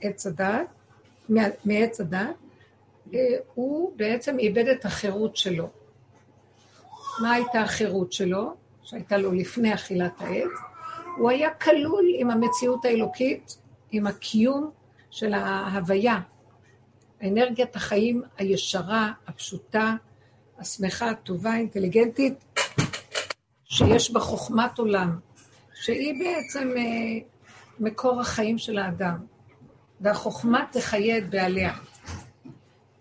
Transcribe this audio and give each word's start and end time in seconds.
עץ 0.00 0.26
הדת, 0.26 0.66
מעץ 1.64 2.00
הדת, 2.00 2.20
אה, 3.14 3.18
הוא 3.54 3.92
בעצם 3.96 4.38
איבד 4.38 4.68
את 4.68 4.84
החירות 4.84 5.36
שלו. 5.36 5.68
מה 7.22 7.32
הייתה 7.32 7.60
החירות 7.60 8.12
שלו, 8.12 8.54
שהייתה 8.82 9.16
לו 9.16 9.32
לפני 9.32 9.74
אכילת 9.74 10.12
העץ? 10.18 10.50
הוא 11.18 11.30
היה 11.30 11.50
כלול 11.54 12.06
עם 12.18 12.30
המציאות 12.30 12.84
האלוקית, 12.84 13.58
עם 13.90 14.06
הקיום 14.06 14.70
של 15.10 15.34
ההוויה, 15.34 16.20
אנרגיית 17.22 17.76
החיים 17.76 18.22
הישרה, 18.38 19.12
הפשוטה, 19.26 19.94
השמחה, 20.58 21.10
הטובה, 21.10 21.52
האינטליגנטית, 21.52 22.44
שיש 23.64 24.10
בה 24.10 24.20
חוכמת 24.20 24.78
עולם, 24.78 25.18
שהיא 25.74 26.14
בעצם 26.24 26.72
אה, 26.76 26.82
מקור 27.80 28.20
החיים 28.20 28.58
של 28.58 28.78
האדם, 28.78 29.16
והחוכמה 30.00 30.64
תחיה 30.72 31.18
את 31.18 31.30
בעליה. 31.30 31.72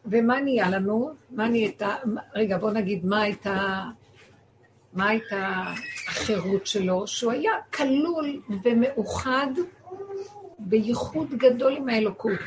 ומה 0.06 0.42
נהיה 0.42 0.70
לנו? 0.70 1.12
מה 1.32 1.48
נהייתה? 1.48 1.96
רגע, 2.36 2.58
בוא 2.58 2.72
נגיד, 2.72 3.06
מה 3.06 3.22
הייתה, 3.22 3.84
מה 4.94 5.08
הייתה 5.08 5.64
החירות 6.08 6.68
שלו? 6.68 7.08
שהוא 7.08 7.32
היה 7.32 7.52
כלול 7.74 8.42
ומאוחד 8.64 9.48
בייחוד 10.60 11.30
גדול 11.34 11.76
עם 11.78 11.90
האלוקות. 11.90 12.40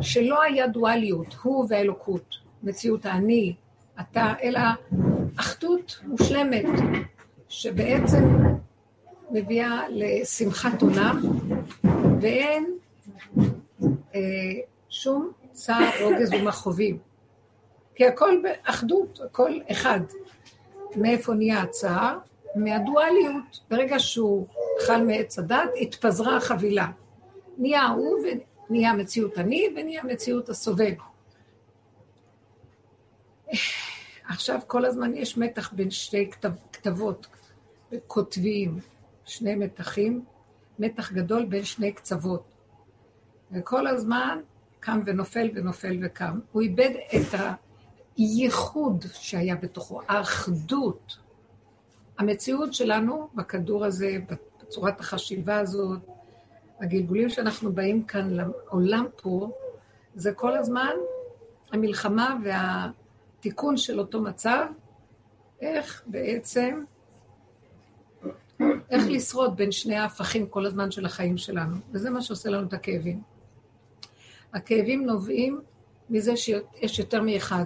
שלא 0.00 0.42
היה 0.42 0.66
דואליות, 0.66 1.34
הוא 1.42 1.66
והאלוקות, 1.68 2.36
מציאות 2.62 3.06
האני, 3.06 3.54
אתה, 4.00 4.34
אלא 4.42 4.60
אחדות 5.36 6.00
מושלמת, 6.02 6.64
שבעצם 7.48 8.24
מביאה 9.30 9.80
לשמחת 9.88 10.82
עולם, 10.82 11.20
ואין 12.20 12.66
שום 14.88 15.32
צער, 15.52 15.90
רוגז 16.02 16.32
ומכאובים. 16.32 16.98
כי 17.94 18.06
הכל 18.06 18.42
באחדות, 18.42 19.20
הכל 19.24 19.58
אחד. 19.70 20.00
מאיפה 20.96 21.34
נהיה 21.34 21.62
הצער? 21.62 22.18
מהדואליות. 22.54 23.60
ברגע 23.70 23.98
שהוא 23.98 24.46
אכל 24.82 25.02
מעץ 25.02 25.38
הדת, 25.38 25.70
התפזרה 25.80 26.36
החבילה. 26.36 26.86
נהיה 27.58 27.86
הוא 27.86 28.18
ונהיה 28.68 28.92
מציאות 28.92 29.38
אני 29.38 29.68
ונהיה 29.76 30.04
מציאות 30.04 30.48
הסובב. 30.48 30.92
עכשיו 34.28 34.60
כל 34.66 34.84
הזמן 34.84 35.16
יש 35.16 35.38
מתח 35.38 35.72
בין 35.72 35.90
שתי 35.90 36.30
כתב, 36.30 36.50
כתבות, 36.72 37.26
כותבים, 38.06 38.78
שני 39.24 39.54
מתחים, 39.54 40.24
מתח 40.78 41.12
גדול 41.12 41.44
בין 41.44 41.64
שני 41.64 41.92
קצוות. 41.92 42.51
וכל 43.52 43.86
הזמן 43.86 44.38
קם 44.80 45.00
ונופל 45.06 45.50
ונופל 45.54 45.98
וקם. 46.02 46.38
הוא 46.52 46.62
איבד 46.62 46.90
את 47.16 47.40
הייחוד 48.16 49.04
שהיה 49.12 49.56
בתוכו, 49.56 50.00
האחדות. 50.08 51.16
המציאות 52.18 52.74
שלנו 52.74 53.28
בכדור 53.34 53.84
הזה, 53.84 54.18
בצורת 54.62 55.00
החשיבה 55.00 55.58
הזאת, 55.58 56.00
הגלגולים 56.80 57.28
שאנחנו 57.28 57.72
באים 57.72 58.02
כאן 58.02 58.30
לעולם 58.30 59.06
פה, 59.22 59.50
זה 60.14 60.32
כל 60.32 60.56
הזמן 60.56 60.92
המלחמה 61.72 62.36
והתיקון 62.44 63.76
של 63.76 63.98
אותו 63.98 64.22
מצב, 64.22 64.66
איך 65.60 66.02
בעצם, 66.06 66.84
איך 68.90 69.04
לשרוד 69.08 69.56
בין 69.56 69.72
שני 69.72 69.96
ההפכים 69.96 70.46
כל 70.46 70.66
הזמן 70.66 70.90
של 70.90 71.06
החיים 71.06 71.36
שלנו. 71.36 71.76
וזה 71.92 72.10
מה 72.10 72.22
שעושה 72.22 72.50
לנו 72.50 72.68
את 72.68 72.72
הכאבים. 72.72 73.31
הכאבים 74.54 75.06
נובעים 75.06 75.60
מזה 76.10 76.36
שיש 76.36 76.98
יותר 76.98 77.22
מאחד. 77.22 77.64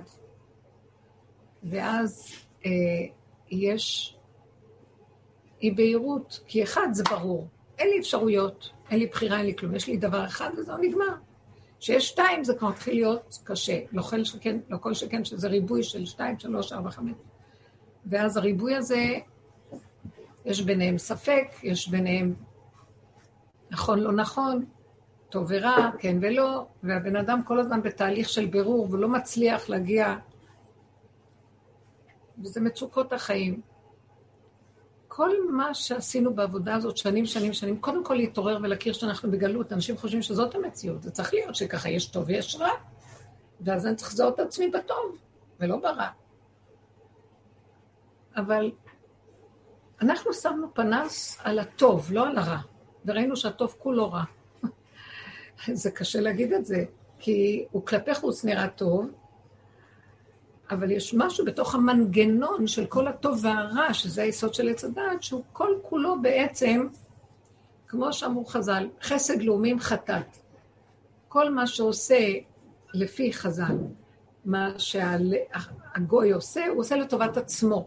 ואז 1.62 2.32
אה, 2.66 2.70
יש 3.50 4.16
אי 5.62 5.70
בהירות, 5.70 6.40
כי 6.46 6.62
אחד 6.62 6.88
זה 6.92 7.02
ברור. 7.10 7.48
אין 7.78 7.88
לי 7.88 7.98
אפשרויות, 7.98 8.70
אין 8.90 8.98
לי 8.98 9.06
בחירה, 9.06 9.38
אין 9.38 9.46
לי 9.46 9.56
כלום. 9.56 9.74
יש 9.74 9.86
לי 9.86 9.96
דבר 9.96 10.24
אחד 10.24 10.50
וזהו 10.58 10.76
נגמר. 10.76 11.14
כשיש 11.80 12.08
שתיים 12.08 12.44
זה 12.44 12.54
כבר 12.54 12.68
מתחיל 12.68 12.94
להיות 12.94 13.38
קשה. 13.44 13.80
לא 13.92 14.02
כל 14.02 14.24
שכן, 14.24 14.58
לא 14.68 14.78
כל 14.78 14.94
שכן 14.94 15.24
שזה 15.24 15.48
ריבוי 15.48 15.82
של 15.82 16.06
שתיים, 16.06 16.38
שלוש, 16.38 16.72
ארבע, 16.72 16.90
חמש. 16.90 17.12
ואז 18.06 18.36
הריבוי 18.36 18.74
הזה, 18.74 19.14
יש 20.44 20.60
ביניהם 20.60 20.98
ספק, 20.98 21.46
יש 21.62 21.88
ביניהם 21.88 22.34
נכון, 23.70 23.98
לא 23.98 24.12
נכון, 24.12 24.64
טוב 25.36 25.46
ורע, 25.48 25.90
כן 25.98 26.16
ולא, 26.20 26.66
והבן 26.82 27.16
אדם 27.16 27.44
כל 27.44 27.60
הזמן 27.60 27.82
בתהליך 27.82 28.28
של 28.28 28.46
בירור, 28.46 28.88
ולא 28.90 29.08
מצליח 29.08 29.68
להגיע, 29.68 30.16
וזה 32.42 32.60
מצוקות 32.60 33.12
החיים. 33.12 33.60
כל 35.08 35.30
מה 35.50 35.74
שעשינו 35.74 36.34
בעבודה 36.34 36.74
הזאת 36.74 36.96
שנים, 36.96 37.26
שנים, 37.26 37.52
שנים, 37.52 37.80
קודם 37.80 38.04
כל 38.04 38.14
להתעורר 38.14 38.58
ולהכיר 38.62 38.92
שאנחנו 38.92 39.30
בגלות. 39.30 39.72
אנשים 39.72 39.96
חושבים 39.96 40.22
שזאת 40.22 40.54
המציאות. 40.54 41.02
זה 41.02 41.10
צריך 41.10 41.34
להיות 41.34 41.54
שככה 41.54 41.88
יש 41.88 42.06
טוב 42.06 42.24
ויש 42.26 42.56
רע. 42.56 42.70
ואז 43.60 43.86
אני 43.86 43.96
צריך 43.96 44.12
לזהות 44.12 44.34
את 44.34 44.40
עצמי 44.40 44.68
בטוב, 44.68 45.18
ולא 45.60 45.76
ברע. 45.76 46.08
אבל 48.36 48.72
אנחנו 50.02 50.32
שמנו 50.32 50.74
פנס 50.74 51.38
על 51.44 51.58
הטוב, 51.58 52.12
לא 52.12 52.28
על 52.28 52.38
הרע, 52.38 52.58
וראינו 53.06 53.36
שהטוב 53.36 53.76
כולו 53.78 54.12
רע. 54.12 54.24
זה 55.72 55.90
קשה 55.90 56.20
להגיד 56.20 56.52
את 56.52 56.66
זה, 56.66 56.84
כי 57.18 57.64
הוא 57.70 57.86
כלפי 57.86 58.14
חוץ 58.14 58.44
נראה 58.44 58.68
טוב, 58.68 59.10
אבל 60.70 60.90
יש 60.90 61.14
משהו 61.14 61.44
בתוך 61.44 61.74
המנגנון 61.74 62.66
של 62.66 62.86
כל 62.86 63.08
הטוב 63.08 63.44
והרע, 63.44 63.94
שזה 63.94 64.22
היסוד 64.22 64.54
של 64.54 64.68
עץ 64.68 64.84
הדעת, 64.84 65.22
שהוא 65.22 65.42
כל 65.52 65.72
כולו 65.82 66.22
בעצם, 66.22 66.86
כמו 67.88 68.12
שאמרו 68.12 68.44
חז"ל, 68.44 68.88
חסד 69.02 69.42
לאומים 69.42 69.80
חטאת. 69.80 70.38
כל 71.28 71.50
מה 71.50 71.66
שעושה 71.66 72.18
לפי 72.94 73.32
חז"ל, 73.32 73.76
מה 74.44 74.74
שהגוי 74.78 76.32
עושה, 76.32 76.66
הוא 76.66 76.80
עושה 76.80 76.96
לטובת 76.96 77.36
עצמו. 77.36 77.86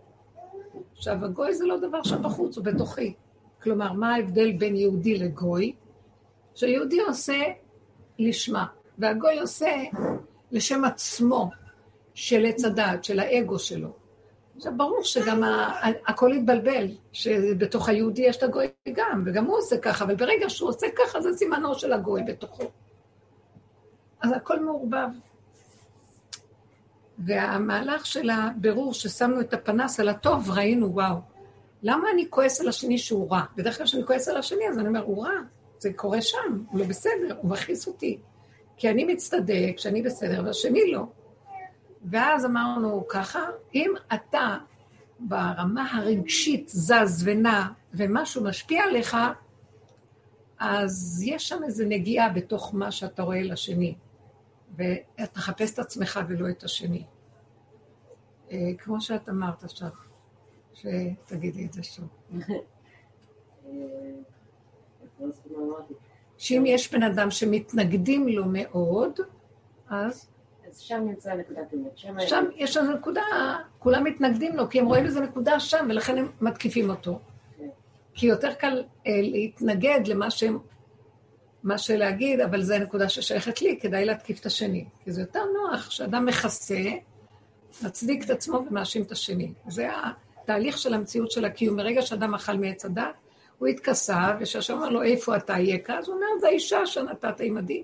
עכשיו, 0.95 1.25
הגוי 1.25 1.53
זה 1.53 1.65
לא 1.65 1.77
דבר 1.79 2.03
שם 2.03 2.23
בחוץ, 2.23 2.57
הוא 2.57 2.65
בתוכי. 2.65 3.13
כלומר, 3.63 3.93
מה 3.93 4.15
ההבדל 4.15 4.51
בין 4.51 4.75
יהודי 4.75 5.17
לגוי? 5.17 5.73
שיהודי 6.59 7.01
עושה 7.01 7.41
לשמה, 8.19 8.65
והגוי 8.97 9.39
עושה 9.39 9.71
לשם 10.51 10.85
עצמו. 10.85 11.49
של 12.19 12.45
עץ 12.45 12.65
הדעת, 12.65 13.03
של 13.03 13.19
האגו 13.19 13.59
שלו. 13.59 13.93
עכשיו, 14.57 14.73
ברור 14.77 15.03
שגם 15.03 15.43
הכל 16.07 16.33
התבלבל, 16.33 16.87
שבתוך 17.11 17.89
היהודי 17.89 18.21
יש 18.21 18.37
את 18.37 18.43
הגוי 18.43 18.67
גם, 18.93 19.23
וגם 19.25 19.45
הוא 19.45 19.57
עושה 19.57 19.77
ככה, 19.77 20.05
אבל 20.05 20.15
ברגע 20.15 20.49
שהוא 20.49 20.69
עושה 20.69 20.87
ככה, 20.97 21.21
זה 21.21 21.29
סימנו 21.33 21.75
של 21.75 21.93
הגוי 21.93 22.23
בתוכו. 22.23 22.63
אז 24.21 24.31
הכל 24.35 24.59
מעורבב. 24.59 25.07
והמהלך 27.19 28.05
של 28.05 28.29
הבירור, 28.29 28.93
ששמנו 28.93 29.41
את 29.41 29.53
הפנס 29.53 29.99
על 29.99 30.09
הטוב, 30.09 30.49
ראינו, 30.51 30.93
וואו, 30.93 31.15
למה 31.83 32.11
אני 32.13 32.25
כועס 32.29 32.61
על 32.61 32.67
השני 32.67 32.97
שהוא 32.97 33.31
רע? 33.31 33.41
בדרך 33.55 33.77
כלל 33.77 33.85
כשאני 33.85 34.05
כועס 34.05 34.27
על 34.27 34.37
השני, 34.37 34.69
אז 34.69 34.79
אני 34.79 34.87
אומר, 34.87 35.03
הוא 35.03 35.25
רע, 35.25 35.33
זה 35.79 35.93
קורה 35.93 36.21
שם, 36.21 36.63
הוא 36.69 36.79
לא 36.79 36.85
בסדר, 36.85 37.37
הוא 37.41 37.51
מכעיס 37.51 37.87
אותי. 37.87 38.19
כי 38.77 38.89
אני 38.89 39.05
מצטדק 39.05 39.73
שאני 39.77 40.01
בסדר 40.01 40.41
והשני 40.45 40.91
לא. 40.91 41.05
ואז 42.05 42.45
אמרנו 42.45 43.05
ככה, 43.07 43.39
אם 43.75 43.93
אתה 44.13 44.57
ברמה 45.19 45.91
הרגשית 45.91 46.69
זז 46.69 47.23
ונע 47.27 47.67
ומשהו 47.93 48.43
משפיע 48.43 48.83
עליך, 48.83 49.17
אז 50.59 51.23
יש 51.25 51.49
שם 51.49 51.63
איזו 51.63 51.85
נגיעה 51.87 52.29
בתוך 52.29 52.75
מה 52.75 52.91
שאתה 52.91 53.23
רואה 53.23 53.41
לשני, 53.41 53.95
ואתה 54.75 55.39
מחפש 55.39 55.73
את 55.73 55.79
עצמך 55.79 56.19
ולא 56.27 56.49
את 56.49 56.63
השני. 56.63 57.03
אה, 58.51 58.57
כמו 58.77 59.01
שאת 59.01 59.29
אמרת 59.29 59.63
עכשיו, 59.63 59.89
שתגידי 60.73 61.65
את 61.65 61.73
זה 61.73 61.83
שוב. 61.83 62.07
שאם 66.37 66.63
יש 66.65 66.93
בן 66.93 67.03
אדם 67.03 67.31
שמתנגדים 67.31 68.27
לו 68.27 68.43
מאוד, 68.45 69.19
אז... 69.89 70.29
אז 70.67 70.79
שם 70.79 71.01
נמצא 71.05 71.33
נקודת 71.33 71.73
אמת. 71.73 71.97
שם, 71.97 72.15
שם 72.27 72.45
יש 72.55 72.77
לנו 72.77 72.93
נקודה, 72.93 73.21
כולם 73.79 74.03
מתנגדים 74.03 74.55
לו, 74.55 74.69
כי 74.69 74.79
הם 74.79 74.85
רואים 74.85 75.05
איזה 75.05 75.21
נקודה 75.21 75.59
שם, 75.59 75.87
ולכן 75.89 76.17
הם 76.17 76.31
מתקיפים 76.41 76.89
אותו. 76.89 77.19
כן. 77.57 77.67
כי 78.13 78.27
יותר 78.27 78.53
קל 78.53 78.83
אה, 79.07 79.11
להתנגד 79.21 80.07
למה 80.07 80.31
שהם, 80.31 80.59
מה 81.63 81.77
שלהגיד, 81.77 82.39
אבל 82.39 82.61
זו 82.61 82.79
נקודה 82.79 83.09
ששייכת 83.09 83.61
לי, 83.61 83.79
כדאי 83.81 84.05
להתקיף 84.05 84.39
את 84.39 84.45
השני. 84.45 84.85
כי 85.03 85.11
זה 85.11 85.21
יותר 85.21 85.43
נוח 85.53 85.89
שאדם 85.89 86.25
מכסה, 86.25 86.83
מצדיק 87.83 88.25
את 88.25 88.29
עצמו 88.29 88.65
ומאשים 88.69 89.01
את 89.01 89.11
השני. 89.11 89.53
זה 89.67 89.89
התהליך 90.43 90.77
של 90.77 90.93
המציאות 90.93 91.31
של 91.31 91.45
הקיום. 91.45 91.75
מרגע 91.75 92.01
שאדם 92.01 92.33
אכל 92.33 92.53
מעץ 92.53 92.85
הדת, 92.85 93.03
הוא 93.59 93.67
התכסה, 93.67 94.35
ושהשם 94.39 94.73
אמר 94.73 94.89
לו, 94.89 95.03
איפה 95.03 95.37
אתה 95.37 95.55
אייכה? 95.55 95.97
אז 95.97 96.07
הוא 96.07 96.15
אומר, 96.15 96.27
זה 96.39 96.47
האישה 96.47 96.85
שנתת 96.85 97.39
עימדי. 97.39 97.83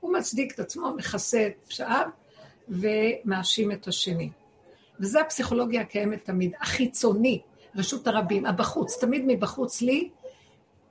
הוא 0.00 0.12
מצדיק 0.12 0.54
את 0.54 0.60
עצמו, 0.60 0.94
מכסה 0.96 1.46
את 1.46 1.66
פשעיו, 1.68 2.08
ומאשים 2.68 3.72
את 3.72 3.88
השני. 3.88 4.30
וזו 5.00 5.20
הפסיכולוגיה 5.20 5.80
הקיימת 5.80 6.24
תמיד, 6.24 6.52
החיצוני, 6.60 7.40
רשות 7.76 8.06
הרבים, 8.06 8.46
הבחוץ, 8.46 8.98
תמיד 9.00 9.22
מבחוץ 9.26 9.82
לי, 9.82 10.08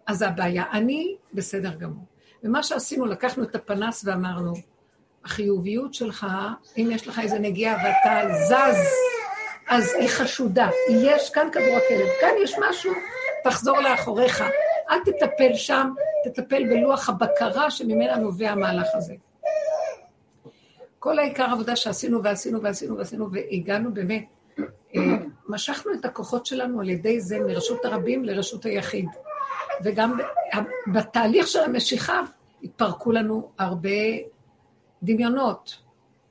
אז 0.08 0.22
הבעיה. 0.22 0.64
אני 0.72 1.16
בסדר 1.34 1.74
גמור. 1.76 2.06
ומה 2.44 2.64
שעשינו, 2.64 3.06
לקחנו 3.06 3.44
את 3.44 3.56
הפנס 3.56 4.04
ואמרנו, 4.06 4.54
החיוביות 5.26 5.94
שלך, 5.94 6.28
אם 6.78 6.90
יש 6.92 7.08
לך 7.08 7.20
איזה 7.20 7.40
נגיעה 7.40 7.76
ואתה 7.76 8.34
זז, 8.48 8.78
אז 9.68 9.94
היא 10.00 10.10
חשודה. 10.10 10.70
יש 10.90 11.30
כאן 11.30 11.48
כדור 11.52 11.78
הכלב, 11.78 12.08
כאן 12.22 12.30
יש 12.44 12.56
משהו, 12.70 12.94
תחזור 13.46 13.80
לאחוריך. 13.80 14.44
אל 14.90 15.00
תטפל 15.06 15.54
שם, 15.54 15.94
תטפל 16.24 16.64
בלוח 16.64 17.10
הבקרה 17.10 17.72
שממנה 17.72 18.18
נובע 18.18 18.50
המהלך 18.50 18.88
הזה. 18.94 19.14
כל 21.00 21.20
העיקר 21.20 21.44
עבודה 21.44 21.76
שעשינו 21.76 22.24
ועשינו 22.24 22.62
ועשינו 22.62 22.98
ועשינו, 22.98 23.30
והגענו 23.32 23.94
באמת, 23.94 24.26
אה, 24.96 25.02
משכנו 25.50 25.94
את 25.94 26.06
הכוחות 26.06 26.46
שלנו 26.46 26.82
על 26.82 26.90
ידי 26.90 27.20
זה 27.20 27.40
מרשות 27.40 27.86
הרבים 27.86 28.26
לרשות 28.26 28.66
היחיד. 28.66 29.06
וגם 29.84 30.18
בתהליך 30.94 31.48
של 31.48 31.60
המשיכה 31.60 32.22
התפרקו 32.64 33.12
לנו 33.12 33.50
הרבה 33.58 33.90
דמיונות, 35.04 35.78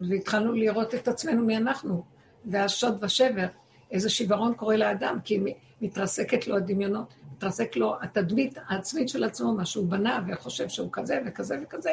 והתחלנו 0.01 0.53
לראות 0.53 0.95
את 0.95 1.09
עצמנו 1.09 1.43
מי 1.43 1.57
אנחנו, 1.57 2.05
והשוד 2.45 3.05
ושבר, 3.05 3.47
איזה 3.91 4.11
שיוורון 4.11 4.55
קורה 4.55 4.77
לאדם, 4.77 5.19
כי 5.25 5.41
מתרסקת 5.85 6.47
לו 6.47 6.57
הדמיונות, 6.57 7.15
מתרסק 7.33 7.77
לו 7.77 7.97
התדמית 8.03 8.59
העצמית 8.67 9.09
של 9.09 9.25
עצמו, 9.25 9.55
מה 9.55 9.65
שהוא 9.65 9.89
בנה, 9.89 10.25
וחושב 10.29 10.69
שהוא 10.69 10.89
כזה 10.93 11.21
וכזה 11.27 11.57
וכזה. 11.63 11.93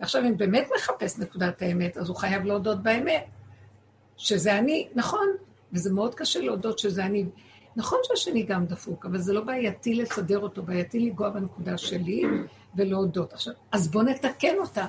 ועכשיו, 0.00 0.24
אם 0.24 0.36
באמת 0.36 0.68
מחפש 0.76 1.18
נקודת 1.18 1.62
האמת, 1.62 1.96
אז 1.96 2.08
הוא 2.08 2.16
חייב 2.16 2.44
להודות 2.44 2.82
באמת, 2.82 3.24
שזה 4.16 4.58
אני, 4.58 4.88
נכון, 4.94 5.26
וזה 5.72 5.92
מאוד 5.92 6.14
קשה 6.14 6.40
להודות 6.40 6.78
שזה 6.78 7.04
אני. 7.04 7.24
נכון 7.76 7.98
שהשני 8.02 8.42
גם 8.42 8.66
דפוק, 8.66 9.06
אבל 9.06 9.18
זה 9.18 9.32
לא 9.32 9.40
בעייתי 9.40 9.94
לסדר 9.94 10.38
אותו, 10.38 10.62
בעייתי 10.62 11.00
לנגוע 11.00 11.30
בנקודה 11.30 11.78
שלי 11.78 12.22
ולהודות. 12.76 13.32
עכשיו, 13.32 13.54
אז 13.72 13.88
בואו 13.88 14.04
נתקן 14.04 14.54
אותה. 14.58 14.86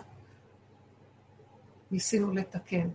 ניסינו 1.92 2.34
לתקן. 2.34 2.90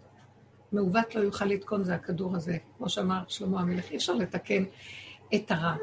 מעוות 0.72 1.14
לא 1.14 1.20
יוכל 1.20 1.44
לתקון, 1.44 1.84
זה 1.84 1.94
הכדור 1.94 2.36
הזה, 2.36 2.56
כמו 2.76 2.88
שאמר 2.88 3.22
שלמה 3.28 3.60
המלך, 3.60 3.90
אי 3.90 3.96
אפשר 3.96 4.14
לתקן 4.14 4.64
את 5.34 5.50
הרע. 5.50 5.74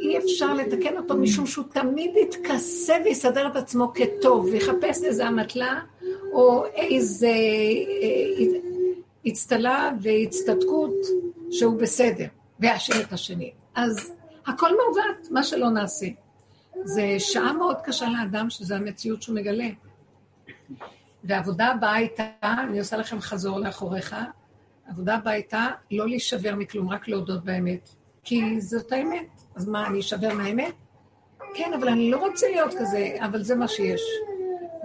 אי 0.00 0.18
אפשר 0.18 0.54
לתקן 0.54 0.96
אותו 0.96 1.16
משום 1.16 1.46
שהוא 1.46 1.64
תמיד 1.72 2.10
יתכסה 2.16 2.96
ויסדר 3.04 3.46
את 3.46 3.56
עצמו 3.56 3.92
כטוב, 3.94 4.44
ויחפש 4.44 5.04
איזה 5.04 5.28
אמתלה 5.28 5.80
או 6.32 6.64
איזה 6.74 7.32
אצטלה 9.28 9.84
אה, 9.84 9.90
והצטדקות 10.00 10.94
שהוא 11.50 11.78
בסדר, 11.80 12.26
ויאשים 12.60 12.96
את 13.00 13.12
השני. 13.12 13.52
אז 13.74 14.12
הכל 14.46 14.70
מעוות, 14.76 15.30
מה 15.30 15.42
שלא 15.42 15.70
נעשה. 15.70 16.06
זה 16.84 17.16
שעה 17.18 17.52
מאוד 17.52 17.76
קשה 17.84 18.06
לאדם, 18.08 18.50
שזו 18.50 18.74
המציאות 18.74 19.22
שהוא 19.22 19.36
מגלה. 19.36 19.68
והעבודה 21.24 21.66
הבאה 21.66 21.94
הייתה, 21.94 22.24
אני 22.42 22.78
עושה 22.78 22.96
לכם 22.96 23.20
חזור 23.20 23.60
לאחוריך, 23.60 24.16
העבודה 24.86 25.14
הבאה 25.14 25.32
הייתה 25.32 25.66
לא 25.90 26.08
להישבר 26.08 26.54
מכלום, 26.54 26.88
רק 26.88 27.08
להודות 27.08 27.44
באמת. 27.44 27.88
כי 28.24 28.60
זאת 28.60 28.92
האמת. 28.92 29.26
אז 29.56 29.68
מה, 29.68 29.86
אני 29.86 30.00
אשבר 30.00 30.34
מהאמת? 30.34 30.74
כן, 31.54 31.72
אבל 31.74 31.88
אני 31.88 32.10
לא 32.10 32.16
רוצה 32.16 32.48
להיות 32.48 32.74
כזה, 32.78 33.16
אבל 33.20 33.42
זה 33.42 33.54
מה 33.54 33.68
שיש. 33.68 34.02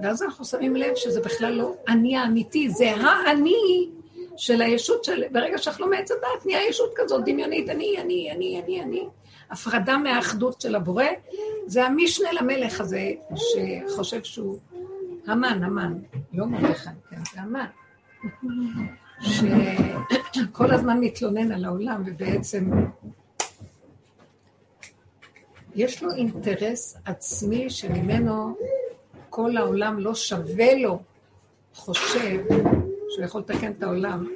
ואז 0.03 0.23
אנחנו 0.23 0.45
שמים 0.45 0.75
לב 0.75 0.95
שזה 0.95 1.21
בכלל 1.21 1.53
לא 1.53 1.73
אני 1.87 2.17
האמיתי, 2.17 2.69
זה 2.69 2.91
האני 2.91 3.89
של 4.37 4.61
הישות 4.61 5.03
של... 5.03 5.23
ברגע 5.31 5.57
שאנחנו 5.57 5.85
לא 5.85 5.91
מעץ 5.91 6.11
הדעת, 6.11 6.45
נהיה 6.45 6.69
ישות 6.69 6.91
כזאת 6.95 7.25
דמיונית, 7.25 7.69
אני, 7.69 7.97
אני, 8.01 8.31
אני, 8.31 8.61
אני, 8.61 8.81
אני. 8.81 9.07
הפרדה 9.51 9.97
מהאחדות 9.97 10.61
של 10.61 10.75
הבורא, 10.75 11.03
זה 11.65 11.85
המשנה 11.85 12.31
למלך 12.33 12.81
הזה, 12.81 13.11
שחושב 13.35 14.23
שהוא 14.23 14.59
המן, 15.27 15.63
המן, 15.63 15.93
לא 16.33 16.45
מרדכי, 16.45 16.89
כן, 17.09 17.21
זה 17.33 17.41
המן. 17.41 17.65
שכל 19.21 20.71
הזמן 20.71 20.99
מתלונן 20.99 21.51
על 21.51 21.65
העולם, 21.65 22.03
ובעצם 22.05 22.71
יש 25.75 26.03
לו 26.03 26.11
אינטרס 26.11 26.97
עצמי 27.05 27.69
שממנו 27.69 28.57
כל 29.29 29.57
העולם 29.57 29.99
לא 29.99 30.15
שווה 30.15 30.75
לו, 30.75 31.01
חושב 31.73 32.43
שהוא 33.09 33.25
יכול 33.25 33.41
לתקן 33.41 33.71
את 33.71 33.83
העולם 33.83 34.27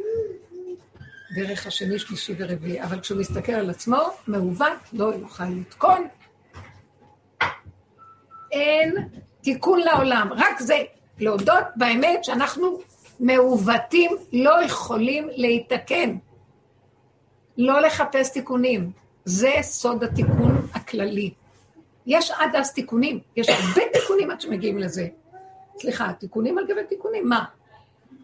דרך 1.36 1.68
השני, 1.68 2.00
שלישי 2.00 2.36
ורביעי, 2.38 2.84
אבל 2.84 3.00
כשהוא 3.00 3.20
מסתכל 3.20 3.52
על 3.52 3.70
עצמו, 3.70 3.98
מעוות, 4.28 4.78
לא 4.94 5.14
יוכל 5.16 5.44
לתקון. 5.50 6.08
אין 8.52 8.96
תיקון 9.42 9.80
לעולם, 9.80 10.30
רק 10.32 10.60
זה, 10.60 10.78
להודות 11.20 11.66
באמת 11.76 12.24
שאנחנו 12.24 12.80
מעוותים, 13.20 14.12
לא 14.34 14.64
יכולים 14.64 15.28
להתקן. 15.32 16.16
לא 17.58 17.82
לחפש 17.82 18.32
תיקונים. 18.34 18.92
זה 19.26 19.52
סוד 19.62 20.04
התיקון 20.04 20.68
הכללי. 20.74 21.34
יש 22.06 22.32
עד 22.32 22.56
אז 22.56 22.74
תיקונים, 22.74 23.20
יש 23.36 23.50
הרבה 23.50 23.82
תיקונים 23.94 24.32
עד 24.32 24.42
שמגיעים 24.42 24.78
לזה. 24.78 25.08
סליחה, 25.78 26.14
תיקונים 26.14 26.58
על 26.58 26.68
גבי 26.68 26.84
תיקונים, 26.84 27.30
מה? 27.30 27.46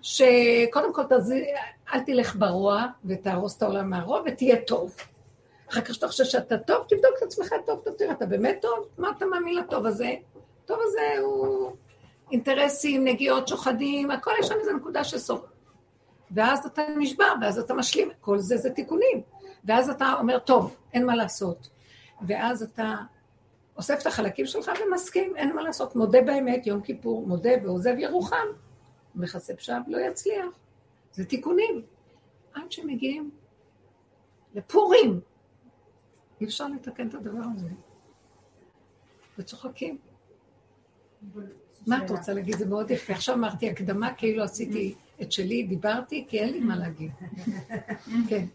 שקודם 0.02 0.94
כל 0.94 1.02
תזי... 1.10 1.46
אל 1.94 2.00
תלך 2.00 2.36
ברוע 2.36 2.86
ותהרוס 3.06 3.58
את 3.58 3.62
העולם 3.62 3.90
מהרוע 3.90 4.22
ותהיה 4.26 4.56
טוב. 4.68 4.96
אחר 5.72 5.82
כך 5.82 5.94
שאתה 5.94 6.08
חושב 6.08 6.24
שאתה 6.24 6.58
טוב, 6.58 6.86
תבדוק 6.90 7.12
את 7.18 7.24
עצמך 7.24 7.54
טוב, 7.66 7.80
טוב, 7.84 7.94
תראה, 7.94 8.12
אתה 8.12 8.26
באמת 8.26 8.58
טוב? 8.62 8.88
מה 8.98 9.10
אתה 9.18 9.26
מאמין 9.26 9.56
לטוב 9.56 9.86
הזה? 9.86 10.14
טוב 10.66 10.80
הזה 10.82 11.22
הוא 11.22 11.72
אינטרסים, 12.32 13.04
נגיעות, 13.04 13.48
שוחדים, 13.48 14.12
הכל 14.12 14.32
יש 14.40 14.48
שם 14.48 14.56
איזו 14.60 14.74
נקודה 14.74 15.04
של 15.04 15.18
סוף. 15.18 15.42
ואז 16.32 16.66
אתה 16.66 16.82
נשבר, 16.98 17.34
ואז 17.42 17.60
אתה 17.60 17.74
משלים, 17.74 18.10
כל 18.22 18.40
זה 18.40 18.58
זה 18.58 18.70
תיקונים. 18.70 19.22
ואז 19.66 19.90
אתה 19.90 20.14
אומר, 20.20 20.40
טוב, 20.40 20.76
אין 20.94 21.06
מה 21.06 21.16
לעשות. 21.16 21.70
ואז 22.28 22.64
אתה 22.64 22.96
אוסף 23.78 24.02
את 24.02 24.08
החלקים 24.08 24.46
שלך 24.46 24.72
ומסכים, 24.88 25.36
אין 25.36 25.56
מה 25.56 25.62
לעשות. 25.62 25.96
מודה 25.96 26.22
באמת, 26.22 26.68
יום 26.68 26.82
כיפור, 26.82 27.28
מודה 27.28 27.52
ועוזב 27.64 27.94
ירוחם. 27.98 28.48
מכסה 29.16 29.56
פשעיו 29.56 29.82
לא 29.88 29.98
יצליח. 29.98 30.46
זה 31.12 31.26
תיקונים. 31.26 31.82
עד 32.54 32.72
שמגיעים 32.72 33.32
לפורים. 34.56 35.20
אי 36.42 36.46
אפשר 36.46 36.68
לתקן 36.68 37.08
את 37.08 37.14
הדבר 37.14 37.42
הזה. 37.56 37.68
וצוחקים. 39.38 39.98
מה 41.88 42.06
את 42.06 42.10
רוצה 42.12 42.34
להגיד? 42.34 42.58
זה 42.58 42.66
מאוד 42.66 42.92
יפה. 42.92 43.14
עכשיו 43.14 43.36
אמרתי 43.36 43.70
הקדמה, 43.70 44.14
כאילו 44.14 44.44
עשיתי 44.44 44.96
את 45.22 45.32
שלי, 45.32 45.64
דיברתי, 45.64 46.26
כי 46.28 46.40
אין 46.40 46.54
לי 46.54 46.60
מה 46.60 46.76
להגיד. 46.76 47.12
כן. 48.30 48.46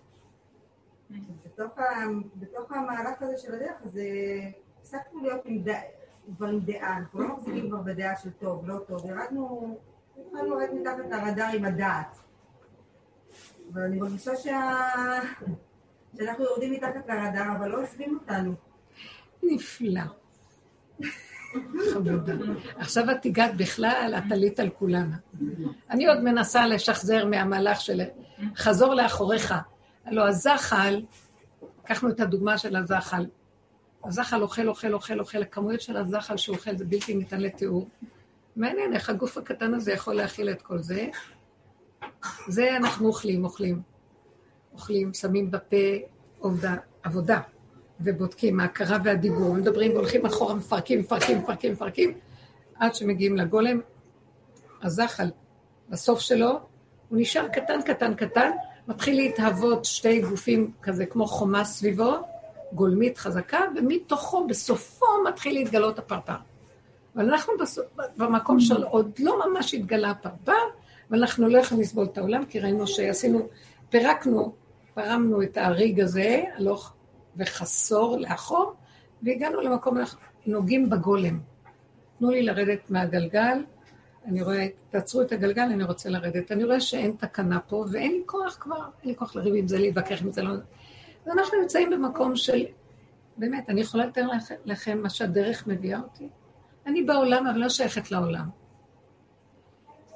בתוך, 2.41 2.73
המהלך 2.73 3.23
הזה 3.23 3.39
של 3.39 3.55
הדרך, 3.55 3.83
אז 3.85 4.01
הפסקנו 4.81 5.23
להיות 5.23 5.41
עם 5.45 5.63
דעה, 5.63 5.81
כבר 6.37 6.47
עם 6.47 6.61
דעה, 6.61 6.99
אנחנו 6.99 7.21
לא 7.21 7.37
מחזיקים 7.37 7.69
כבר 7.69 7.81
בדעה 7.81 8.17
של 8.17 8.31
טוב, 8.31 8.69
לא 8.69 8.79
טוב, 8.79 9.07
ירדנו, 9.07 9.79
התחלנו 10.19 10.59
לרדת 10.59 10.73
מתחת 10.73 11.11
לרדאר 11.11 11.51
עם 11.57 11.65
הדעת. 11.65 12.19
ואני 13.73 13.97
מרגישה 13.97 14.37
שה... 14.37 14.81
שאנחנו 16.17 16.45
יורדים 16.45 16.73
מתחת 16.73 17.09
לרדאר, 17.09 17.57
אבל 17.57 17.69
לא 17.69 17.83
עוזבים 17.83 18.19
אותנו. 18.21 18.55
נפלא. 19.43 20.01
עכשיו 22.79 23.11
את 23.11 23.27
הגעת 23.27 23.57
בכלל, 23.57 24.15
את 24.19 24.33
עלית 24.33 24.61
על 24.61 24.69
כולנה. 24.69 25.17
אני 25.91 26.07
עוד 26.07 26.21
מנסה 26.21 26.67
לשחזר 26.67 27.27
מהמהלך 27.27 27.81
של 27.81 28.01
חזור 28.57 28.95
לאחוריך. 28.95 29.55
הלוא 30.05 30.25
הזחל, 30.25 31.03
לקחנו 31.85 32.09
את 32.09 32.21
הדוגמה 32.21 32.59
של 32.59 32.77
הזחל. 32.77 33.27
הזחל 34.05 34.43
אוכל, 34.43 34.69
אוכל, 34.69 34.95
אוכל, 34.95 35.21
אוכל, 35.21 35.43
הכמויות 35.43 35.81
של 35.81 35.97
הזחל 35.97 36.37
שהוא 36.37 36.57
אוכל 36.57 36.77
זה 36.77 36.85
בלתי 36.85 37.15
ניתן 37.15 37.41
לתיאור. 37.41 37.89
מעניין 38.57 38.95
איך 38.95 39.11
הגוף 39.11 39.39
הקטן 39.39 39.75
הזה 39.75 39.93
יכול 39.93 40.15
להכיל 40.15 40.51
את 40.51 40.63
כל 40.63 40.79
זה. 40.79 41.07
זה 42.49 42.77
אנחנו 42.77 43.07
אוכלים, 43.07 43.45
אוכלים. 43.45 43.83
אוכלים, 44.73 45.15
שמים 45.15 45.51
בפה 45.51 45.77
עובדה, 46.39 46.75
עבודה, 47.03 47.41
ובודקים 48.01 48.61
ההכרה 48.61 48.99
והדיבור, 49.05 49.55
מדברים 49.55 49.93
והולכים 49.93 50.27
אחורה, 50.27 50.55
מפרקים, 50.55 51.01
מפרקים, 51.01 51.39
מפרקים, 51.39 51.73
מפרקים, 51.73 52.15
עד 52.79 52.95
שמגיעים 52.95 53.37
לגולם. 53.37 53.81
הזחל, 54.83 55.31
בסוף 55.89 56.21
שלו, 56.21 56.51
הוא 57.09 57.19
נשאר 57.21 57.49
קטן, 57.49 57.83
קטן, 57.83 58.15
קטן, 58.15 58.51
מתחיל 58.89 59.17
להתהוות 59.17 59.85
שתי 59.85 60.21
גופים 60.21 60.71
כזה 60.83 61.07
כמו 61.07 61.27
חומה 61.27 61.65
סביבו, 61.65 62.13
גולמית 62.73 63.19
חזקה, 63.19 63.61
ומתוכו, 63.77 64.47
בסופו, 64.47 65.07
מתחיל 65.29 65.55
להתגלות 65.55 65.99
הפרפר. 65.99 66.37
אבל 67.17 67.31
אנחנו 67.31 67.53
בסוף, 67.61 67.85
במקום 68.17 68.61
של 68.61 68.83
עוד 68.83 69.11
לא 69.19 69.41
ממש 69.47 69.75
התגלה 69.75 70.11
הפרפר, 70.11 70.53
ואנחנו 71.11 71.49
לא 71.49 71.59
יכולים 71.59 71.83
לסבול 71.83 72.05
את 72.05 72.19
העולם, 72.19 72.45
כי 72.45 72.61
ראינו 72.61 72.87
שעשינו, 72.87 73.49
פירקנו, 73.91 74.53
פרמנו 74.95 75.43
את 75.43 75.57
האריג 75.57 76.01
הזה, 76.01 76.43
הלוך 76.57 76.93
וחסור 77.37 78.19
לאחור, 78.19 78.75
והגענו 79.23 79.61
למקום, 79.61 79.99
נוגעים 80.47 80.91
בגולם. 80.91 81.41
תנו 82.19 82.31
לי 82.31 82.43
לרדת 82.43 82.91
מהגלגל, 82.91 83.59
אני 84.27 84.43
רואה, 84.43 84.67
תעצרו 84.91 85.23
את 85.23 85.33
הגלגל, 85.33 85.63
אני 85.63 85.85
רוצה 85.85 86.09
לרדת. 86.09 86.53
אני 86.53 86.65
רואה 86.65 86.81
שאין 86.81 87.13
תקנה 87.19 87.61
פה, 87.61 87.85
ואין 87.93 88.13
לי 88.13 88.23
כוח 88.27 88.57
כבר, 88.61 88.77
אין 88.77 89.11
לי 89.11 89.17
כוח 89.17 89.37
לריב 89.37 89.55
עם 89.55 89.69
זה, 89.69 89.79
להתווכח 89.79 90.23
עם 90.23 90.33
זה, 90.33 90.43
לא... 90.43 90.51
אז 91.27 91.33
אנחנו 91.33 91.61
נמצאים 91.61 91.91
במקום 91.91 92.37
של, 92.37 92.65
באמת, 93.37 93.71
אני 93.71 93.81
יכולה 93.81 94.07
לתאר 94.07 94.29
לכם 94.65 95.03
מה 95.03 95.11
שהדרך 95.11 95.67
מביאה 95.67 96.01
אותי? 96.01 96.29
אני 96.87 97.03
בעולם, 97.03 97.47
אבל 97.47 97.59
לא 97.59 97.69
שייכת 97.69 98.11
לעולם. 98.11 98.49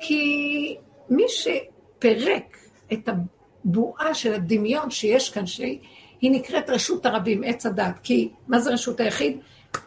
כי 0.00 0.76
מי 1.10 1.24
שפירק 1.28 2.56
את 2.92 3.08
הבועה 3.08 4.14
של 4.14 4.34
הדמיון 4.34 4.90
שיש 4.90 5.30
כאן, 5.30 5.46
שהיא 5.46 5.80
נקראת 6.22 6.70
רשות 6.70 7.06
הרבים, 7.06 7.42
עץ 7.44 7.66
הדת, 7.66 7.98
כי 8.02 8.28
מה 8.48 8.58
זה 8.58 8.70
רשות 8.70 9.00
היחיד? 9.00 9.38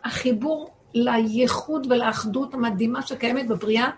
החיבור 0.04 0.72
לייחוד 0.94 1.88
ולאחדות 1.90 2.54
המדהימה 2.54 3.02
שקיימת 3.02 3.48
בבריאה. 3.48 3.90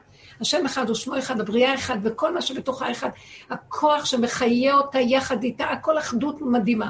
השם 0.42 0.66
אחד 0.66 0.90
ושמו 0.90 1.18
אחד, 1.18 1.40
הבריאה 1.40 1.76
אחד, 1.76 1.98
וכל 2.04 2.34
מה 2.34 2.42
שבתוכה 2.42 2.92
אחד, 2.92 3.10
הכוח 3.50 4.06
שמחיה 4.06 4.76
אותה 4.76 5.00
יחד 5.00 5.44
איתה, 5.44 5.66
הכל 5.66 5.98
אחדות 5.98 6.42
מדהימה. 6.42 6.90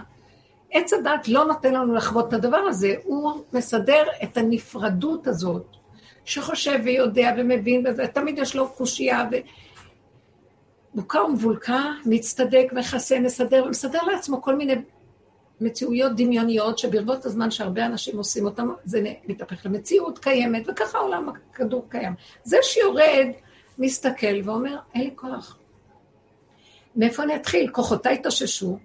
עץ 0.72 0.94
הדת 0.94 1.28
לא 1.28 1.46
נותן 1.46 1.74
לנו 1.74 1.96
לחוות 1.96 2.28
את 2.28 2.34
הדבר 2.34 2.58
הזה, 2.58 2.96
הוא 3.04 3.44
מסדר 3.54 4.04
את 4.24 4.38
הנפרדות 4.38 5.28
הזאת, 5.28 5.66
שחושב 6.26 6.80
ויודע 6.84 7.32
ומבין, 7.38 7.86
ותמיד 7.98 8.38
יש 8.38 8.56
לו 8.56 8.70
קושייה, 8.70 9.26
ו... 9.32 9.36
בוקה 10.96 11.24
ומבולקה, 11.24 11.84
מצטדק, 12.06 12.66
מכסה, 12.72 13.20
מסדר, 13.20 13.64
ומסדר 13.66 14.04
לעצמו 14.04 14.42
כל 14.42 14.56
מיני 14.56 14.74
מציאויות 15.62 16.12
דמיוניות 16.16 16.78
שברבות 16.78 17.26
הזמן 17.26 17.52
שהרבה 17.52 17.86
אנשים 17.86 18.18
עושים 18.18 18.46
אותם, 18.46 18.68
זה 18.86 19.02
מתהפך 19.28 19.66
למציאות 19.66 20.20
קיימת, 20.20 20.64
וככה 20.68 20.98
העולם 20.98 21.30
הכדור 21.30 21.86
קיים. 21.90 22.14
זה 22.44 22.58
שיורד, 22.62 23.28
מסתכל 23.78 24.42
ואומר, 24.44 24.78
אין 24.94 25.04
לי 25.04 25.12
כוח. 25.16 25.58
מאיפה 26.96 27.24
אני 27.24 27.36
אתחיל? 27.36 27.72
כוחותיי 27.72 28.14
התאוששו, 28.14 28.78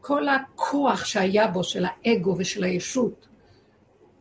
כל 0.00 0.28
הכוח 0.28 1.04
שהיה 1.04 1.46
בו, 1.46 1.64
של 1.64 1.84
האגו 1.84 2.34
ושל 2.38 2.64
הישות, 2.64 3.28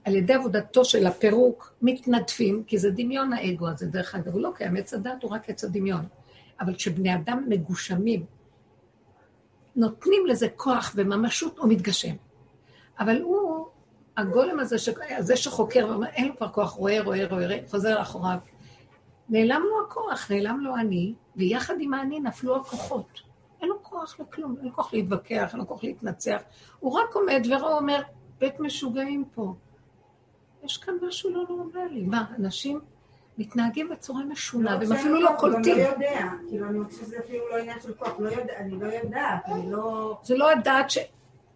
על 0.04 0.16
ידי 0.16 0.34
עבודתו 0.34 0.86
של 0.86 1.08
הפירוק, 1.08 1.74
מתנדפים, 1.82 2.64
כי 2.68 2.78
זה 2.78 2.92
דמיון 2.92 3.34
האגו 3.34 3.68
הזה, 3.68 3.86
דרך 3.86 4.16
אגב, 4.16 4.34
הוא 4.34 4.42
לא 4.42 4.52
קיים, 4.56 4.76
עץ 4.76 4.94
הדת 4.94 5.24
הוא 5.24 5.32
רק 5.32 5.50
עץ 5.50 5.64
הדמיון. 5.64 6.06
אבל 6.60 6.76
כשבני 6.76 7.16
אדם 7.16 7.46
מגושמים, 7.48 8.26
נותנים 9.76 10.26
לזה 10.26 10.48
כוח 10.56 10.92
וממשות, 10.96 11.58
הוא 11.58 11.70
מתגשם. 11.70 12.16
אבל 13.00 13.22
הוא, 13.22 13.68
הגולם 14.18 14.60
הזה, 14.60 14.78
ש... 14.78 14.90
הזה 15.18 15.38
שחוקר 15.38 16.04
אין 16.14 16.28
לו 16.28 16.38
כבר 16.38 16.50
כוח, 16.50 16.72
רואה, 16.72 17.02
רואה, 17.04 17.28
רואה, 17.28 17.60
חוזר 17.70 18.00
לאחוריו. 18.00 18.38
נעלם 19.30 19.62
לו 19.70 19.86
הכוח, 19.86 20.32
נעלם 20.32 20.60
לו 20.60 20.76
אני, 20.76 21.14
ויחד 21.36 21.74
עם 21.80 21.94
האני 21.94 22.20
נפלו 22.20 22.56
הכוחות. 22.56 23.22
אין 23.62 23.70
לו 23.70 23.84
כוח 23.84 24.20
לכלום, 24.20 24.56
אין 24.58 24.66
לו 24.66 24.74
כוח 24.76 24.94
להתווכח, 24.94 25.50
אין 25.52 25.60
לו 25.60 25.68
כוח 25.68 25.84
להתנצח. 25.84 26.42
הוא 26.80 26.94
רק 26.94 27.16
עומד 27.16 27.42
ואומר, 27.50 28.02
בית 28.40 28.60
משוגעים 28.60 29.26
פה. 29.36 29.54
יש 30.64 30.78
כאן 30.78 30.94
משהו 31.08 31.30
לא 31.30 31.44
נורמלי. 31.50 32.02
מה, 32.02 32.26
אנשים 32.40 32.80
מתנהגים 33.42 33.90
בצורה 33.90 34.24
משונה, 34.24 34.78
והם 34.82 34.92
אפילו 34.92 35.22
לא 35.22 35.32
קולטים. 35.40 35.76
אני 35.76 35.84
לא 35.84 35.90
יודע, 35.90 36.28
כאילו, 36.50 36.68
אני 36.68 36.86
חושבת 36.86 37.06
שזה 37.06 37.20
אפילו 37.20 37.50
לא 37.50 37.58
עניין 37.58 37.78
של 37.82 37.94
כוח, 37.94 38.20
לא 38.20 38.30
אני 38.58 38.80
לא 38.80 38.86
יודעת, 38.86 39.42
אני 39.46 39.72
לא... 39.72 40.18
זה 40.24 40.38
לא 40.38 40.52
הדעת 40.52 40.90
ש... 40.90 40.98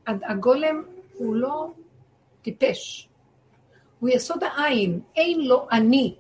הגולם 0.08 0.84
הוא 1.14 1.36
לא 1.36 1.72
טיפש. 2.42 3.10
הוא 4.00 4.10
יסוד 4.10 4.44
העין, 4.44 5.00
אין 5.16 5.48
לו 5.48 5.68
אני. 5.72 6.16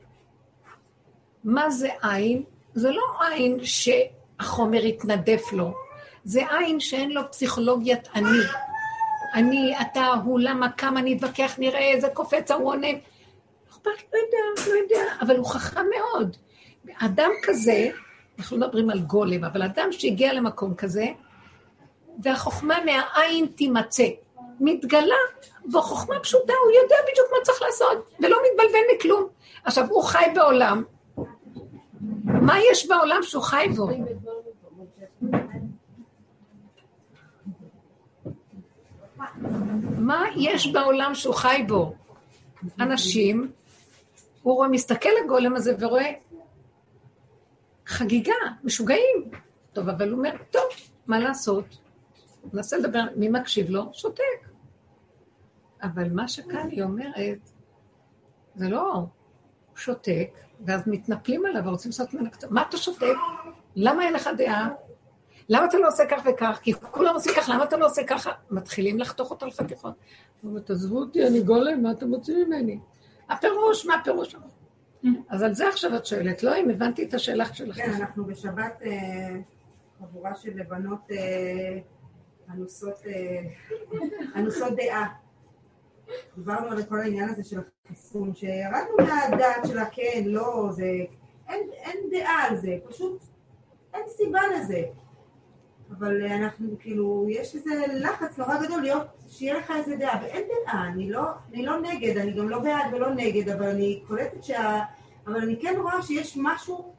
מה 1.44 1.70
זה 1.70 1.90
עין? 2.02 2.44
זה 2.74 2.92
לא 2.92 3.04
עין 3.22 3.58
שהחומר 3.64 4.86
יתנדף 4.86 5.54
לו, 5.54 5.74
זה 6.24 6.42
עין 6.50 6.80
שאין 6.80 7.12
לו 7.12 7.32
פסיכולוגיית 7.32 8.08
אני. 8.16 8.40
אני, 9.34 9.74
אתה, 9.82 10.06
הוא, 10.26 10.40
למה, 10.40 10.72
כמה, 10.72 11.00
אני 11.00 11.18
אתווכח, 11.18 11.56
נראה 11.58 11.80
איזה 11.80 12.10
קופץ, 12.10 12.52
ההוא 12.52 12.70
עונה. 12.70 12.88
אכפת, 13.98 14.14
לא 14.14 14.20
יודע, 14.20 14.72
לא 14.72 14.76
יודע, 14.76 15.14
אבל 15.22 15.38
הוא 15.38 15.46
חכם 15.46 15.86
מאוד. 15.96 16.38
אדם 16.98 17.30
כזה, 17.44 17.90
אנחנו 18.40 18.58
מדברים 18.58 18.90
על 18.90 19.00
גולם, 19.00 19.44
אבל 19.44 19.64
אדם 19.64 19.88
שהגיע 19.92 20.34
למקום 20.34 20.76
כזה, 20.76 21.06
והחוכמה 22.24 22.78
מהעין 22.86 23.46
תימצא. 23.46 24.08
מתגלה, 24.60 25.16
בחוכמה 25.72 26.20
פשוטה, 26.20 26.54
הוא 26.64 26.72
יודע 26.72 26.96
בדיוק 27.12 27.28
מה 27.32 27.38
צריך 27.44 27.62
לעשות, 27.62 28.10
ולא 28.20 28.38
מתבלבל 28.52 28.80
מכלום. 28.96 29.28
עכשיו, 29.64 29.86
הוא 29.90 30.04
חי 30.04 30.26
בעולם. 30.36 30.84
מה 32.26 32.60
יש 32.72 32.88
בעולם 32.88 33.24
שהוא 33.24 33.44
חי 33.44 33.68
בו? 33.76 33.90
מה 39.98 40.24
יש 40.36 40.68
בעולם 40.68 41.16
שהוא 41.16 41.36
חי 41.36 41.64
בו? 41.68 41.94
אנשים 42.80 43.52
הוא 44.46 44.56
רואה, 44.56 44.68
מסתכל 44.68 45.10
לגולם 45.24 45.56
הזה 45.56 45.76
ורואה 45.80 46.12
חגיגה, 47.86 48.34
משוגעים. 48.64 49.32
טוב, 49.74 49.90
אבל 49.90 50.10
הוא 50.10 50.18
אומר, 50.18 50.32
טוב, 50.52 50.64
מה 51.08 51.20
לעשות? 51.20 51.66
מנסה 52.54 52.78
לדבר, 52.78 53.04
מי 53.16 53.30
מקשיב 53.30 53.70
לו? 53.70 53.90
שותק. 53.94 54.50
אבל 55.84 56.10
מה 56.12 56.28
שכאן 56.28 56.68
היא 56.72 56.84
אומרת, 56.84 57.50
זה 58.56 58.70
לא, 58.70 59.04
שותק, 59.76 60.30
ואז 60.66 60.82
מתנפלים 60.88 61.46
עליו 61.46 61.66
ורוצים 61.66 61.90
לעשות 61.90 62.14
ממנו 62.14 62.32
קצת, 62.32 62.52
מה 62.52 62.64
אתה 62.70 62.78
שותק? 62.78 63.16
למה 63.76 64.06
אין 64.06 64.14
לך 64.14 64.30
דעה? 64.38 64.70
למה 65.50 65.66
אתה 65.66 65.78
לא 65.78 65.88
עושה 65.88 66.04
כך 66.10 66.22
וכך? 66.26 66.60
כי 66.64 66.74
כולם 66.74 67.14
עושים 67.14 67.34
כך, 67.38 67.50
למה 67.50 67.64
אתה 67.64 67.78
לא 67.78 67.86
עושה 67.86 68.04
ככה? 68.04 68.32
מתחילים 68.52 69.00
לחתוך 69.00 69.34
לחתיכות. 69.48 69.94
הוא 70.42 70.50
אומר, 70.50 70.62
תעזבו 70.62 71.00
אותי, 71.00 71.28
אני 71.28 71.42
גולם, 71.42 71.84
מה 71.84 71.92
אתם 71.92 72.12
רוצים 72.12 72.48
ממני? 72.48 72.80
הפירוש, 73.30 73.86
מה 73.86 73.96
הפירוש? 73.96 74.36
אז 75.30 75.42
על 75.44 75.54
זה 75.54 75.68
עכשיו 75.68 75.96
את 75.96 76.06
שואלת, 76.06 76.44
לא 76.44 76.58
אם 76.58 76.70
הבנתי 76.70 77.04
את 77.04 77.14
השאלה 77.14 77.54
שלך. 77.54 77.76
כן, 77.76 77.92
אנחנו 77.94 78.26
בשבת 78.26 78.82
אה, 78.86 79.36
חבורה 80.00 80.36
של 80.36 80.64
בנות 80.64 81.12
אה, 81.12 81.80
אנוסות 84.36 84.70
אה, 84.72 84.76
דעה. 84.76 85.14
דיברנו 86.36 86.72
על 86.72 86.84
כל 86.84 87.00
העניין 87.00 87.30
הזה 87.30 87.44
של 87.44 87.60
החיסון, 87.86 88.36
שירדנו 88.36 88.96
מהדעת 88.98 89.68
של 89.68 89.78
הכן, 89.80 90.24
לא, 90.26 90.70
זה... 90.72 90.90
אין 91.50 91.98
דעה 92.12 92.48
על 92.50 92.56
זה, 92.56 92.78
פשוט 92.90 93.24
אין 93.94 94.04
סיבה 94.08 94.40
לזה. 94.56 94.84
אבל 95.92 96.26
אנחנו, 96.26 96.76
כאילו, 96.80 97.28
יש 97.30 97.56
איזה 97.56 97.86
לחץ 97.94 98.38
נורא 98.38 98.66
גדול 98.66 98.82
להיות, 98.82 99.08
שיהיה 99.28 99.58
לך 99.58 99.72
איזה 99.76 99.96
דעה, 99.96 100.20
ואין 100.24 100.44
דעה, 100.66 100.88
אני 100.88 101.10
לא, 101.10 101.24
אני 101.54 101.66
לא 101.66 101.82
נגד, 101.82 102.18
אני 102.18 102.32
גם 102.32 102.50
לא 102.50 102.60
בעד 102.60 102.94
ולא 102.94 103.10
נגד, 103.10 103.50
אבל 103.50 103.70
אני 103.70 104.04
קולטת 104.08 104.44
שה... 104.44 104.82
אבל 105.28 105.36
אני 105.36 105.60
כן 105.62 105.76
רואה 105.82 106.02
שיש 106.02 106.38
משהו 106.42 106.94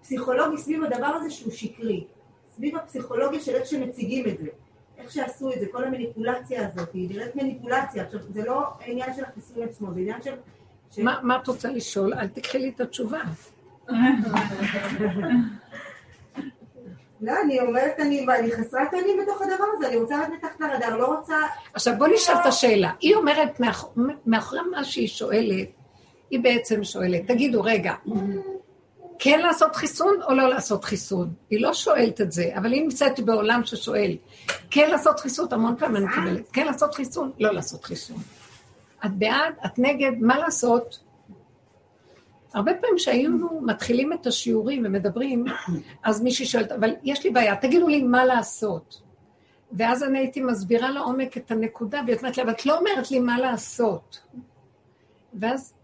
פסיכולוגי 0.00 0.58
סביב 0.58 0.84
הדבר 0.84 1.06
הזה 1.06 1.30
שהוא 1.30 1.52
שקרי. 1.52 2.06
סביב 2.48 2.76
הפסיכולוגיה 2.76 3.40
של 3.40 3.54
איך 3.54 3.66
שמציגים 3.66 4.28
את 4.28 4.38
זה. 4.38 4.46
איך 4.98 5.10
שעשו 5.10 5.52
את 5.52 5.60
זה, 5.60 5.66
כל 5.72 5.84
המניפולציה 5.84 6.68
הזאת, 6.68 6.92
היא 6.92 7.10
נראית 7.10 7.36
מניפולציה. 7.36 8.04
עכשיו, 8.04 8.20
זה 8.28 8.44
לא 8.44 8.62
עניין 8.84 9.14
של 9.14 9.24
החיסון 9.24 9.62
עצמו, 9.62 9.94
זה 9.94 10.00
עניין 10.00 10.22
של... 10.22 10.34
ש... 10.90 10.98
מה, 10.98 11.20
מה 11.22 11.36
את 11.36 11.46
רוצה 11.46 11.70
לשאול? 11.70 12.14
אל 12.14 12.28
תקחי 12.28 12.58
לי 12.58 12.68
את 12.68 12.80
התשובה. 12.80 13.20
לא, 17.24 17.32
אני 17.44 17.60
אומרת, 17.60 18.00
אני, 18.00 18.26
אני 18.38 18.52
חסרת 18.52 18.94
אונים 18.94 19.18
בתוך 19.22 19.42
הדבר 19.42 19.64
הזה, 19.76 19.88
אני 19.88 19.96
רוצה 19.96 20.22
רק 20.22 20.28
מתחת 20.28 20.60
לרדאר, 20.60 20.96
לא 20.96 21.06
רוצה... 21.06 21.34
עכשיו 21.74 21.94
בוא 21.98 22.06
נשאל 22.06 22.34
את 22.34 22.46
השאלה. 22.46 22.90
היא 23.00 23.14
אומרת, 23.14 23.60
מאחורי 24.26 24.60
מה 24.70 24.84
שהיא 24.84 25.08
שואלת, 25.08 25.68
היא 26.30 26.40
בעצם 26.40 26.84
שואלת, 26.84 27.26
תגידו, 27.26 27.62
רגע, 27.62 27.94
כן 29.18 29.40
לעשות 29.40 29.76
חיסון 29.76 30.22
או 30.28 30.34
לא 30.34 30.48
לעשות 30.48 30.84
חיסון? 30.84 31.32
היא 31.50 31.60
לא 31.60 31.74
שואלת 31.74 32.20
את 32.20 32.32
זה, 32.32 32.50
אבל 32.56 32.72
היא 32.72 32.82
נמצאת 32.82 33.20
בעולם 33.20 33.64
ששואל, 33.64 34.16
כן 34.70 34.90
לעשות 34.90 35.20
חיסון, 35.20 35.46
המון 35.50 35.76
פעמים 35.78 35.96
אני 35.96 36.04
מקבלת, 36.04 36.50
כן 36.52 36.66
לעשות 36.66 36.94
חיסון, 36.94 37.32
לא 37.38 37.52
לעשות 37.52 37.84
חיסון. 37.84 38.16
את 39.04 39.14
בעד, 39.14 39.54
את 39.66 39.78
נגד, 39.78 40.12
מה 40.20 40.38
לעשות? 40.38 41.03
הרבה 42.54 42.72
פעמים 42.74 42.98
שהיינו 42.98 43.60
מתחילים 43.62 44.12
את 44.12 44.26
השיעורים 44.26 44.82
ומדברים, 44.86 45.44
אז 46.04 46.22
מישהי 46.22 46.46
שואלת, 46.46 46.72
אבל 46.72 46.90
יש 47.02 47.24
לי 47.24 47.30
בעיה, 47.30 47.56
תגידו 47.56 47.88
לי 47.88 48.02
מה 48.02 48.24
לעשות. 48.24 49.00
ואז 49.72 50.02
אני 50.02 50.18
הייתי 50.18 50.40
מסבירה 50.40 50.90
לעומק 50.90 51.36
את 51.36 51.50
הנקודה, 51.50 52.00
והיא 52.06 52.16
אומרת 52.18 52.36
לי, 52.36 52.42
אבל 52.42 52.52
את 52.52 52.66
לא 52.66 52.78
אומרת 52.78 53.10
לי 53.10 53.18
מה 53.18 53.38
לעשות. 53.38 54.20
ואז 55.34 55.74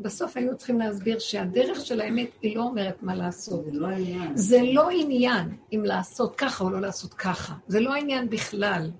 בסוף 0.00 0.36
היינו 0.36 0.56
צריכים 0.56 0.78
להסביר 0.78 1.18
שהדרך 1.18 1.86
של 1.86 2.00
האמת 2.00 2.30
היא 2.42 2.56
לא 2.56 2.62
אומרת 2.62 3.02
מה 3.02 3.14
לעשות. 3.14 3.64
זה 3.64 3.72
לא 3.72 3.86
העניין. 3.86 4.36
זה 4.36 4.60
לא 4.72 4.88
עניין 4.90 5.56
אם 5.72 5.82
לעשות 5.84 6.36
ככה 6.36 6.64
או 6.64 6.70
לא 6.70 6.80
לעשות 6.80 7.14
ככה. 7.14 7.54
זה 7.68 7.80
לא 7.80 7.94
העניין 7.94 8.30
בכלל. 8.30 8.90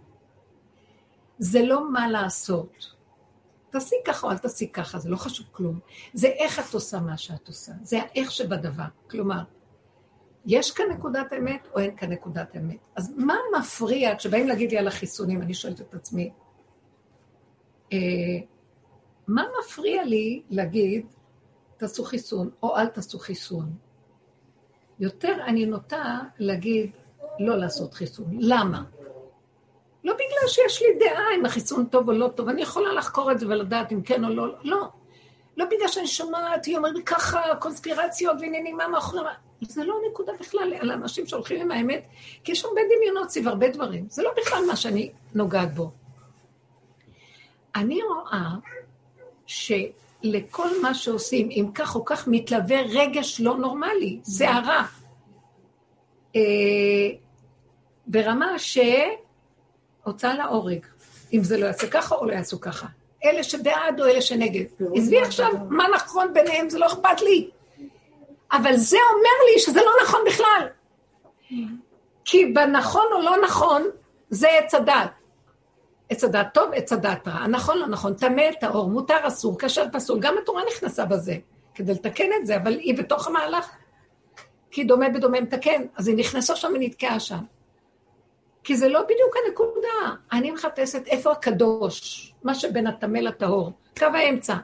זה 1.39 1.63
לא 1.63 1.93
מה 1.93 2.09
לעשות. 2.09 3.00
תעשי 3.71 3.97
ככה 4.05 4.27
או 4.27 4.33
אל 4.33 4.39
תעשי 4.39 4.69
ככה, 4.73 4.99
זה 4.99 5.11
לא 5.11 5.17
חשוב 5.17 5.47
כלום. 5.53 5.79
זה 6.15 6.29
איך 6.29 6.69
את 6.69 6.75
עושה 6.75 7.01
מה 7.01 7.17
שאת 7.17 7.49
עושה. 7.49 7.73
זה 7.83 8.03
האיך 8.03 8.31
שבדבר. 8.31 8.85
כלומר, 9.11 9.43
יש 10.47 10.71
כאן 10.71 10.85
נקודת 10.91 11.33
אמת 11.39 11.69
או 11.75 11.79
אין 11.79 11.97
כאן 11.97 12.13
נקודת 12.13 12.57
אמת. 12.57 12.79
אז 12.97 13.15
מה 13.17 13.35
מפריע, 13.59 14.17
כשבאים 14.17 14.49
להגיד 14.49 14.71
לי 14.71 14.79
על 14.79 14.89
החיסונים, 14.89 15.43
אני 15.43 15.55
שואלת 15.55 15.81
את 15.81 15.95
עצמי, 15.95 16.31
אה, 17.93 17.99
מה 19.29 19.45
מפריע 19.61 20.05
לי 20.05 20.43
להגיד, 20.51 21.07
תעשו 21.77 22.05
חיסון 22.05 22.51
או 22.63 22.77
אל 22.77 22.87
תעשו 22.87 23.19
חיסון? 23.19 23.73
יותר 25.01 25.37
אני 25.47 25.67
נוטה 25.67 26.19
להגיד, 26.39 26.91
לא 27.39 27.59
לעשות 27.59 27.95
חיסון. 27.95 28.27
למה? 28.33 28.85
לא 30.05 30.15
בגלל 30.15 30.49
שיש 30.49 30.83
לי 30.83 30.89
דעה 30.99 31.25
אם 31.37 31.47
החיסון 31.47 31.85
טוב 31.85 32.09
או 32.09 32.15
לא 32.15 32.29
טוב, 32.29 32.49
אני 32.49 32.63
יכולה 32.63 32.93
לחקור 32.93 33.33
את 33.33 33.41
זה 33.41 33.47
ולדעת 33.47 33.93
אם 33.93 34.03
כן 34.03 34.25
או 34.25 34.31
לא, 34.31 34.47
לא. 34.63 34.89
לא 35.57 35.65
בגלל 35.65 35.89
שאני 35.89 36.07
שומעת, 36.07 36.65
היא 36.65 36.77
אומרת 36.77 36.95
ככה, 37.07 37.43
קונספירציות 37.59 38.37
ועניינים, 38.41 38.77
מה 38.77 38.89
מאחורי. 38.89 39.31
זה 39.61 39.85
לא 39.85 39.95
נקודה 40.11 40.33
בכלל 40.41 40.75
על 40.81 40.91
אנשים 40.91 41.27
שהולכים 41.27 41.61
עם 41.61 41.71
האמת, 41.71 42.07
כי 42.45 42.53
יש 42.53 42.65
הרבה 42.65 42.81
דמיונות 42.97 43.31
סביב 43.31 43.49
הרבה 43.49 43.69
דברים. 43.69 44.07
זה 44.11 44.23
לא 44.23 44.31
בכלל 44.37 44.63
מה 44.67 44.77
שאני 44.77 45.11
נוגעת 45.35 45.75
בו. 45.75 45.91
אני 47.75 48.01
רואה 48.03 48.49
שלכל 49.47 50.69
מה 50.83 50.95
שעושים, 50.95 51.49
אם 51.51 51.67
כך 51.75 51.97
או 51.97 52.05
כך, 52.05 52.29
מתלווה 52.29 52.83
רגש 52.83 53.41
לא 53.41 53.57
נורמלי, 53.57 54.21
סערה. 54.25 54.87
אה, 56.37 56.41
ברמה 58.07 58.59
שהוצאה 60.05 60.35
להורג, 60.35 60.87
אם 61.33 61.45
זה 61.45 61.59
לא 61.59 61.67
יעשה 61.67 61.87
ככה 61.91 62.15
או 62.15 62.27
לא 62.27 62.33
יעשו 62.33 62.61
ככה. 62.61 62.87
אלה 63.25 63.43
שבעד 63.43 64.01
או 64.01 64.07
אלה 64.07 64.21
שנגד. 64.21 64.65
עזבי 64.95 65.21
עכשיו 65.21 65.51
מה 65.69 65.85
נכון 65.95 66.35
ביניהם, 66.35 66.71
זה 66.71 66.79
לא 66.79 66.87
אכפת 66.87 67.23
לי. 67.23 67.51
אבל 68.53 68.77
זה 68.77 68.99
אומר 69.15 69.53
לי 69.53 69.59
שזה 69.61 69.81
לא 69.81 69.93
נכון 70.03 70.21
בכלל. 70.27 70.69
כי 72.25 72.47
בנכון 72.47 73.07
או 73.13 73.23
לא 73.23 73.37
נכון, 73.45 73.83
זה 74.31 74.49
עץ 74.49 74.75
הדת. 74.75 75.11
עץ 76.11 76.25
הדת 76.25 76.47
טוב, 76.55 76.71
עץ 76.75 76.93
הדת 76.93 77.29
רע. 77.29 77.35
הנכון, 77.35 77.79
לא 77.79 77.87
נכון, 77.87 78.15
טמא, 78.15 78.43
טהור, 78.61 78.91
מותר, 78.91 79.19
אסור, 79.23 79.59
כשר, 79.59 79.85
פסול. 79.93 80.19
גם 80.21 80.35
התורה 80.43 80.63
נכנסה 80.75 81.05
בזה, 81.05 81.37
כדי 81.75 81.93
לתקן 81.93 82.31
את 82.41 82.47
זה, 82.47 82.57
אבל 82.57 82.79
היא 82.79 82.99
בתוך 82.99 83.27
המהלך. 83.27 83.71
כי 84.71 84.85
דומה 84.85 85.09
בדומה 85.09 85.41
מתקן, 85.41 85.83
אז 85.97 86.09
היא 86.09 86.17
נכנסה 86.17 86.57
שם 86.57 86.73
ונתקעה 86.75 87.21
שם. 87.21 87.39
כי 88.65 88.77
זה 88.77 88.89
לא 88.89 89.03
בדיוק 89.03 89.35
הנקודה. 89.47 90.17
אני 90.33 90.51
מחפשת 90.51 91.07
איפה 91.07 91.33
הקדוש, 91.33 92.33
מה 92.43 92.55
שבין 92.55 92.87
הטמא 92.87 93.19
לטהור, 93.19 93.73
קו 93.99 94.07
האמצע. 94.15 94.57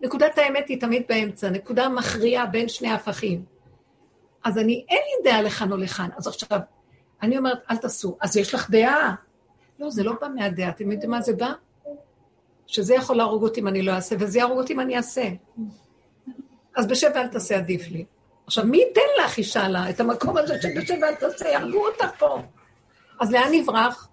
נקודת 0.00 0.38
האמת 0.38 0.68
היא 0.68 0.80
תמיד 0.80 1.02
באמצע, 1.08 1.50
נקודה 1.50 1.88
מכריעה 1.88 2.46
בין 2.46 2.68
שני 2.68 2.92
הפכים. 2.92 3.44
אז 4.44 4.58
אני, 4.58 4.84
אין 4.88 4.98
לי 4.98 5.30
דעה 5.30 5.42
לכאן 5.42 5.72
או 5.72 5.76
לכאן. 5.76 6.08
אז 6.16 6.26
עכשיו, 6.26 6.58
אני 7.22 7.38
אומרת, 7.38 7.58
אל 7.70 7.76
תעשו. 7.76 8.16
אז 8.20 8.36
יש 8.36 8.54
לך 8.54 8.70
דעה. 8.70 9.14
לא, 9.78 9.90
זה 9.90 10.02
לא 10.02 10.12
בא 10.20 10.28
מהדעה. 10.34 10.68
אתם 10.68 10.90
יודעים 10.90 11.10
מה 11.10 11.20
זה 11.20 11.32
בא? 11.32 11.52
שזה 12.66 12.94
יכול 12.94 13.16
להרוג 13.16 13.42
אותי 13.42 13.60
אם 13.60 13.68
אני 13.68 13.82
לא 13.82 13.92
אעשה, 13.92 14.16
וזה 14.18 14.38
יהרוג 14.38 14.58
אותי 14.58 14.72
אם 14.72 14.80
אני 14.80 14.96
אעשה. 14.96 15.28
אז 16.76 16.86
בשב 16.86 17.10
ואל 17.14 17.28
תעשה 17.28 17.56
עדיף 17.56 17.88
לי. 17.88 18.04
עכשיו, 18.46 18.64
מי 18.64 18.78
ייתן 18.78 19.24
לך, 19.24 19.38
אישה 19.38 19.68
לה, 19.68 19.90
את 19.90 20.00
המקום 20.00 20.36
הזה 20.36 20.62
של 20.62 20.68
בשב 20.76 20.94
ואל 21.02 21.14
תעשה, 21.14 21.48
יהרגו 21.48 21.86
אותך 21.86 22.10
פה. 22.18 22.42
אז 23.20 23.32
לאן 23.32 23.48
נברח? 23.52 24.08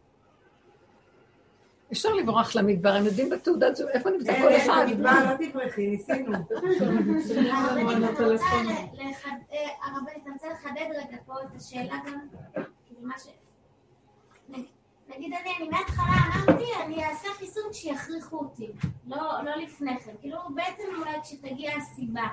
אפשר 1.91 2.09
לברוח 2.13 2.55
למדבר, 2.55 2.89
הם 2.89 3.05
יודעים 3.05 3.29
בתעודת 3.29 3.75
זו, 3.75 3.87
איפה 3.89 4.09
נמצא 4.09 4.33
כל 4.41 4.47
אין, 4.47 4.61
אחד? 4.71 4.85
במדבר 4.89 5.11
לא 5.11 5.47
תברחי, 5.51 5.87
ניסינו. 5.87 6.33
הרבנית, 6.37 7.87
אני 8.19 9.13
אה, 9.51 9.67
הרבנית, 9.83 10.23
אני 10.25 10.33
רוצה 10.33 10.47
לחדד 10.49 10.87
רגע 10.89 11.17
פה 11.25 11.33
את 11.41 11.55
השאלה 11.55 11.95
גם, 12.07 12.19
כאילו 12.85 13.01
מה 13.01 13.13
ש... 13.19 13.27
נג- 14.49 14.65
נגיד 15.15 15.33
אני, 15.33 15.57
אני 15.57 15.69
מההתחלה 15.69 16.13
אמרתי, 16.35 16.65
אני 16.85 17.05
אעשה 17.05 17.27
חיסון 17.37 17.63
כשיכריחו 17.71 18.37
אותי, 18.37 18.71
לא, 19.07 19.43
לא 19.43 19.55
לפני 19.55 19.99
כן, 19.99 20.11
כאילו 20.19 20.37
בעצם 20.55 20.83
אולי 20.99 21.21
כשתגיע 21.23 21.71
הסיבה. 21.77 22.27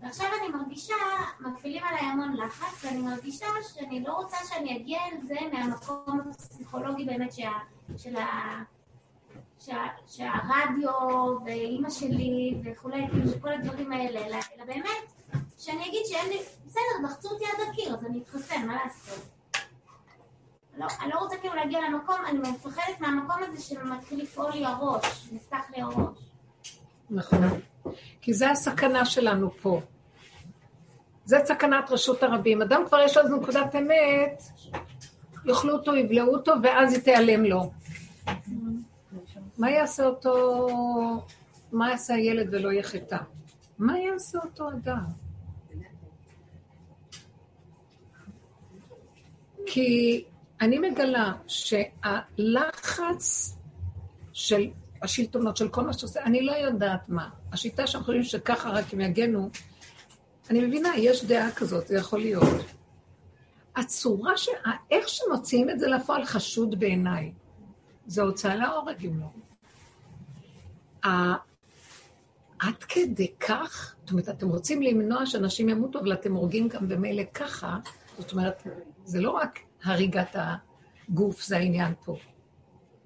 ועכשיו 0.00 0.26
אני 0.40 0.48
מרגישה, 0.48 0.94
מפעילים 1.40 1.84
עליי 1.84 2.00
המון 2.00 2.36
לחץ, 2.36 2.84
ואני 2.84 2.98
מרגישה 2.98 3.46
שאני 3.74 4.04
לא 4.04 4.12
רוצה 4.12 4.36
שאני 4.48 4.76
אגיע 4.76 4.98
אל 5.06 5.26
זה 5.26 5.36
מהמקום 5.52 6.20
הפסיכולוגי 6.30 7.04
באמת 7.04 7.32
שה, 7.32 7.50
של 7.96 8.16
ה... 8.16 8.26
שה, 9.60 9.86
שהרדיו 10.06 10.90
ואימא 11.44 11.90
שלי 11.90 12.54
וכולי, 12.64 13.08
כאילו 13.10 13.28
שכל 13.28 13.52
הדברים 13.52 13.92
האלה, 13.92 14.26
אלא, 14.26 14.64
באמת, 14.66 15.12
שאני 15.58 15.88
אגיד 15.88 16.02
שאין 16.04 16.28
לי, 16.28 16.38
בסדר, 16.66 17.04
לחצו 17.04 17.28
אותי 17.28 17.44
עד 17.44 17.68
הקיר, 17.68 17.94
אז 17.94 18.04
אני 18.04 18.18
אתחסן, 18.18 18.66
מה 18.66 18.84
לעשות? 18.84 19.39
לא, 20.80 20.86
אני 21.02 21.10
לא 21.10 21.18
רוצה 21.18 21.36
כאילו 21.36 21.54
להגיע 21.54 21.80
למקום, 21.88 22.16
אני 22.28 22.38
מפחדת 22.38 23.00
מהמקום 23.00 23.36
הזה 23.42 23.62
שמתחיל 23.62 24.22
לפעול 24.22 24.52
לי 24.52 24.64
הראש, 24.64 25.28
נפתח 25.32 25.70
לי 25.76 25.82
הראש. 25.82 26.18
נכון. 27.10 27.60
כי 28.20 28.34
זה 28.34 28.50
הסכנה 28.50 29.04
שלנו 29.04 29.50
פה. 29.50 29.80
זה 31.24 31.38
סכנת 31.44 31.90
רשות 31.90 32.22
הרבים. 32.22 32.62
אדם 32.62 32.82
כבר 32.86 33.00
יש 33.00 33.16
לו 33.16 33.36
נקודת 33.36 33.74
אמת, 33.74 34.42
יאכלו 35.44 35.72
אותו, 35.72 35.96
יבלעו 35.96 36.34
אותו, 36.34 36.52
ואז 36.62 36.92
היא 36.92 37.02
תיעלם 37.02 37.44
לו. 37.44 37.70
מה 39.58 39.70
יעשה 39.70 40.04
אותו, 40.04 40.66
מה 41.72 41.90
יעשה 41.90 42.14
הילד 42.14 42.54
ולא 42.54 42.72
יחטא? 42.72 43.16
מה 43.78 43.98
יעשה 43.98 44.38
אותו 44.38 44.68
אדם? 44.70 45.04
כי 49.66 50.24
אני 50.60 50.78
מגלה 50.78 51.32
שהלחץ 51.46 53.26
של 54.32 54.70
השלטונות, 55.02 55.56
של 55.56 55.68
כל 55.68 55.82
מה 55.82 55.92
שעושה, 55.92 56.22
אני 56.22 56.42
לא 56.42 56.52
יודעת 56.52 57.08
מה. 57.08 57.28
השיטה 57.52 57.86
שאנחנו 57.86 58.06
חושבים 58.06 58.22
שככה 58.22 58.70
רק 58.70 58.84
הם 58.92 59.00
יגנו, 59.00 59.50
אני 60.50 60.66
מבינה, 60.66 60.96
יש 60.96 61.24
דעה 61.24 61.50
כזאת, 61.52 61.86
זה 61.86 61.96
יכול 61.96 62.18
להיות. 62.18 62.64
הצורה, 63.76 64.36
ש... 64.36 64.48
איך 64.90 65.08
שמוציאים 65.08 65.70
את 65.70 65.78
זה 65.78 65.88
לפועל 65.88 66.24
חשוד 66.24 66.80
בעיניי. 66.80 67.32
זה 68.06 68.22
הוצאה 68.22 68.56
להורג 68.56 69.06
אם 69.06 69.20
לא. 69.20 69.26
עד 72.58 72.84
כדי 72.88 73.32
כך, 73.40 73.94
זאת 74.00 74.10
אומרת, 74.10 74.28
אתם 74.28 74.48
רוצים 74.48 74.82
למנוע 74.82 75.26
שאנשים 75.26 75.68
ימותו, 75.68 76.00
אבל 76.00 76.12
אתם 76.12 76.34
הורגים 76.34 76.68
גם 76.68 76.88
במילא 76.88 77.22
ככה, 77.34 77.78
זאת 78.18 78.32
אומרת, 78.32 78.62
זה 79.04 79.20
לא 79.20 79.30
רק 79.30 79.60
הריגת 79.84 80.36
הגוף, 81.08 81.42
זה 81.42 81.56
העניין 81.56 81.92
פה. 82.04 82.16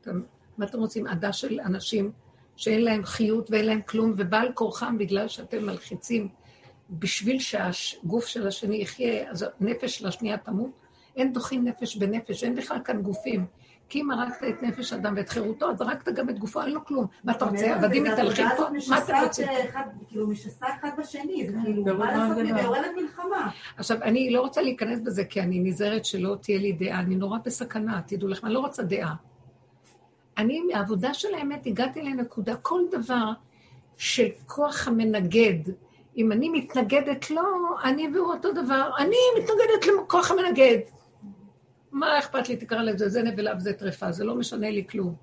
אתם, 0.01 0.23
מה 0.59 0.65
אתם 0.65 0.79
רוצים? 0.79 1.07
עדה 1.07 1.33
של 1.33 1.61
אנשים 1.61 2.13
שאין 2.57 2.85
להם 2.85 3.05
חיות 3.05 3.51
ואין 3.51 3.67
להם 3.67 3.81
כלום, 3.83 4.15
ובעל 4.19 4.53
כורחם 4.53 4.99
בגלל 4.99 5.29
שאתם 5.29 5.67
מלחיצים 5.67 6.29
בשביל 6.91 7.39
שהגוף 7.39 8.27
של 8.27 8.47
השני 8.47 8.77
יחיה, 8.77 9.31
אז 9.31 9.47
הנפש 9.61 9.99
של 9.99 10.07
השנייה 10.07 10.39
תמות? 10.39 10.71
אין 11.17 11.33
דוחים 11.33 11.65
נפש 11.65 11.97
בנפש, 11.97 12.45
אין 12.45 12.55
בכלל 12.55 12.79
כאן 12.85 13.03
גופים. 13.03 13.47
כי 13.95 14.01
אם 14.01 14.11
הרגת 14.11 14.45
את 14.49 14.63
נפש 14.63 14.93
אדם 14.93 15.15
ואת 15.17 15.29
חירותו, 15.29 15.71
אז 15.71 15.81
הרגת 15.81 16.09
גם 16.09 16.31
את 16.31 16.39
גופו, 16.39 16.63
אין 16.63 16.73
לו 16.73 16.85
כלום. 16.85 17.07
מה 17.25 17.33
אתה 17.33 17.45
רוצה, 17.45 17.75
עבדים 17.75 18.05
מתהלכים 18.05 18.47
פה? 18.57 18.63
מה 18.89 18.99
אתה 18.99 19.21
רוצה? 19.23 19.47
כאילו 20.09 20.27
משסה 20.29 20.67
אחד 20.81 20.91
בשני, 20.99 21.47
זה 21.47 21.57
כאילו, 21.65 21.85
ברור 21.85 21.99
מה 21.99 22.17
לעשות, 22.17 22.39
הדבר. 22.39 22.63
מעוררת 22.63 22.91
מלחמה. 22.97 23.51
עכשיו, 23.77 24.03
אני 24.03 24.31
לא 24.31 24.41
רוצה 24.41 24.63
להיכנס 24.63 25.01
בזה, 25.01 25.25
כי 25.25 25.41
אני 25.41 25.59
נזהרת 25.59 26.05
שלא 26.05 26.37
תהיה 26.41 26.59
לי 26.59 26.73
דעה. 26.73 27.01
אני 27.01 27.17
נורא 27.17 27.39
בסכנה, 27.45 28.01
תדעו 28.07 28.29
לכם, 28.29 28.47
אני 28.47 28.55
לא 28.55 28.59
רוצה 28.59 28.83
דעה. 28.83 29.15
אני, 30.39 30.61
מהעבודה 30.61 31.15
של 31.15 31.35
האמת, 31.35 31.67
הגעתי 31.67 32.03
לנקודה, 32.03 32.57
כל 32.57 32.81
דבר 32.91 33.31
של 33.97 34.29
כוח 34.47 34.89
המנגד, 34.89 35.73
אם 36.17 36.33
אני 36.33 36.49
מתנגדת 36.49 37.31
לו, 37.31 37.43
אני 37.85 38.09
והוא 38.15 38.33
אותו 38.33 38.53
דבר. 38.53 38.91
אני 38.99 39.17
מתנגדת 39.39 39.87
לכוח 39.87 40.31
המנגד. 40.31 40.79
מה 41.95 42.19
אכפת 42.19 42.49
לי, 42.49 42.57
תקרא 42.57 42.83
לזה, 42.83 43.09
זה 43.09 43.23
נבלה 43.23 43.53
וזה 43.57 43.73
טרפה, 43.73 44.13
זה 44.13 44.25
לא 44.25 44.35
משנה 44.35 44.71
לי 44.71 44.85
כלום. 44.91 45.15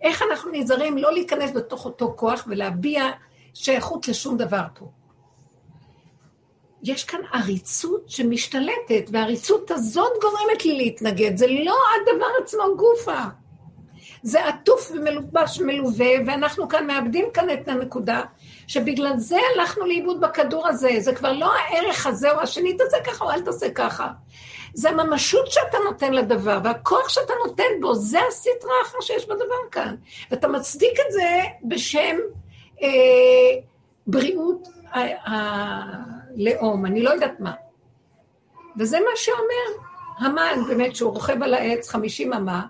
איך 0.00 0.22
אנחנו 0.30 0.50
נזהרים 0.52 0.98
לא 0.98 1.12
להיכנס 1.12 1.50
בתוך 1.50 1.84
אותו 1.84 2.14
כוח 2.16 2.44
ולהביע 2.48 3.04
שייכות 3.54 4.08
לשום 4.08 4.36
דבר 4.36 4.62
פה. 4.74 4.90
יש 6.82 7.04
כאן 7.04 7.20
עריצות 7.32 8.10
שמשתלטת, 8.10 9.04
והעריצות 9.12 9.70
הזאת 9.70 10.12
גורמת 10.22 10.64
לי 10.64 10.76
להתנגד. 10.76 11.36
זה 11.36 11.46
לא 11.46 11.76
הדבר 11.96 12.26
עצמו 12.42 12.76
גופה. 12.76 13.22
זה 14.22 14.44
עטוף 14.48 14.92
ומלובש 14.94 15.60
מלווה, 15.60 16.10
ואנחנו 16.26 16.68
כאן 16.68 16.86
מאבדים 16.86 17.24
כאן 17.34 17.50
את 17.50 17.68
הנקודה, 17.68 18.22
שבגלל 18.66 19.16
זה 19.16 19.36
הלכנו 19.54 19.86
לאיבוד 19.86 20.20
בכדור 20.20 20.68
הזה. 20.68 20.90
זה 20.98 21.14
כבר 21.14 21.32
לא 21.32 21.52
הערך 21.54 22.06
הזה 22.06 22.30
או 22.30 22.40
השני, 22.40 22.76
תעשה 22.76 22.96
ככה 23.04 23.24
או 23.24 23.30
אל 23.30 23.40
תעשה 23.40 23.70
ככה. 23.70 24.08
זה 24.74 24.90
הממשות 24.90 25.52
שאתה 25.52 25.78
נותן 25.84 26.12
לדבר, 26.12 26.58
והכוח 26.64 27.08
שאתה 27.08 27.32
נותן 27.46 27.80
בו, 27.80 27.94
זה 27.94 28.18
הסטרה 28.28 28.72
האחר 28.82 29.00
שיש 29.00 29.26
בדבר 29.26 29.68
כאן. 29.70 29.94
ואתה 30.30 30.48
מצדיק 30.48 30.92
את 31.06 31.12
זה 31.12 31.40
בשם 31.64 32.16
אה, 32.82 32.88
בריאות 34.06 34.68
הלאום, 35.24 36.86
אני 36.86 37.02
לא 37.02 37.10
יודעת 37.10 37.40
מה. 37.40 37.52
וזה 38.78 38.98
מה 39.00 39.10
שאומר 39.16 39.84
המן, 40.18 40.62
באמת, 40.68 40.96
שהוא 40.96 41.12
רוכב 41.12 41.42
על 41.42 41.54
העץ 41.54 41.88
חמישים 41.88 42.32
אמה, 42.32 42.62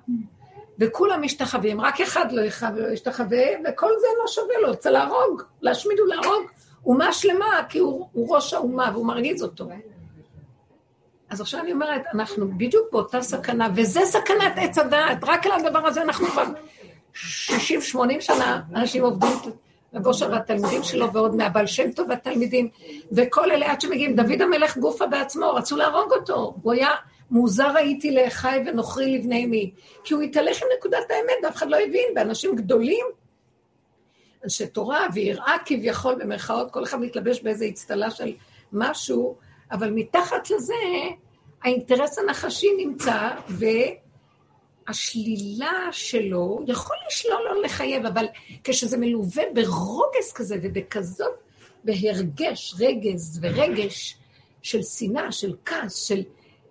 וכולם 0.78 1.22
משתחווים, 1.22 1.80
רק 1.80 2.00
אחד 2.00 2.32
לא 2.32 2.92
ישתחווה, 2.92 3.44
וכל 3.68 3.90
זה 4.00 4.06
לא 4.18 4.26
שווה 4.26 4.58
לו, 4.62 4.68
רוצה 4.68 4.90
להרוג, 4.90 5.42
להשמיד 5.62 6.00
ולהרוג 6.00 6.50
אומה 6.86 7.12
שלמה, 7.12 7.60
כי 7.68 7.78
הוא, 7.78 8.08
הוא 8.12 8.36
ראש 8.36 8.54
האומה 8.54 8.90
והוא 8.92 9.06
מרגיז 9.06 9.42
אותו. 9.42 9.68
אז 11.30 11.40
עכשיו 11.40 11.60
אני 11.60 11.72
אומרת, 11.72 12.02
אנחנו 12.14 12.48
בדיוק 12.58 12.92
באותה 12.92 13.22
סכנה, 13.22 13.68
וזה 13.76 14.00
סכנת 14.04 14.52
עץ 14.56 14.78
הדעת, 14.78 15.18
רק 15.22 15.46
על 15.46 15.52
הדבר 15.52 15.86
הזה 15.86 16.02
אנחנו 16.02 16.26
כבר 16.26 16.44
60-80 17.14 17.18
שנה, 18.20 18.60
אנשים 18.74 19.04
עובדים, 19.04 19.52
וגושר 19.92 20.30
והתלמידים 20.30 20.82
שלו, 20.82 21.12
ועוד 21.12 21.34
מהבעל 21.34 21.66
שם 21.66 21.92
טוב 21.92 22.08
והתלמידים, 22.08 22.68
וכל 23.12 23.50
אלה 23.50 23.72
עד 23.72 23.80
שמגיעים, 23.80 24.16
דוד 24.16 24.42
המלך 24.42 24.78
גופה 24.78 25.06
בעצמו, 25.06 25.50
רצו 25.54 25.76
להרוג 25.76 26.12
אותו, 26.12 26.54
הוא 26.62 26.72
היה 26.72 26.90
מוזר 27.30 27.76
הייתי 27.76 28.10
לאחי 28.10 28.58
ונוכרי 28.66 29.18
לבני 29.18 29.44
אמי, 29.44 29.70
כי 30.04 30.14
הוא 30.14 30.22
התהלך 30.22 30.62
עם 30.62 30.68
נקודת 30.78 31.10
האמת, 31.10 31.44
ואף 31.44 31.56
אחד 31.56 31.68
לא 31.68 31.76
הבין, 31.76 32.14
באנשים 32.14 32.56
גדולים, 32.56 33.06
אנשי 34.44 34.66
תורה 34.66 35.06
ויראה 35.14 35.56
כביכול 35.64 36.14
במרכאות, 36.14 36.70
כל 36.70 36.84
אחד 36.84 37.00
מתלבש 37.00 37.40
באיזה 37.40 37.66
אצטלה 37.68 38.10
של 38.10 38.32
משהו, 38.72 39.36
אבל 39.72 39.90
מתחת 39.90 40.50
לזה 40.50 40.74
האינטרס 41.62 42.18
הנחשי 42.18 42.68
נמצא, 42.78 43.30
והשלילה 44.88 45.88
שלו 45.92 46.60
יכול 46.66 46.96
לשלול 47.08 47.42
או 47.50 47.62
לחייב, 47.62 48.06
אבל 48.06 48.26
כשזה 48.64 48.98
מלווה 48.98 49.42
ברוגז 49.54 50.32
כזה 50.34 50.56
ובכזאת, 50.62 51.32
בהרגש, 51.84 52.74
רגז 52.80 53.40
ורגש 53.42 54.18
של 54.62 54.82
שנאה, 54.82 55.32
של 55.32 55.56
כעס, 55.64 55.94
של 55.94 56.22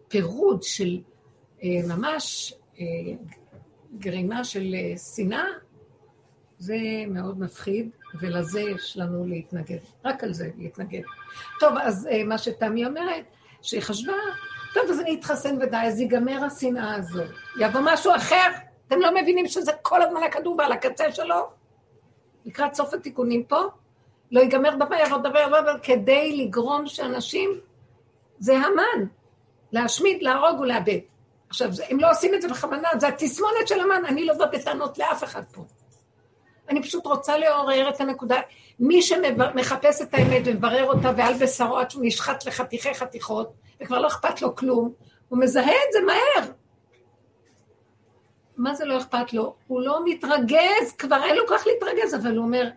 פירוד, 0.07 0.63
של 0.63 0.99
אה, 1.63 1.69
ממש 1.88 2.53
אה, 2.79 2.86
גרימה 3.99 4.43
של 4.43 4.75
אה, 4.75 4.97
שנאה, 4.97 5.45
זה 6.60 6.77
מאוד 7.07 7.39
מפחיד, 7.39 7.89
ולזה 8.21 8.61
יש 8.61 8.97
לנו 8.97 9.25
להתנגד. 9.25 9.77
רק 10.05 10.23
על 10.23 10.33
זה 10.33 10.49
להתנגד. 10.57 11.01
טוב, 11.59 11.73
אז 11.81 12.07
אה, 12.11 12.23
מה 12.23 12.37
שתמי 12.37 12.85
אומרת, 12.85 13.25
שהיא 13.61 13.81
חשבה, 13.81 14.13
טוב, 14.73 14.83
אז 14.89 14.99
אני 14.99 15.15
אתחסן 15.19 15.57
ודאי, 15.61 15.87
אז 15.87 15.99
ייגמר 15.99 16.43
השנאה 16.43 16.95
הזו. 16.95 17.23
יבוא 17.59 17.81
משהו 17.83 18.15
אחר, 18.15 18.47
אתם 18.87 18.99
לא 18.99 19.21
מבינים 19.21 19.47
שזה 19.47 19.71
כל 19.81 20.01
הזמן 20.01 20.23
הכדור 20.23 20.55
ועל 20.57 20.71
הקצה 20.71 21.11
שלו? 21.11 21.49
לקראת 22.45 22.73
סוף 22.73 22.93
התיקונים 22.93 23.43
פה, 23.43 23.61
לא 24.31 24.39
ייגמר 24.39 24.75
דבר, 24.75 24.95
יבוא 25.05 25.17
דבר, 25.17 25.39
יבוא 25.39 25.59
דבר, 25.59 25.79
כדי 25.83 26.45
לגרום 26.45 26.87
שאנשים, 26.87 27.49
זה 28.39 28.57
המן, 28.57 29.07
להשמיד, 29.71 30.23
להרוג 30.23 30.59
ולאבד. 30.59 30.99
עכשיו, 31.49 31.69
הם 31.89 31.99
לא 31.99 32.11
עושים 32.11 32.33
את 32.33 32.41
זה 32.41 32.47
בכוונה, 32.47 32.89
זה 32.99 33.07
התסמונת 33.07 33.67
של 33.67 33.79
המן, 33.79 34.05
אני 34.05 34.25
לא 34.25 34.33
בא 34.33 34.45
בטענות 34.45 34.97
לאף 34.97 35.23
אחד 35.23 35.43
פה. 35.51 35.61
אני 36.69 36.84
פשוט 36.84 37.06
רוצה 37.06 37.38
לעורר 37.38 37.89
את 37.89 38.01
הנקודה. 38.01 38.41
מי 38.80 39.01
שמחפש 39.01 40.01
את 40.01 40.13
האמת 40.13 40.41
ומברר 40.45 40.86
אותה 40.86 41.12
ועל 41.17 41.34
בשרו 41.34 41.77
עד 41.77 41.91
שהוא 41.91 42.03
נשחט 42.06 42.45
לחתיכי 42.45 42.93
חתיכות, 42.93 43.53
וכבר 43.82 43.99
לא 43.99 44.08
אכפת 44.08 44.41
לו 44.41 44.56
כלום, 44.56 44.93
הוא 45.30 45.39
מזהה 45.39 45.71
את 45.88 45.93
זה 45.93 45.99
מהר. 46.06 46.51
מה 48.58 48.75
זה 48.75 48.86
לא 48.86 48.97
אכפת 48.97 49.34
לו? 49.34 49.56
הוא 49.67 49.82
לא 49.82 49.99
מתרגז, 50.06 50.93
כבר 50.97 51.23
אין 51.23 51.36
לו 51.36 51.47
כוח 51.47 51.67
להתרגז, 51.67 52.15
אבל 52.15 52.38
הוא 52.38 52.45
אומר, 52.45 52.69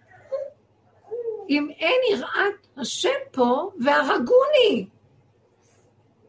אם 1.49 1.69
אין 1.79 2.01
יראת 2.13 2.67
השם 2.77 3.09
פה, 3.33 3.71
והרגוני. 3.85 4.87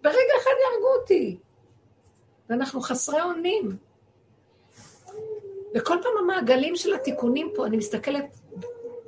ברגע 0.02 0.34
אחד 0.42 0.52
יהרגו 0.62 0.88
אותי. 1.00 1.38
ואנחנו 2.50 2.82
חסרי 2.82 3.22
אונים. 3.22 3.78
וכל 5.76 5.98
פעם 6.02 6.12
המעגלים 6.24 6.76
של 6.76 6.94
התיקונים 6.94 7.52
פה, 7.56 7.66
אני 7.66 7.78
מסתכלת, 7.78 8.40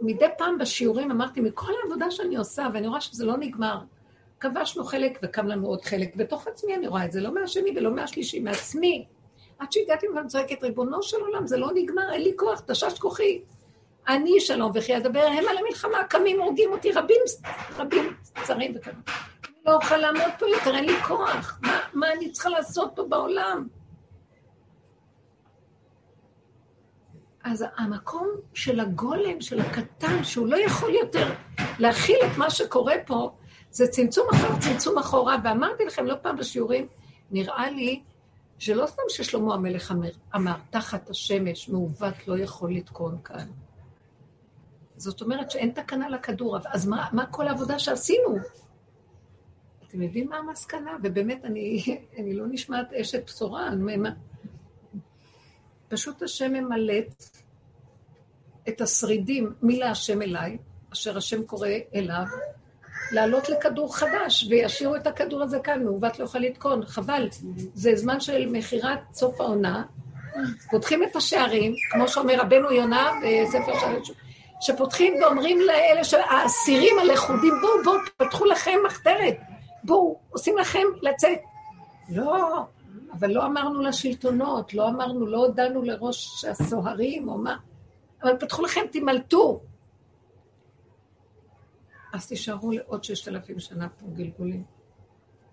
מדי 0.02 0.26
פעם 0.38 0.58
בשיעורים 0.58 1.12
אמרתי, 1.12 1.41
מכל 1.41 1.71
העבודה 1.84 2.12
שאני 2.12 2.36
עושה, 2.36 2.67
ואני 2.73 2.88
רואה 2.88 3.02
שזה 3.02 3.26
לא 3.26 3.38
נגמר, 3.38 3.78
כבשנו 4.39 4.84
חלק 4.84 5.19
וקם 5.23 5.47
לנו 5.47 5.67
עוד 5.67 5.82
חלק. 5.82 6.15
בתוך 6.15 6.47
עצמי 6.47 6.76
אני 6.76 6.88
רואה 6.88 7.06
את 7.06 7.12
זה, 7.12 7.21
לא 7.21 7.34
מהשני 7.34 7.73
ולא 7.76 7.91
מהשלישי, 7.91 8.39
מעצמי. 8.39 9.06
עד 9.60 9.71
שהגעתי 9.71 10.08
ואני 10.08 10.28
צועקת, 10.28 10.63
ריבונו 10.63 11.04
של 11.04 11.17
עולם, 11.17 11.47
זה 11.47 11.58
לא 11.58 11.69
נגמר, 11.73 12.13
אין 12.13 12.21
לי 12.21 12.34
כוח, 12.36 12.60
תשש 12.67 12.99
כוחי. 12.99 13.41
אני 14.08 14.39
שלום 14.39 14.71
וכי 14.76 14.97
אדבר, 14.97 15.26
הם 15.26 15.47
על 15.49 15.58
המלחמה, 15.58 16.04
קמים, 16.04 16.41
הורגים 16.41 16.71
אותי, 16.71 16.91
רבים, 16.91 17.21
רבים 17.78 18.15
צרים 18.43 18.73
וכאלה. 18.76 18.97
אני 19.45 19.54
לא 19.65 19.76
אוכל 19.76 19.97
לעמוד 19.97 20.32
פה 20.39 20.47
יותר, 20.47 20.76
אין 20.76 20.86
לי 20.86 20.95
כוח. 21.08 21.60
מה, 21.62 21.80
מה 21.93 22.13
אני 22.13 22.32
צריכה 22.32 22.49
לעשות 22.49 22.91
פה 22.95 23.04
בעולם? 23.04 23.67
אז 27.43 27.65
המקום 27.77 28.27
של 28.53 28.79
הגולם, 28.79 29.41
של 29.41 29.60
הקטן, 29.60 30.23
שהוא 30.23 30.47
לא 30.47 30.58
יכול 30.58 30.95
יותר 30.95 31.34
להכיל 31.79 32.17
את 32.32 32.38
מה 32.38 32.49
שקורה 32.49 32.93
פה, 33.06 33.32
זה 33.71 33.88
צמצום 33.88 34.27
אחר 34.34 34.60
צמצום 34.60 34.97
אחורה. 34.97 35.38
ואמרתי 35.43 35.86
לכם 35.86 36.06
לא 36.06 36.15
פעם 36.21 36.38
בשיעורים, 36.38 36.88
נראה 37.32 37.71
לי 37.71 38.03
שלא 38.60 38.86
סתם 38.86 39.01
ששלמה 39.10 39.53
המלך 39.53 39.91
אמר, 39.91 40.10
אמר, 40.36 40.56
תחת 40.69 41.10
השמש 41.10 41.69
מעוות 41.69 42.27
לא 42.27 42.38
יכול 42.38 42.73
לתקון 42.73 43.17
כאן. 43.23 43.47
זאת 44.97 45.21
אומרת 45.21 45.51
שאין 45.51 45.71
תקנה 45.71 46.10
לכדור, 46.10 46.58
אז 46.65 46.88
מה, 46.88 47.08
מה 47.12 47.25
כל 47.25 47.47
העבודה 47.47 47.79
שעשינו? 47.79 48.38
אתם 49.88 50.01
יודעים 50.01 50.29
מה 50.29 50.38
המסקנה? 50.38 50.97
ובאמת, 51.03 51.45
אני, 51.45 51.84
אני 52.19 52.34
לא 52.34 52.45
נשמעת 52.49 52.93
אשת 52.93 53.25
בשורה, 53.25 53.67
אני, 53.67 53.95
פשוט 55.89 56.22
השם 56.22 56.54
ממלט 56.54 57.24
את 58.69 58.82
השרידים 58.82 59.54
מלהשם 59.62 60.22
אליי, 60.22 60.58
אשר 60.93 61.17
השם 61.17 61.43
קורא 61.43 61.69
אליו, 61.96 62.26
לעלות 63.12 63.50
לכדור 63.50 63.96
חדש, 63.96 64.48
וישאירו 64.50 64.96
את 64.96 65.08
הכדור 65.08 65.41
הזה 65.41 65.60
כאן, 65.60 65.84
מעוות 65.84 66.19
לא 66.19 66.24
יכול 66.26 66.41
לתקון, 66.41 66.86
חבל. 66.86 67.28
זה 67.74 67.96
זמן 67.96 68.19
של 68.19 68.50
מכירת 68.52 69.00
סוף 69.13 69.41
העונה, 69.41 69.84
פותחים 70.72 71.04
את 71.04 71.15
השערים, 71.15 71.76
כמו 71.91 72.08
שאומר 72.08 72.39
רבנו 72.39 72.72
יונה 72.72 73.12
בספר 73.24 73.80
שערים, 73.80 74.02
שפותחים 74.62 75.13
ואומרים 75.22 75.62
לאלה, 75.62 76.02
האסירים 76.30 77.00
הלכודים, 77.00 77.54
בואו, 77.62 77.84
בואו, 77.84 77.98
פתחו 78.17 78.46
לכם 78.46 78.80
מחתרת, 78.86 79.38
בואו, 79.84 80.19
עושים 80.30 80.58
לכם 80.58 80.84
לצאת. 81.02 81.39
לא, 82.10 82.65
אבל 83.19 83.32
לא 83.32 83.45
אמרנו 83.45 83.82
לשלטונות, 83.82 84.73
לא 84.73 84.89
אמרנו, 84.89 85.26
לא 85.26 85.38
הודענו 85.38 85.82
לראש 85.82 86.45
הסוהרים 86.45 87.30
או 87.30 87.38
מה, 87.38 87.58
אבל 88.23 88.38
פתחו 88.39 88.62
לכם, 88.62 88.82
תמלטו. 88.91 89.62
אז 92.13 92.28
תישארו 92.28 92.71
לעוד 92.71 93.04
ששת 93.04 93.28
אלפים 93.28 93.60
שנה 93.60 93.89
פה 93.89 94.06
גלגולים. 94.13 94.63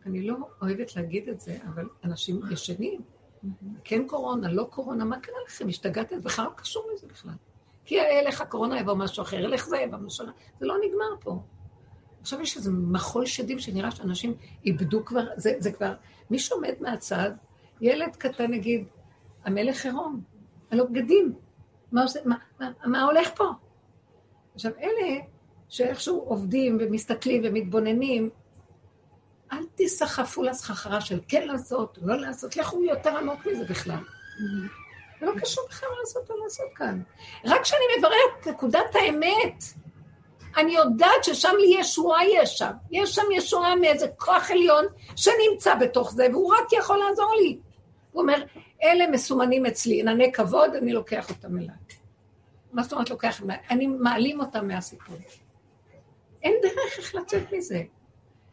אני 0.07 0.27
לא 0.27 0.37
אוהבת 0.62 0.96
להגיד 0.96 1.29
את 1.29 1.40
זה, 1.40 1.57
אבל 1.68 1.88
אנשים 2.05 2.40
ישנים. 2.51 3.01
כן 3.85 4.07
קורונה, 4.07 4.53
לא 4.53 4.64
קורונה, 4.64 5.05
מה 5.05 5.20
קרה 5.20 5.35
לכם? 5.46 5.68
השתגעתם? 5.68 6.20
בכלל 6.20 6.44
לא 6.44 6.51
קשור 6.57 6.87
לזה 6.94 7.07
בכלל. 7.07 7.33
כי 7.85 7.94
ילך 7.94 8.40
הקורונה 8.40 8.81
יבוא 8.81 8.94
משהו 8.94 9.23
אחר, 9.23 9.37
ילך 9.37 9.66
זה 9.66 9.77
יבוא 9.77 9.99
משהו 9.99 10.25
אחר. 10.25 10.33
זה 10.61 10.66
לא 10.66 10.75
נגמר 10.85 11.20
פה. 11.20 11.42
עכשיו 12.20 12.40
יש 12.40 12.57
איזה 12.57 12.70
מחול 12.73 13.27
שדים 13.27 13.59
שנראה 13.59 13.90
שאנשים 13.90 14.35
איבדו 14.64 15.05
כבר, 15.05 15.25
זה, 15.37 15.55
זה 15.59 15.73
כבר, 15.73 15.94
מי 16.31 16.38
שעומד 16.38 16.75
מהצד, 16.81 17.31
ילד 17.81 18.16
קטן 18.16 18.51
נגיד, 18.51 18.85
המלך 19.45 19.85
עירום, 19.85 20.21
לו 20.73 20.88
בגדים, 20.88 21.35
מה, 21.93 22.03
עושה, 22.03 22.21
מה, 22.25 22.37
מה, 22.61 22.71
מה 22.85 23.03
הולך 23.03 23.29
פה? 23.37 23.45
עכשיו, 24.55 24.73
אלה 24.81 25.21
שאיכשהו 25.69 26.21
עובדים 26.21 26.79
ומסתכלים 26.81 27.43
ומתבוננים, 27.45 28.31
אל 29.53 29.66
תיסחפו 29.75 30.43
לסחרחרה 30.43 31.01
של 31.01 31.21
כן 31.29 31.47
לעשות, 31.47 31.99
לא 32.03 32.16
לעשות, 32.16 32.57
לכו 32.57 32.85
יותר 32.85 33.16
עמוק 33.16 33.47
מזה 33.47 33.64
בכלל. 33.64 33.99
זה 35.21 35.27
לא 35.27 35.33
קשור 35.40 35.64
בכלל 35.69 35.88
לעשות 36.01 36.31
או 36.31 36.45
לעשות 36.45 36.66
כאן. 36.75 37.03
רק 37.45 37.62
כשאני 37.62 37.81
מבררת 37.99 38.14
את 38.40 38.47
נקודת 38.47 38.95
האמת, 38.95 39.64
אני 40.57 40.73
יודעת 40.73 41.25
ששם 41.25 41.53
לי 41.59 41.77
ישועה 41.81 42.29
יש 42.29 42.59
שם. 42.59 42.71
יש 42.90 43.14
שם 43.14 43.23
ישועה 43.33 43.77
מאיזה 43.77 44.07
כוח 44.16 44.51
עליון 44.51 44.85
שנמצא 45.16 45.75
בתוך 45.75 46.12
זה, 46.12 46.27
והוא 46.33 46.55
רק 46.55 46.73
יכול 46.73 46.99
לעזור 46.99 47.35
לי. 47.43 47.59
הוא 48.12 48.23
אומר, 48.23 48.44
אלה 48.83 49.07
מסומנים 49.07 49.66
אצלי, 49.66 50.01
ענני 50.01 50.33
כבוד, 50.33 50.75
אני 50.75 50.92
לוקח 50.92 51.31
אותם 51.31 51.59
אליי. 51.59 51.77
מה 52.73 52.83
זאת 52.83 52.92
אומרת 52.92 53.11
לוקח? 53.11 53.42
אני 53.70 53.87
מעלים 53.87 54.40
אותם 54.40 54.68
מהסיפור. 54.68 55.16
אין 56.42 56.55
דרך 56.62 56.99
איך 56.99 57.14
לצאת 57.14 57.53
מזה. 57.53 57.83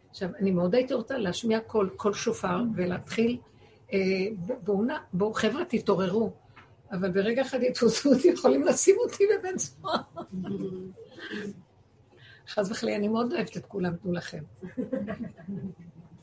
עכשיו, 0.10 0.30
אני 0.40 0.52
מאוד 0.52 0.76
הייתי 0.76 0.94
רוצה 0.94 1.18
להשמיע 1.18 1.60
קול, 1.60 1.90
קול 1.96 2.14
שופר, 2.14 2.62
ולהתחיל, 2.76 3.38
אה, 3.94 4.00
בואו, 4.64 4.82
בואו, 5.14 5.34
חבר'ה, 5.34 5.66
תתעוררו. 5.66 6.32
אבל 6.92 7.12
ברגע 7.12 7.42
אחד 7.42 7.64
יתפוסו 7.64 8.14
אותי, 8.14 8.28
יכולים 8.28 8.64
לשים 8.64 8.96
אותי 9.00 9.24
בבן 9.40 9.58
סוהר. 9.58 9.98
חס 12.50 12.72
וחלילה, 12.72 12.98
אני 12.98 13.08
מאוד 13.08 13.34
אוהבת 13.34 13.58
את 13.58 13.66
כולם, 13.66 13.96
תנו 13.96 14.14
לכם. 14.14 14.44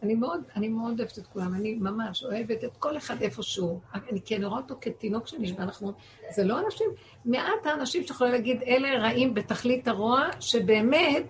אני 0.05 0.15
מאוד, 0.15 0.41
אני 0.57 0.69
מאוד 0.69 1.01
אוהבת 1.01 1.19
את 1.19 1.27
כולם, 1.27 1.55
אני 1.55 1.75
ממש 1.75 2.25
אוהבת 2.25 2.65
את 2.65 2.77
כל 2.79 2.97
אחד 2.97 3.23
איפשהו. 3.23 3.81
אני 4.11 4.21
כן 4.25 4.45
רואה 4.45 4.61
אותו 4.61 4.75
כתינוק 4.81 5.29
שנשבע, 5.29 5.63
אנחנו... 5.63 5.93
זה 6.31 6.45
לא 6.45 6.59
אנשים, 6.67 6.87
מעט 7.25 7.67
האנשים 7.67 8.03
שיכולים 8.07 8.33
להגיד, 8.33 8.63
אלה 8.63 8.99
רעים 8.99 9.35
בתכלית 9.35 9.89
הרוע, 9.89 10.27
שבאמת, 10.41 11.23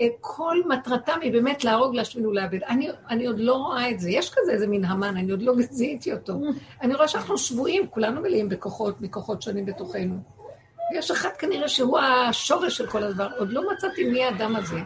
אה, 0.00 0.06
כל 0.20 0.56
מטרתם 0.68 1.18
היא 1.22 1.32
באמת 1.32 1.64
להרוג, 1.64 1.94
להשמין 1.94 2.26
ולאבד. 2.26 2.62
אני, 2.62 2.88
אני 3.08 3.26
עוד 3.26 3.38
לא 3.38 3.54
רואה 3.54 3.90
את 3.90 4.00
זה. 4.00 4.10
יש 4.10 4.30
כזה 4.34 4.52
איזה 4.52 4.66
מין 4.66 4.84
המן, 4.84 5.16
אני 5.16 5.30
עוד 5.30 5.42
לא 5.42 5.52
זיהיתי 5.70 6.12
אותו. 6.12 6.40
אני 6.82 6.94
רואה 6.94 7.08
שאנחנו 7.08 7.38
שבויים, 7.38 7.86
כולנו 7.90 8.20
מלאים 8.20 8.48
בכוחות, 8.48 9.00
מכוחות 9.00 9.42
שונים 9.42 9.66
בתוכנו. 9.66 10.18
ויש 10.92 11.10
אחד 11.10 11.30
כנראה 11.38 11.68
שהוא 11.68 11.98
השורש 11.98 12.76
של 12.76 12.86
כל 12.86 13.02
הדבר. 13.02 13.28
עוד 13.38 13.52
לא 13.52 13.72
מצאתי 13.72 14.04
מי 14.04 14.24
האדם 14.24 14.56
הזה. 14.56 14.80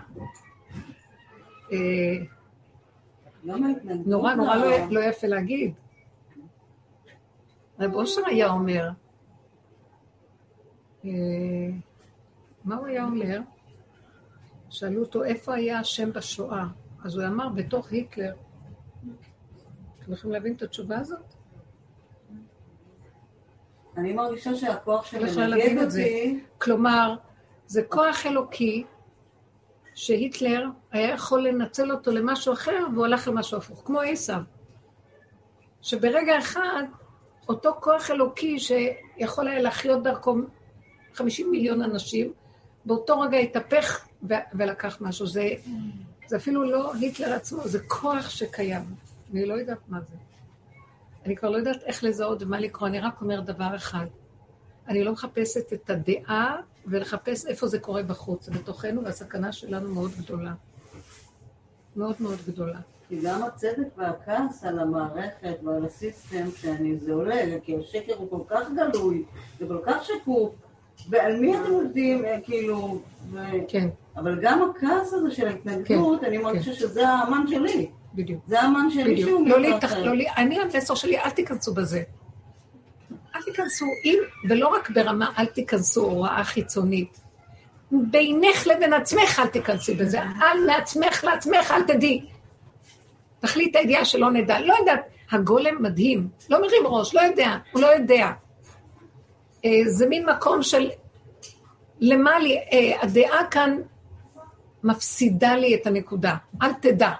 נורא 3.44 4.35
נורא 4.35 4.57
לא, 4.57 4.90
לא 4.90 5.00
יפה 5.00 5.26
להגיד. 5.26 5.74
רב 7.81 7.94
אושר 7.94 8.22
היה 8.26 8.50
אומר, 8.50 8.90
אה, 11.05 11.11
מה 12.64 12.76
הוא 12.76 12.87
היה 12.87 13.05
אומר? 13.05 13.40
שאלו 14.70 15.00
אותו, 15.00 15.24
איפה 15.24 15.55
היה 15.55 15.79
השם 15.79 16.12
בשואה? 16.12 16.64
אז 17.05 17.16
הוא 17.16 17.26
אמר, 17.26 17.48
בתוך 17.48 17.92
היטלר. 17.92 18.35
אתם 20.00 20.12
יכולים 20.12 20.35
להבין 20.35 20.55
את 20.55 20.62
התשובה 20.62 20.98
הזאת? 20.98 21.35
אני 23.96 24.12
מרגישה 24.12 24.55
שהכוח 24.55 25.07
שמנגד 25.07 25.85
אותי... 25.85 26.44
כלומר, 26.59 27.16
זה 27.66 27.83
כוח 27.88 28.26
אלוקי 28.26 28.85
שהיטלר 29.94 30.66
היה 30.92 31.11
יכול 31.11 31.48
לנצל 31.48 31.92
אותו 31.92 32.11
למשהו 32.11 32.53
אחר, 32.53 32.87
והוא 32.94 33.05
הלך 33.05 33.29
למשהו 33.29 33.59
הפוך, 33.59 33.83
כמו 33.85 34.00
עשיו. 34.00 34.40
שברגע 35.83 36.38
אחד, 36.38 36.83
אותו 37.48 37.74
כוח 37.81 38.11
אלוקי 38.11 38.59
שיכול 38.59 39.48
היה 39.48 39.61
להחיות 39.61 40.03
דרכו 40.03 40.37
50 41.14 41.50
מיליון 41.50 41.83
אנשים, 41.83 42.33
באותו 42.85 43.20
רגע 43.20 43.38
התהפך 43.38 44.07
ולקח 44.53 44.98
משהו. 45.00 45.26
זה, 45.26 45.48
זה 46.26 46.37
אפילו 46.37 46.64
לא 46.64 46.92
היטלר 46.94 47.33
עצמו, 47.33 47.68
זה 47.68 47.79
כוח 47.88 48.31
שקיים. 48.31 48.83
אני 49.33 49.46
לא 49.46 49.55
יודעת 49.55 49.79
מה 49.88 50.00
זה. 50.00 50.16
אני 51.26 51.37
כבר 51.37 51.50
לא 51.50 51.57
יודעת 51.57 51.83
איך 51.83 52.05
לזהות 52.05 52.42
ומה 52.42 52.61
לקרוא, 52.61 52.88
אני 52.88 53.00
רק 53.00 53.20
אומר 53.20 53.40
דבר 53.40 53.76
אחד. 53.76 54.07
אני 54.88 55.05
לא 55.05 55.12
מחפשת 55.12 55.72
את 55.72 55.90
הדעה 55.90 56.57
ולחפש 56.86 57.46
איפה 57.46 57.66
זה 57.66 57.78
קורה 57.78 58.02
בחוץ. 58.02 58.48
בתוכנו, 58.48 59.04
והסכנה 59.04 59.52
שלנו 59.52 59.94
מאוד 59.94 60.10
גדולה. 60.18 60.52
מאוד 61.96 62.14
מאוד 62.20 62.38
גדולה. 62.46 62.78
כי 63.08 63.20
גם 63.22 63.42
הצדק 63.42 63.88
והכעס 63.96 64.64
על 64.64 64.78
המערכת 64.78 65.56
ועל 65.64 65.84
הסיסטם 65.84 66.46
שאני, 66.56 66.96
זה 66.98 67.12
עולה, 67.12 67.60
כי 67.62 67.76
השקר 67.76 68.14
הוא 68.16 68.30
כל 68.30 68.42
כך 68.48 68.66
גלוי, 68.76 69.24
זה 69.58 69.66
כל 69.68 69.78
כך 69.86 70.04
שקוף, 70.04 70.54
ועל 71.08 71.40
מי 71.40 71.56
אתם 71.56 71.72
עובדים, 71.72 72.24
אה, 72.24 72.38
כאילו... 72.44 73.00
ו... 73.30 73.38
כן. 73.68 73.88
אבל 74.16 74.38
גם 74.42 74.70
הכעס 74.70 75.12
הזה 75.12 75.30
של 75.30 75.46
ההתנגדות, 75.46 76.20
כן, 76.20 76.26
אני 76.26 76.38
מרגישה 76.38 76.70
כן. 76.70 76.76
שזה 76.76 77.08
האמן 77.08 77.46
שלי. 77.46 77.90
בדיוק. 78.14 78.44
זה 78.46 78.60
האמן 78.60 78.90
שלי 78.90 79.12
בדיוק. 79.12 79.28
שהוא 79.28 79.48
לא 79.48 79.60
להתח... 79.60 79.92
לא 79.92 80.16
לי, 80.16 80.26
אני 80.36 80.60
המסר 80.60 80.94
שלי, 80.94 81.18
אל 81.18 81.30
תיכנסו 81.30 81.74
בזה. 81.74 82.02
אל 83.36 83.42
תיכנסו, 83.42 83.86
אם, 84.04 84.18
ולא 84.48 84.68
רק 84.68 84.90
ברמה, 84.90 85.32
אל 85.38 85.46
תיכנסו 85.46 86.04
הוראה 86.04 86.44
חיצונית. 86.44 87.20
בינך 87.92 88.66
לבין 88.66 88.92
עצמך 88.92 89.38
אל 89.38 89.46
תיכנסי 89.46 89.94
בזה, 89.94 90.22
אל 90.22 90.66
מעצמך 90.66 91.24
לעצמך, 91.24 91.70
אל 91.70 91.82
תדעי. 91.82 92.26
תחליט 93.40 93.76
הידיעה 93.76 94.04
שלא 94.04 94.30
נדע. 94.30 94.60
לא 94.60 94.74
יודעת, 94.78 95.00
הגולם 95.30 95.82
מדהים, 95.82 96.28
לא 96.50 96.60
מרים 96.62 96.86
ראש, 96.86 97.14
לא 97.14 97.20
יודע, 97.20 97.56
הוא 97.72 97.82
לא 97.82 97.86
יודע. 97.86 98.30
אה, 99.64 99.70
זה 99.86 100.06
מין 100.06 100.26
מקום 100.26 100.62
של 100.62 100.90
למה 102.00 102.38
לי, 102.38 102.58
אה, 102.72 103.02
הדעה 103.02 103.46
כאן 103.50 103.76
מפסידה 104.84 105.54
לי 105.54 105.74
את 105.74 105.86
הנקודה, 105.86 106.36
אל 106.62 106.72
תדע. 106.72 107.12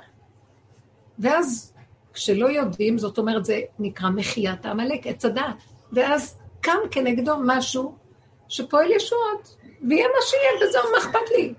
ואז 1.19 1.73
כשלא 2.13 2.47
יודעים, 2.47 2.99
זאת 2.99 3.19
אומרת, 3.19 3.45
זה 3.45 3.61
נקרא 3.79 4.11
מחיית 4.11 4.67
העמלק, 4.67 5.07
עץ 5.07 5.25
הדעת. 5.25 5.57
ואז 5.93 6.39
קם 6.61 6.79
כנגדו 6.91 7.35
משהו 7.45 7.95
שפועל 8.49 8.91
ישועות, 8.91 9.57
ויהיה 9.89 10.07
מה 10.09 10.23
שיהיה, 10.23 10.69
וזהו, 10.69 10.83
מה 10.93 10.99
אכפת 10.99 11.31
לי? 11.37 11.55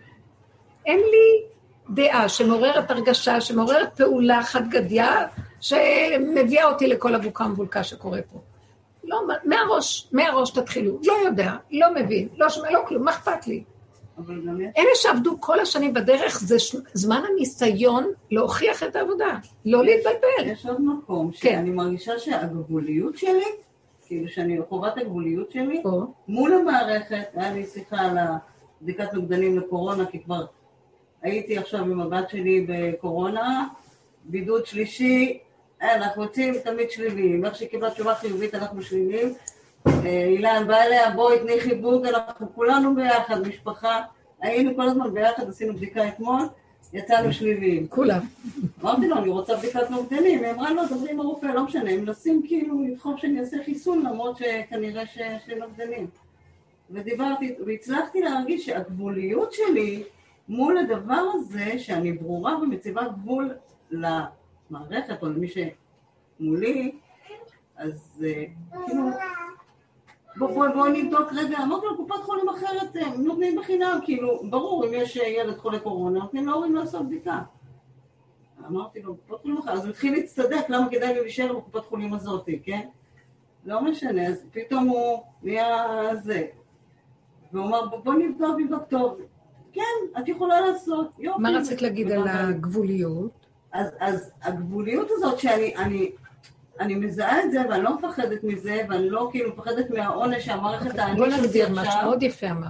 אין 0.85 0.99
לי 0.99 1.43
דעה 1.89 2.29
שמעוררת 2.29 2.91
הרגשה, 2.91 3.41
שמעוררת 3.41 3.97
פעולה 3.97 4.43
חד 4.43 4.69
גדיה, 4.69 5.27
שמביאה 5.59 6.65
אותי 6.65 6.87
לכל 6.87 7.15
הבוקה 7.15 7.43
המבולקה 7.43 7.83
שקורה 7.83 8.19
פה. 8.31 8.39
לא, 9.03 9.21
מהראש, 9.43 10.07
מהראש 10.11 10.51
תתחילו. 10.51 10.99
לא 11.05 11.13
יודע, 11.25 11.51
לא 11.71 11.87
מבין, 11.95 12.27
לא 12.37 12.49
שומע, 12.49 12.71
לא 12.71 12.79
כלום, 12.87 13.03
מה 13.03 13.11
אכפת 13.11 13.47
לי? 13.47 13.63
אלה 14.77 14.89
שעבדו 14.95 15.37
כל 15.41 15.59
השנים 15.59 15.93
בדרך, 15.93 16.39
זה 16.39 16.55
זמן 16.93 17.21
הניסיון 17.29 18.11
להוכיח 18.31 18.83
את 18.83 18.95
העבודה, 18.95 19.37
לא 19.65 19.85
להתבלבל. 19.85 20.51
יש 20.51 20.65
עוד 20.65 20.81
מקום, 20.81 21.31
כן. 21.31 21.37
שאני 21.39 21.69
מרגישה 21.69 22.19
שהגבוליות 22.19 23.17
שלי, 23.17 23.45
כאילו 24.11 24.29
שאני 24.29 24.57
חובת 24.69 24.97
הגבוליות 24.97 25.51
שלי, 25.51 25.83
מול 26.27 26.53
המערכת, 26.53 27.25
היה 27.33 27.53
לי 27.53 27.65
שיחה 27.65 27.97
על 27.97 28.17
בדיקת 28.81 29.13
נוגדנים 29.13 29.57
לקורונה, 29.57 30.05
כי 30.05 30.23
כבר 30.23 30.45
הייתי 31.21 31.57
עכשיו 31.57 31.79
עם 31.79 32.01
הבת 32.01 32.29
שלי 32.29 32.65
בקורונה, 32.69 33.67
בידוד 34.23 34.65
שלישי, 34.65 35.39
אנחנו 35.81 36.23
יוצאים 36.23 36.53
תמיד 36.63 36.91
שליליים. 36.91 37.45
איך 37.45 37.55
שהיא 37.55 37.69
קיבלה 37.69 37.91
תשובה 37.91 38.15
חיובית, 38.15 38.55
אנחנו 38.55 38.81
שליליים. 38.81 39.33
אה, 39.87 40.25
אילן 40.25 40.63
בא 40.67 40.81
אליה, 40.81 41.11
בואי 41.11 41.39
תני 41.39 41.59
חיבוק, 41.59 42.05
אנחנו 42.05 42.55
כולנו 42.55 42.95
ביחד, 42.95 43.47
משפחה. 43.47 44.01
היינו 44.41 44.75
כל 44.75 44.87
הזמן 44.87 45.13
ביחד, 45.13 45.49
עשינו 45.49 45.73
בדיקה 45.73 46.07
אתמול, 46.07 46.41
יצאנו 46.93 47.33
שליליים. 47.33 47.87
כולם. 47.87 48.19
אמרתי 48.81 49.07
לו, 49.07 49.17
אני 49.17 49.29
רוצה 49.29 49.57
בדיקת 49.57 49.89
נוגדנים. 49.89 50.43
היא 50.43 50.51
אמרה, 50.51 50.73
לא, 50.73 50.85
דברי 50.85 51.11
עם 51.11 51.19
הרופא, 51.19 51.45
לא 51.45 51.63
משנה, 51.63 51.91
הם 51.91 52.01
מנסים 52.01 52.41
כאילו 52.47 52.83
לדחוף 52.83 53.19
שאני 53.19 53.39
אעשה 53.39 53.57
חיסון, 53.65 54.05
למרות 54.05 54.37
שכנראה 54.37 55.05
שיש 55.05 55.47
לי 55.47 55.55
נוגדנים. 55.55 56.07
ודיברתי, 56.91 57.55
והצלחתי 57.65 58.21
להרגיש 58.21 58.65
שהגבוליות 58.65 59.53
שלי 59.53 60.03
מול 60.49 60.77
הדבר 60.77 61.23
הזה, 61.33 61.79
שאני 61.79 62.11
ברורה 62.11 62.57
ומציבה 62.57 63.01
גבול 63.07 63.53
למערכת 63.91 65.21
או 65.21 65.29
למי 65.29 65.47
שמולי, 65.47 66.91
אז 67.77 68.25
אה, 68.27 68.43
כאילו, 68.85 69.03
בואי 70.37 70.53
בוא, 70.53 70.67
בוא 70.67 70.87
נבדוק 70.87 71.33
רגע, 71.33 71.57
אמרתי 71.63 71.85
לו, 71.85 71.97
קופת 71.97 72.23
חולים 72.23 72.49
אחרת, 72.49 72.95
הם 72.95 73.11
אה, 73.11 73.17
נותנים 73.17 73.59
בחינם, 73.59 73.99
כאילו, 74.03 74.41
ברור, 74.49 74.85
אם 74.85 74.93
יש 74.93 75.15
ילד 75.15 75.57
חולה 75.57 75.79
קורונה, 75.79 76.19
נותנים 76.19 76.47
להורים 76.47 76.75
לעשות 76.75 77.05
בדיקה. 77.07 77.41
אמרתי 78.67 79.01
לו, 79.01 79.15
קופת 79.15 79.41
חולים 79.41 79.57
אחרת, 79.57 79.73
אז 79.73 79.85
הוא 79.85 79.89
התחיל 79.89 80.13
להצטדק, 80.13 80.69
למה 80.69 80.89
כדאי 80.89 81.13
לי 81.13 81.21
להישאר 81.21 81.53
בקופת 81.53 81.85
חולים 81.85 82.13
הזאת, 82.13 82.49
כן? 82.63 82.87
לא 83.65 83.81
משנה, 83.81 84.27
אז 84.27 84.45
פתאום 84.51 84.87
הוא 84.87 85.23
נהיה 85.43 85.85
זה. 86.15 86.47
והוא 87.53 87.65
אמר, 87.65 87.85
בוא 87.85 88.13
נבדוק, 88.13 88.59
נבדוק 88.59 88.83
טוב. 88.89 89.21
כן, 89.73 90.19
את 90.19 90.27
יכולה 90.27 90.61
לעשות, 90.61 91.11
יופי. 91.19 91.41
מה 91.41 91.49
רצית 91.49 91.81
להגיד 91.81 92.11
על 92.11 92.27
הגבוליות? 92.27 93.31
אז, 93.71 93.87
אז 93.99 94.31
הגבוליות 94.41 95.07
הזאת 95.11 95.39
שאני 95.39 95.75
אני, 95.75 96.11
אני 96.79 96.95
מזהה 96.95 97.43
את 97.43 97.51
זה 97.51 97.61
ואני 97.69 97.83
לא 97.83 97.97
מפחדת 97.97 98.43
מזה 98.43 98.81
ואני 98.89 99.09
לא 99.09 99.29
כאילו 99.31 99.49
מפחדת 99.49 99.89
מהעונש 99.89 100.45
שהמערכת 100.45 100.99
העניש 100.99 101.19
בוא 101.19 101.27
נגדיר 101.27 101.69
משהו 101.69 102.01
מאוד 102.03 102.23
יפה 102.23 102.49
אמר. 102.49 102.67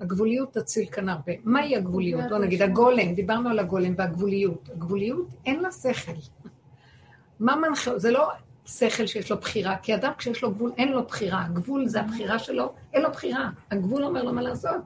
הגבוליות 0.00 0.52
תציל 0.52 0.86
כאן 0.90 1.08
הרבה. 1.08 1.32
מהי 1.44 1.76
הגבוליות? 1.76 2.22
בוא 2.28 2.38
נגיד, 2.38 2.62
הגולם, 2.62 3.14
דיברנו 3.14 3.50
על 3.50 3.58
הגולם 3.58 3.94
והגבוליות. 3.98 4.68
הגבוליות 4.72 5.28
אין 5.46 5.60
לה 5.60 5.72
שכל. 5.72 6.12
מה 7.40 7.56
מנחה? 7.56 7.98
זה 7.98 8.10
לא 8.10 8.28
שכל 8.66 9.06
שיש 9.06 9.30
לו 9.30 9.36
בחירה, 9.36 9.76
כי 9.76 9.94
אדם 9.94 10.12
כשיש 10.18 10.42
לו 10.42 10.50
גבול, 10.50 10.72
אין 10.76 10.92
לו 10.92 11.04
בחירה. 11.04 11.44
הגבול 11.44 11.88
זה 11.88 12.00
הבחירה 12.00 12.38
שלו, 12.38 12.72
אין 12.92 13.02
לו 13.02 13.10
בחירה. 13.10 13.50
הגבול 13.70 14.04
אומר 14.04 14.22
לו 14.22 14.32
מה 14.32 14.42
לעשות. 14.42 14.80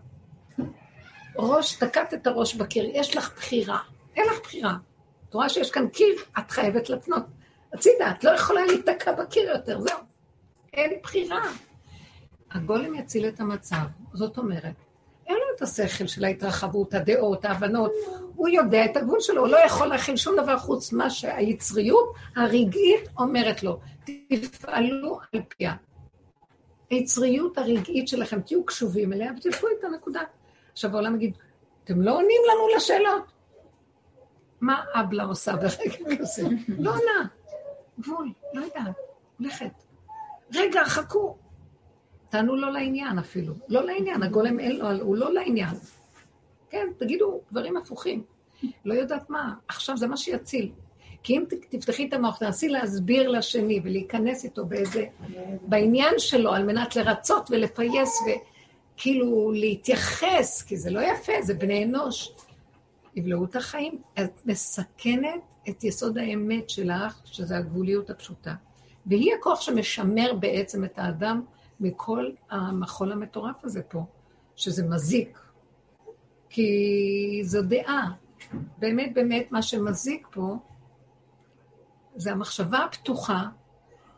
ראש, 1.37 1.77
תקעת 1.77 2.15
את 2.15 2.27
הראש 2.27 2.55
בקיר, 2.55 2.91
יש 2.93 3.17
לך 3.17 3.33
בחירה. 3.37 3.79
אין 4.17 4.25
לך 4.27 4.41
בחירה. 4.43 4.77
את 5.29 5.35
רואה 5.35 5.49
שיש 5.49 5.71
כאן 5.71 5.89
קיר, 5.89 6.15
את 6.39 6.51
חייבת 6.51 6.91
לפנות. 6.91 7.25
הצידה, 7.75 8.11
את 8.11 8.25
לא 8.25 8.31
יכולה 8.31 8.67
להיתקע 8.67 9.13
בקיר 9.13 9.51
יותר, 9.51 9.81
זהו. 9.81 9.99
אין 10.73 10.93
בחירה. 11.03 11.43
הגולם 12.51 12.95
יציל 12.95 13.29
את 13.29 13.41
המצב. 13.41 13.77
זאת 14.13 14.39
אומרת, 14.39 14.75
אין 15.27 15.37
לו 15.37 15.57
את 15.57 15.63
השכל 15.63 16.07
של 16.07 16.25
ההתרחבות, 16.25 16.95
הדעות, 16.95 17.45
ההבנות. 17.45 17.93
הוא 18.35 18.49
יודע 18.49 18.85
את 18.85 18.97
הגבול 18.97 19.21
שלו, 19.21 19.41
הוא 19.41 19.49
לא 19.49 19.59
יכול 19.67 19.87
להכיל 19.87 20.17
שום 20.17 20.37
דבר 20.37 20.59
חוץ 20.59 20.93
מה 20.93 21.11
שהיצריות 21.11 22.15
הרגעית 22.37 23.09
אומרת 23.19 23.63
לו. 23.63 23.81
תפעלו 24.29 25.19
על 25.33 25.41
פיה. 25.49 25.75
היצריות 26.91 27.59
הרגעית 27.59 28.09
שלכם, 28.09 28.41
תהיו 28.41 28.65
קשובים 28.65 29.13
אליה 29.13 29.33
ותלכו 29.39 29.67
את 29.79 29.85
הנקודה. 29.85 30.21
עכשיו 30.73 30.91
העולם 30.95 31.15
יגיד, 31.15 31.37
אתם 31.85 32.03
לא 32.03 32.13
עונים 32.13 32.41
לנו 32.53 32.77
לשאלות. 32.77 33.33
מה 34.61 34.83
אבלה 34.93 35.25
עושה 35.25 35.57
ברגע 35.57 36.17
כזה? 36.19 36.43
לא 36.79 36.91
עונה. 36.91 37.29
גבול, 38.01 38.33
לא 38.55 38.61
יודעת, 38.61 38.97
הולכת. 39.39 39.73
רגע, 40.55 40.85
חכו. 40.85 41.37
תענו 42.29 42.57
לא 42.57 42.73
לעניין 42.73 43.19
אפילו. 43.19 43.55
לא 43.69 43.85
לעניין, 43.85 44.23
הגולם 44.23 44.61
אין 44.61 44.77
לו, 44.77 44.91
הוא 45.01 45.17
לא 45.17 45.33
לעניין. 45.33 45.75
כן, 46.71 46.87
תגידו 46.99 47.41
דברים 47.53 47.77
הפוכים. 47.77 48.23
לא 48.85 48.95
יודעת 48.95 49.31
מה, 49.31 49.55
עכשיו 49.69 49.97
זה 49.97 50.07
מה 50.07 50.17
שיציל. 50.17 50.73
כי 51.23 51.37
אם 51.37 51.45
תפתחי 51.69 52.07
את 52.09 52.13
המוח, 52.13 52.39
תנסי 52.39 52.69
להסביר 52.69 53.29
לשני 53.29 53.81
ולהיכנס 53.85 54.45
איתו 54.45 54.67
באיזה... 54.67 55.07
בעניין 55.63 56.15
שלו, 56.19 56.53
על 56.53 56.65
מנת 56.65 56.97
לרצות 56.97 57.51
ולפייס 57.51 58.23
וכאילו 58.27 59.53
להתייחס, 59.53 60.63
כי 60.63 60.77
זה 60.77 60.91
לא 60.91 61.01
יפה, 61.01 61.33
זה 61.43 61.55
בני 61.55 61.85
אנוש. 61.85 62.33
יבלעו 63.17 63.45
את 63.45 63.57
החיים. 63.57 64.03
את 64.19 64.47
מסכנת 64.47 65.55
את 65.69 65.85
יסוד 65.85 66.19
האמת 66.19 66.71
שלך, 66.71 67.21
שזה 67.25 67.57
הגבוליות 67.57 68.11
הפשוטה. 68.11 68.55
והיא 69.07 69.35
הכוח 69.35 69.61
שמשמר 69.61 70.33
בעצם 70.41 70.85
את 70.85 70.99
האדם 70.99 71.43
מכל 71.81 72.31
המחול 72.51 73.13
המטורף 73.13 73.65
הזה 73.65 73.83
פה, 73.83 74.05
שזה 74.57 74.87
מזיק. 74.87 75.39
כי 76.49 77.41
זו 77.45 77.63
דעה. 77.63 78.11
באמת 78.79 79.15
באמת 79.15 79.53
מה 79.53 79.63
שמזיק 79.63 80.27
פה 80.31 80.57
זה 82.17 82.33
המחשבה 82.33 82.79
הפתוחה 82.79 83.43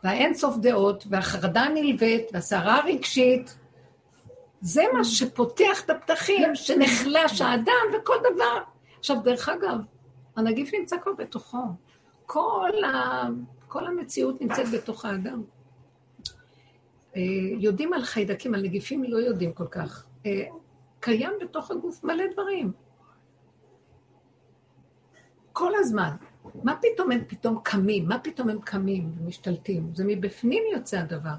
והאין 0.04 0.34
סוף 0.34 0.56
דעות 0.56 1.04
והחרדה 1.10 1.60
הנלווית 1.60 2.28
והסערה 2.32 2.76
הרגשית. 2.76 3.58
זה 4.60 4.82
מה 4.92 5.04
שפותח 5.04 5.84
את 5.84 5.90
הפתחים, 5.90 6.54
שנחלש 6.54 7.40
האדם 7.40 7.86
וכל 7.94 8.16
דבר. 8.34 8.75
עכשיו, 8.98 9.16
דרך 9.24 9.48
אגב, 9.48 9.78
הנגיף 10.36 10.74
נמצא 10.74 10.96
כבר 11.02 11.12
בתוכו. 11.12 11.58
כל, 12.26 12.84
ה... 12.84 13.22
כל 13.68 13.86
המציאות 13.86 14.40
נמצאת 14.40 14.66
בתוך 14.74 15.04
האדם. 15.04 15.42
אה, 17.16 17.22
יודעים 17.58 17.92
על 17.92 18.02
חיידקים, 18.02 18.54
על 18.54 18.62
נגיפים 18.62 19.04
לא 19.04 19.18
יודעים 19.18 19.52
כל 19.52 19.66
כך. 19.66 20.06
אה, 20.26 20.44
קיים 21.00 21.32
בתוך 21.40 21.70
הגוף 21.70 22.04
מלא 22.04 22.24
דברים. 22.32 22.72
כל 25.52 25.72
הזמן. 25.74 26.10
מה 26.62 26.76
פתאום 26.82 27.12
הם 27.12 27.24
פתאום 27.28 27.60
קמים? 27.62 28.08
מה 28.08 28.18
פתאום 28.18 28.48
הם 28.48 28.60
קמים 28.60 29.12
ומשתלטים? 29.18 29.90
זה 29.94 30.04
מבפנים 30.06 30.62
יוצא 30.72 30.98
הדבר. 30.98 31.34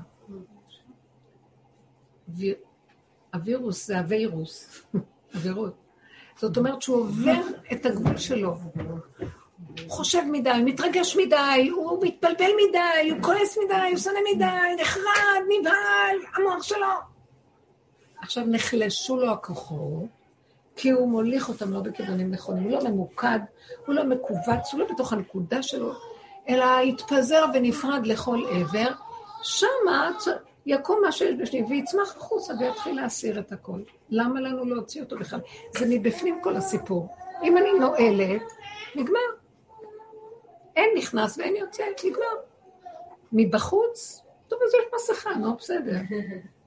הווירוס 3.33 3.87
זה 3.87 3.99
הווירוס, 3.99 4.85
עבירות. 5.35 5.86
זאת 6.37 6.57
אומרת 6.57 6.81
שהוא 6.81 6.97
עובר 6.97 7.41
את 7.71 7.85
הגבול 7.85 8.17
שלו. 8.17 8.57
הוא 9.83 9.89
חושב 9.89 10.21
מדי, 10.31 10.49
הוא 10.49 10.57
מתרגש 10.65 11.17
מדי, 11.17 11.69
הוא 11.71 12.05
מתבלבל 12.05 12.51
מדי, 12.69 13.09
הוא 13.11 13.21
כועס 13.21 13.57
מדי, 13.65 13.89
הוא 13.91 13.97
שונא 13.97 14.19
מדי, 14.35 14.81
נחרד, 14.81 15.41
נבהל, 15.49 16.17
המוח 16.35 16.63
שלו. 16.63 16.87
עכשיו 18.21 18.43
נחלשו 18.47 19.17
לו 19.17 19.31
הכוחות, 19.31 20.05
כי 20.75 20.89
הוא 20.89 21.09
מוליך 21.09 21.49
אותם 21.49 21.73
לא 21.73 21.79
בכיוונים 21.79 22.31
נכונים, 22.31 22.63
הוא 22.63 22.71
לא 22.71 22.89
ממוקד, 22.89 23.39
הוא 23.85 23.95
לא 23.95 24.03
מכווץ, 24.03 24.73
הוא 24.73 24.79
לא 24.79 24.85
בתוך 24.89 25.13
הנקודה 25.13 25.63
שלו, 25.63 25.93
אלא 26.49 26.79
התפזר 26.79 27.45
ונפרד 27.53 28.07
לכל 28.07 28.43
עבר, 28.51 28.91
שמה 29.43 30.11
יקום 30.67 30.99
מה 31.01 31.11
שיש 31.11 31.35
בשני, 31.39 31.63
ויצמח 31.69 32.15
החוצה 32.17 32.53
ויתחיל 32.59 32.95
להסיר 32.95 33.39
את 33.39 33.51
הכל. 33.51 33.81
למה 34.09 34.41
לנו 34.41 34.65
להוציא 34.65 35.01
אותו 35.01 35.17
בכלל? 35.17 35.39
זה 35.77 35.85
מבפנים 35.89 36.39
כל 36.43 36.55
הסיפור. 36.55 37.07
אם 37.43 37.57
אני 37.57 37.73
נועלת, 37.79 38.41
נגמר. 38.95 39.19
אין 40.75 40.89
נכנס 40.97 41.37
ואין 41.37 41.55
יוצא, 41.55 41.83
נגמר. 42.05 42.25
מבחוץ, 43.31 44.21
טוב, 44.47 44.59
אז 44.65 44.73
יש 44.73 44.85
מסכה, 44.95 45.35
נו, 45.35 45.55
בסדר. 45.55 45.97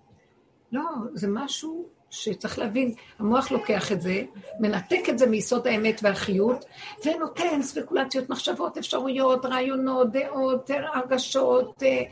לא, 0.72 0.82
זה 1.14 1.28
משהו 1.30 1.88
שצריך 2.10 2.58
להבין, 2.58 2.94
המוח 3.18 3.50
לוקח 3.50 3.92
את 3.92 4.00
זה, 4.02 4.22
מנתק 4.60 5.08
את 5.08 5.18
זה 5.18 5.26
מיסוד 5.26 5.66
האמת 5.66 6.00
והחיות, 6.02 6.64
ונותן 7.04 7.62
ספקולציות, 7.62 8.30
מחשבות, 8.30 8.78
אפשרויות, 8.78 9.46
רעיונות, 9.46 10.12
דעות, 10.12 10.70
הרגשות, 10.94 11.82
אה, 11.82 12.02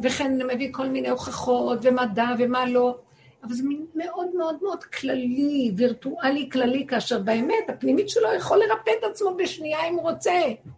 וכן 0.00 0.46
מביא 0.46 0.68
כל 0.72 0.86
מיני 0.86 1.08
הוכחות, 1.08 1.78
ומדע 1.82 2.28
ומה 2.38 2.66
לא. 2.66 2.96
אבל 3.44 3.54
זה 3.54 3.62
מאוד 3.94 4.26
מאוד 4.34 4.56
מאוד 4.62 4.84
כללי, 4.84 5.72
וירטואלי 5.76 6.48
כללי, 6.52 6.86
כאשר 6.86 7.18
באמת 7.18 7.68
הפנימית 7.68 8.08
שלו 8.08 8.34
יכול 8.36 8.58
לרפא 8.58 8.90
את 8.98 9.04
עצמו 9.10 9.34
בשנייה 9.36 9.88
אם 9.88 9.94
הוא 9.94 10.10
רוצה, 10.10 10.32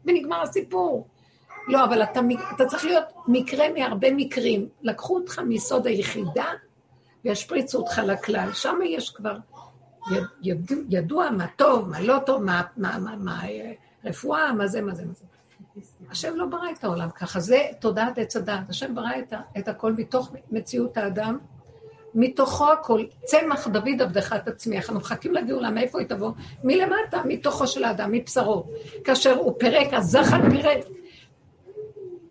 ונגמר 0.04 0.42
הסיפור. 0.42 1.06
לא, 1.68 1.84
אבל 1.84 2.02
אתה, 2.02 2.20
אתה 2.56 2.66
צריך 2.66 2.84
להיות 2.84 3.04
מקרה 3.28 3.68
מהרבה 3.72 4.08
מקרים. 4.14 4.68
לקחו 4.82 5.14
אותך 5.14 5.38
מיסוד 5.38 5.86
היחידה, 5.86 6.44
וישפריצו 7.28 7.78
אותך 7.78 8.00
לכלל. 8.06 8.52
שם 8.52 8.78
יש 8.84 9.10
כבר 9.10 9.36
ידוע, 10.42 10.78
ידוע 10.88 11.30
מה 11.30 11.46
טוב, 11.56 11.88
מה 11.88 12.00
לא 12.00 12.18
טוב, 12.26 12.42
מה, 12.42 12.62
מה, 12.76 12.98
מה, 12.98 13.16
מה 13.16 13.42
רפואה, 14.04 14.52
מה 14.52 14.66
זה, 14.66 14.80
מה 14.80 14.94
זה, 14.94 15.04
מה 15.04 15.12
זה. 15.12 15.24
השם 16.10 16.36
לא 16.36 16.46
ברא 16.46 16.70
את 16.78 16.84
העולם 16.84 17.10
ככה, 17.10 17.40
זה 17.40 17.62
תודעת 17.80 18.18
עץ 18.18 18.36
הדעת. 18.36 18.70
השם 18.70 18.94
ברא 18.94 19.10
את, 19.18 19.32
את 19.58 19.68
הכל 19.68 19.92
מתוך 19.92 20.32
מציאות 20.50 20.96
האדם, 20.96 21.38
מתוכו 22.14 22.72
הכל. 22.72 23.04
צמח 23.24 23.68
דוד 23.68 24.02
עבדך 24.02 24.32
תצמיח. 24.32 24.84
אנחנו 24.84 25.00
מחכים 25.00 25.34
לגאולה, 25.34 25.70
מאיפה 25.70 25.98
היא 25.98 26.08
תבוא? 26.08 26.30
מלמטה, 26.64 27.22
מתוכו 27.24 27.66
של 27.66 27.84
האדם, 27.84 28.12
מבשרו. 28.12 28.64
כאשר 29.04 29.36
הוא 29.36 29.54
פירק, 29.58 29.94
הזחל 29.94 30.50
פירק. 30.50 30.78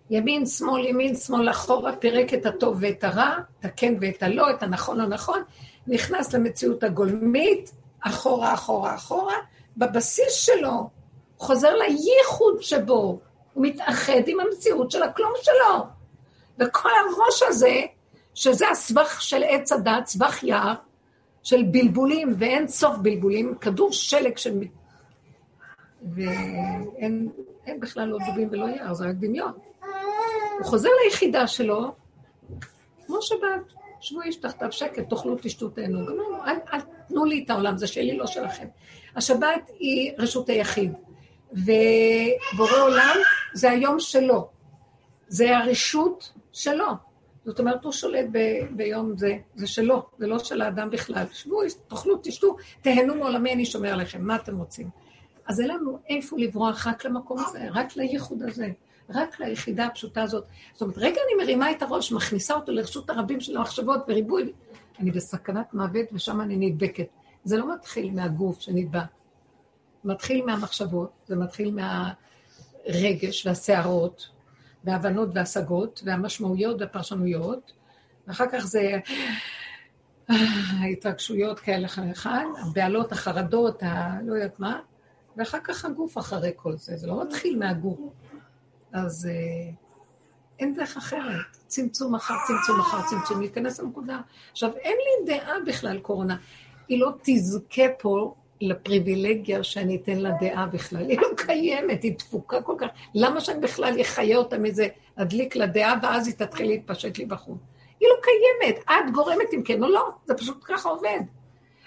ימין, 0.10 0.46
שמאל, 0.46 0.86
ימין, 0.86 1.16
שמאל, 1.16 1.50
אחורה, 1.50 1.96
פירק 1.96 2.34
את 2.34 2.46
הטוב 2.46 2.78
ואת 2.80 3.04
הרע, 3.04 3.38
את 3.60 3.66
הכן 3.66 3.96
ואת 4.02 4.24
הלא, 4.24 4.50
את 4.50 4.64
הנכון 4.64 5.00
הנכון, 5.00 5.44
נכנס 5.88 6.34
למציאות 6.34 6.84
הגולמית, 6.84 7.72
אחורה, 8.00 8.54
אחורה, 8.54 8.96
אחורה, 8.96 9.36
בבסיס 9.78 10.34
שלו, 10.34 10.90
חוזר 11.38 11.74
לייחוד 11.76 12.62
שבו, 12.62 13.20
הוא 13.54 13.66
מתאחד 13.66 14.22
עם 14.28 14.40
המציאות 14.40 14.92
של 14.92 15.04
הכלום 15.04 15.34
שלו. 15.42 15.86
וכל 16.60 16.90
הראש 16.90 17.44
הזה, 17.44 17.82
שזה 18.34 18.70
הסבך 18.70 19.22
של 19.22 19.44
עץ 19.44 19.72
הדת, 19.72 20.06
סבך 20.06 20.44
יער, 20.44 20.74
של 21.44 21.64
בלבולים, 21.64 22.36
ואין 22.38 22.68
סוף 22.68 22.98
בלבולים, 22.98 23.56
כדור 23.62 23.92
שלג 23.92 24.38
של... 24.38 24.60
ואין 26.16 27.30
בכלל 27.80 28.08
לא 28.08 28.18
דובים 28.28 28.48
ולא 28.52 28.66
יער, 28.66 28.94
זה 28.94 29.06
רק 29.06 29.16
דמיון. 29.16 29.52
הוא 30.58 30.66
חוזר 30.66 30.90
ליחידה 31.04 31.48
שלו, 31.48 31.92
כמו 33.06 33.22
שבת, 33.22 33.74
שבו 34.00 34.22
איש 34.22 34.36
תחתיו 34.36 34.72
שקט, 34.72 35.10
תאכלו, 35.10 35.36
תשתו, 35.42 35.70
תהנו. 35.70 36.06
גמרנו, 36.06 36.44
אל, 36.46 36.56
אל 36.74 36.80
תנו 37.08 37.26
לי 37.26 37.44
את 37.46 37.50
העולם, 37.50 37.78
זה 37.78 37.88
שלי, 37.88 38.18
לא 38.18 38.28
שלכם. 38.28 38.68
השבת 39.16 39.72
היא 39.80 40.12
רשות 40.18 40.50
היחיד, 40.50 40.94
ובורא 41.52 42.82
עולם 42.82 43.18
זה 43.54 43.72
היום 43.72 44.00
שלו. 44.00 44.50
זה 45.28 45.58
הרשות 45.58 46.32
שלו. 46.54 46.88
זאת 47.46 47.60
אומרת, 47.60 47.84
הוא 47.84 47.92
שולט 47.92 48.26
ב, 48.32 48.40
ביום 48.72 49.18
זה, 49.18 49.38
זה 49.56 49.68
שלו, 49.68 50.06
זה 50.18 50.28
לא 50.28 50.40
של 50.40 50.62
האדם 50.62 50.90
בכלל. 50.90 51.26
שבו, 51.34 51.62
תאכלו, 51.88 52.20
תשתו, 52.24 52.56
תהנו 52.82 53.16
מעולמי, 53.16 53.54
אני 53.54 53.66
שומר 53.66 53.94
עליכם, 53.94 54.22
מה 54.22 54.36
אתם 54.36 54.58
רוצים? 54.58 54.90
אז 55.48 55.62
אין 55.62 55.70
לנו 55.70 56.00
איפה 56.10 56.36
לברוח 56.40 56.88
רק 56.88 57.06
למקום 57.06 57.40
הזה, 57.40 57.68
רק 57.74 57.96
לייחוד 57.96 58.44
הזה. 58.44 58.68
רק 59.10 59.40
ליחידה 59.40 59.86
הפשוטה 59.86 60.24
הזאת. 60.24 60.46
זאת 60.74 60.82
אומרת, 60.82 60.98
רגע 60.98 61.22
אני 61.26 61.44
מרימה 61.44 61.72
את 61.72 61.82
הראש, 61.82 62.12
מכניסה 62.12 62.54
אותו 62.54 62.72
לרשות 62.72 63.10
הרבים 63.10 63.40
של 63.40 63.58
המחשבות 63.58 64.00
וריבוי, 64.08 64.54
אני 65.00 65.12
בסכנת 65.12 65.74
מוות 65.74 66.06
ושם 66.14 66.42
אני 66.42 66.70
נדבקת. 66.70 67.08
זה 67.44 67.58
לא 67.58 67.74
מתחיל 67.74 68.12
מהגוף 68.12 68.62
שנדבק, 68.62 69.02
מתחיל 70.04 70.46
מהמחשבות, 70.46 71.12
זה 71.28 71.36
מתחיל 71.36 71.76
מהרגש 72.86 73.46
והסערות, 73.46 74.30
וההבנות 74.84 75.30
וההשגות, 75.34 76.02
והמשמעויות 76.06 76.82
והפרשנויות, 76.82 77.72
ואחר 78.28 78.46
כך 78.52 78.66
זה 78.66 79.00
ההתרגשויות 80.80 81.60
כאלה 81.60 81.88
אחד, 82.12 82.44
הבעלות, 82.62 83.12
החרדות, 83.12 83.78
הלא 83.82 84.34
יודעת 84.34 84.60
מה, 84.60 84.80
ואחר 85.38 85.60
כך 85.64 85.86
הגוף 85.86 86.18
אחרי 86.18 86.52
כל 86.56 86.76
זה, 86.76 86.98
זה 86.98 87.08
לא 87.08 87.24
מתחיל 87.24 87.60
מהגוף. 87.60 88.00
אז 88.94 89.30
אה, 89.32 89.72
אין 90.60 90.74
דרך 90.74 90.98
אחרת. 90.98 91.58
צמצום 91.68 92.16
אחר 92.16 92.34
צמצום 92.48 92.80
אחר 92.80 92.98
צמצום, 93.10 93.42
להיכנס 93.42 93.80
לנקודה. 93.80 94.20
עכשיו, 94.52 94.70
אין 94.78 94.98
לי 94.98 95.38
דעה 95.38 95.54
בכלל 95.66 96.00
קורונה. 96.00 96.38
היא 96.88 97.00
לא 97.00 97.12
תזכה 97.24 97.84
פה 98.00 98.34
לפריבילגיה 98.62 99.64
שאני 99.64 99.96
אתן 99.96 100.18
לה 100.18 100.32
דעה 100.40 100.66
בכלל. 100.66 101.10
היא 101.10 101.20
לא 101.20 101.28
קיימת, 101.36 102.04
היא 102.04 102.16
דפוקה 102.20 102.62
כל 102.62 102.76
כך. 102.78 102.88
למה 103.16 103.42
שאני 103.42 103.60
בכלל 103.60 104.02
אחיה 104.02 104.38
אותה 104.38 104.58
מזה, 104.58 104.88
אדליק 105.16 105.56
לה 105.56 105.66
דעה, 105.66 105.96
ואז 106.02 106.28
היא 106.28 106.36
תתחיל 106.36 106.68
להתפשט 106.68 107.18
לי 107.18 107.26
בחוץ? 107.26 107.60
היא 108.00 108.10
לא 108.10 108.16
קיימת. 108.22 108.84
את 108.88 109.14
גורמת 109.14 109.54
אם 109.54 109.64
כן 109.64 109.84
או 109.84 109.90
לא, 109.90 110.10
זה 110.26 110.34
פשוט 110.34 110.58
ככה 110.64 110.90
עובד. 110.90 111.20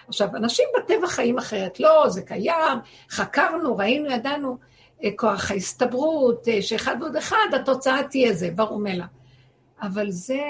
עכשיו, 0.09 0.29
אנשים 0.37 0.65
בטבע 0.77 1.07
חיים 1.07 1.39
אחרת. 1.39 1.81
לא, 1.81 2.09
זה 2.09 2.23
קיים, 2.23 2.79
חקרנו, 3.11 3.77
ראינו, 3.77 4.11
ידענו. 4.11 4.57
אה, 5.05 5.11
כוח 5.17 5.51
ההסתברות, 5.51 6.49
אה, 6.49 6.63
שאחד 6.63 6.97
ועוד 7.01 7.17
אחד, 7.17 7.47
התוצאה 7.55 8.03
תהיה 8.11 8.33
זה, 8.33 8.51
ברור 8.55 8.79
מלה. 8.79 9.07
אבל 9.83 10.11
זה 10.11 10.41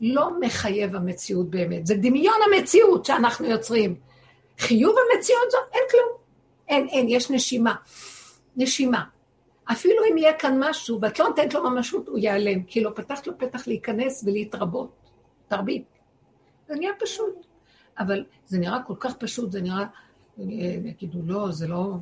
לא 0.00 0.40
מחייב 0.40 0.96
המציאות 0.96 1.50
באמת, 1.50 1.86
זה 1.86 1.94
דמיון 1.94 2.36
המציאות 2.46 3.04
שאנחנו 3.04 3.46
יוצרים. 3.46 3.94
חיוב 4.58 4.96
המציאות 4.98 5.50
זאת, 5.50 5.60
אין 5.72 5.82
כלום. 5.90 6.18
אין, 6.68 6.88
אין, 6.88 7.06
יש 7.08 7.30
נשימה. 7.30 7.74
נשימה. 8.56 9.04
אפילו 9.64 10.02
אם 10.12 10.18
יהיה 10.18 10.32
כאן 10.32 10.56
משהו, 10.60 10.98
ואת 11.02 11.18
לא 11.18 11.28
נותנת 11.28 11.54
לו 11.54 11.70
ממשות, 11.70 12.08
הוא 12.08 12.18
ייעלם, 12.18 12.62
כי 12.62 12.80
לא 12.80 12.90
פתחת 12.94 13.26
לו 13.26 13.38
פתח 13.38 13.66
להיכנס 13.66 14.24
ולהתרבות. 14.26 14.90
תרבית. 15.48 15.84
זה 16.68 16.74
נהיה 16.74 16.92
פשוט. 16.98 17.46
אבל 17.98 18.24
זה 18.46 18.58
נראה 18.58 18.82
כל 18.82 18.94
כך 19.00 19.14
פשוט, 19.14 19.52
זה 19.52 19.60
נראה, 19.60 19.84
יגידו, 20.84 21.18
לא, 21.26 21.50
זה 21.50 21.66
לא, 21.66 21.92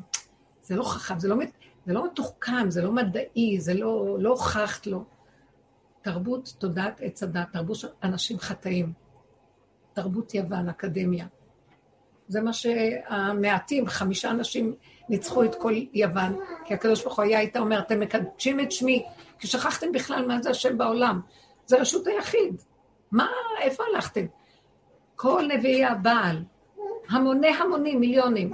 זה 0.66 0.76
לא 0.76 0.82
חכם, 0.82 1.18
זה 1.18 1.28
לא, 1.28 1.36
זה 1.86 1.92
לא 1.92 2.06
מתוחכם, 2.06 2.70
זה 2.70 2.82
לא 2.82 2.92
מדעי, 2.92 3.60
זה 3.60 3.74
לא, 3.74 4.16
לא 4.20 4.30
הוכחת 4.30 4.86
לו. 4.86 5.04
תרבות 6.02 6.54
תודעת 6.58 7.00
עץ 7.00 7.22
הדת, 7.22 7.46
תרבות 7.52 7.76
של 7.76 7.88
אנשים 8.02 8.38
חטאים, 8.38 8.92
תרבות 9.92 10.34
יוון, 10.34 10.68
אקדמיה. 10.68 11.26
זה 12.28 12.40
מה 12.40 12.52
שהמעטים, 12.52 13.86
חמישה 13.86 14.30
אנשים 14.30 14.74
ניצחו 15.08 15.44
את 15.44 15.54
כל 15.54 15.74
יוון, 15.92 16.36
כי 16.64 16.74
הקדוש 16.74 17.02
ברוך 17.02 17.18
הוא 17.18 17.24
היה 17.24 17.40
איתה 17.40 17.58
אומר, 17.58 17.78
אתם 17.78 18.00
מקדשים 18.00 18.60
את 18.60 18.72
שמי, 18.72 19.06
כי 19.38 19.46
שכחתם 19.46 19.92
בכלל 19.92 20.26
מה 20.26 20.42
זה 20.42 20.50
השם 20.50 20.78
בעולם. 20.78 21.20
זה 21.66 21.80
רשות 21.80 22.06
היחיד. 22.06 22.62
מה, 23.12 23.28
איפה 23.60 23.82
הלכתם? 23.94 24.26
כל 25.16 25.48
נביאי 25.56 25.84
הבעל, 25.84 26.44
המוני 27.08 27.48
המונים, 27.48 28.00
מיליונים, 28.00 28.52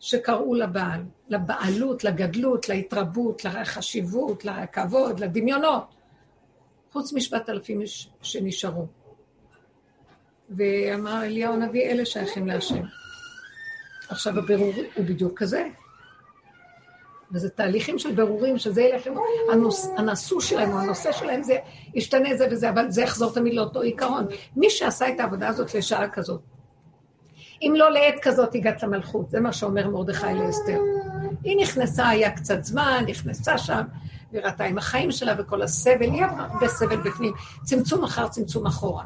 שקראו 0.00 0.54
לבעל, 0.54 1.00
לבעלות, 1.28 2.04
לגדלות, 2.04 2.68
להתרבות, 2.68 3.44
לחשיבות, 3.44 4.44
לכבוד, 4.44 5.20
לדמיונות. 5.20 5.94
חוץ 6.92 7.12
משבעת 7.12 7.48
אלפים 7.48 7.80
שנשארו. 8.22 8.86
ואמר 10.50 11.24
אליהו 11.24 11.54
הנביא, 11.54 11.82
אלה 11.82 12.04
שייכים 12.04 12.46
להשם. 12.46 12.82
עכשיו 14.08 14.38
הבירור 14.38 14.72
הוא 14.94 15.04
בדיוק 15.04 15.38
כזה. 15.38 15.68
וזה 17.32 17.50
תהליכים 17.50 17.98
של 17.98 18.12
בירורים, 18.12 18.58
שזה 18.58 18.82
ילך, 18.82 19.08
הנוס, 19.52 19.90
הנשוא 19.96 20.40
שלהם, 20.40 20.76
הנושא 20.76 21.12
שלהם, 21.12 21.42
זה 21.42 21.58
ישתנה 21.94 22.36
זה 22.36 22.46
וזה, 22.50 22.70
אבל 22.70 22.90
זה 22.90 23.02
יחזור 23.02 23.34
תמיד 23.34 23.54
לאותו 23.54 23.80
עיקרון. 23.80 24.26
מי 24.56 24.70
שעשה 24.70 25.08
את 25.08 25.20
העבודה 25.20 25.48
הזאת 25.48 25.74
לשעה 25.74 26.10
כזאת, 26.10 26.40
אם 27.62 27.74
לא 27.76 27.90
לעת 27.90 28.14
כזאת 28.22 28.54
הגעת 28.54 28.82
למלכות, 28.82 29.30
זה 29.30 29.40
מה 29.40 29.52
שאומר 29.52 29.88
מרדכי 29.88 30.34
לאסתר. 30.34 30.80
היא 31.44 31.56
נכנסה, 31.62 32.08
היה 32.08 32.30
קצת 32.30 32.64
זמן, 32.64 33.04
נכנסה 33.06 33.58
שם, 33.58 33.82
וראתה 34.32 34.64
עם 34.64 34.78
החיים 34.78 35.10
שלה 35.10 35.34
וכל 35.38 35.62
הסבל, 35.62 36.10
היא 36.10 36.24
עברה 36.24 36.46
הרבה 36.46 36.68
סבל 36.68 36.96
בפנים, 36.96 37.32
צמצום 37.64 38.04
אחר 38.04 38.28
צמצום 38.28 38.66
אחורה. 38.66 39.04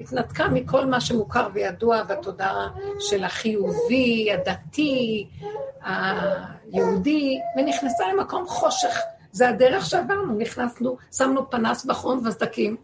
התנתקה 0.00 0.48
מכל 0.48 0.86
מה 0.86 1.00
שמוכר 1.00 1.48
וידוע 1.54 2.02
בתודעה 2.02 2.68
של 3.00 3.24
החיובי, 3.24 4.32
הדתי, 4.32 5.28
היהודי, 5.82 7.38
ונכנסה 7.56 8.04
למקום 8.12 8.46
חושך. 8.46 8.98
זה 9.32 9.48
הדרך 9.48 9.86
שעברנו, 9.86 10.38
נכנסנו, 10.38 10.96
שמנו 11.12 11.50
פנס 11.50 11.84
בחום 11.84 12.26
וסדקים. 12.26 12.76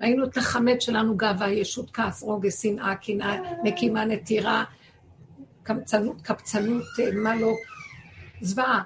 ראינו 0.00 0.24
את 0.24 0.36
החמץ 0.36 0.82
שלנו, 0.82 1.16
גאווה, 1.16 1.50
ישות, 1.50 1.90
כעס, 1.90 2.22
רוגז, 2.22 2.60
שנאה, 2.60 2.94
קנאה, 2.94 3.36
נקימה, 3.62 4.04
נטירה, 4.04 4.64
קמצנות, 5.62 6.22
קפצנות, 6.22 6.84
מה 7.14 7.36
לא, 7.36 7.52
זוועה. 8.40 8.82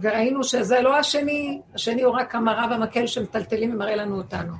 וראינו 0.00 0.44
שזה 0.44 0.80
לא 0.80 0.96
השני, 0.96 1.60
השני 1.74 2.02
הוא 2.02 2.14
רק 2.14 2.34
המראה 2.34 2.70
והמקל 2.70 3.06
שמטלטלים 3.06 3.74
ומראה 3.74 3.96
לנו 3.96 4.16
אותנו. 4.16 4.52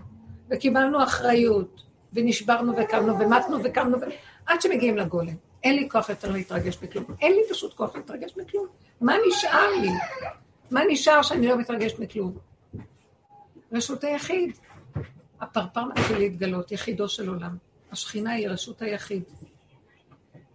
וקיבלנו 0.51 1.03
אחריות, 1.03 1.83
ונשברנו 2.13 2.73
וקמנו, 2.77 3.19
ומתנו 3.19 3.59
וקמנו, 3.65 4.01
ו... 4.01 4.05
עד 4.47 4.61
שמגיעים 4.61 4.97
לגולם. 4.97 5.35
אין 5.65 5.77
לי 5.77 5.89
כוח 5.91 6.09
יותר 6.09 6.31
להתרגש 6.31 6.77
בכלום. 6.77 7.05
אין 7.21 7.33
לי 7.33 7.41
פשוט 7.51 7.75
כוח 7.75 7.97
להתרגש 7.97 8.33
בכלום. 8.37 8.67
מה 9.01 9.15
נשאר 9.29 9.71
לי? 9.81 9.91
מה 10.71 10.81
נשאר 10.89 11.23
שאני 11.23 11.47
לא 11.47 11.59
מתרגש 11.59 11.95
מכלום? 11.99 12.33
רשות 13.73 14.05
היחיד. 14.05 14.57
הפרפר 15.43 15.85
מתחיל 15.85 16.19
להתגלות, 16.19 16.73
יחידו 16.73 17.09
של 17.09 17.29
עולם. 17.29 17.57
השכינה 17.93 18.33
היא 18.33 18.49
רשות 18.49 18.83
היחיד. 18.83 19.23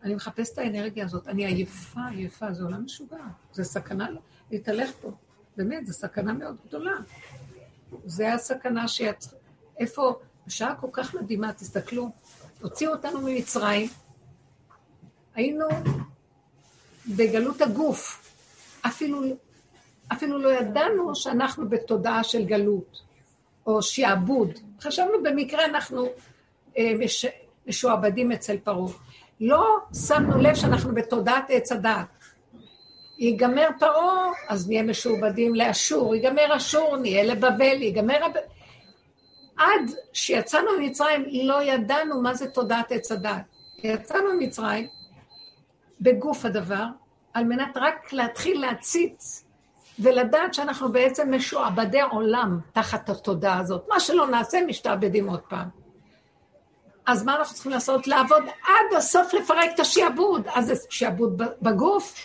אני 0.04 0.16
מחפש 0.16 0.54
את 0.54 0.58
האנרגיה 0.58 1.06
הזאת. 1.06 1.28
אני 1.28 1.46
עייפה, 1.46 2.00
עייפה, 2.12 2.54
זה 2.54 2.64
עולם 2.64 2.86
משוגע. 2.86 3.18
זה 3.54 3.64
סכנה 3.64 4.08
להתהלך 4.52 4.92
פה. 5.02 5.12
באמת, 5.58 5.88
זו 5.88 5.94
סכנה 5.94 6.34
מאוד 6.34 6.56
גדולה. 6.68 6.92
זה 8.06 8.34
הסכנה 8.34 8.88
שיצ... 8.88 9.34
איפה, 9.80 10.20
בשעה 10.48 10.76
כל 10.76 10.88
כך 10.92 11.16
מדהימה, 11.16 11.54
תסתכלו, 11.54 12.10
הוציאו 12.62 12.92
אותנו 12.92 13.22
ממצרים, 13.22 13.90
היינו 15.36 15.66
בגלות 17.16 17.62
הגוף. 17.62 18.32
אפילו, 18.86 19.22
אפילו 20.14 20.38
לא 20.38 20.50
ידענו 20.50 21.16
שאנחנו 21.16 21.70
בתודעה 21.70 22.24
של 22.24 22.46
גלות, 22.46 23.02
או 23.66 23.82
שעבוד. 23.82 24.60
חשבנו 24.82 25.24
במקרה 25.24 25.66
אנחנו 25.66 26.08
אה, 26.78 26.92
מש, 27.00 27.26
משועבדים 27.68 28.32
אצל 28.32 28.58
פרעה. 28.58 28.94
לא 29.42 29.78
שמנו 30.08 30.38
לב 30.38 30.56
שאנחנו 30.56 30.96
בתודעת 30.96 31.46
עץ 31.50 31.72
הדעת. 31.72 32.08
ייגמר 33.18 33.68
פרעה, 33.80 34.32
אז 34.48 34.68
נהיה 34.70 34.84
משועבדים 34.84 35.56
לאשור, 35.56 36.16
ייגמר 36.16 36.58
אשור, 36.58 36.98
נהיה 36.98 37.24
לבבל, 37.24 37.82
ייגמר... 37.82 38.18
עד 39.58 39.92
שיצאנו 40.14 40.68
ממצרים 40.80 41.26
לא 41.44 41.64
ידענו 41.64 42.22
מה 42.22 42.34
זה 42.34 42.48
תודעת 42.48 42.92
עץ 42.92 43.12
הדעת. 43.12 43.42
יצאנו 43.84 44.34
ממצרים 44.34 44.88
בגוף 46.02 46.46
הדבר, 46.46 46.86
על 47.34 47.44
מנת 47.44 47.78
רק 47.78 48.14
להתחיל 48.14 48.62
להציץ 48.62 49.47
ולדעת 50.00 50.54
שאנחנו 50.54 50.92
בעצם 50.92 51.34
משועבדי 51.34 52.02
עולם 52.02 52.60
תחת 52.74 53.10
התודעה 53.10 53.60
הזאת. 53.60 53.86
מה 53.90 54.00
שלא 54.00 54.28
נעשה, 54.28 54.60
משתעבדים 54.68 55.30
עוד 55.30 55.40
פעם. 55.40 55.70
אז 57.06 57.24
מה 57.24 57.36
אנחנו 57.36 57.54
צריכים 57.54 57.72
לעשות? 57.72 58.08
לעבוד 58.08 58.44
עד 58.44 58.98
הסוף 58.98 59.34
לפרק 59.34 59.70
את 59.76 59.80
השיעבוד. 59.80 60.48
אז 60.54 60.66
זה 60.66 60.74
שיעבוד 60.90 61.42
בגוף, 61.62 62.16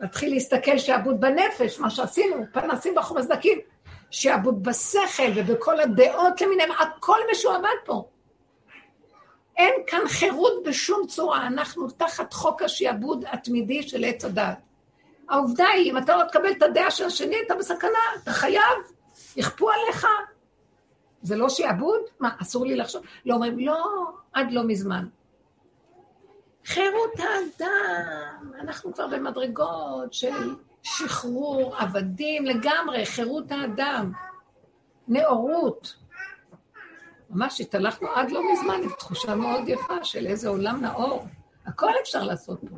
להתחיל 0.00 0.32
להסתכל 0.32 0.78
שיעבוד 0.78 1.20
בנפש, 1.20 1.80
מה 1.80 1.90
שעשינו, 1.90 2.44
פנסים 2.52 2.94
בחומזדקים, 2.94 3.58
שיעבוד 4.10 4.62
בשכל 4.62 5.32
ובכל 5.36 5.80
הדעות 5.80 6.40
למיניהם, 6.40 6.70
הכל 6.72 7.18
משועבד 7.32 7.68
פה. 7.84 8.08
אין 9.56 9.74
כאן 9.86 10.00
חירות 10.08 10.52
בשום 10.64 11.06
צורה, 11.06 11.46
אנחנו 11.46 11.90
תחת 11.90 12.32
חוק 12.32 12.62
השיעבוד 12.62 13.24
התמידי 13.32 13.82
של 13.82 14.04
עץ 14.04 14.24
הדת. 14.24 14.67
העובדה 15.28 15.66
היא, 15.68 15.92
אם 15.92 15.98
אתה 15.98 16.16
לא 16.16 16.24
תקבל 16.24 16.52
את 16.52 16.62
הדעה 16.62 16.90
של 16.90 17.04
השני, 17.04 17.36
אתה 17.46 17.54
בסכנה, 17.54 17.98
אתה 18.22 18.32
חייב, 18.32 18.74
יכפו 19.36 19.70
עליך. 19.70 20.06
זה 21.22 21.36
לא 21.36 21.48
שיעבוד? 21.48 22.00
מה, 22.20 22.30
אסור 22.42 22.66
לי 22.66 22.76
לחשוב? 22.76 23.02
לא 23.26 23.34
אומרים, 23.34 23.58
לא, 23.58 24.10
עד 24.32 24.52
לא 24.52 24.62
מזמן. 24.64 25.06
חירות 26.64 27.12
האדם, 27.18 28.52
אנחנו 28.60 28.94
כבר 28.94 29.06
במדרגות 29.06 30.12
של 30.12 30.54
שחרור 30.82 31.76
עבדים 31.76 32.46
לגמרי, 32.46 33.06
חירות 33.06 33.52
האדם, 33.52 34.12
נאורות. 35.08 35.94
ממש 37.30 37.60
התהלכנו 37.60 38.08
עד 38.08 38.30
לא 38.30 38.52
מזמן 38.52 38.80
עם 38.82 38.90
תחושה 38.98 39.34
מאוד 39.34 39.68
יפה 39.68 40.04
של 40.04 40.26
איזה 40.26 40.48
עולם 40.48 40.80
נאור. 40.80 41.26
הכל 41.66 41.90
אפשר 42.02 42.24
לעשות 42.24 42.60
פה. 42.60 42.76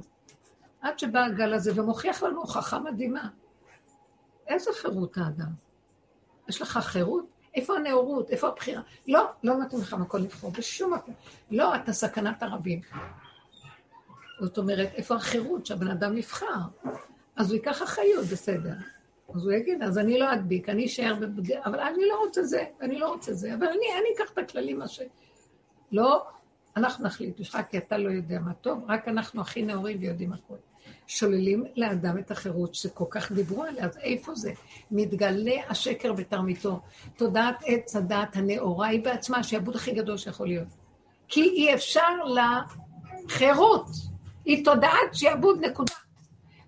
עד 0.80 0.98
שבא 0.98 1.24
הגל 1.24 1.54
הזה 1.54 1.72
ומוכיח 1.82 2.22
לנו 2.22 2.40
הוכחה 2.40 2.78
מדהימה. 2.78 3.28
איזה 4.46 4.70
חירות 4.72 5.16
האדם? 5.16 5.52
יש 6.48 6.62
לך 6.62 6.78
חירות? 6.78 7.26
איפה 7.54 7.76
הנאורות? 7.76 8.30
איפה 8.30 8.48
הבחירה? 8.48 8.82
לא, 9.08 9.30
לא 9.44 9.54
נותנים 9.54 9.82
לך 9.82 9.94
מקום 9.94 10.22
לבחור 10.22 10.50
בשום 10.50 10.94
מקום. 10.94 11.14
לא, 11.50 11.74
אתה 11.74 11.92
סכנת 11.92 12.42
הרבים. 12.42 12.80
זאת 14.40 14.58
אומרת, 14.58 14.88
איפה 14.94 15.14
החירות 15.14 15.66
שהבן 15.66 15.88
אדם 15.88 16.16
יבחר? 16.16 16.60
אז 17.36 17.50
הוא 17.50 17.54
ייקח 17.54 17.82
אחריות, 17.82 18.26
בסדר. 18.26 18.74
אז 19.34 19.44
הוא 19.44 19.52
יגיד, 19.52 19.82
אז 19.82 19.98
אני 19.98 20.18
לא 20.18 20.32
אדביק, 20.32 20.68
אני 20.68 20.86
אשאר 20.86 21.14
בבגד... 21.20 21.56
אבל 21.64 21.80
אני 21.80 22.08
לא 22.08 22.20
רוצה 22.24 22.42
זה, 22.42 22.64
אני 22.80 22.98
לא 22.98 23.08
רוצה 23.08 23.32
זה, 23.32 23.54
אבל 23.54 23.66
אני, 23.66 23.86
אני 24.00 24.08
אקח 24.16 24.32
את 24.32 24.38
הכללים, 24.38 24.78
מה 24.78 24.88
ש... 24.88 25.00
לא, 25.92 26.26
אנחנו 26.76 27.04
נחליט 27.04 27.40
בשבילך, 27.40 27.66
כי 27.70 27.78
אתה 27.78 27.98
לא 27.98 28.10
יודע 28.10 28.38
מה 28.38 28.54
טוב, 28.54 28.84
רק 28.88 29.08
אנחנו 29.08 29.40
הכי 29.40 29.62
נאורים 29.62 29.98
ויודעים 30.00 30.32
הכול. 30.32 30.58
שוללים 31.10 31.64
לאדם 31.76 32.18
את 32.18 32.30
החירות 32.30 32.74
שכל 32.74 33.04
כך 33.10 33.32
דיברו 33.32 33.64
עליה, 33.64 33.84
אז 33.84 33.96
איפה 33.96 34.34
זה? 34.34 34.52
מתגלה 34.90 35.56
השקר 35.68 36.12
בתרמיתו. 36.12 36.80
תודעת 37.16 37.62
עץ 37.66 37.96
הדת 37.96 38.36
הנאורה 38.36 38.88
היא 38.88 39.04
בעצמה 39.04 39.38
השעבוד 39.38 39.76
הכי 39.76 39.92
גדול 39.92 40.16
שיכול 40.16 40.46
להיות. 40.46 40.68
כי 41.28 41.42
אי 41.42 41.74
אפשר 41.74 42.08
לחירות. 43.26 43.86
היא 44.44 44.64
תודעת 44.64 45.12
שעבוד 45.12 45.64
נקודה. 45.64 45.94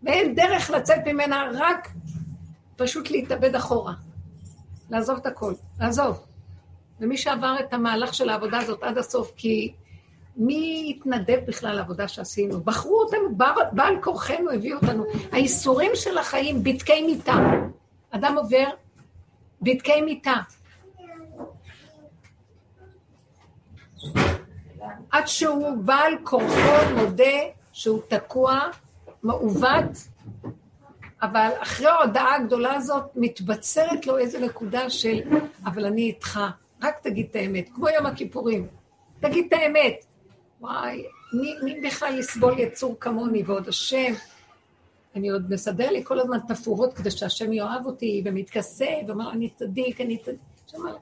ואין 0.03 0.35
דרך 0.35 0.71
לצאת 0.71 0.99
ממנה 1.07 1.51
רק 1.55 1.89
פשוט 2.77 3.11
להתאבד 3.11 3.55
אחורה. 3.55 3.95
לעזוב 4.91 5.17
את 5.17 5.27
הכל, 5.27 5.55
לעזוב. 5.81 6.27
ומי 7.01 7.17
שעבר 7.17 7.57
את 7.61 7.75
המהלך 7.75 8.15
של 8.15 8.29
העבודה 8.29 8.59
הזאת 8.59 8.83
עד 8.83 8.99
הסוף, 8.99 9.33
כי 9.37 9.73
מי 10.37 10.95
התנדב 10.97 11.41
בכלל 11.47 11.77
לעבודה 11.77 12.09
שעשינו? 12.09 12.61
בחרו 12.61 13.01
אותנו, 13.01 13.37
בעל 13.73 14.03
כורחנו 14.03 14.51
הביא 14.51 14.75
אותנו. 14.75 15.05
האיסורים 15.33 15.91
של 15.95 16.19
החיים, 16.19 16.65
בדקי 16.65 17.03
מיטה. 17.03 17.35
אדם 18.11 18.39
עובר 18.39 18.67
בדקי 19.63 20.01
מיטה. 20.01 20.37
עד 25.11 25.27
שהוא 25.27 25.77
בעל 25.77 26.15
כורחו 26.25 26.95
מודה 26.97 27.39
שהוא 27.73 28.01
תקוע, 28.09 28.61
מעוות, 29.23 30.09
אבל 31.23 31.49
אחרי 31.59 31.87
ההודעה 31.87 32.37
הגדולה 32.37 32.75
הזאת 32.75 33.05
מתבצרת 33.17 34.07
לו 34.07 34.19
איזו 34.19 34.39
נקודה 34.39 34.91
של, 34.91 35.21
אבל 35.65 35.85
אני 35.85 36.03
איתך, 36.03 36.41
רק 36.83 36.99
תגיד 37.03 37.27
את 37.31 37.37
האמת, 37.37 37.69
כמו 37.75 37.89
יום 37.89 38.07
הכיפורים, 38.07 38.67
תגיד 39.21 39.45
את 39.49 39.53
האמת. 39.53 40.05
וואי, 40.63 41.05
מי, 41.33 41.55
מי 41.63 41.81
בכלל 41.81 42.19
יסבול 42.19 42.59
יצור 42.59 42.97
כמוני, 43.01 43.43
ועוד 43.47 43.69
השם, 43.69 44.13
אני 45.17 45.31
עוד 45.31 45.51
מסדר 45.51 45.91
לי 45.91 46.05
כל 46.05 46.21
הזמן 46.21 46.39
תפאורות 46.49 46.95
כדי 46.95 47.11
שהשם 47.11 47.53
יאהב 47.53 47.87
אותי, 47.87 48.23
ומתכסה, 48.25 48.87
ואומר, 49.07 49.31
אני 49.31 49.51
צדיק, 49.51 50.01
אני 50.01 50.19
צדיק. 50.19 50.41
שמה, 50.67 50.93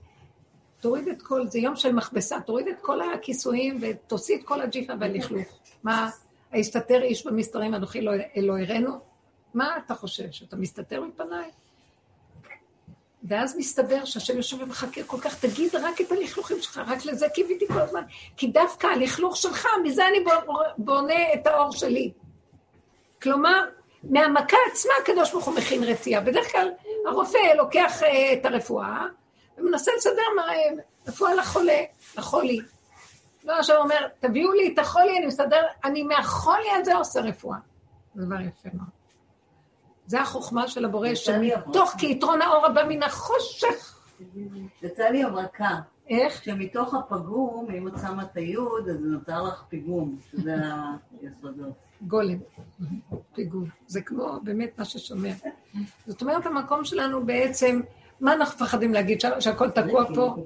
תוריד 0.80 1.08
את 1.08 1.22
כל, 1.22 1.46
זה 1.46 1.58
יום 1.58 1.76
של 1.76 1.92
מכבסה, 1.92 2.40
תוריד 2.40 2.68
את 2.68 2.80
כל 2.80 3.00
הכיסויים 3.00 3.78
ותוציא 3.80 4.36
את 4.36 4.44
כל 4.44 4.61
הג'יפה 4.61 4.92
והלכלוך. 5.00 5.58
מה, 5.82 6.11
היסתתר 6.50 7.02
איש 7.02 7.26
במסתרים, 7.26 7.74
אנוכי 7.74 8.00
לא, 8.00 8.12
לא 8.36 8.58
הראנו? 8.58 8.98
מה 9.54 9.76
אתה 9.76 9.94
חושב, 9.94 10.30
שאתה 10.30 10.56
מסתתר 10.56 11.00
מפניי? 11.00 11.50
ואז 13.23 13.57
מסתבר 13.57 14.05
שהשם 14.05 14.37
יושב 14.37 14.62
ומחכה 14.62 15.03
כל 15.03 15.21
כך, 15.21 15.41
תגיד 15.41 15.77
רק 15.77 16.01
את 16.01 16.12
הלכלוכים 16.12 16.62
שלך, 16.62 16.81
רק 16.87 17.05
לזה 17.05 17.29
קיוויתי 17.29 17.66
כל 17.66 17.81
הזמן. 17.81 18.03
כי 18.37 18.47
דווקא 18.47 18.87
הלכלוך 18.87 19.37
שלך, 19.37 19.66
מזה 19.85 20.09
אני 20.09 20.18
בונה 20.79 21.33
את 21.35 21.47
האור 21.47 21.73
שלי. 21.73 22.12
כלומר, 23.23 23.64
מהמכה 24.03 24.57
עצמה 24.73 24.93
הקדוש 25.03 25.33
ברוך 25.33 25.45
הוא 25.45 25.55
מכין 25.55 25.85
רתיעה. 25.85 26.21
בדרך 26.21 26.53
כלל 26.53 26.68
הרופא 27.07 27.39
לוקח 27.57 28.03
אה, 28.03 28.33
את 28.33 28.45
הרפואה 28.45 29.07
ומנסה 29.59 29.93
לסדר 29.97 30.23
אה, 30.39 30.83
רפואה 31.09 31.35
לחולה, 31.35 31.79
לחולי. 32.18 32.59
לא, 33.45 33.59
עכשיו 33.59 33.77
אומר, 33.77 34.09
תביאו 34.21 34.53
לי 34.53 34.73
את 34.75 34.79
החולי, 34.79 35.18
אני 35.18 35.27
מסדר, 35.27 35.66
אני 35.85 36.03
מהחולי 36.03 36.71
הזה 36.81 36.97
עושה 36.97 37.21
רפואה. 37.21 37.59
זה 38.14 38.27
דבר 38.27 38.41
יפה 38.41 38.68
מאוד. 38.73 38.99
זה 40.11 40.20
החוכמה 40.20 40.68
של 40.68 40.84
הבורא, 40.84 41.14
שמתוך 41.14 41.94
כיתרון 41.98 42.42
האור 42.42 42.66
הבא 42.66 42.82
מן 42.88 43.02
החושך. 43.02 44.00
יצא 44.82 45.04
לי 45.08 45.24
הברקה. 45.24 45.78
איך? 46.08 46.44
שמתוך 46.44 46.94
הפגום, 46.94 47.66
אם 47.70 47.88
את 47.88 47.92
שמה 48.02 48.22
את 48.22 48.36
היוד, 48.36 48.88
אז 48.88 48.96
נותר 49.00 49.42
לך 49.42 49.64
פיגום, 49.68 50.16
שזה 50.30 50.54
היסודות. 51.22 51.72
גולם, 52.02 52.38
פיגום. 53.34 53.64
זה 53.86 54.00
כמו 54.00 54.40
באמת 54.42 54.78
מה 54.78 54.84
ששומע. 54.84 55.32
זאת 56.06 56.22
אומרת, 56.22 56.46
המקום 56.46 56.84
שלנו 56.84 57.26
בעצם, 57.26 57.80
מה 58.20 58.32
אנחנו 58.32 58.64
מפחדים 58.64 58.92
להגיד, 58.92 59.20
שהכל 59.40 59.70
תקוע 59.70 60.04
פה? 60.14 60.36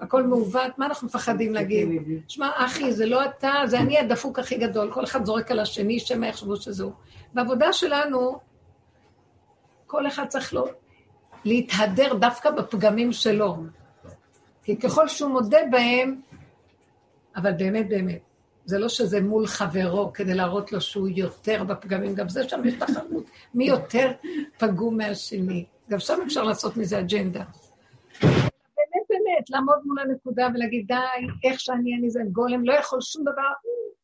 הכל 0.00 0.22
מעוות, 0.22 0.78
מה 0.78 0.86
אנחנו 0.86 1.06
מפחדים 1.06 1.54
להגיד? 1.54 1.88
שמע, 2.28 2.50
אחי, 2.54 2.92
זה 2.92 3.06
לא 3.06 3.24
אתה, 3.24 3.52
זה 3.66 3.80
אני 3.80 3.98
הדפוק 3.98 4.38
הכי 4.38 4.58
גדול, 4.58 4.92
כל 4.92 5.04
אחד 5.04 5.24
זורק 5.24 5.50
על 5.50 5.58
השני, 5.58 6.00
שמא 6.00 6.26
יחשבו 6.26 6.56
שזהו. 6.56 6.92
בעבודה 7.34 7.72
שלנו, 7.72 8.49
כל 9.90 10.06
אחד 10.06 10.26
צריך 10.28 10.52
לו 10.52 10.64
להתהדר 11.44 12.14
דווקא 12.14 12.50
בפגמים 12.50 13.12
שלו. 13.12 13.56
כי 14.64 14.76
ככל 14.76 15.08
שהוא 15.08 15.30
מודה 15.30 15.58
בהם, 15.70 16.20
אבל 17.36 17.52
באמת, 17.52 17.88
באמת, 17.88 18.20
זה 18.64 18.78
לא 18.78 18.88
שזה 18.88 19.20
מול 19.20 19.46
חברו 19.46 20.12
כדי 20.12 20.34
להראות 20.34 20.72
לו 20.72 20.80
שהוא 20.80 21.08
יותר 21.08 21.64
בפגמים, 21.64 22.14
גם 22.14 22.28
זה 22.28 22.48
שם 22.48 22.60
יש 22.64 22.74
תחרות, 22.74 23.24
מי 23.54 23.64
יותר 23.64 24.12
פגום 24.58 24.96
מהשני. 24.96 25.64
גם 25.90 25.98
שם 25.98 26.18
אפשר 26.26 26.42
לעשות 26.42 26.76
מזה 26.76 26.98
אג'נדה. 26.98 27.44
באמת, 28.22 29.04
באמת, 29.08 29.50
לעמוד 29.50 29.78
מול 29.84 29.98
הנקודה 30.00 30.48
ולהגיד, 30.54 30.86
די, 30.86 31.48
איך 31.50 31.60
שאני, 31.60 31.96
אני 31.96 32.10
זה 32.10 32.20
גולם, 32.32 32.64
לא 32.64 32.72
יכול 32.72 33.00
שום 33.00 33.22
דבר. 33.22 33.52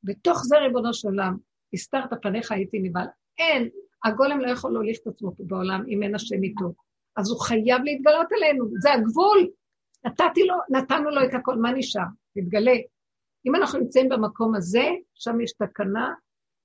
בתוך 0.05 0.43
זה, 0.45 0.59
ריבונו 0.59 0.95
של 0.95 1.09
עולם, 1.09 1.37
הסתרת 1.75 2.11
פניך 2.23 2.53
הייתי 2.53 2.79
נבהל. 2.79 3.07
אין, 3.39 3.69
הגולם 4.07 4.41
לא 4.41 4.51
יכול 4.51 4.73
להוליך 4.73 4.99
את 5.03 5.07
עצמו 5.07 5.37
פה 5.37 5.45
בעולם 5.47 5.85
אם 5.89 6.03
אין 6.03 6.15
השם 6.15 6.43
איתו. 6.43 6.73
אז 7.17 7.31
הוא 7.31 7.41
חייב 7.41 7.83
להתגלות 7.85 8.27
עלינו, 8.37 8.65
זה 8.81 8.93
הגבול. 8.93 9.49
נתתי 10.05 10.45
לו, 10.45 10.55
נתנו 10.71 11.11
לו 11.11 11.25
את 11.25 11.35
הכל, 11.35 11.57
מה 11.57 11.73
נשאר? 11.73 12.03
תתגלה. 12.35 12.75
אם 13.47 13.55
אנחנו 13.55 13.79
נמצאים 13.79 14.09
במקום 14.09 14.55
הזה, 14.55 14.85
שם 15.15 15.41
יש 15.41 15.53
תקנה 15.53 16.15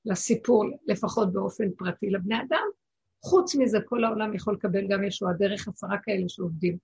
לסיפור, 0.05 0.65
לפחות 0.87 1.33
באופן 1.33 1.71
פרטי 1.77 2.09
לבני 2.09 2.35
אדם. 2.41 2.67
חוץ 3.23 3.55
מזה, 3.55 3.77
כל 3.85 4.03
העולם 4.03 4.33
יכול 4.33 4.53
לקבל 4.53 4.87
גם 4.87 5.03
ישועה 5.03 5.33
דרך 5.33 5.67
עשרה 5.67 5.97
כאלה 6.03 6.23
שעובדים. 6.27 6.77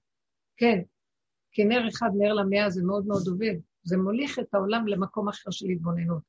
כן, 0.57 0.81
כי 1.51 1.63
נר 1.63 1.87
אחד, 1.87 2.09
נר 2.17 2.33
למאה, 2.33 2.69
זה 2.69 2.83
מאוד 2.83 3.07
מאוד 3.07 3.27
עובד. 3.27 3.55
זה 3.83 3.97
מוליך 3.97 4.39
את 4.39 4.53
העולם 4.53 4.87
למקום 4.87 5.29
אחר 5.29 5.51
של 5.51 5.65
התבוננות. 5.65 6.21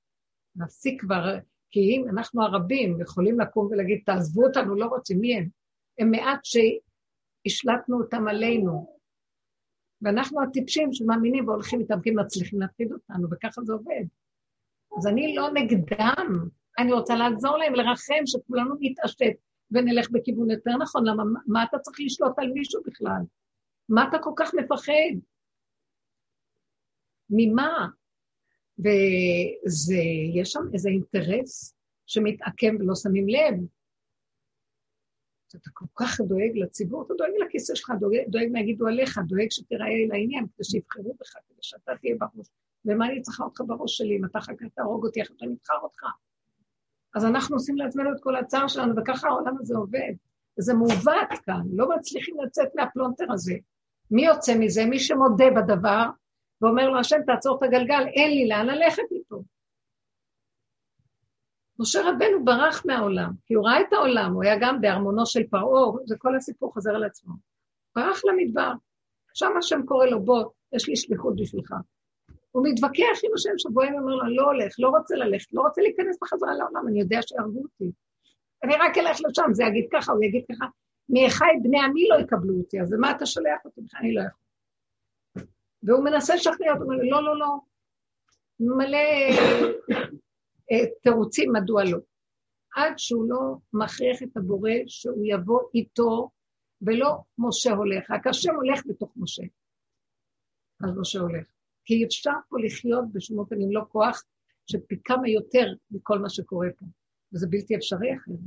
נפסיק 0.56 1.00
כבר 1.00 1.38
כי 1.70 1.80
אם 1.80 2.08
אנחנו 2.08 2.42
הרבים 2.42 3.00
יכולים 3.00 3.40
לקום 3.40 3.66
ולהגיד, 3.66 4.02
תעזבו 4.06 4.46
אותנו, 4.46 4.74
לא 4.74 4.86
רוצים, 4.86 5.20
מי 5.20 5.36
הם? 5.36 5.48
הם 5.98 6.10
מעט 6.10 6.40
שהשלטנו 6.44 8.00
אותם 8.00 8.28
עלינו. 8.28 8.98
ואנחנו 10.02 10.42
הטיפשים 10.42 10.92
שמאמינים 10.92 11.48
והולכים 11.48 11.80
איתם 11.80 12.00
כי 12.02 12.10
מצליחים 12.10 12.60
להפחיד 12.60 12.92
אותנו, 12.92 13.28
וככה 13.30 13.62
זה 13.62 13.72
עובד. 13.72 14.04
אז 14.98 15.06
אני 15.06 15.34
לא 15.34 15.50
נגדם, 15.54 16.48
אני 16.78 16.92
רוצה 16.92 17.16
לעזור 17.16 17.56
להם, 17.56 17.74
לרחם, 17.74 18.26
שכולנו 18.26 18.74
נתעשת 18.80 19.36
ונלך 19.70 20.10
בכיוון 20.10 20.50
יותר 20.50 20.76
נכון. 20.76 21.06
למה, 21.06 21.22
מה 21.46 21.64
אתה 21.64 21.78
צריך 21.78 21.96
לשלוט 22.00 22.38
על 22.38 22.52
מישהו 22.52 22.82
בכלל? 22.86 23.22
מה 23.88 24.08
אתה 24.08 24.18
כל 24.18 24.32
כך 24.36 24.54
מפחד? 24.54 25.18
ממה? 27.30 27.88
וזה, 28.78 30.02
יש 30.34 30.50
שם 30.50 30.60
איזה 30.74 30.88
אינטרס 30.88 31.74
שמתעכם 32.06 32.76
ולא 32.80 32.94
שמים 32.94 33.28
לב. 33.28 33.54
אתה 35.56 35.70
כל 35.72 35.86
כך 35.94 36.20
דואג 36.20 36.52
לציבור, 36.54 37.02
אתה 37.06 37.14
דואג 37.14 37.30
לכיסא 37.46 37.74
שלך, 37.74 37.92
דואג, 38.00 38.16
דואג 38.28 38.48
מה 38.52 38.60
יגידו 38.60 38.86
עליך, 38.86 39.18
דואג 39.28 39.50
שתיראה 39.50 40.06
לעניין, 40.08 40.46
כדי 40.54 40.64
שיבחרו 40.64 41.14
בך, 41.20 41.32
כדי 41.32 41.58
שאתה 41.62 41.92
תהיה 42.00 42.16
בראש. 42.18 42.46
ומה 42.84 43.06
אני 43.06 43.22
צריכה 43.22 43.44
אותך 43.44 43.60
בראש 43.66 43.96
שלי, 43.96 44.16
אם 44.16 44.24
אתה 44.24 44.40
כך 44.40 44.48
תהרוג 44.74 45.06
אותי, 45.06 45.20
איך 45.20 45.30
אני 45.42 45.54
אבחר 45.54 45.78
אותך? 45.82 46.02
אז 47.14 47.24
אנחנו 47.24 47.56
עושים 47.56 47.76
לעצמנו 47.76 48.12
את 48.12 48.22
כל 48.22 48.36
הצער 48.36 48.68
שלנו, 48.68 48.94
וככה 48.96 49.28
העולם 49.28 49.54
הזה 49.60 49.76
עובד. 49.76 50.12
וזה 50.58 50.74
מעוות 50.74 51.28
כאן, 51.46 51.62
לא 51.72 51.88
מצליחים 51.96 52.36
לצאת 52.46 52.68
מהפלונטר 52.74 53.32
הזה. 53.32 53.54
מי 54.10 54.26
יוצא 54.26 54.58
מזה? 54.58 54.86
מי 54.86 54.98
שמודה 54.98 55.44
בדבר, 55.56 56.04
ואומר 56.62 56.88
לו, 56.88 56.98
השם, 56.98 57.16
תעצור 57.26 57.59
את 57.59 57.62
הגלגל, 57.62 58.06
אין 58.06 58.30
לי 58.30 58.48
לאן 58.48 58.66
ללכת 58.66 59.02
איתו. 59.11 59.42
משה 61.78 62.00
רבנו 62.00 62.44
ברח 62.44 62.86
מהעולם, 62.86 63.32
כי 63.46 63.54
הוא 63.54 63.66
ראה 63.66 63.80
את 63.80 63.92
העולם, 63.92 64.32
הוא 64.32 64.44
היה 64.44 64.56
גם 64.61 64.80
בארמונו 64.80 65.26
של 65.26 65.46
פרעה, 65.50 65.92
זה 66.04 66.16
כל 66.18 66.36
הסיפור 66.36 66.72
חוזר 66.72 66.90
על 66.94 67.04
עצמו. 67.04 67.34
ברח 67.96 68.20
למדבר, 68.24 68.72
שם 69.34 69.50
השם 69.59 69.86
קורא 69.86 70.06
לו, 70.06 70.20
בוא, 70.20 70.44
יש 70.72 70.88
לי 70.88 70.96
שליחות 70.96 71.36
בשבילך. 71.36 71.74
הוא 72.50 72.66
מתווכח 72.68 73.18
עם 73.24 73.30
השם 73.34 73.59
שבועים 73.59 73.94
ואומר 73.94 74.14
לו, 74.14 74.36
לא 74.36 74.42
הולך, 74.42 74.74
לא 74.78 74.88
רוצה 74.88 75.16
ללכת, 75.16 75.52
לא 75.52 75.61
רוצה 75.61 75.82
להיכנס 75.82 76.18
בחזרה 76.22 76.54
לעולם, 76.54 76.88
אני 76.88 77.00
יודע 77.00 77.18
שיהרגו 77.22 77.62
אותי. 77.62 77.92
אני 78.64 78.74
רק 78.74 78.98
אלך 78.98 79.18
לשם, 79.28 79.52
זה 79.52 79.64
יגיד 79.64 79.86
ככה, 79.92 80.12
הוא 80.12 80.24
יגיד 80.24 80.44
ככה. 80.52 80.66
מאחי 81.09 81.44
בני 81.62 81.80
עמי 81.80 82.09
לא 82.09 82.20
יקבלו 82.20 82.54
אותי, 82.59 82.80
אז 82.80 82.92
למה 82.92 83.11
אתה 83.11 83.26
שולח 83.26 83.64
אותי? 83.64 83.80
אני 84.00 84.14
לא 84.14 84.20
יכול. 84.20 84.47
והוא 85.82 86.04
מנסה 86.04 86.34
לשכנע 86.34 86.72
אותו, 86.72 86.92
לא, 86.92 87.24
לא, 87.24 87.38
לא. 87.38 87.58
מלא 88.60 88.98
אה, 90.72 90.86
תירוצים 91.02 91.52
מדוע 91.52 91.84
לא. 91.84 91.98
עד 92.76 92.92
שהוא 92.96 93.28
לא 93.28 93.56
מכריח 93.72 94.22
את 94.22 94.36
הבורא 94.36 94.70
שהוא 94.86 95.24
יבוא 95.26 95.60
איתו, 95.74 96.30
ולא 96.82 97.18
משה 97.38 97.72
הולך, 97.72 98.10
רק 98.10 98.26
השם 98.26 98.54
הולך 98.54 98.86
בתוך 98.86 99.12
משה. 99.16 99.42
אז 100.84 100.90
משה 100.96 101.18
הולך. 101.18 101.46
כי 101.84 102.04
אפשר 102.04 102.30
פה 102.48 102.56
לחיות 102.64 103.04
בשום 103.12 103.38
אופן 103.38 103.56
עם 103.60 103.72
לא 103.72 103.82
כוח 103.88 104.24
שפי 104.66 104.96
כמה 105.04 105.28
יותר 105.28 105.74
מכל 105.90 106.18
מה 106.18 106.28
שקורה 106.28 106.68
פה. 106.78 106.86
וזה 107.32 107.46
בלתי 107.50 107.76
אפשרי 107.76 108.16
אחרת. 108.16 108.38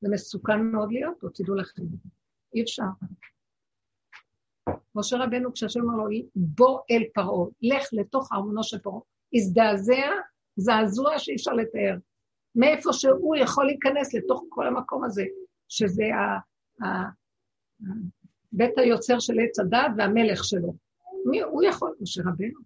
זה 0.00 0.08
מסוכן 0.12 0.60
מאוד 0.72 0.92
להיות 0.92 1.14
פה, 1.20 1.28
תדעו 1.34 1.54
לכם. 1.54 1.82
אי 2.54 2.62
אפשר. 2.62 2.82
משה 4.94 5.16
רבנו, 5.16 5.52
כשהשם 5.52 5.80
אמר 5.80 5.96
לו, 5.96 6.08
בוא 6.34 6.80
אל 6.90 7.02
פרעה, 7.14 7.46
לך 7.62 7.88
לתוך 7.92 8.32
ארמונו 8.32 8.62
של 8.62 8.78
פרעה, 8.78 9.00
הזדעזע, 9.34 10.10
זעזוע 10.56 11.18
שאי 11.18 11.34
אפשר 11.34 11.52
לתאר. 11.52 11.96
מאיפה 12.54 12.92
שהוא 12.92 13.36
יכול 13.36 13.66
להיכנס 13.66 14.14
לתוך 14.14 14.42
כל 14.48 14.66
המקום 14.66 15.04
הזה, 15.04 15.24
שזה 15.68 16.04
ה, 16.04 16.38
ה, 16.86 17.10
בית 18.52 18.78
היוצר 18.78 19.18
של 19.18 19.34
עץ 19.40 19.58
הדת 19.58 19.92
והמלך 19.96 20.44
שלו. 20.44 20.74
מי, 21.30 21.42
הוא 21.42 21.62
יכול, 21.62 21.94
משה 22.00 22.22
רבנו. 22.22 22.60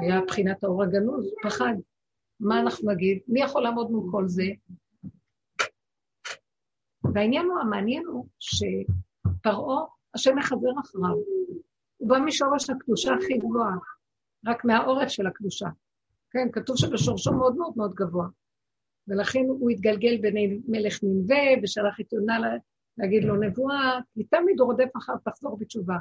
היה 0.00 0.20
בחינת 0.26 0.64
האור 0.64 0.82
הגנוז, 0.82 1.34
פחד. 1.42 1.74
מה 2.40 2.60
אנחנו 2.60 2.92
נגיד? 2.92 3.18
מי 3.28 3.42
יכול 3.42 3.62
לעמוד 3.62 3.90
מול 3.90 4.10
כל 4.10 4.28
זה? 4.28 4.46
והעניין 7.14 7.46
הוא, 7.46 7.60
המעניין 7.60 8.06
הוא 8.06 8.26
שפרעה, 8.38 9.84
השם 10.14 10.36
מחזר 10.36 10.80
אחריו. 10.80 11.14
הוא 11.96 12.08
בא 12.08 12.18
משורש 12.18 12.70
הקדושה 12.70 13.14
הכי 13.14 13.38
גבוהה, 13.38 13.76
רק 14.46 14.64
מהעורף 14.64 15.08
של 15.08 15.26
הקדושה. 15.26 15.68
כן, 16.30 16.48
כתוב 16.52 16.76
שבשורשו 16.76 17.32
מאוד 17.32 17.56
מאוד 17.56 17.72
מאוד 17.76 17.94
גבוה. 17.94 18.26
ולכן 19.08 19.44
הוא 19.48 19.70
התגלגל 19.70 20.16
בין 20.20 20.60
מלך 20.68 20.98
ננבה, 21.02 21.62
ושלח 21.62 22.00
את 22.00 22.12
יונה 22.12 22.38
להגיד 22.98 23.24
לו 23.24 23.36
נבואה, 23.36 24.00
כי 24.14 24.24
תמיד 24.24 24.60
הוא 24.60 24.66
רודף 24.66 24.96
אחר 24.96 25.12
תחזור 25.24 25.56
בתשובה. 25.58 25.96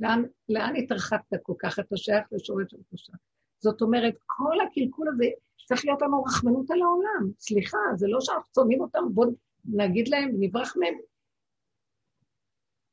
לאן, 0.00 0.22
לאן 0.48 0.76
התרחקת 0.76 1.36
כל 1.42 1.54
כך? 1.58 1.78
אתה 1.78 1.96
שייך 1.96 2.26
לשורש 2.32 2.74
הקדושה. 2.74 3.12
זאת 3.58 3.82
אומרת, 3.82 4.14
כל 4.26 4.54
הקלקול 4.60 5.08
הזה, 5.08 5.24
צריך 5.68 5.84
להיות 5.84 6.02
לנו 6.02 6.22
רחמנות 6.22 6.70
על 6.70 6.82
העולם. 6.82 7.30
סליחה, 7.38 7.78
זה 7.96 8.06
לא 8.08 8.20
שאנחנו 8.20 8.52
צומעים 8.52 8.80
אותם, 8.80 9.04
בואו 9.10 9.30
נגיד 9.64 10.08
להם, 10.08 10.30
נברח 10.38 10.76
מהם. 10.76 10.94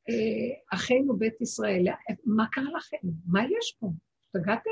אה, 0.08 0.74
אחינו 0.74 1.16
בית 1.16 1.40
ישראל, 1.40 1.84
מה 2.24 2.46
קרה 2.52 2.70
לכם? 2.76 2.96
מה 3.26 3.40
יש 3.58 3.76
פה? 3.80 3.86
השתגעתם? 4.24 4.70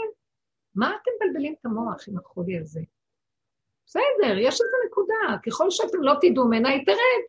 מה 0.74 0.88
אתם 0.88 1.10
מבלבלים 1.16 1.54
את 1.60 1.66
המוח 1.66 2.08
עם 2.08 2.18
החולי 2.18 2.58
הזה? 2.58 2.80
בסדר, 3.86 4.38
יש 4.38 4.54
איזו 4.54 4.76
נקודה. 4.86 5.38
ככל 5.46 5.70
שאתם 5.70 6.02
לא 6.02 6.12
תדעו 6.20 6.44
ממנה, 6.46 6.68
היא 6.68 6.86
תרד. 6.86 7.24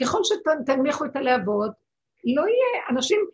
ככל 0.00 0.20
שתנמיכו 0.24 1.04
את 1.04 1.16
הלהבות, 1.16 1.72
לא 2.24 2.42
יהיה, 2.42 2.88
אנשים, 2.90 3.26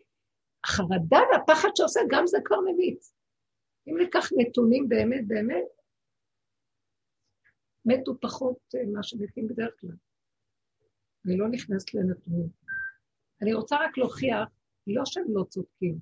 החרדה 0.63 1.19
והפחד 1.31 1.69
שעושה, 1.75 1.99
גם 2.09 2.27
זה 2.27 2.37
כבר 2.45 2.59
ממיץ. 2.59 3.13
אם 3.87 3.97
ניקח 3.97 4.29
נתונים 4.37 4.89
באמת, 4.89 5.27
באמת, 5.27 5.65
מתו 7.85 8.19
פחות 8.21 8.57
אה, 8.75 8.81
מה 8.93 9.03
שמתים 9.03 9.47
בדרך 9.47 9.73
כלל. 9.79 9.95
אני 11.25 11.37
לא 11.37 11.47
נכנסת 11.47 11.93
לנתונים. 11.93 12.49
אני 13.41 13.53
רוצה 13.53 13.75
רק 13.75 13.97
להוכיח, 13.97 14.49
לא 14.87 15.05
שהם 15.05 15.25
לא 15.29 15.43
צודקים, 15.43 15.97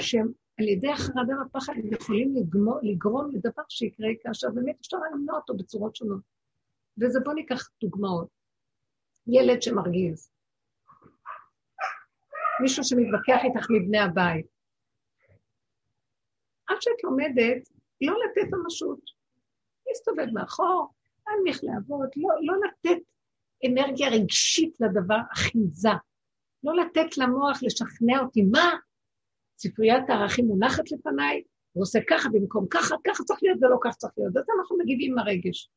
שהם 0.00 0.32
על 0.58 0.68
ידי 0.68 0.90
החרדה 0.90 1.32
והפחד 1.38 1.72
יכולים 1.92 2.36
לגמור, 2.36 2.78
לגרום 2.82 3.30
לדבר 3.30 3.62
שיקרה 3.68 4.08
כאשר 4.22 4.48
באמת 4.54 4.76
אפשר 4.80 4.96
למנוע 4.96 5.36
אותו 5.36 5.56
בצורות 5.56 5.96
שונות. 5.96 6.22
וזה 7.00 7.20
בוא 7.20 7.32
ניקח 7.32 7.68
דוגמאות. 7.80 8.28
ילד 9.26 9.62
שמרגיז, 9.62 10.30
מישהו 12.62 12.84
שמתווכח 12.84 13.44
איתך 13.44 13.66
מבני 13.70 13.98
הבית. 13.98 14.46
עד 16.66 16.76
שאת 16.80 17.04
לומדת 17.04 17.68
לא 18.00 18.14
לתת 18.24 18.50
ממשות, 18.52 19.00
להסתובב 19.86 20.26
מאחור, 20.32 20.94
להנמיך 21.26 21.60
לעבוד, 21.62 22.08
לא, 22.16 22.28
לא 22.42 22.54
לתת 22.66 23.02
אנרגיה 23.66 24.08
רגשית 24.08 24.80
לדבר, 24.80 25.18
אחיזה. 25.32 25.90
לא 26.64 26.76
לתת 26.76 27.18
למוח 27.18 27.62
לשכנע 27.62 28.20
אותי, 28.20 28.42
מה? 28.42 28.76
ספריית 29.58 30.10
הערכים 30.10 30.46
מונחת 30.46 30.92
לפניי, 30.92 31.42
הוא 31.72 31.82
עושה 31.82 31.98
ככה 32.10 32.28
במקום 32.32 32.66
ככה, 32.70 32.94
ככה 33.06 33.24
צריך 33.24 33.40
להיות 33.42 33.58
ולא 33.62 33.76
ככה 33.82 33.94
צריך 33.94 34.12
להיות. 34.18 34.36
אז 34.36 34.44
אנחנו 34.58 34.78
מגיבים 34.78 35.12
עם 35.12 35.18
הרגש. 35.18 35.70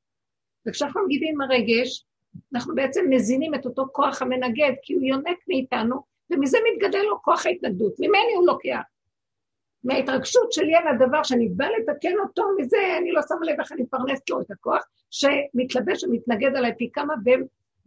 וכשאנחנו 0.67 1.05
מגיבים 1.05 1.33
עם 1.33 1.41
הרגש, 1.41 2.05
אנחנו 2.53 2.75
בעצם 2.75 3.05
מזינים 3.09 3.55
את 3.55 3.65
אותו 3.65 3.85
כוח 3.91 4.21
המנגד, 4.21 4.73
כי 4.81 4.93
הוא 4.93 5.03
יונק 5.03 5.37
מאיתנו, 5.47 6.03
ומזה 6.29 6.57
מתגדל 6.73 7.01
לו 7.09 7.21
כוח 7.21 7.45
ההתנגדות. 7.45 7.93
ממני 7.99 8.33
הוא 8.35 8.47
לוקח. 8.47 8.81
מההתרגשות 9.83 10.51
שלי 10.51 10.75
על 10.75 10.87
הדבר 10.87 11.23
שאני 11.23 11.49
באה 11.49 11.67
לתקן 11.79 12.13
אותו, 12.19 12.43
מזה 12.59 12.77
אני 12.97 13.11
לא 13.11 13.21
שמה 13.27 13.51
לב 13.51 13.59
איך 13.59 13.71
אני 13.71 13.83
מפרנסת 13.83 14.29
לו 14.29 14.41
את 14.41 14.51
הכוח, 14.51 14.83
שמתלבש 15.11 16.03
ומתנגד 16.03 16.55
עליי 16.55 16.71
פי 16.77 16.89
כמה 16.93 17.13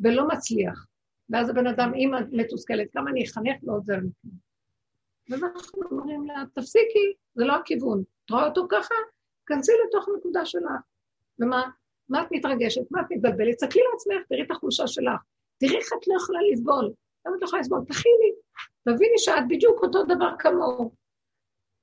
ולא 0.00 0.28
מצליח. 0.28 0.86
ואז 1.30 1.50
הבן 1.50 1.66
אדם, 1.66 1.94
אימא 1.94 2.18
מתוסכלת, 2.32 2.92
כמה 2.92 3.10
אני 3.10 3.24
אחנך 3.24 3.56
לא 3.62 3.72
עוזר 3.72 3.96
לי. 3.96 4.30
ואנחנו 5.30 5.82
אומרים 5.90 6.26
לה, 6.26 6.44
תפסיקי, 6.54 7.12
זה 7.34 7.44
לא 7.44 7.56
הכיוון. 7.56 8.02
את 8.24 8.30
רואה 8.30 8.46
אותו 8.46 8.66
ככה? 8.70 8.94
כנסי 9.46 9.72
לתוך 9.88 10.08
הנקודה 10.08 10.44
שלך. 10.44 10.70
ומה 11.38 11.70
מה 12.08 12.22
את 12.22 12.26
מתרגשת? 12.30 12.82
מה 12.90 13.00
את 13.00 13.06
מתבלבלת? 13.10 13.54
תסתכלי 13.54 13.82
לעצמך, 13.92 14.26
תראי 14.28 14.42
את 14.42 14.50
החולשה 14.50 14.86
שלך. 14.86 15.20
תראי 15.58 15.76
איך 15.76 15.86
את 15.98 16.08
לא 16.08 16.14
יכולה 16.22 16.38
לסבול. 16.52 16.92
למה 17.26 17.36
את 17.36 17.40
לא 17.42 17.46
יכולה 17.46 17.60
לסבול? 17.60 17.80
תכיני. 17.88 18.32
תביני 18.84 19.18
שאת 19.18 19.48
בדיוק 19.48 19.82
אותו 19.82 20.04
דבר 20.04 20.30
כמוהו. 20.38 20.92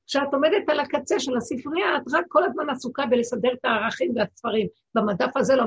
כשאת 0.08 0.34
עומדת 0.34 0.70
על 0.70 0.80
הקצה 0.80 1.20
של 1.20 1.38
הספרייה, 1.38 1.98
את 1.98 2.02
רק 2.14 2.26
כל 2.28 2.44
הזמן 2.44 2.70
עסוקה 2.70 3.06
בלסדר 3.06 3.54
את 3.54 3.66
הערכים 3.66 4.12
והספרים. 4.16 4.68
במדף 4.96 5.38
הזה 5.38 5.56
לא, 5.56 5.64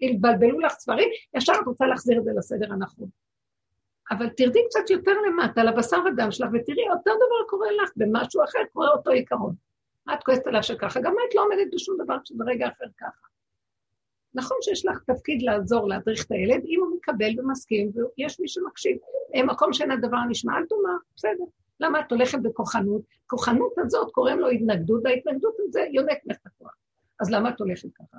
יתבלבלו 0.00 0.60
לך 0.60 0.72
ספרים, 0.72 1.08
ישר 1.34 1.52
את 1.62 1.66
רוצה 1.66 1.86
להחזיר 1.86 2.18
את 2.18 2.24
זה 2.24 2.30
לסדר 2.38 2.72
הנכון. 2.72 3.08
אבל 4.10 4.28
תרדי 4.28 4.60
קצת 4.68 4.90
יותר 4.90 5.12
למטה, 5.28 5.64
לבשר 5.64 5.96
ודם 6.06 6.30
שלך, 6.30 6.48
ותראי, 6.52 6.90
אותו 6.90 7.10
דבר 7.16 7.48
קורה 7.48 7.68
לך 7.82 7.90
במשהו 7.96 8.44
אחר, 8.44 8.58
קורה 8.72 8.88
אותו 8.88 9.10
עיקרון. 9.10 9.54
את 10.14 10.22
כועסת 10.24 10.46
עליו 10.46 10.62
שככה, 10.62 11.00
גם 11.00 11.14
את 11.28 11.34
לא 11.34 11.44
עומדת 11.44 11.74
בשום 11.74 11.96
דבר 12.04 12.16
שזה 12.24 12.44
רגע 12.46 12.68
אחר 12.68 12.84
ככה. 12.98 13.26
נכון 14.34 14.56
שיש 14.60 14.86
לך 14.86 14.98
תפקיד 15.06 15.42
לעזור 15.42 15.88
להדריך 15.88 16.24
את 16.24 16.30
הילד, 16.30 16.64
אם 16.64 16.80
הוא 16.80 16.96
מקבל 16.96 17.40
ומסכים, 17.40 17.90
ויש 17.94 18.40
מי 18.40 18.48
שמקשיב. 18.48 18.96
מקום 19.44 19.72
שאין 19.72 19.90
הדבר 19.90 20.18
נשמע, 20.28 20.58
אל 20.58 20.66
תאמר, 20.66 20.96
בסדר. 21.16 21.44
למה 21.80 22.00
את 22.00 22.12
הולכת 22.12 22.38
בכוחנות? 22.42 23.02
כוחנות 23.26 23.72
הזאת 23.78 24.10
קוראים 24.12 24.38
לו 24.38 24.48
התנגדות, 24.48 25.00
וההתנגדות 25.04 25.54
הזה 25.60 25.80
יונק 25.92 26.18
לך 26.26 26.36
את 26.42 26.46
הכוח. 26.46 26.74
אז 27.20 27.30
למה 27.30 27.48
את 27.48 27.60
הולכת 27.60 27.88
ככה? 27.94 28.18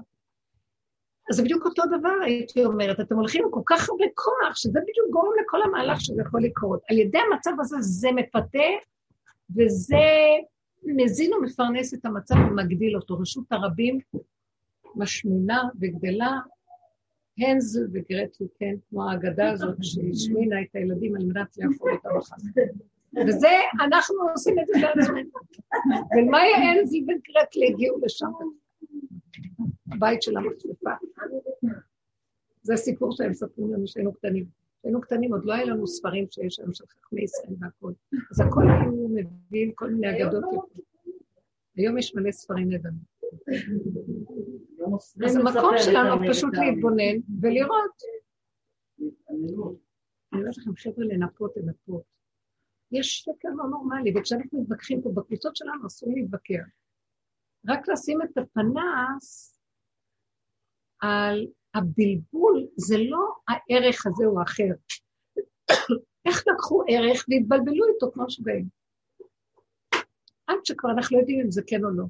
אז 1.30 1.36
זה 1.36 1.43
בדיוק 1.43 1.66
אותו 1.66 1.84
דבר, 1.99 2.14
הייתי 2.26 2.66
אומרת, 2.66 2.99
אתם 2.99 3.16
הולכים 3.16 3.43
עם 3.45 3.51
כל 3.51 3.62
כך 3.66 3.89
הרבה 3.89 4.05
כוח, 4.16 4.55
שזה 4.55 4.80
בדיוק 4.80 5.10
גורם 5.10 5.32
לכל 5.41 5.62
המהלך 5.62 6.01
שזה 6.01 6.22
יכול 6.22 6.43
לקרות. 6.43 6.82
על 6.89 6.97
ידי 6.97 7.18
המצב 7.18 7.51
הזה 7.60 7.78
זה 7.80 8.12
מפתה, 8.12 8.70
וזה 9.55 10.05
מזין 10.84 11.34
ומפרנס 11.34 11.93
את 11.93 12.05
המצב 12.05 12.36
ומגדיל 12.51 12.95
אותו. 12.95 13.20
רשות 13.20 13.45
הרבים 13.51 13.99
משמינה 14.95 15.64
וגדלה, 15.82 16.39
הנז 17.38 17.82
וגרטל, 17.93 18.45
כן, 18.60 18.76
כמו 18.89 19.10
האגדה 19.10 19.51
הזאת 19.51 19.78
שהשמינה 19.82 20.62
את 20.62 20.76
הילדים 20.76 21.16
על 21.16 21.24
מנת 21.24 21.58
לאכול 21.58 21.91
אותם 21.91 22.10
אחר 22.18 22.36
וזה, 23.28 23.47
אנחנו 23.86 24.15
עושים 24.32 24.59
את 24.59 24.68
זה 24.68 24.74
בעצמנו. 24.82 25.30
ומאי 26.18 26.53
הנזל 26.53 26.97
וגרטל 26.97 27.59
הגיעו 27.74 27.99
לשם? 28.01 28.32
הבית 29.91 30.22
של 30.22 30.38
המצלפה. 30.38 30.89
זה 32.61 32.74
הסיפור 32.74 33.11
שהם 33.11 33.30
מספרים 33.32 33.74
לנו 33.74 33.88
שהיינו 33.88 34.13
קטנים. 34.13 34.45
כשהיינו 34.80 35.01
קטנים 35.01 35.34
עוד 35.34 35.45
לא 35.45 35.53
היה 35.53 35.65
לנו 35.65 35.88
ספרים 35.88 36.26
שיש 36.32 36.59
היום 36.59 36.74
של 36.74 36.86
חכמי 36.88 37.22
ישראל 37.22 37.55
והכול. 37.59 37.93
אז 38.32 38.39
הכל 38.39 38.61
היו 38.61 39.07
מביאים 39.09 39.72
כל 39.76 39.89
מיני 39.89 40.24
אגדות. 40.24 40.43
היום 41.76 41.97
יש 41.97 42.15
מלא 42.15 42.32
ספרים 42.32 42.70
נהדרים. 42.70 43.18
אז 45.26 45.36
המקום 45.36 45.74
שלנו 45.78 46.15
פשוט 46.30 46.53
להתבונן 46.53 47.18
ולראות. 47.41 48.01
אני 49.32 49.51
אומרת 50.34 50.57
לכם, 50.57 50.76
חבר'ה, 50.76 51.05
לנפות, 51.05 51.57
לנפות. 51.57 52.16
יש 52.92 53.18
שקר 53.18 53.50
לא 53.56 53.70
נורמלי, 53.70 54.14
וכשאנחנו 54.16 54.62
מתווכחים 54.62 55.02
פה 55.02 55.10
בקבוצות 55.14 55.56
שלנו 55.56 55.88
אסור 55.88 56.14
להתווכח. 56.16 56.68
רק 57.68 57.88
לשים 57.88 58.22
את 58.22 58.38
הפנס 58.38 59.60
על 61.00 61.48
הבלבול, 61.76 62.68
זה 62.78 62.96
לא 62.98 63.36
הערך 63.48 64.06
הזה 64.08 64.26
או 64.26 64.40
האחר, 64.40 64.74
איך 66.28 66.44
לקחו 66.48 66.84
ערך 66.88 67.26
והתבלבלו 67.30 67.88
איתו 67.94 68.12
כמו 68.14 68.30
שבאים. 68.30 68.68
עד 70.48 70.58
שכבר 70.64 70.92
אנחנו 70.92 71.18
לא 71.18 71.22
יודעים 71.22 71.40
אם 71.40 71.52
זה 71.52 71.62
כן 71.68 71.84
או 71.84 71.90
לא. 71.90 72.06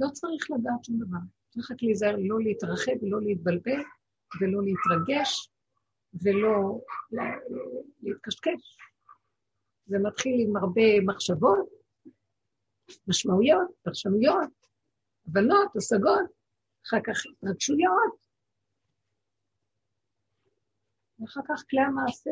לא 0.00 0.08
צריך 0.12 0.50
לדעת 0.50 0.84
שום 0.84 0.96
דבר. 0.98 1.18
צריך 1.48 1.70
רק 1.70 1.82
להיזהר 1.82 2.16
לא 2.18 2.40
להתרחב 2.40 3.02
ולא 3.02 3.20
להתבלבל 3.20 3.82
ולא 4.40 4.60
להתרגש 4.64 5.53
ולא 6.22 6.80
להתקשקש. 8.02 8.78
זה 9.86 9.98
מתחיל 9.98 10.34
עם 10.40 10.56
הרבה 10.56 11.00
מחשבות, 11.06 11.68
משמעויות, 13.08 13.68
פרשנויות, 13.82 14.50
הבנות, 15.26 15.76
השגות, 15.76 16.30
אחר 16.86 16.98
כך 17.06 17.22
התרגשויות, 17.26 18.14
ואחר 21.18 21.40
כך 21.48 21.64
כלי 21.70 21.80
המעשה, 21.80 22.30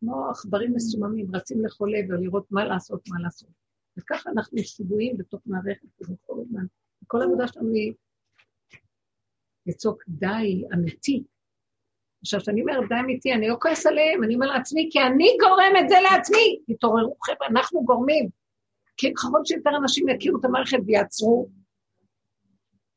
כמו 0.00 0.30
עכברים 0.30 0.72
מסוממים, 0.74 1.36
רצים 1.36 1.64
לכל 1.64 1.88
עבר, 1.98 2.14
לראות 2.20 2.46
מה 2.50 2.64
לעשות, 2.64 3.08
מה 3.08 3.20
לעשות. 3.22 3.50
וככה 3.96 4.30
אנחנו 4.30 4.58
שבויים 4.58 5.16
בתוך 5.18 5.42
מערכת 5.46 5.88
כזאת 5.98 6.18
כל 6.20 6.40
הזמן. 6.40 6.64
כל 7.06 7.22
העבודה 7.22 7.48
שלנו 7.48 7.74
היא 7.74 7.94
לצעוק 9.66 10.02
די 10.08 10.64
אמיתי. 10.74 11.24
עכשיו, 12.22 12.40
כשאני 12.40 12.60
אומרת 12.60 12.88
די 12.88 12.94
אמיתי, 13.00 13.32
אני 13.32 13.48
לא 13.48 13.56
כועס 13.60 13.86
עליהם, 13.86 14.24
אני 14.24 14.34
אומר 14.34 14.46
לעצמי, 14.46 14.88
כי 14.92 14.98
אני 15.00 15.36
גורם 15.40 15.72
את 15.84 15.88
זה 15.88 15.94
לעצמי. 16.10 16.58
תתעוררו, 16.66 17.16
חבר'ה, 17.26 17.46
אנחנו 17.46 17.84
גורמים. 17.84 18.28
כי 18.96 19.14
ככל 19.14 19.38
שיותר 19.44 19.70
אנשים 19.82 20.08
יכירו 20.08 20.40
את 20.40 20.44
המערכת 20.44 20.78
ויעצרו, 20.86 21.48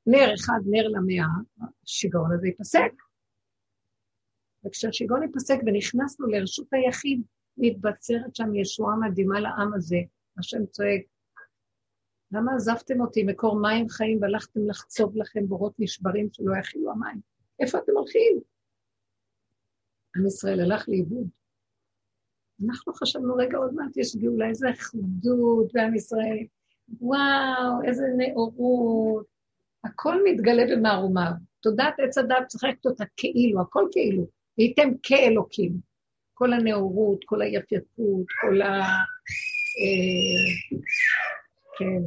נר 0.07 0.33
אחד, 0.33 0.59
נר 0.65 0.87
למאה, 0.87 1.25
השיגעון 1.83 2.33
הזה 2.33 2.47
ייפסק. 2.47 2.91
וכשהשיגעון 4.65 5.23
ייפסק 5.23 5.57
ונכנסנו 5.65 6.27
לרשות 6.27 6.67
היחיד, 6.71 7.21
מתבצרת 7.57 8.35
שם 8.35 8.55
ישועה 8.55 8.95
מדהימה 8.95 9.39
לעם 9.39 9.73
הזה. 9.73 9.97
השם 10.39 10.65
צועק, 10.65 11.01
למה 12.31 12.55
עזבתם 12.55 13.01
אותי 13.01 13.23
מקור 13.23 13.61
מים 13.61 13.89
חיים 13.89 14.21
והלכתם 14.21 14.59
לחצוב 14.67 15.17
לכם 15.17 15.47
בורות 15.47 15.73
נשברים 15.79 16.27
שלא 16.31 16.57
יכילו 16.59 16.91
המים? 16.91 17.19
איפה 17.59 17.77
אתם 17.77 17.91
הולכים? 17.95 18.39
עם 20.15 20.27
ישראל 20.27 20.59
הלך 20.59 20.89
לאיבוד. 20.89 21.27
אנחנו 22.65 22.93
חשבנו, 22.93 23.35
רגע, 23.35 23.57
עוד 23.57 23.73
מעט 23.73 23.97
יש 23.97 24.15
גאולה, 24.15 24.49
איזה 24.49 24.69
אחדות 24.71 25.73
בעם 25.73 25.95
ישראל. 25.95 26.37
וואו, 27.01 27.83
איזה 27.87 28.03
נאורות. 28.17 29.25
הכל 29.83 30.15
מתגלה 30.25 30.63
במערומיו. 30.71 31.31
תודעת 31.59 31.93
עץ 31.99 32.17
הדת 32.17 32.47
צחקת 32.47 32.85
אותה 32.85 33.03
כאילו, 33.17 33.61
הכל 33.61 33.87
כאילו. 33.91 34.27
והייתם 34.57 34.89
כאלוקים. 35.03 35.79
כל 36.33 36.53
הנאורות, 36.53 37.23
כל 37.25 37.41
היפייפות, 37.41 38.25
כל 38.41 38.61
ה... 38.61 38.81
אה, 39.81 40.45
כן, 41.77 42.01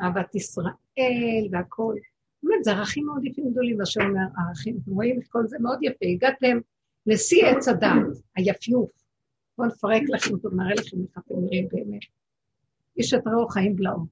אהבת 0.00 0.34
ישראל 0.34 1.48
והכול. 1.50 1.98
באמת, 2.42 2.64
זה 2.64 2.70
ערכים 2.70 3.06
מאוד 3.06 3.24
יפים 3.24 3.50
גדולים, 3.50 3.78
מה 3.78 3.86
שאומר 3.86 4.20
ערכים. 4.48 4.78
אתם 4.82 4.90
רואים 4.90 5.20
את 5.20 5.26
כל 5.28 5.46
זה 5.46 5.56
מאוד 5.60 5.78
יפה. 5.82 6.06
הגעתם 6.14 6.58
לשיא 7.06 7.46
עץ 7.46 7.68
הדת, 7.68 8.22
היפיוף. 8.36 8.90
בואו 9.58 9.68
נפרק 9.68 10.02
לכם 10.08 10.34
אותו, 10.34 10.48
נראה 10.50 10.74
לכם 10.74 10.96
איך 11.02 11.18
אתם 11.18 11.34
נראים 11.44 11.68
באמת. 11.72 12.00
איש 12.96 13.14
את 13.14 13.26
רעו 13.26 13.48
חיים 13.48 13.76
בלעו. 13.76 14.06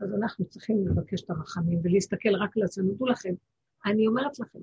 אז 0.00 0.14
אנחנו 0.14 0.44
צריכים 0.44 0.88
לבקש 0.88 1.22
את 1.22 1.30
הרחמים 1.30 1.78
ולהסתכל 1.82 2.34
רק 2.34 2.56
על 2.56 2.62
עצמנו. 2.62 2.94
דעו 2.94 3.06
לכם, 3.06 3.34
אני 3.86 4.06
אומרת 4.06 4.38
לכם, 4.38 4.58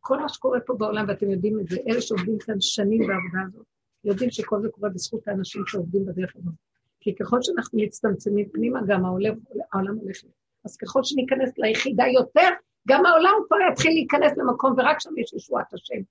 כל 0.00 0.20
מה 0.20 0.28
שקורה 0.28 0.60
פה 0.60 0.74
בעולם, 0.74 1.04
ואתם 1.08 1.30
יודעים 1.30 1.60
את 1.60 1.68
זה, 1.68 1.76
אלה 1.88 2.00
שעובדים 2.00 2.38
כאן 2.38 2.60
שנים 2.60 2.98
בעבודה 2.98 3.46
הזאת, 3.46 3.66
יודעים 4.04 4.30
שכל 4.30 4.62
זה 4.62 4.68
קורה 4.68 4.88
בזכות 4.88 5.28
האנשים 5.28 5.62
שעובדים 5.66 6.06
בדרך 6.06 6.36
הזאת. 6.36 6.54
כי 7.00 7.14
ככל 7.14 7.38
שאנחנו 7.42 7.78
מצטמצמים 7.78 8.48
פנימה, 8.48 8.80
גם 8.86 9.04
העולם, 9.04 9.34
העולם 9.72 9.96
הולך. 9.96 10.16
אז 10.64 10.76
ככל 10.76 11.00
שניכנס 11.04 11.58
ליחידה 11.58 12.04
יותר, 12.06 12.48
גם 12.88 13.06
העולם 13.06 13.32
כבר 13.46 13.56
יתחיל 13.72 13.92
להיכנס 13.92 14.38
למקום, 14.38 14.72
ורק 14.72 15.00
שם 15.00 15.18
יש 15.18 15.32
ישועת 15.32 15.74
השם. 15.74 16.02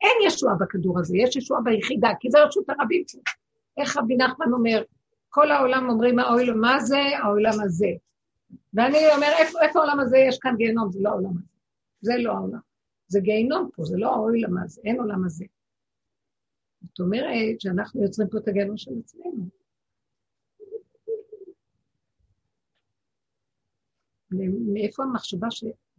אין 0.00 0.16
ישועה 0.26 0.54
בכדור 0.54 0.98
הזה, 0.98 1.16
יש 1.16 1.36
ישועה 1.36 1.60
ביחידה, 1.60 2.08
כי 2.20 2.30
זה 2.30 2.38
רשות 2.38 2.70
הרבים 2.70 3.02
שלו. 3.08 3.22
איך 3.76 3.96
רבי 3.96 4.16
נחמן 4.16 4.52
אומר, 4.52 4.82
כל 5.28 5.50
העולם 5.50 5.90
אומרים, 5.90 6.18
האוילם, 6.18 6.60
מה 6.60 6.80
זה? 6.80 7.00
העולם 7.22 7.60
הזה. 7.64 7.88
ואני 8.74 8.98
אומר, 9.14 9.28
איפה, 9.38 9.58
איפה 9.62 9.78
העולם 9.78 10.00
הזה? 10.00 10.18
יש 10.18 10.38
כאן 10.38 10.56
גיהנום, 10.56 10.92
זה 10.92 10.98
לא 11.02 11.08
העולם 11.08 11.30
הזה. 11.30 11.46
זה 12.00 12.12
לא 12.18 12.32
העולם. 12.32 12.58
זה 13.06 13.20
גיהנום 13.20 13.70
פה, 13.74 13.84
זה 13.84 13.96
לא 13.98 14.08
העולם 14.10 14.58
הזה, 14.58 14.80
אין 14.84 15.00
עולם 15.00 15.24
הזה. 15.24 15.44
זאת 16.82 17.00
אומרת 17.00 17.60
שאנחנו 17.60 18.02
יוצרים 18.02 18.28
פה 18.28 18.38
את 18.38 18.48
הגיהנום 18.48 18.76
של 18.76 18.90
עצמנו. 19.04 19.48
מאיפה 24.72 25.02
המחשבה 25.02 25.50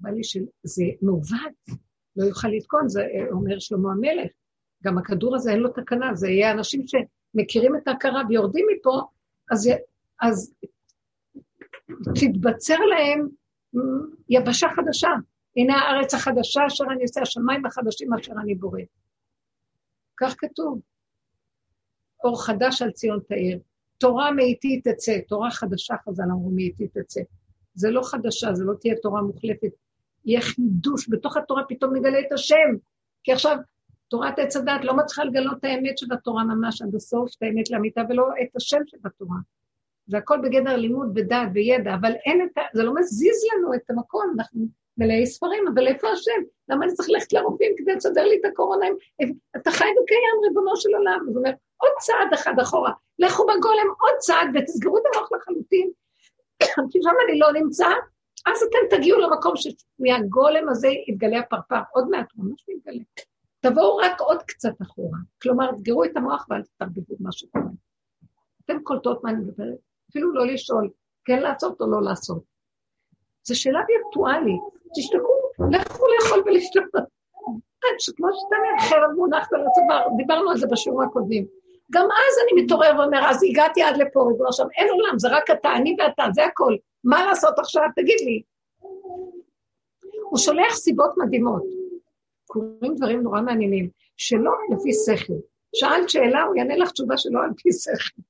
שבא 0.03 0.09
לי 0.09 0.23
שזה 0.23 0.83
מעוות, 1.01 1.79
לא 2.15 2.25
יוכל 2.25 2.47
לתקון, 2.47 2.89
זה 2.89 3.01
אומר 3.31 3.59
שלמה 3.59 3.91
המלך. 3.91 4.31
גם 4.83 4.97
הכדור 4.97 5.35
הזה 5.35 5.51
אין 5.51 5.59
לו 5.59 5.69
תקנה, 5.69 6.15
זה 6.15 6.29
יהיה 6.29 6.51
אנשים 6.51 6.81
שמכירים 6.87 7.75
את 7.75 7.87
ההכרה 7.87 8.21
ויורדים 8.29 8.65
מפה, 8.73 9.01
אז, 9.51 9.69
אז 10.21 10.53
תתבצר 12.15 12.77
להם 12.77 13.27
יבשה 14.29 14.67
חדשה. 14.75 15.09
הנה 15.57 15.73
הארץ 15.73 16.13
החדשה 16.13 16.61
אשר 16.67 16.83
אני 16.95 17.03
עושה, 17.03 17.21
השמיים 17.21 17.65
החדשים 17.65 18.13
אשר 18.13 18.33
אני 18.43 18.55
בורא. 18.55 18.79
כך 20.17 20.35
כתוב. 20.37 20.81
אור 22.23 22.45
חדש 22.45 22.81
על 22.81 22.91
ציון 22.91 23.19
תאיר. 23.27 23.59
תורה 23.97 24.31
מאיתי 24.31 24.81
תצא, 24.81 25.19
תורה 25.27 25.51
חדשה 25.51 25.95
חז"ל 26.05 26.23
אמרו 26.23 26.49
מאיתי 26.49 26.87
תצא. 26.87 27.21
זה 27.75 27.89
לא 27.91 28.01
חדשה, 28.03 28.53
זה 28.53 28.63
לא 28.63 28.73
תהיה 28.81 28.95
תורה 29.01 29.21
מוחלפת. 29.21 29.71
יהיה 30.25 30.41
חידוש, 30.41 31.09
בתוך 31.09 31.37
התורה 31.37 31.63
פתאום 31.67 31.95
נגלה 31.95 32.19
את 32.19 32.31
השם. 32.31 32.75
כי 33.23 33.31
עכשיו, 33.31 33.57
תורת 34.07 34.39
עץ 34.39 34.55
הדת 34.55 34.83
לא 34.83 34.93
מצליחה 34.93 35.23
לגלות 35.23 35.57
את 35.59 35.63
האמת 35.63 35.97
של 35.97 36.13
התורה 36.13 36.43
ממש 36.43 36.81
עד 36.81 36.95
הסוף, 36.95 37.29
את 37.37 37.43
האמת 37.43 37.71
לאמיתה, 37.71 38.01
ולא 38.09 38.27
את 38.41 38.55
השם 38.55 38.77
שבתורה. 38.85 39.37
זה 40.07 40.17
הכל 40.17 40.37
בגדר 40.43 40.75
לימוד 40.75 41.11
ודעת 41.15 41.49
וידע, 41.53 41.93
אבל 41.93 42.11
אין 42.25 42.47
את 42.47 42.57
ה... 42.57 42.61
זה 42.73 42.83
לא 42.83 42.93
מזיז 42.95 43.35
לנו 43.53 43.73
את 43.73 43.89
המקום, 43.89 44.33
אנחנו 44.37 44.67
מלאי 44.97 45.25
ספרים, 45.25 45.67
אבל 45.73 45.87
איפה 45.87 46.09
השם? 46.09 46.41
למה 46.69 46.85
אני 46.85 46.93
צריך 46.93 47.09
ללכת 47.09 47.33
לרופאים 47.33 47.73
כדי 47.77 47.95
לסדר 47.95 48.23
לי 48.23 48.37
את 48.39 48.45
הקורונה? 48.45 48.85
אתה 49.55 49.71
חי 49.71 49.85
וקיים, 49.85 50.35
ריבונו 50.47 50.77
של 50.77 50.89
עולם. 50.95 51.19
זאת 51.27 51.35
אומרת, 51.35 51.55
עוד 51.77 51.91
צעד 51.99 52.33
אחד 52.33 52.53
אחורה. 52.61 52.91
לכו 53.19 53.43
בגולם 53.43 53.87
עוד 53.99 54.17
צעד 54.17 54.47
ותסגרו 54.53 54.97
את 54.97 55.03
המוח 55.05 55.31
לחלוטין. 55.31 55.91
כי 56.91 56.99
שם 57.01 57.15
אני 57.29 57.39
לא 57.39 57.53
נמצא, 57.53 57.87
אז 58.45 58.63
אתם 58.69 58.97
תגיעו 58.97 59.19
למקום 59.19 59.53
שמהגולם 59.55 60.69
הזה 60.69 60.87
יתגלה 61.07 61.39
הפרפר. 61.39 61.81
עוד 61.93 62.09
מעט 62.09 62.27
ממש 62.37 62.65
יתגלה. 62.69 63.03
תבואו 63.59 63.95
רק 63.95 64.21
עוד 64.21 64.43
קצת 64.43 64.81
אחורה. 64.81 65.17
כלומר, 65.41 65.71
תסגרו 65.71 66.03
את 66.03 66.17
המוח 66.17 66.45
ואל 66.49 66.61
תתרבבו 66.61 67.15
מה 67.19 67.31
שקורה. 67.31 67.63
אתם 68.65 68.83
קולטות 68.83 69.23
מה 69.23 69.29
אני 69.29 69.39
מדברת? 69.39 69.77
אפילו 70.09 70.33
לא 70.33 70.45
לשאול, 70.45 70.89
כן 71.25 71.39
לעשות 71.39 71.81
או 71.81 71.91
לא 71.91 72.01
לעשות. 72.01 72.43
זו 73.43 73.59
שאלה 73.59 73.79
וירטואלית. 73.87 74.61
תשתקו, 74.95 75.33
לכו 75.71 76.05
לאכול 76.07 76.43
ולשתות. 76.45 76.83
עד 77.83 77.99
שכמו 77.99 78.27
אומר, 78.27 78.89
חרב 78.89 79.11
מונחת 79.15 79.53
על 79.53 79.67
הצוואר, 79.67 80.07
דיברנו 80.17 80.49
על 80.49 80.57
זה 80.57 80.67
בשיעורים 80.67 81.09
הקודמים. 81.09 81.45
גם 81.91 82.05
אז 82.05 82.35
אני 82.43 82.63
מתעורר 82.63 82.99
ואומר, 82.99 83.29
אז 83.29 83.43
הגעתי 83.43 83.83
עד 83.83 83.97
לפה, 83.97 84.23
ריבונו 84.27 84.47
עכשיו, 84.47 84.65
אין 84.77 84.89
עולם, 84.89 85.19
זה 85.19 85.27
רק 85.31 85.49
אתה, 85.51 85.73
אני 85.73 85.95
ואתה, 85.99 86.23
זה 86.33 86.45
הכל. 86.45 86.75
מה 87.03 87.25
לעשות 87.25 87.59
עכשיו? 87.59 87.83
תגיד 87.95 88.17
לי. 88.25 88.41
הוא 90.29 90.37
שולח 90.37 90.75
סיבות 90.75 91.11
מדהימות. 91.17 91.63
קורים 92.45 92.95
דברים 92.95 93.21
נורא 93.21 93.41
מעניינים, 93.41 93.89
שלא 94.17 94.51
לפי 94.71 94.89
שכל. 95.05 95.33
שאלת 95.75 96.09
שאלה, 96.09 96.43
הוא 96.43 96.55
יענה 96.55 96.77
לך 96.77 96.91
תשובה 96.91 97.17
שלא 97.17 97.39
על 97.43 97.49
פי 97.57 97.69
שכל. 97.71 98.21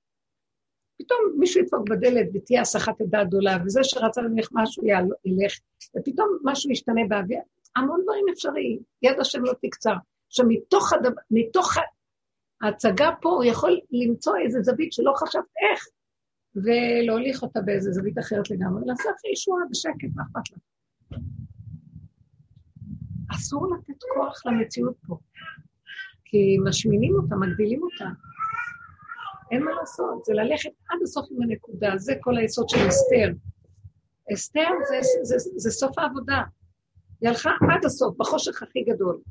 פתאום 0.97 1.19
מישהו 1.37 1.61
ידפוק 1.61 1.89
בדלת 1.89 2.27
ותהיה 2.33 2.61
הסחת 2.61 3.01
עדה 3.01 3.23
גדולה, 3.23 3.57
וזה 3.65 3.79
שרצה 3.83 4.21
ממך 4.21 4.49
משהו 4.51 4.83
ילך, 4.85 5.59
ופתאום 5.97 6.37
משהו 6.43 6.71
ישתנה 6.71 7.01
באוויר. 7.07 7.39
המון 7.75 8.01
דברים 8.03 8.25
אפשריים, 8.33 8.79
יד 9.01 9.19
השם 9.19 9.43
לא 9.43 9.53
תקצר. 9.61 9.93
עכשיו, 10.27 10.45
מתוך, 10.49 10.93
הדבר, 10.93 11.21
מתוך 11.31 11.73
ההצגה 12.61 13.09
פה 13.21 13.29
הוא 13.29 13.43
יכול 13.43 13.79
למצוא 13.91 14.37
איזה 14.37 14.61
זווית 14.61 14.93
שלא 14.93 15.13
חשבת 15.15 15.43
איך, 15.71 15.87
ולהוליך 16.55 17.43
אותה 17.43 17.61
באיזה 17.61 17.91
זווית 17.91 18.19
אחרת 18.19 18.49
לגמרי, 18.49 18.83
לעשות 18.85 19.13
ישועה 19.33 19.63
בשקט, 19.71 20.09
מה 20.15 20.23
אכפת 20.23 20.51
לך? 20.51 20.59
אסור 23.35 23.75
לתת 23.75 24.03
כוח 24.13 24.45
למציאות 24.45 24.95
פה, 25.07 25.17
כי 26.25 26.57
משמינים 26.65 27.15
אותה, 27.15 27.35
מגדילים 27.35 27.83
אותה. 27.83 28.09
אין 29.51 29.63
מה 29.63 29.71
לעשות, 29.71 30.25
זה 30.25 30.33
ללכת 30.33 30.69
עד 30.89 30.99
הסוף 31.03 31.27
עם 31.31 31.41
הנקודה, 31.41 31.97
זה 31.97 32.13
כל 32.21 32.37
היסוד 32.37 32.69
של 32.69 32.87
אסתר. 32.87 33.33
אסתר 34.33 34.69
זה, 34.89 34.97
זה, 35.23 35.37
זה, 35.37 35.49
זה 35.55 35.71
סוף 35.71 35.99
העבודה. 35.99 36.41
היא 37.21 37.29
הלכה 37.29 37.49
עד 37.49 37.85
הסוף, 37.85 38.17
בחושך 38.17 38.63
הכי 38.63 38.83
גדול. 38.83 39.21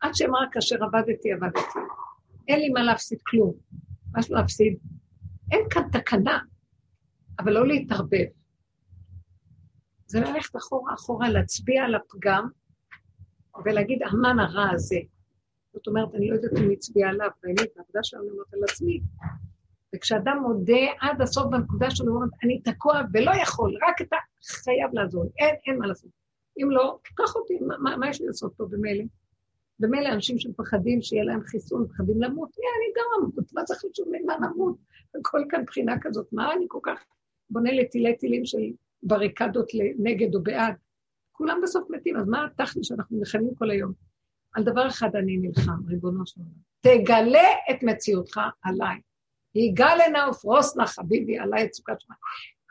עד 0.00 0.14
שאמרה, 0.14 0.46
כאשר 0.52 0.76
עבדתי, 0.84 1.32
עבדתי. 1.32 1.60
אין 2.48 2.60
לי 2.60 2.68
מה 2.68 2.82
להפסיד 2.82 3.18
כלום. 3.26 3.52
מה 4.12 4.20
יש 4.20 4.30
להפסיד? 4.30 4.78
אין 5.50 5.60
כאן 5.70 5.82
תקנה, 5.92 6.38
אבל 7.38 7.52
לא 7.52 7.66
להתערבב. 7.66 8.26
זה 10.06 10.20
ללכת 10.20 10.56
אחורה 10.56 10.94
אחורה, 10.94 11.28
להצביע 11.28 11.84
על 11.84 11.94
הפגם, 11.94 12.48
ולהגיד, 13.64 14.02
המן 14.02 14.38
הרע 14.38 14.70
הזה. 14.70 14.98
זאת 15.72 15.86
אומרת, 15.86 16.14
אני 16.14 16.28
לא 16.28 16.34
יודעת 16.34 16.52
אם 16.58 16.70
הצביע 16.70 17.08
עליו, 17.08 17.30
באמת, 17.42 17.76
העבודה 17.76 18.00
שלנו 18.02 18.30
אומרת 18.30 18.54
על 18.54 18.60
עצמי. 18.70 19.00
וכשאדם 19.94 20.38
מודה 20.42 20.86
עד 21.00 21.22
הסוף 21.22 21.46
בנקודה 21.50 21.90
שלו, 21.90 22.12
הוא 22.12 22.16
אומר, 22.16 22.26
אני 22.44 22.60
תקוע 22.60 23.00
ולא 23.12 23.30
יכול, 23.42 23.76
רק 23.88 24.02
אתה 24.02 24.16
חייב 24.44 24.90
לעזור 24.92 25.24
לי, 25.24 25.30
אין, 25.38 25.54
אין 25.66 25.78
מה 25.78 25.86
לעשות. 25.86 26.10
אם 26.62 26.70
לא, 26.70 26.98
קח 27.14 27.36
אותי, 27.36 27.58
מה, 27.60 27.78
מה, 27.78 27.96
מה 27.96 28.08
יש 28.08 28.20
לי 28.20 28.26
לעשות 28.26 28.54
פה 28.56 28.64
במילא? 28.70 29.04
במילא 29.78 30.08
אנשים 30.08 30.38
שמפחדים 30.38 31.02
שיהיה 31.02 31.24
להם 31.24 31.40
חיסון, 31.44 31.82
מפחדים 31.82 32.22
למות, 32.22 32.48
yeah, 32.48 32.76
אני 32.76 32.92
גם 32.96 33.04
אמות, 33.18 33.52
מה 33.52 33.64
צריך 33.64 33.84
לשאול 33.90 34.08
ממה 34.22 34.36
נמות? 34.36 34.76
הכל 35.18 35.44
כאן 35.48 35.64
בחינה 35.64 35.94
כזאת, 36.00 36.32
מה 36.32 36.52
אני 36.52 36.64
כל 36.68 36.78
כך 36.82 37.04
בונה 37.50 37.72
לתילי 37.72 38.16
תילים 38.16 38.44
של 38.44 38.58
בריקדות 39.02 39.70
נגד 39.98 40.34
או 40.34 40.42
בעד? 40.42 40.74
כולם 41.32 41.60
בסוף 41.62 41.90
מתים, 41.90 42.16
אז 42.16 42.28
מה 42.28 42.46
התכלי 42.46 42.84
שאנחנו 42.84 43.18
נלחמים 43.18 43.54
כל 43.54 43.70
היום? 43.70 43.92
על 44.52 44.64
דבר 44.64 44.88
אחד 44.88 45.16
אני 45.16 45.36
נלחם, 45.36 45.86
ריבונו 45.88 46.26
של 46.26 46.40
עולם. 46.40 46.52
תגלה 46.80 47.48
את 47.70 47.82
מציאותך 47.82 48.40
עליי. 48.62 49.00
יגאלנה 49.54 50.28
ופרוסנה 50.30 50.86
חביבי 50.86 51.38
עליי 51.38 51.64
את 51.64 51.74
סוכת 51.74 52.00
שמע. 52.00 52.14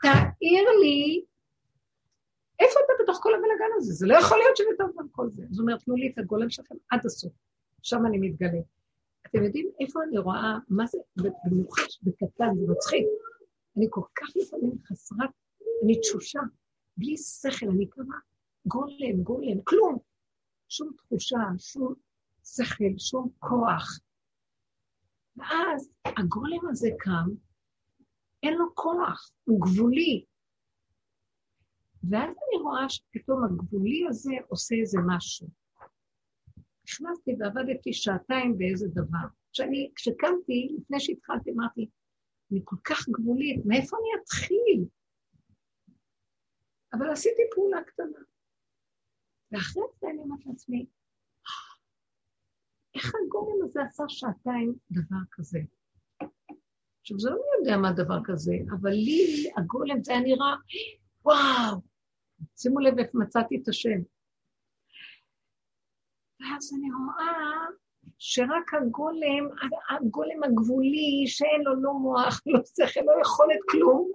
תאיר 0.02 0.64
לי 0.82 1.24
איפה 2.60 2.80
אתה 2.84 3.02
בתוך 3.02 3.18
כל 3.22 3.34
הבלאגן 3.34 3.74
הזה? 3.76 3.92
זה 3.92 4.06
לא 4.06 4.14
יכול 4.14 4.38
להיות 4.38 4.56
שבתוך 4.56 4.90
גם 4.98 5.06
כל 5.10 5.30
זה. 5.30 5.42
זאת 5.50 5.60
אומרת, 5.60 5.82
תנו 5.84 5.94
לי 5.94 6.10
את 6.12 6.18
הגולם 6.18 6.50
שלכם 6.50 6.74
עד 6.90 7.06
הסוף. 7.06 7.32
שם 7.82 8.06
אני 8.06 8.18
מתגלה. 8.18 8.60
אתם 9.30 9.44
יודעים 9.44 9.70
איפה 9.80 10.00
אני 10.08 10.18
רואה, 10.18 10.58
מה 10.68 10.86
זה, 10.86 10.98
במיוחד 11.16 11.82
בקטן, 12.02 12.54
זה 12.54 12.72
מצחיק. 12.72 13.06
אני 13.76 13.86
כל 13.90 14.04
כך 14.14 14.28
לפעמים 14.36 14.78
חסרת, 14.86 15.30
אני 15.84 16.00
תשושה, 16.00 16.40
בלי 16.96 17.16
שכל, 17.16 17.66
אני 17.66 17.86
כמה 17.90 18.14
גולם, 18.66 19.22
גולם, 19.22 19.62
כלום. 19.64 19.98
שום 20.68 20.90
תחושה, 20.96 21.38
שום 21.58 21.94
שכל, 22.44 22.98
שום 22.98 23.28
כוח. 23.38 24.00
ואז 25.36 25.90
הגולם 26.04 26.68
הזה 26.70 26.88
קם, 26.98 27.28
אין 28.42 28.54
לו 28.54 28.74
כוח, 28.74 29.30
הוא 29.44 29.60
גבולי. 29.60 30.24
ואז 32.10 32.28
אני 32.28 32.62
רואה 32.62 32.88
שפתאום 32.88 33.44
הגבולי 33.44 34.06
הזה 34.08 34.32
עושה 34.48 34.74
איזה 34.74 34.98
משהו. 35.06 35.59
נכנסתי 36.90 37.36
ועבדתי 37.38 37.92
שעתיים 37.92 38.58
באיזה 38.58 38.88
דבר. 38.88 39.26
כשאני, 39.52 39.90
כשקמתי, 39.96 40.76
לפני 40.78 41.00
שהתחלתי, 41.00 41.50
אמרתי, 41.50 41.88
אני 42.52 42.60
כל 42.64 42.76
כך 42.84 43.08
גבולית, 43.08 43.66
מאיפה 43.66 43.96
אני 43.96 44.22
אתחיל? 44.22 44.84
אבל 46.92 47.10
עשיתי 47.10 47.42
פעולה 47.54 47.84
קטנה. 47.84 48.18
ואחרי 49.52 49.82
זה 50.00 50.06
אני 50.10 50.18
אומרת 50.18 50.46
לעצמי, 50.46 50.86
איך 52.94 53.12
הגורם 53.26 53.64
הזה 53.64 53.82
עשה 53.82 54.04
שעתיים 54.08 54.74
דבר 54.90 55.16
כזה? 55.30 55.58
עכשיו, 57.00 57.18
זה 57.18 57.30
לא 57.30 57.36
מי 57.36 57.42
יודע 57.58 57.76
מה 57.76 57.92
דבר 57.92 58.18
כזה, 58.24 58.52
אבל 58.70 58.90
לי, 58.90 59.50
הגולם, 59.56 60.04
זה 60.04 60.12
היה 60.12 60.20
נראה, 60.20 60.54
וואו, 61.24 61.80
שימו 62.56 62.80
לב 62.80 62.98
איך 62.98 63.08
מצאתי 63.14 63.60
את 63.62 63.68
השם. 63.68 64.00
ואז 66.50 66.74
אני 66.78 66.88
רואה 66.90 67.66
שרק 68.18 68.74
הגולם, 68.74 69.48
הגולם 69.90 70.42
הגבולי, 70.42 71.24
שאין 71.26 71.62
לו 71.64 71.82
לא 71.82 71.92
מוח, 71.92 72.40
לא 72.46 72.60
שכל, 72.76 73.00
לא 73.00 73.20
יכולת 73.22 73.58
כלום, 73.70 74.10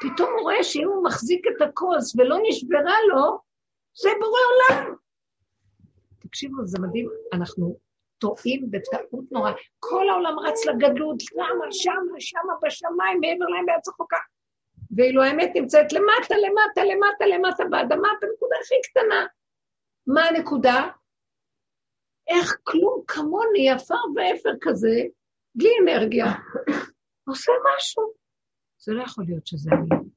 פתאום 0.00 0.30
הוא 0.30 0.40
רואה 0.40 0.64
שאם 0.64 0.88
הוא 0.88 1.04
מחזיק 1.04 1.46
את 1.46 1.62
הכוס 1.62 2.14
ולא 2.18 2.36
נשברה 2.48 2.94
לו, 3.08 3.38
זה 4.02 4.08
בורא 4.20 4.40
עולם. 4.50 4.94
תקשיבו, 6.18 6.66
זה 6.66 6.78
מדהים, 6.82 7.08
אנחנו 7.32 7.76
טועים 8.18 8.70
בטעות 8.70 9.32
נורא. 9.32 9.52
כל 9.78 10.08
העולם 10.08 10.38
רץ 10.38 10.66
לגדלות, 10.66 11.22
למה, 11.32 11.64
שמה, 11.70 12.14
שמה, 12.18 12.52
בשמיים, 12.62 13.20
מעבר 13.20 13.44
להם 13.44 13.66
בארץ 13.66 13.88
רחוקה. 13.88 14.16
ואילו 14.96 15.22
האמת 15.22 15.50
נמצאת 15.54 15.92
למטה, 15.92 16.34
למטה, 16.34 16.84
למטה, 16.84 17.26
למטה 17.26 17.64
באדמה, 17.64 18.08
בנקודה 18.20 18.56
הכי 18.62 18.74
קטנה. 18.90 19.26
מה 20.06 20.24
הנקודה? 20.24 20.88
איך 22.30 22.56
כלום 22.64 23.02
כמוני, 23.06 23.70
עפר 23.70 23.94
ואפר 24.16 24.50
כזה, 24.60 25.02
בלי 25.54 25.70
אנרגיה, 25.82 26.26
עושה 27.28 27.52
משהו. 27.76 28.12
זה 28.78 28.92
לא 28.92 29.02
יכול 29.02 29.24
להיות 29.28 29.46
שזה 29.46 29.70
אני. 29.72 30.10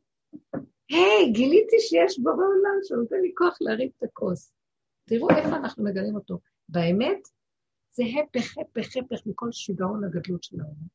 היי, 0.89 1.29
hey, 1.29 1.33
גיליתי 1.33 1.79
שיש 1.79 2.19
בורא 2.19 2.45
עולם 2.45 2.79
שנותן 2.83 3.15
לי 3.21 3.31
כוח 3.37 3.57
להרים 3.61 3.89
את 3.97 4.03
הכוס. 4.03 4.53
תראו 5.05 5.29
איפה 5.29 5.55
אנחנו 5.55 5.83
מגלים 5.83 6.15
אותו. 6.15 6.39
באמת, 6.69 7.27
זה 7.91 8.03
הפך, 8.03 8.57
הפך, 8.57 8.97
הפך 8.97 9.27
מכל 9.27 9.51
שיגעון 9.51 10.03
הגדלות 10.03 10.43
של 10.43 10.59
העולם. 10.59 10.87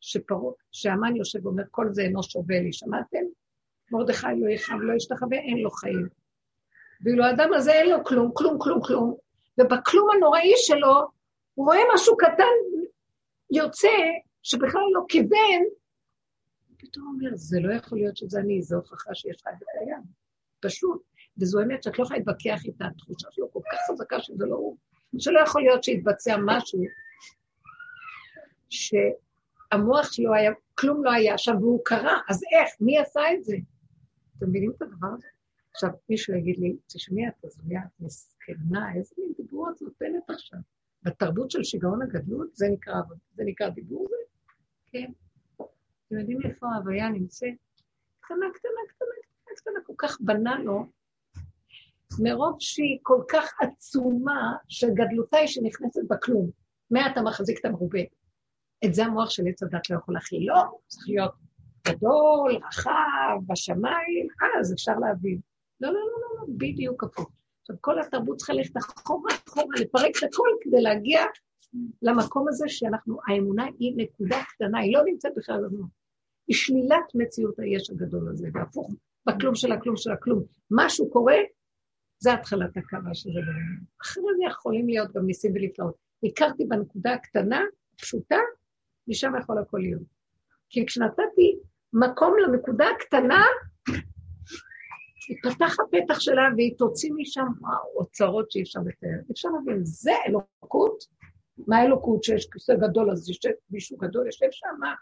שפרעה, 0.00 0.52
שהמן 0.72 1.16
יושב 1.16 1.46
ואומר, 1.46 1.62
כל 1.70 1.86
זה 1.92 2.02
אינו 2.02 2.22
שווה 2.22 2.60
לי, 2.60 2.72
שמעתם? 2.72 3.24
מרדכי 3.90 4.26
לא 4.40 4.50
יכאב, 4.50 4.80
לא 4.80 4.92
ישתחווה, 4.92 5.38
אין 5.38 5.58
לו 5.58 5.70
חיים. 5.70 6.08
ואילו 7.04 7.24
האדם 7.24 7.52
הזה 7.54 7.72
אין 7.72 7.90
לו 7.90 8.04
כלום, 8.04 8.30
כלום, 8.34 8.58
כלום, 8.60 8.80
כלום, 8.82 9.16
ובכלום 9.58 10.08
הנוראי 10.16 10.52
שלו, 10.56 11.08
הוא 11.54 11.66
רואה 11.66 11.78
משהו 11.94 12.16
קטן 12.16 12.44
יוצא, 13.50 13.98
שבכלל 14.42 14.82
לא 14.94 15.04
כיוון, 15.08 15.62
פתאום 16.78 17.06
הוא 17.06 17.14
אומר, 17.14 17.36
זה 17.36 17.60
לא 17.60 17.74
יכול 17.74 17.98
להיות 17.98 18.16
שזה 18.16 18.40
אני, 18.40 18.62
זו 18.62 18.76
הוכחה 18.76 19.14
שיש 19.14 19.42
חי 19.42 19.50
וקיים. 19.50 20.02
פשוט. 20.60 21.02
וזו 21.38 21.60
אמת 21.62 21.82
שאת 21.82 21.98
לא 21.98 22.04
יכולה 22.04 22.18
להתווכח 22.18 22.64
איתה, 22.64 22.84
התחושה 22.84 23.28
שלו 23.30 23.52
כל 23.52 23.60
כך 23.72 23.78
חזקה 23.90 24.20
שזה 24.20 24.46
לא 24.46 24.54
הוא. 24.54 24.76
שלא 25.18 25.40
יכול 25.40 25.62
להיות 25.62 25.84
שיתבצע 25.84 26.36
משהו 26.46 26.82
ש... 28.70 28.94
המוח 29.72 30.12
שלו 30.12 30.34
היה, 30.34 30.52
כלום 30.74 31.04
לא 31.04 31.12
היה 31.12 31.38
שם 31.38 31.56
והוא 31.60 31.80
קרה, 31.84 32.18
אז 32.28 32.42
איך? 32.52 32.70
מי 32.80 32.98
עשה 32.98 33.20
את 33.32 33.44
זה? 33.44 33.56
אתם 34.38 34.48
מבינים 34.48 34.72
את 34.76 34.82
הדבר 34.82 35.08
הזה? 35.14 35.26
עכשיו, 35.78 35.90
מישהו 36.08 36.34
יגיד 36.34 36.58
לי, 36.58 36.76
תשמעי, 36.86 37.28
את 37.28 37.44
הזויה, 37.44 37.80
את 37.80 38.00
מסכנה, 38.00 38.94
איזה 38.94 39.14
מין 39.18 39.32
דיבור 39.36 39.70
את 39.70 39.82
נותנת 39.82 40.30
עכשיו? 40.30 40.58
בתרבות 41.02 41.50
של 41.50 41.64
שיגעון 41.64 42.02
הגדלות, 42.02 42.56
זה 42.56 42.66
נקרא, 42.72 42.94
זה 43.34 43.42
נקרא 43.46 43.68
דיבור 43.68 44.06
זה? 44.10 44.16
כן. 44.86 45.12
אתם 46.06 46.18
יודעים 46.18 46.38
איפה 46.44 46.66
ההוויה 46.66 47.08
נמצאת? 47.08 47.54
קטנה, 48.20 48.46
קטנה, 48.54 48.70
קטנה, 48.88 49.08
קטנה, 49.22 49.54
קטנה, 49.56 49.84
כל 49.86 49.92
כך 49.98 50.20
בנה 50.20 50.58
לו, 50.58 50.86
מרוב 52.22 52.56
שהיא 52.60 52.98
כל 53.02 53.22
כך 53.30 53.52
עצומה, 53.60 54.56
שגדלותה 54.68 55.36
היא 55.36 55.46
שנכנסת 55.46 56.02
בכלום. 56.08 56.50
מה 56.90 57.12
אתה 57.12 57.22
מחזיק 57.22 57.60
את 57.60 57.64
המרובה? 57.64 58.02
את 58.84 58.94
זה 58.94 59.04
המוח 59.04 59.30
של 59.30 59.42
עץ 59.48 59.62
הדת 59.62 59.90
לא 59.90 59.96
יכול 59.96 60.14
להכיל. 60.14 60.48
לא, 60.48 60.78
צריך 60.86 61.08
להיות 61.08 61.32
גדול, 61.88 62.58
רחב, 62.68 63.38
בשמיים, 63.46 64.28
אז 64.60 64.72
אפשר 64.72 64.98
להבין. 64.98 65.40
לא, 65.80 65.88
לא, 65.88 66.00
לא, 66.00 66.18
לא, 66.20 66.40
לא, 66.40 66.44
בדיוק 66.56 67.04
הפוך. 67.04 67.30
עכשיו, 67.60 67.76
כל 67.80 68.00
התרבות 68.00 68.36
צריכה 68.36 68.52
ללכת 68.52 68.76
אחורה, 68.76 69.32
אחורה, 69.48 69.76
לפרק 69.80 70.10
את 70.18 70.22
הכל 70.22 70.48
כדי 70.60 70.82
להגיע 70.82 71.20
למקום 72.02 72.48
הזה 72.48 72.64
שאנחנו, 72.68 73.18
האמונה 73.26 73.66
היא 73.78 73.92
נקודה 73.96 74.36
קטנה, 74.48 74.78
היא 74.78 74.94
לא 74.96 75.02
נמצאת 75.04 75.32
בכלל 75.36 75.64
במוח. 75.64 75.88
היא 76.48 76.56
שלילת 76.56 77.14
מציאות 77.14 77.58
היש 77.58 77.90
הגדול 77.90 78.28
הזה, 78.28 78.48
והפוך, 78.54 78.90
בכלום 79.26 79.54
של 79.54 79.72
הכלום 79.72 79.96
של 79.96 80.12
הכלום. 80.12 80.42
משהו 80.70 81.10
קורה, 81.10 81.36
זה 82.18 82.32
התחלת 82.34 82.76
הכרה 82.76 83.14
של 83.14 83.30
זה. 83.32 83.40
אחרי 84.02 84.22
זה 84.36 84.44
יכולים 84.50 84.86
להיות 84.86 85.12
גם 85.12 85.26
ניסים 85.26 85.52
ולפלאות. 85.54 85.94
הכרתי 86.24 86.64
בנקודה 86.64 87.12
הקטנה, 87.12 87.60
פשוטה, 87.96 88.38
משם 89.08 89.32
יכול 89.42 89.58
הכל 89.58 89.78
להיות. 89.78 90.02
כי 90.70 90.86
כשנתתי 90.86 91.58
מקום 91.92 92.34
לנקודה 92.38 92.86
הקטנה, 92.96 93.44
יפתח 95.28 95.76
הפתח 95.80 96.20
שלה 96.20 96.42
והיא 96.56 96.74
תוציא 96.78 97.10
משם 97.16 97.46
אוצרות 97.96 98.50
שאי 98.50 98.62
אפשר 98.62 98.80
לתאר. 98.86 99.32
אפשר 99.32 99.48
להבין, 99.48 99.84
זה 99.84 100.12
אלוקות? 100.26 101.04
מה 101.66 101.82
אלוקות? 101.82 102.24
שיש 102.24 102.48
כיסא 102.52 102.74
גדול, 102.74 103.10
אז 103.10 103.28
יושב 103.28 103.50
מישהו 103.70 103.96
גדול, 103.96 104.26
יושב 104.26 104.46
שם, 104.50 104.66
מה? 104.78 104.94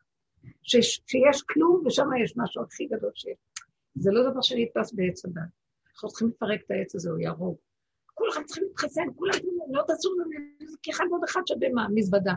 שיש, 0.63 1.01
שיש 1.07 1.43
כלום 1.43 1.83
ושם 1.87 2.09
יש 2.25 2.35
משהו 2.37 2.63
הכי 2.63 2.87
גדול 2.87 3.11
שיש. 3.15 3.39
זה 3.95 4.11
לא 4.13 4.31
דבר 4.31 4.41
שנתפס 4.41 4.93
בעץ 4.93 5.25
הדת. 5.25 5.43
אנחנו 5.93 6.09
צריכים 6.09 6.29
לפרק 6.29 6.61
את 6.67 6.71
העץ 6.71 6.95
הזה, 6.95 7.11
הוא 7.11 7.19
יהרוג. 7.19 7.57
כולכם 8.15 8.45
צריכים 8.45 8.65
להתחסן, 8.65 9.03
כולם, 9.17 9.33
לא 9.71 9.83
תעשו 9.87 10.09
לנו, 10.15 10.31
כי 10.83 10.91
אחד 10.91 11.05
ועוד 11.11 11.25
אחד 11.25 11.41
שווה 11.47 11.69
מה? 11.69 11.87
מזוודה. 11.95 12.35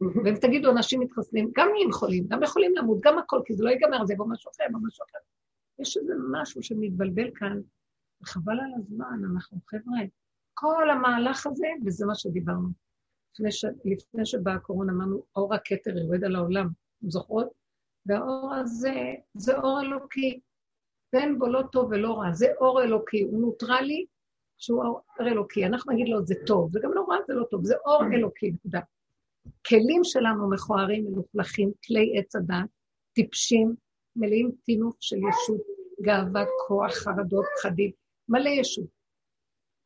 ואם 0.00 0.34
תגידו, 0.40 0.70
אנשים 0.70 1.00
מתחסנים, 1.00 1.50
גם 1.56 1.68
הם 1.84 1.92
חולים, 1.92 2.26
גם 2.28 2.42
יכולים 2.42 2.74
למות, 2.76 2.98
גם 3.00 3.18
הכל, 3.18 3.40
כי 3.44 3.54
זה 3.54 3.64
לא 3.64 3.70
ייגמר, 3.70 4.04
זה 4.04 4.12
יבוא 4.14 4.26
משהו 4.28 4.50
אחר, 4.50 4.64
משהו 4.82 5.04
אחר. 5.10 5.18
יש 5.78 5.96
איזה 5.96 6.12
משהו 6.32 6.62
שמתבלבל 6.62 7.30
כאן, 7.34 7.60
וחבל 8.22 8.60
על 8.60 8.72
הזמן, 8.78 9.20
אנחנו 9.32 9.58
חבר'ה, 9.66 10.00
כל 10.54 10.90
המהלך 10.90 11.46
הזה, 11.46 11.66
וזה 11.84 12.06
מה 12.06 12.14
שדיברנו. 12.14 12.68
לפני, 13.34 13.52
ש... 13.52 13.64
לפני 13.84 14.26
שבאה 14.26 14.54
הקורונה 14.54 14.92
אמרנו, 14.92 15.22
אור 15.36 15.54
הכתר 15.54 15.98
יורד 15.98 16.24
על 16.24 16.36
העולם, 16.36 16.66
אתם 16.66 17.10
זוכרות? 17.10 17.48
והאור 18.06 18.54
הזה, 18.54 19.14
זה 19.34 19.56
אור 19.56 19.80
אלוקי. 19.80 20.40
ואין 21.12 21.38
בו 21.38 21.46
לא 21.46 21.62
טוב 21.72 21.88
ולא 21.90 22.18
רע, 22.18 22.32
זה 22.32 22.46
אור 22.60 22.82
אלוקי, 22.82 23.22
הוא 23.22 23.40
נוטרלי, 23.40 24.06
שהוא 24.58 24.84
אור 24.84 25.00
אלוקי. 25.20 25.66
אנחנו 25.66 25.92
נגיד 25.92 26.08
לו, 26.08 26.26
זה 26.26 26.34
טוב, 26.46 26.72
זה 26.72 26.80
גם 26.82 26.92
לא 26.94 27.06
רע, 27.08 27.16
זה 27.26 27.34
לא 27.34 27.44
טוב, 27.50 27.64
זה 27.64 27.74
אור 27.84 28.02
אלוקי, 28.14 28.50
נקודה. 28.50 28.80
כלים 29.66 30.04
שלנו 30.04 30.50
מכוערים, 30.50 31.04
מלוכלכים, 31.04 31.72
כלי 31.86 32.18
עץ 32.18 32.36
הדת, 32.36 32.68
טיפשים, 33.12 33.74
מלאים 34.16 34.50
טינוף 34.64 34.96
של 35.00 35.16
ישות, 35.16 35.60
גאווה, 36.02 36.44
כוח, 36.68 36.92
חרדות, 36.94 37.44
פחדים, 37.58 37.90
מלא 38.28 38.48
ישות. 38.48 38.88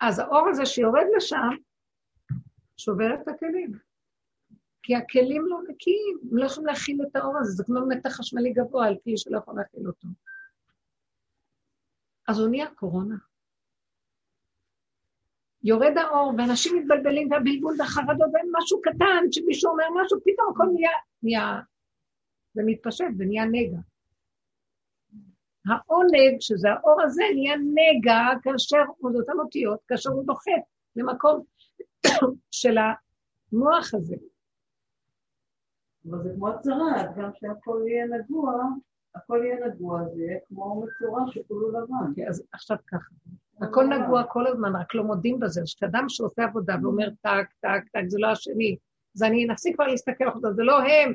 אז 0.01 0.19
האור 0.19 0.49
הזה 0.49 0.67
שיורד 0.67 1.07
לשם, 1.17 1.51
שובר 2.77 3.15
את 3.15 3.29
הכלים. 3.29 3.73
כי 4.83 4.95
הכלים 4.95 5.47
לא 5.47 5.59
נקיים, 5.69 6.19
הם 6.31 6.39
לא 6.39 6.45
יכולים 6.45 6.67
להכיל 6.67 6.99
את 7.03 7.17
האור 7.17 7.39
הזה, 7.39 7.51
זה 7.51 7.65
כמו 7.65 7.81
מתח 7.89 8.11
חשמלי 8.11 8.53
גבוה 8.53 8.87
על 8.87 8.97
כלי 9.05 9.17
שלא 9.17 9.39
יכול 9.39 9.55
להכיל 9.57 9.87
אותו. 9.87 10.09
אז 12.29 12.39
הוא 12.39 12.49
נהיה 12.49 12.67
קורונה. 12.75 13.17
יורד 15.63 15.97
האור, 15.97 16.33
ואנשים 16.39 16.79
מתבלבלים, 16.79 17.31
והבלבול 17.31 17.75
והחרדות, 17.79 18.31
ואין 18.35 18.53
משהו 18.59 18.81
קטן, 18.81 19.33
שמישהו 19.33 19.71
אומר 19.71 19.85
משהו, 20.03 20.19
פתאום 20.21 20.53
הכל 20.53 20.67
נהיה, 20.75 20.91
נהיה, 21.23 21.61
זה 22.55 22.63
מתפשט 22.67 23.05
ונהיה 23.19 23.45
נגע. 23.45 23.79
העונג, 25.67 26.41
שזה 26.41 26.69
האור 26.71 27.03
הזה, 27.03 27.23
נהיה 27.35 27.57
נגע 27.57 28.21
כאשר 28.43 28.83
הוא, 28.99 29.13
זאת 29.13 29.27
אותיות, 29.39 29.79
כאשר 29.89 30.11
הוא 30.11 30.25
דוחף 30.25 30.63
למקום 30.97 31.43
של 32.51 32.77
המוח 32.79 33.95
הזה. 33.95 34.17
אבל 36.11 36.23
זה 36.23 36.31
כמו 36.37 36.49
הצהרת, 36.49 37.17
גם 37.17 37.31
שהכל 37.35 37.83
יהיה 37.87 38.07
נגוע, 38.07 38.53
הכל 39.15 39.41
יהיה 39.45 39.67
נגוע, 39.67 40.05
זה 40.15 40.23
יהיה 40.23 40.39
כמו 40.49 40.83
מצורע 40.85 41.21
שכולו 41.31 41.71
לבן. 41.71 42.09
אוקיי, 42.09 42.29
אז 42.29 42.43
עכשיו 42.53 42.77
ככה. 42.87 43.15
הכל 43.61 43.85
נגוע 43.85 44.25
כל 44.25 44.47
הזמן, 44.47 44.77
רק 44.77 44.95
לא 44.95 45.05
מודים 45.05 45.41
בזה. 45.41 45.63
כשאדם 45.65 46.05
שעושה 46.09 46.45
עבודה 46.45 46.75
ואומר 46.83 47.11
טק, 47.11 47.47
טק, 47.61 47.89
טק, 47.93 48.03
זה 48.09 48.19
לא 48.21 48.27
השני, 48.27 48.77
אז 49.17 49.23
אני 49.23 49.47
נפסיק 49.47 49.75
כבר 49.75 49.87
להסתכל 49.87 50.25
על 50.25 50.55
זה, 50.55 50.63
לא 50.63 50.79
הם. 50.79 51.15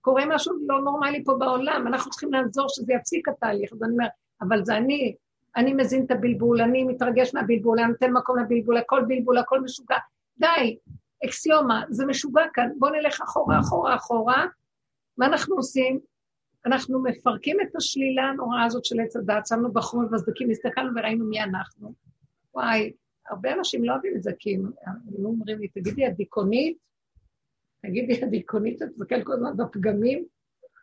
קורה 0.00 0.22
משהו 0.26 0.54
לא 0.66 0.80
נורמלי 0.80 1.24
פה 1.24 1.34
בעולם, 1.38 1.86
אנחנו 1.86 2.10
צריכים 2.10 2.32
לעזור 2.32 2.66
שזה 2.68 2.92
יפסיק 2.92 3.28
התהליך. 3.28 3.72
אז 3.72 3.82
אני 3.82 3.92
אומר, 3.92 4.06
אבל 4.40 4.64
זה 4.64 4.76
אני, 4.76 5.14
אני 5.56 5.72
מזין 5.72 6.04
את 6.04 6.10
הבלבול, 6.10 6.60
אני 6.60 6.84
מתרגש 6.84 7.34
מהבלבול, 7.34 7.80
אני 7.80 7.88
נותן 7.88 8.12
מקום 8.12 8.38
לבלבול, 8.38 8.76
הכל 8.76 9.04
בלבול, 9.08 9.38
הכל 9.38 9.60
משוגע. 9.60 9.96
די, 10.38 10.76
אקסיומה, 11.24 11.82
זה 11.88 12.06
משוגע 12.06 12.42
כאן, 12.54 12.68
בואו 12.78 12.92
נלך 12.92 13.20
אחורה, 13.20 13.60
אחורה, 13.60 13.96
אחורה. 13.96 14.46
מה 15.18 15.26
אנחנו 15.26 15.56
עושים? 15.56 16.00
אנחנו 16.66 17.02
מפרקים 17.02 17.56
את 17.60 17.76
השלילה 17.76 18.22
הנוראה 18.22 18.64
הזאת 18.64 18.84
של 18.84 19.00
עץ 19.00 19.16
הדת, 19.16 19.46
שמנו 19.46 19.72
בחור 19.72 20.02
מבזדקים, 20.02 20.50
הסתכלנו 20.50 20.90
וראינו 20.96 21.24
מי 21.24 21.42
אנחנו. 21.42 21.92
וואי, 22.54 22.92
הרבה 23.30 23.54
אנשים 23.54 23.84
לא 23.84 23.92
אוהבים 23.92 24.16
את 24.16 24.22
זה, 24.22 24.30
כי 24.38 24.54
הם 24.54 25.24
אומרים 25.24 25.58
לי, 25.58 25.68
תגידי, 25.68 26.06
את 26.06 26.16
דיכאונית? 26.16 26.87
תגידי, 27.82 28.24
את 28.24 28.30
דיכאונית, 28.30 28.82
את 28.82 28.88
מסתכלת 28.96 29.24
כל 29.24 29.32
הזמן 29.32 29.56
בפגמים? 29.56 30.24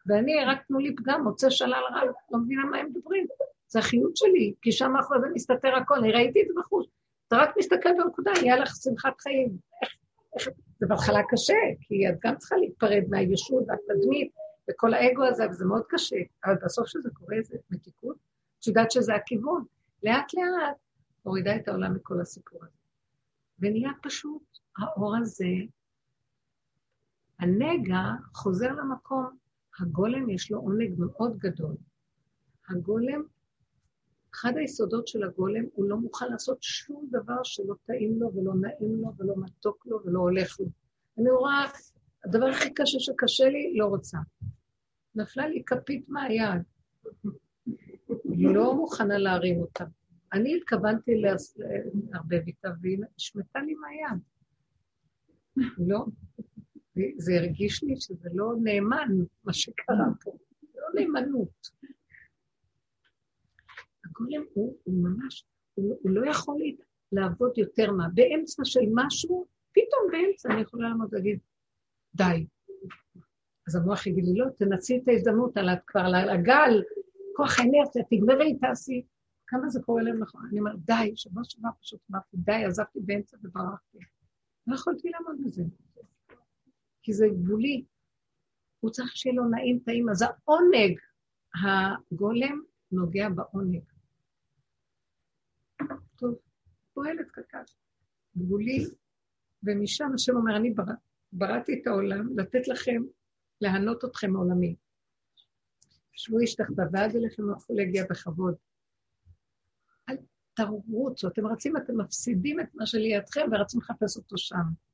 ואני, 0.07 0.45
רק 0.45 0.65
תנו 0.67 0.79
לי 0.79 0.95
פגם, 0.95 1.23
מוצא 1.23 1.49
שלל 1.49 1.83
רב, 1.91 2.07
לא 2.31 2.39
מבינה 2.39 2.65
מה 2.65 2.77
הם 2.77 2.89
מדברים. 2.89 3.27
זה 3.67 3.79
החיות 3.79 4.17
שלי, 4.17 4.53
כי 4.61 4.71
שם 4.71 4.91
מאחורי 4.91 5.19
זה 5.21 5.27
מסתתר 5.33 5.75
הכל, 5.75 5.95
אני 5.97 6.11
ראיתי 6.11 6.41
את 6.41 6.47
זה 6.47 6.53
בחוץ. 6.57 6.87
אתה 7.27 7.35
רק 7.37 7.57
מסתכל 7.57 7.89
בנקודה, 7.97 8.31
נהיה 8.41 8.57
לך 8.57 8.75
שמחת 8.83 9.21
חיים. 9.21 9.57
זה 10.79 10.87
בהתחלה 10.87 11.19
קשה, 11.29 11.53
כי 11.81 12.09
את 12.09 12.15
גם 12.23 12.35
צריכה 12.37 12.55
להיפרד 12.55 13.03
מהישות 13.09 13.63
והתדמית, 13.67 14.31
וכל 14.69 14.93
האגו 14.93 15.23
הזה, 15.23 15.49
וזה 15.49 15.65
מאוד 15.65 15.83
קשה, 15.89 16.15
אבל 16.45 16.55
בסוף 16.65 16.87
שזה 16.87 17.09
קורה 17.13 17.37
זה 17.43 17.57
מתיקות, 17.71 18.15
את 18.59 18.67
יודעת 18.67 18.91
שזה 18.91 19.15
הכיוון. 19.15 19.63
לאט 20.03 20.33
לאט 20.33 20.77
מורידה 21.25 21.55
את 21.55 21.67
העולם 21.67 21.95
מכל 21.95 22.21
הסיפור 22.21 22.59
הזה. 22.63 22.77
ונהיה 23.59 23.89
פשוט, 24.03 24.41
האור 24.77 25.17
הזה, 25.17 25.45
הנגע 27.39 28.03
חוזר 28.33 28.71
למקום. 28.71 29.25
הגולם 29.79 30.29
יש 30.29 30.51
לו 30.51 30.59
עונג 30.59 30.93
מאוד 30.97 31.37
גדול. 31.37 31.75
הגולם, 32.69 33.23
אחד 34.33 34.53
היסודות 34.55 35.07
של 35.07 35.23
הגולם, 35.23 35.63
הוא 35.73 35.89
לא 35.89 35.97
מוכן 35.97 36.31
לעשות 36.31 36.63
שום 36.63 37.07
דבר 37.11 37.43
שלא 37.43 37.75
טעים 37.85 38.19
לו 38.19 38.31
ולא 38.35 38.53
נעים 38.55 39.01
לו 39.01 39.13
ולא 39.17 39.33
מתוק 39.37 39.85
לו 39.85 39.99
ולא 40.05 40.19
הולך 40.19 40.59
לו. 40.59 40.65
אני 41.17 41.31
רואה, 41.31 41.65
הדבר 42.25 42.45
הכי 42.45 42.73
קשה 42.73 42.99
שקשה 42.99 43.49
לי, 43.49 43.77
לא 43.77 43.85
רוצה. 43.85 44.17
נפלה 45.15 45.47
לי 45.47 45.63
כפית 45.65 46.09
מהיד. 46.09 46.61
לא 48.25 48.75
מוכנה 48.75 49.17
להרים 49.17 49.59
אותה. 49.59 49.85
אני 50.33 50.57
התכוונתי 50.57 51.11
לערבב 51.15 52.41
איתה, 52.47 52.69
והיא 52.81 52.97
נשמטה 53.17 53.59
לי 53.59 53.73
מהיד. 53.73 54.19
לא. 55.77 56.05
זה 57.17 57.33
הרגיש 57.35 57.83
לי 57.83 57.95
שזה 57.95 58.29
לא 58.33 58.53
נאמן, 58.63 59.09
מה 59.43 59.53
שקרה 59.53 60.05
פה. 60.23 60.37
זה 60.73 60.79
לא 60.81 61.01
נאמנות. 61.01 61.69
הגולם 64.05 64.43
הוא, 64.53 64.77
הוא 64.83 64.93
ממש, 65.03 65.45
הוא, 65.73 65.99
הוא 66.01 66.11
לא 66.11 66.29
יכול 66.29 66.61
לעבוד 67.11 67.57
יותר 67.57 67.91
מה. 67.91 68.07
באמצע 68.13 68.65
של 68.65 68.85
משהו, 68.93 69.45
פתאום 69.71 70.11
באמצע 70.11 70.49
אני 70.53 70.61
יכולה 70.61 70.89
לעמוד 70.89 71.07
ולהגיד, 71.11 71.39
די, 72.15 72.45
אז 73.67 73.75
המוח 73.75 74.07
יגיד 74.07 74.23
לי, 74.25 74.39
לא, 74.39 74.45
תנצלי 74.49 74.97
את 74.97 75.07
ההזדמנות 75.07 75.57
על 75.57 75.69
כבר 75.87 76.01
על 76.01 76.29
הגל, 76.29 76.83
כוח 77.35 77.59
האנרציה, 77.59 78.03
תגמרי, 78.09 78.57
תעשי. 78.57 79.05
כמה 79.47 79.69
זה 79.69 79.79
קורה 79.85 80.01
להם 80.01 80.19
נכון? 80.19 80.41
אני 80.49 80.59
אומרת, 80.59 80.79
די, 80.85 81.11
שבוע 81.15 81.43
שבוע 81.43 81.71
פשוט 81.81 81.99
אמרתי, 82.11 82.37
די, 82.37 82.65
עזבתי 82.65 82.99
באמצע 82.99 83.37
וברחתי. 83.43 83.97
לא 84.67 84.75
יכולתי 84.75 85.09
לעמוד 85.09 85.35
בזה. 85.45 85.63
כי 87.05 87.13
זה 87.13 87.25
גבולי. 87.33 87.85
הוא 88.79 88.91
צריך 88.91 89.15
שיהיה 89.15 89.35
לו 89.35 89.49
נעים 89.49 89.79
טעים. 89.79 90.09
אז 90.09 90.21
העונג, 90.21 90.99
הגולם 91.63 92.61
נוגע 92.91 93.29
בעונג. 93.29 93.83
טוב, 96.15 96.35
פועלת 96.93 97.31
קטן. 97.31 97.63
גבולי, 98.37 98.85
ומשם 99.63 100.11
השם 100.13 100.35
אומר, 100.35 100.57
אני 100.57 100.73
בראתי 101.33 101.81
את 101.81 101.87
העולם 101.87 102.39
לתת 102.39 102.67
לכם 102.67 103.01
להנות 103.61 104.05
אתכם 104.05 104.31
מעולמי. 104.31 104.75
שבו 106.11 106.39
איש 106.39 106.55
תחתיו, 106.55 106.85
ואז 106.91 107.15
אליכם 107.15 107.43
יכול 107.57 107.75
להגיע 107.75 108.05
בכבוד. 108.09 108.55
אל 110.09 110.17
תרוצו, 110.53 111.27
אתם 111.27 111.47
רצים, 111.47 111.77
אתם 111.77 112.01
מפסידים 112.01 112.59
את 112.59 112.75
מה 112.75 112.85
שלידכם 112.85 113.41
ורצים 113.51 113.79
לחפש 113.79 114.17
אותו 114.17 114.37
שם. 114.37 114.85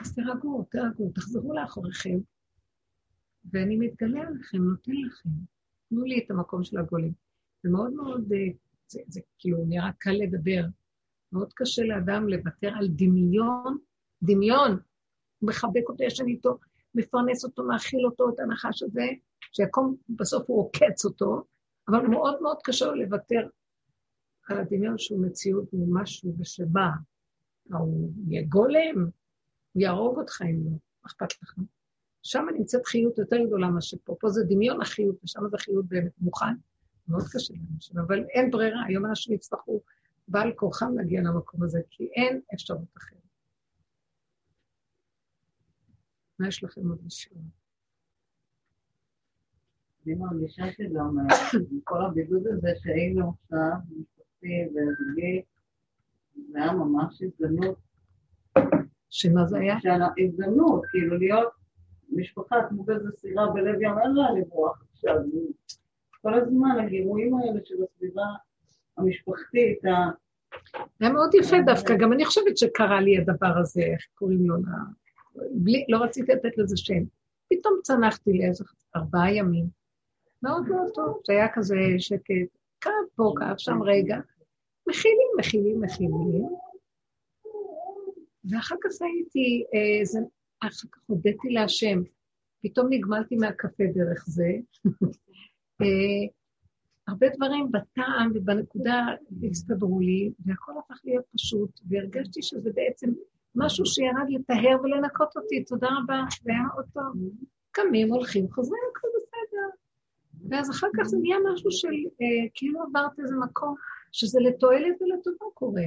אז 0.00 0.14
תירגעו, 0.14 0.64
תירגעו, 0.70 1.12
תחזרו 1.14 1.54
לאחוריכם, 1.54 2.18
ואני 3.52 3.76
מתגלה 3.76 4.20
עליכם, 4.20 4.58
נותן 4.58 4.92
לכם. 5.06 5.28
תנו 5.88 6.04
לי 6.04 6.24
את 6.24 6.30
המקום 6.30 6.64
של 6.64 6.78
הגולים. 6.78 7.12
זה 7.62 7.70
מאוד 7.70 7.92
מאוד, 7.92 8.32
אה, 8.32 8.38
זה, 8.88 9.00
זה 9.08 9.20
כאילו 9.38 9.64
נראה 9.68 9.90
קל 9.98 10.12
לדבר. 10.12 10.64
מאוד 11.32 11.52
קשה 11.54 11.82
לאדם 11.82 12.28
לוותר 12.28 12.70
על 12.78 12.88
דמיון, 12.88 13.78
דמיון, 14.22 14.70
הוא 15.38 15.48
מחבק 15.48 15.88
אותו, 15.88 16.04
ישן 16.04 16.26
איתו, 16.28 16.58
מפרנס 16.94 17.44
אותו, 17.44 17.64
מאכיל 17.64 18.06
אותו, 18.06 18.28
את 18.28 18.40
הנחש 18.40 18.82
הזה, 18.82 19.06
שיקום, 19.52 19.96
בסוף 20.08 20.50
הוא 20.50 20.60
עוקץ 20.60 21.04
אותו, 21.04 21.42
אבל 21.88 22.06
מאוד 22.06 22.42
מאוד 22.42 22.56
קשה 22.64 22.86
לו 22.86 22.94
לוותר 22.94 23.48
על 24.48 24.58
הדמיון 24.58 24.98
שהוא 24.98 25.26
מציאות 25.26 25.68
ממשהו 25.72 26.34
ושבא. 26.38 26.88
הוא 27.72 28.12
יהיה 28.28 28.42
גולם, 28.48 29.10
הוא 29.78 29.82
יהרוג 29.82 30.18
אותך 30.18 30.42
אם 30.42 30.64
לא, 30.64 30.70
אכפת 31.06 31.42
לך. 31.42 31.54
שם 32.22 32.46
נמצאת 32.58 32.86
חיות 32.86 33.18
יותר 33.18 33.36
גדולה 33.46 33.68
מאשר 33.68 33.96
פה. 34.04 34.16
פה 34.20 34.28
זה 34.28 34.44
דמיון 34.48 34.82
החיות, 34.82 35.16
ושם 35.24 35.40
זה 35.50 35.58
חיות 35.58 35.86
באמת 35.88 36.12
מוכן. 36.20 36.54
מאוד 37.08 37.22
קשה 37.32 37.54
לאנשים, 37.54 37.98
אבל 37.98 38.24
אין 38.24 38.50
ברירה, 38.50 38.84
היום 38.86 39.06
אנשים 39.06 39.34
יצטרכו 39.34 39.82
בעל 40.28 40.52
כורחם 40.56 40.94
להגיע 40.94 41.20
למקום 41.22 41.62
הזה, 41.62 41.80
כי 41.90 42.04
אין 42.04 42.40
אפשרות 42.54 42.96
אחרת. 42.96 43.18
מה 46.38 46.48
יש 46.48 46.64
לכם 46.64 46.88
עוד 46.88 46.98
לשאול? 47.06 47.42
אני 50.06 50.14
מרגישה 50.14 50.62
שגם 50.72 51.18
אה, 51.18 51.36
כל 51.84 52.04
הבידוד 52.04 52.46
הזה 52.46 52.68
שהיינו 52.82 53.32
עכשיו, 53.42 53.76
משפחתי 53.90 54.68
וזוגי, 54.68 55.42
זה 56.52 56.58
היה 56.62 56.72
ממש 56.72 57.22
הזדמנות. 57.22 57.87
שמה 59.10 59.46
זה 59.46 59.58
היה? 59.58 59.76
הזדמנות, 60.18 60.82
כאילו 60.90 61.18
להיות 61.18 61.48
משפחה 62.12 62.56
כמו 62.68 62.82
באיזה 62.82 63.08
סירה 63.16 63.46
בלב 63.46 63.82
ים, 63.82 63.98
אין 63.98 64.14
לה 64.14 64.30
לברוח 64.40 64.82
עכשיו. 64.92 65.16
כל 66.22 66.34
הזמן 66.34 66.80
הגירויים 66.84 67.34
האלה 67.34 67.60
של 67.64 67.74
הסביבה 67.82 68.24
המשפחתית, 68.96 69.78
היה 71.00 71.10
מאוד 71.10 71.34
יפה 71.34 71.56
דווקא, 71.66 71.94
גם 71.96 72.12
אני 72.12 72.24
חושבת 72.24 72.56
שקרה 72.58 73.00
לי 73.00 73.18
הדבר 73.18 73.58
הזה, 73.58 73.80
איך 73.80 74.00
קוראים 74.14 74.48
לו, 74.48 74.56
בלי, 75.50 75.84
לא 75.88 75.98
רציתי 75.98 76.32
לתת 76.32 76.58
לזה 76.58 76.76
שם. 76.76 77.02
פתאום 77.50 77.74
צנחתי 77.82 78.38
לאיזה 78.38 78.64
ארבעה 78.96 79.34
ימים. 79.34 79.64
מאוד 80.42 80.68
מאוד 80.68 80.88
טוב, 80.94 81.20
זה 81.26 81.32
היה 81.32 81.48
כזה 81.54 81.76
שקט, 81.98 82.58
כאב 82.80 82.92
פה, 83.16 83.32
כאב 83.38 83.54
שם 83.58 83.82
רגע. 83.82 84.16
מכילים, 84.88 85.28
מכילים, 85.38 85.80
מכילים. 85.80 86.48
ואחר 88.50 88.74
כך 88.84 88.90
הייתי, 89.02 89.64
אה, 89.74 90.04
זה, 90.04 90.18
אחר 90.60 90.88
כך 90.92 91.00
הודיתי 91.06 91.48
להשם. 91.48 92.02
פתאום 92.62 92.86
נגמלתי 92.90 93.36
מהקפה 93.36 93.84
דרך 93.94 94.24
זה. 94.26 94.50
אה, 95.82 96.26
הרבה 97.08 97.26
דברים 97.36 97.72
בטעם 97.72 98.32
ובנקודה 98.34 99.06
הסתדרו 99.50 100.00
לי, 100.00 100.30
והכל 100.46 100.72
הפך 100.78 101.00
להיות 101.04 101.24
פשוט, 101.34 101.80
והרגשתי 101.88 102.42
שזה 102.42 102.70
בעצם 102.74 103.10
משהו 103.54 103.86
שירד 103.86 104.26
לטהר 104.28 104.76
ולנקות 104.82 105.36
אותי, 105.36 105.64
תודה 105.64 105.88
רבה, 106.02 106.22
והיה 106.44 106.62
עוד 106.76 106.84
טוב. 106.92 107.12
קמים, 107.70 108.12
הולכים, 108.12 108.50
חוזרים, 108.50 108.82
הכל 108.90 109.08
בסדר. 109.16 109.68
ואז 110.48 110.70
אחר 110.70 110.86
כך 110.96 111.02
זה 111.02 111.16
נהיה 111.20 111.36
משהו 111.52 111.70
של, 111.70 111.88
אה, 112.20 112.48
כאילו 112.54 112.82
עברת 112.82 113.18
איזה 113.18 113.34
מקום, 113.36 113.74
שזה 114.12 114.40
לתועלת 114.40 115.02
ולטובה 115.02 115.46
קורה. 115.54 115.86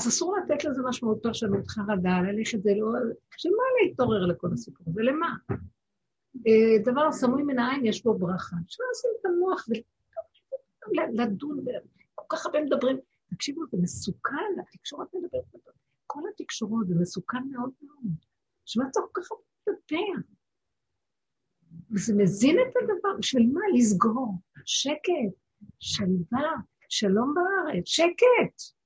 אז 0.00 0.08
אסור 0.08 0.36
לתת 0.36 0.64
לזה 0.64 0.82
משמעות 0.88 1.18
פרשנות 1.22 1.68
חרדה, 1.68 2.20
ללכת 2.20 2.62
זה 2.62 2.70
לא... 2.76 2.88
שמה 3.36 3.52
להתעורר 3.82 4.26
לכל 4.26 4.48
הסיפור 4.52 4.86
הזה? 4.90 5.02
למה? 5.02 5.36
אה, 6.46 6.92
דבר 6.92 7.12
סמוי 7.12 7.42
מן 7.42 7.58
העין 7.58 7.86
יש 7.86 8.04
בו 8.04 8.18
ברכה. 8.18 8.56
אפשר 8.66 8.82
לשים 8.90 9.10
את 9.20 9.26
המוח 9.26 9.66
ולדון, 10.88 11.64
כל 12.14 12.36
כך 12.36 12.46
הרבה 12.46 12.60
מדברים. 12.60 12.98
תקשיבו, 13.34 13.62
זה 13.70 13.78
מסוכן, 13.82 14.60
התקשורת 14.68 15.08
מדברת, 15.14 15.44
כל 16.06 16.20
התקשורות, 16.34 16.88
זה 16.88 16.94
מסוכן 17.00 17.48
מאוד 17.50 17.70
מאוד. 17.82 18.12
שמע 18.66 18.90
צריך 18.90 19.06
כל 19.12 19.20
כך 19.22 19.32
הרבה 19.32 19.42
לדבר. 19.68 20.22
וזה 21.90 22.14
מזין 22.16 22.56
את 22.60 22.74
הדבר, 22.76 23.18
בשביל 23.18 23.50
מה? 23.52 23.60
לסגור. 23.74 24.34
שקט, 24.64 25.34
שלווה, 25.80 26.52
שלום 26.88 27.34
בארץ, 27.34 27.84
שקט. 27.86 28.79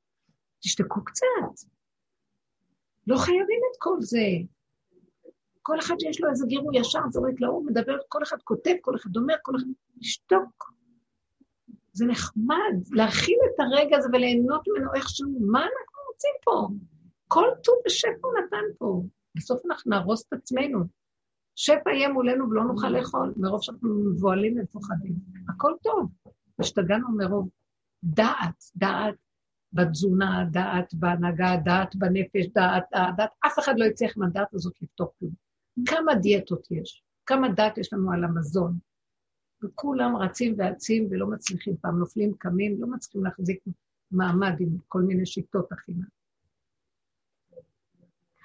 תשתקו 0.64 1.04
קצת. 1.04 1.66
לא 3.06 3.16
חייבים 3.16 3.60
את 3.70 3.76
כל 3.78 3.96
זה. 4.00 4.26
כל 5.62 5.78
אחד 5.78 5.94
שיש 5.98 6.20
לו 6.20 6.30
איזה 6.30 6.46
גירוי 6.46 6.78
ישר, 6.78 6.98
זורק 7.10 7.40
להוא, 7.40 7.66
מדבר, 7.66 7.96
כל 8.08 8.22
אחד 8.22 8.36
כותב, 8.44 8.74
כל 8.80 8.96
אחד 8.96 9.16
אומר, 9.16 9.34
כל 9.42 9.52
אחד... 9.56 9.66
לשתוק. 10.00 10.72
זה 11.92 12.06
נחמד, 12.06 12.74
להכיל 12.90 13.38
את 13.46 13.60
הרגע 13.60 13.96
הזה 13.96 14.08
וליהנות 14.12 14.68
ממנו 14.68 14.94
איכשהו. 14.94 15.30
מה 15.40 15.58
אנחנו 15.58 15.98
רוצים 16.12 16.30
פה? 16.44 16.68
כל 17.28 17.48
טוב 17.64 17.74
ושפע 17.86 18.08
הוא 18.22 18.32
נתן 18.38 18.74
פה. 18.78 19.02
בסוף 19.36 19.60
אנחנו 19.66 19.90
נהרוס 19.90 20.26
את 20.28 20.32
עצמנו. 20.32 20.78
שפע 21.56 21.90
יהיה 21.90 22.08
מולנו 22.08 22.50
ולא 22.50 22.64
נוכל 22.64 22.88
לאכול, 22.88 23.34
מרוב 23.36 23.62
שאנחנו 23.62 23.88
מבוהלים 23.94 24.58
ומפוחדים. 24.58 25.14
הכל 25.48 25.72
טוב. 25.82 26.10
השתגענו 26.58 27.08
מרוב 27.16 27.48
דעת, 28.04 28.64
דעת 28.76 29.14
בתזונה, 29.74 30.44
דעת 30.50 30.94
בהנהגה, 30.94 31.56
דעת 31.64 31.96
בנפש, 31.96 32.46
דעת, 32.54 32.84
דעת, 33.16 33.30
אף 33.46 33.58
אחד 33.58 33.74
לא 33.78 33.84
יצליח 33.84 34.16
מהדעת 34.16 34.54
הזאת 34.54 34.82
לפתור 34.82 35.12
כלום. 35.18 35.32
כמה 35.86 36.14
דיאטות 36.14 36.70
יש, 36.70 37.02
כמה 37.26 37.48
דעת 37.48 37.78
יש 37.78 37.92
לנו 37.92 38.12
על 38.12 38.24
המזון. 38.24 38.78
וכולם 39.64 40.16
רצים 40.16 40.54
ואצים 40.58 41.08
ולא 41.10 41.26
מצליחים, 41.26 41.76
פעם 41.80 41.98
נופלים, 41.98 42.34
קמים, 42.38 42.80
לא 42.80 42.86
מצליחים 42.86 43.24
להחזיק 43.24 43.64
מעמד 44.10 44.60
עם 44.60 44.68
כל 44.88 45.02
מיני 45.02 45.26
שיטות 45.26 45.72
אכילה. 45.72 46.04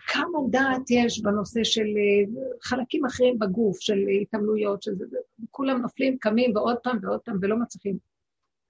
כמה 0.08 0.40
דעת 0.50 0.92
יש 0.92 1.22
בנושא 1.22 1.64
של 1.64 1.82
אה, 1.82 2.44
חלקים 2.62 3.06
אחרים 3.06 3.40
בגוף, 3.40 3.80
של 3.80 3.98
התעמלויות, 4.22 4.84
שזה, 4.84 5.06
כולם 5.52 5.82
נופלים, 5.82 6.18
קמים 6.18 6.56
ועוד 6.56 6.78
פעם 6.84 7.00
ועוד 7.02 7.20
פעם 7.20 7.38
ולא 7.42 7.60
מצליחים. 7.60 7.98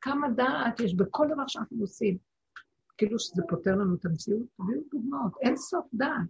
כמה 0.02 0.30
דעת 0.30 0.80
יש 0.80 0.96
בכל 0.96 1.28
דבר 1.34 1.48
שאנחנו 1.48 1.78
עושים. 1.82 2.18
כאילו 3.00 3.20
שזה 3.20 3.44
פותר 3.50 3.72
לנו 3.72 3.96
את 3.96 4.06
המציאות, 4.06 4.42
תביאו 4.58 4.82
דוגמאות, 4.92 5.32
אין 5.42 5.56
סוף 5.58 5.86
דעת. 5.94 6.30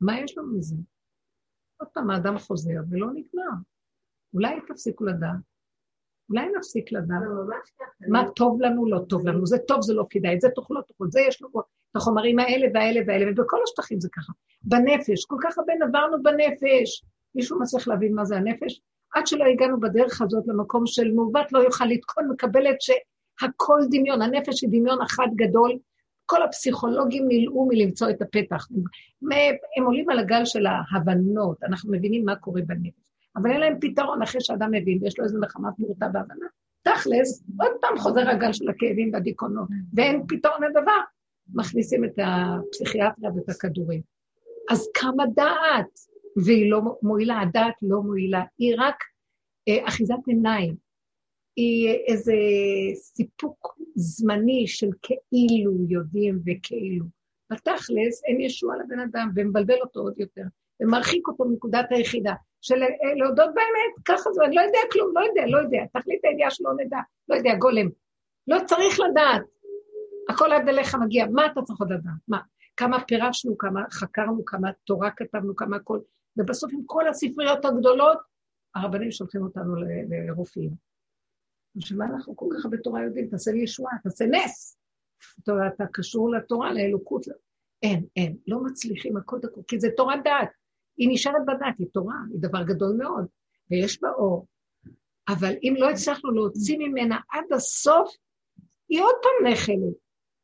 מה 0.00 0.20
יש 0.20 0.38
לנו 0.38 0.56
מזה? 0.56 0.76
עוד 1.76 1.88
פעם 1.94 2.10
האדם 2.10 2.38
חוזר 2.38 2.80
ולא 2.90 3.06
נגמר. 3.06 3.54
אולי 4.34 4.60
תפסיקו 4.68 5.04
לדעת. 5.04 5.40
אולי 6.30 6.46
נפסיק 6.58 6.92
לדעת. 6.92 7.22
מה 8.08 8.22
טוב 8.36 8.60
לנו, 8.60 8.90
לא 8.90 8.98
טוב 9.08 9.28
לנו. 9.28 9.46
זה 9.46 9.56
טוב, 9.68 9.82
זה 9.82 9.94
לא 9.94 10.06
כדאי, 10.10 10.40
זה 10.40 10.48
תאכלו, 10.54 10.82
תאכלו, 10.82 11.10
זה 11.10 11.20
יש 11.28 11.42
לנו 11.42 11.60
את 11.60 11.96
החומרים 11.96 12.38
האלה 12.38 12.66
והאלה 12.74 13.00
והאלה, 13.06 13.30
ובכל 13.32 13.58
השטחים 13.64 14.00
זה 14.00 14.08
ככה. 14.12 14.32
בנפש, 14.62 15.24
כל 15.24 15.36
כך 15.42 15.58
הרבה 15.58 15.72
נברנו 15.86 16.22
בנפש. 16.22 17.04
מישהו 17.34 17.60
מצליח 17.60 17.88
להבין 17.88 18.14
מה 18.14 18.24
זה 18.24 18.36
הנפש? 18.36 18.80
עד 19.14 19.26
שלא 19.26 19.44
הגענו 19.44 19.80
בדרך 19.80 20.22
הזאת 20.22 20.44
למקום 20.46 20.86
של 20.86 21.12
מעוות 21.12 21.52
לא 21.52 21.58
יוכל 21.58 21.84
לתקון, 21.84 22.30
מקבלת 22.30 22.76
שהכל 23.40 23.80
דמיון, 23.90 24.22
הנפש 24.22 24.62
היא 24.62 24.70
דמיון 24.70 25.02
אחד 25.02 25.26
גדול, 25.34 25.78
כל 26.26 26.42
הפסיכולוגים 26.42 27.26
מילאו 27.26 27.68
מלמצוא 27.68 28.10
את 28.10 28.22
הפתח. 28.22 28.66
הם 29.76 29.84
עולים 29.84 30.10
על 30.10 30.18
הגל 30.18 30.44
של 30.44 30.66
ההבנות, 30.66 31.62
אנחנו 31.62 31.92
מבינים 31.92 32.24
מה 32.24 32.36
קורה 32.36 32.62
בנפש. 32.66 33.04
אבל 33.36 33.50
אין 33.50 33.60
להם 33.60 33.78
פתרון 33.80 34.22
אחרי 34.22 34.40
שאדם 34.40 34.70
מבין, 34.70 34.98
ויש 35.02 35.18
לו 35.18 35.24
איזו 35.24 35.38
נחמת 35.38 35.78
מורתה 35.78 36.08
בהבנה. 36.08 36.46
תכלס, 36.82 37.44
עוד 37.60 37.72
פעם 37.80 37.98
חוזר 37.98 38.28
הגל 38.28 38.52
של 38.52 38.68
הכאבים 38.68 39.10
והדיכאונות, 39.12 39.68
ואין 39.94 40.22
פתרון 40.28 40.62
לדבר. 40.62 41.00
מכניסים 41.54 42.04
את 42.04 42.18
הפסיכיאטריה 42.18 43.30
ואת 43.36 43.48
הכדורים. 43.48 44.00
אז 44.70 44.88
כמה 44.94 45.24
דעת, 45.34 45.98
והיא 46.44 46.70
לא 46.70 46.80
מועילה, 47.02 47.40
הדעת 47.40 47.74
לא 47.82 48.02
מועילה, 48.02 48.42
היא 48.58 48.74
רק 48.78 48.94
אה, 49.68 49.88
אחיזת 49.88 50.14
עיניים, 50.26 50.74
היא 51.56 51.90
איזה 52.06 52.34
סיפוק 52.94 53.78
זמני 53.94 54.66
של 54.66 54.88
כאילו 55.02 55.72
יודעים 55.88 56.40
וכאילו. 56.46 57.04
בתכלס 57.52 58.24
אין 58.24 58.40
ישועה 58.40 58.76
לבן 58.76 59.00
אדם, 59.00 59.30
ומבלבל 59.34 59.80
אותו 59.80 60.00
עוד 60.00 60.18
יותר, 60.18 60.42
ומרחיק 60.80 61.28
אותו 61.28 61.44
מנקודת 61.44 61.86
היחידה, 61.90 62.34
של 62.60 62.74
להודות 63.16 63.50
באמת, 63.54 64.04
ככה 64.04 64.32
זה, 64.32 64.44
אני 64.44 64.56
לא 64.56 64.60
יודע 64.60 64.78
כלום, 64.92 65.12
לא 65.14 65.20
יודע, 65.20 65.46
לא 65.46 65.58
יודע, 65.58 65.84
תכלית 65.92 66.20
הידיעה 66.24 66.50
שלא 66.50 66.70
נדע, 66.76 66.98
לא 67.28 67.34
יודע, 67.34 67.54
גולם. 67.54 67.88
לא 68.48 68.56
צריך 68.66 69.00
לדעת. 69.00 69.42
הכל 70.28 70.52
עד 70.52 70.68
אליך 70.68 70.94
מגיע, 70.94 71.26
מה 71.26 71.46
אתה 71.46 71.62
צריך 71.62 71.80
לדעת? 71.80 72.00
מה? 72.28 72.38
כמה 72.76 73.04
פירשנו, 73.04 73.58
כמה 73.58 73.80
חקרנו, 73.90 74.44
כמה 74.44 74.68
תורה 74.84 75.10
כתבנו, 75.10 75.56
כמה 75.56 75.76
הכל, 75.76 75.98
ובסוף 76.36 76.72
עם 76.72 76.80
כל 76.86 77.08
הספריות 77.08 77.64
הגדולות, 77.64 78.18
הרבנים 78.74 79.10
שולחים 79.10 79.42
אותנו 79.42 79.74
לרופאים. 80.28 80.70
בשביל 81.76 81.98
מה 81.98 82.04
אנחנו 82.04 82.36
כל 82.36 82.46
כך 82.52 82.64
הרבה 82.64 82.76
תורה 82.76 83.02
יודעים? 83.02 83.28
תעשה 83.28 83.50
לי 83.52 83.62
ישועה, 83.62 83.92
תעשה 84.02 84.24
נס. 84.26 84.78
אתה, 85.42 85.52
אתה 85.74 85.84
קשור 85.92 86.30
לתורה, 86.30 86.72
לאלוקות. 86.72 87.26
אין, 87.82 88.04
אין, 88.16 88.36
לא 88.46 88.60
מצליחים, 88.64 89.16
הכל 89.16 89.38
דקות, 89.42 89.64
כי 89.68 89.80
זה 89.80 89.88
תורת 89.96 90.18
דעת. 90.24 90.48
היא 90.96 91.08
נשארת 91.12 91.42
בדעת, 91.42 91.78
היא 91.78 91.86
תורה, 91.92 92.16
היא 92.32 92.40
דבר 92.40 92.62
גדול 92.62 92.96
מאוד, 92.96 93.26
ויש 93.70 94.02
בה 94.02 94.08
אור. 94.10 94.46
אבל 95.28 95.52
אם 95.62 95.74
לא 95.78 95.90
הצלחנו 95.90 96.30
להוציא 96.30 96.78
ממנה 96.78 97.18
עד 97.30 97.52
הסוף, 97.52 98.16
היא 98.88 99.02
עוד 99.02 99.14
פעם 99.22 99.52
נחלת. 99.52 99.94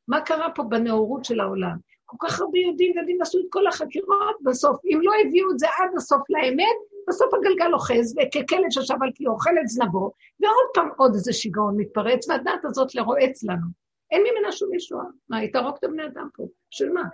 מה 0.08 0.20
קרה 0.20 0.48
פה 0.54 0.62
בנאורות 0.62 1.24
של 1.24 1.40
העולם? 1.40 1.76
כל 2.04 2.16
כך 2.20 2.40
הרבה 2.40 2.58
יודעים 2.58 2.96
ויודעים 2.96 3.22
עשו 3.22 3.38
את 3.38 3.44
כל 3.50 3.66
החקירות 3.66 4.36
בסוף. 4.44 4.80
אם 4.84 4.98
לא 5.02 5.12
הביאו 5.24 5.50
את 5.50 5.58
זה 5.58 5.66
עד 5.66 5.90
הסוף 5.96 6.22
לאמת, 6.30 6.76
בסוף 7.10 7.34
הגלגל 7.34 7.74
אוחז, 7.74 8.14
וככלב 8.18 8.70
ששב 8.70 8.94
על 9.02 9.10
כי 9.14 9.26
אוכל 9.26 9.50
את 9.62 9.68
זנבו, 9.68 10.12
ועוד 10.40 10.68
פעם 10.74 10.88
עוד 10.96 11.14
איזה 11.14 11.32
שיגעון 11.32 11.76
מתפרץ, 11.76 12.28
והדעת 12.28 12.64
הזאת 12.64 12.94
לרועץ 12.94 13.42
לנו. 13.42 13.66
אין 14.10 14.22
ממנה 14.22 14.52
שום 14.52 14.74
ישועה. 14.74 15.04
מה, 15.28 15.36
היא 15.36 15.52
תהרוג 15.52 15.76
את 15.78 15.84
הבני 15.84 16.06
אדם 16.06 16.28
פה? 16.34 16.46
בשביל 16.70 16.92
מה? 16.92 17.04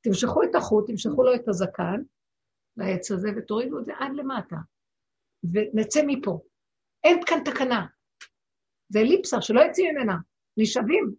תמשכו 0.00 0.42
את 0.42 0.54
החוט, 0.54 0.86
תמשכו 0.86 1.22
לו 1.22 1.34
את 1.34 1.48
הזקן, 1.48 2.02
לעץ 2.76 3.10
הזה, 3.10 3.28
ותורידו 3.36 3.78
את 3.78 3.84
זה 3.84 3.92
עד 3.98 4.12
למטה. 4.14 4.56
ונצא 5.52 6.00
מפה. 6.06 6.40
אין 7.04 7.20
כאן 7.26 7.44
תקנה. 7.44 7.86
זה 8.88 8.98
אליפסה 8.98 9.42
שלא 9.42 9.60
יצא 9.60 9.82
ממנה. 9.82 10.16
נשאבים. 10.56 11.14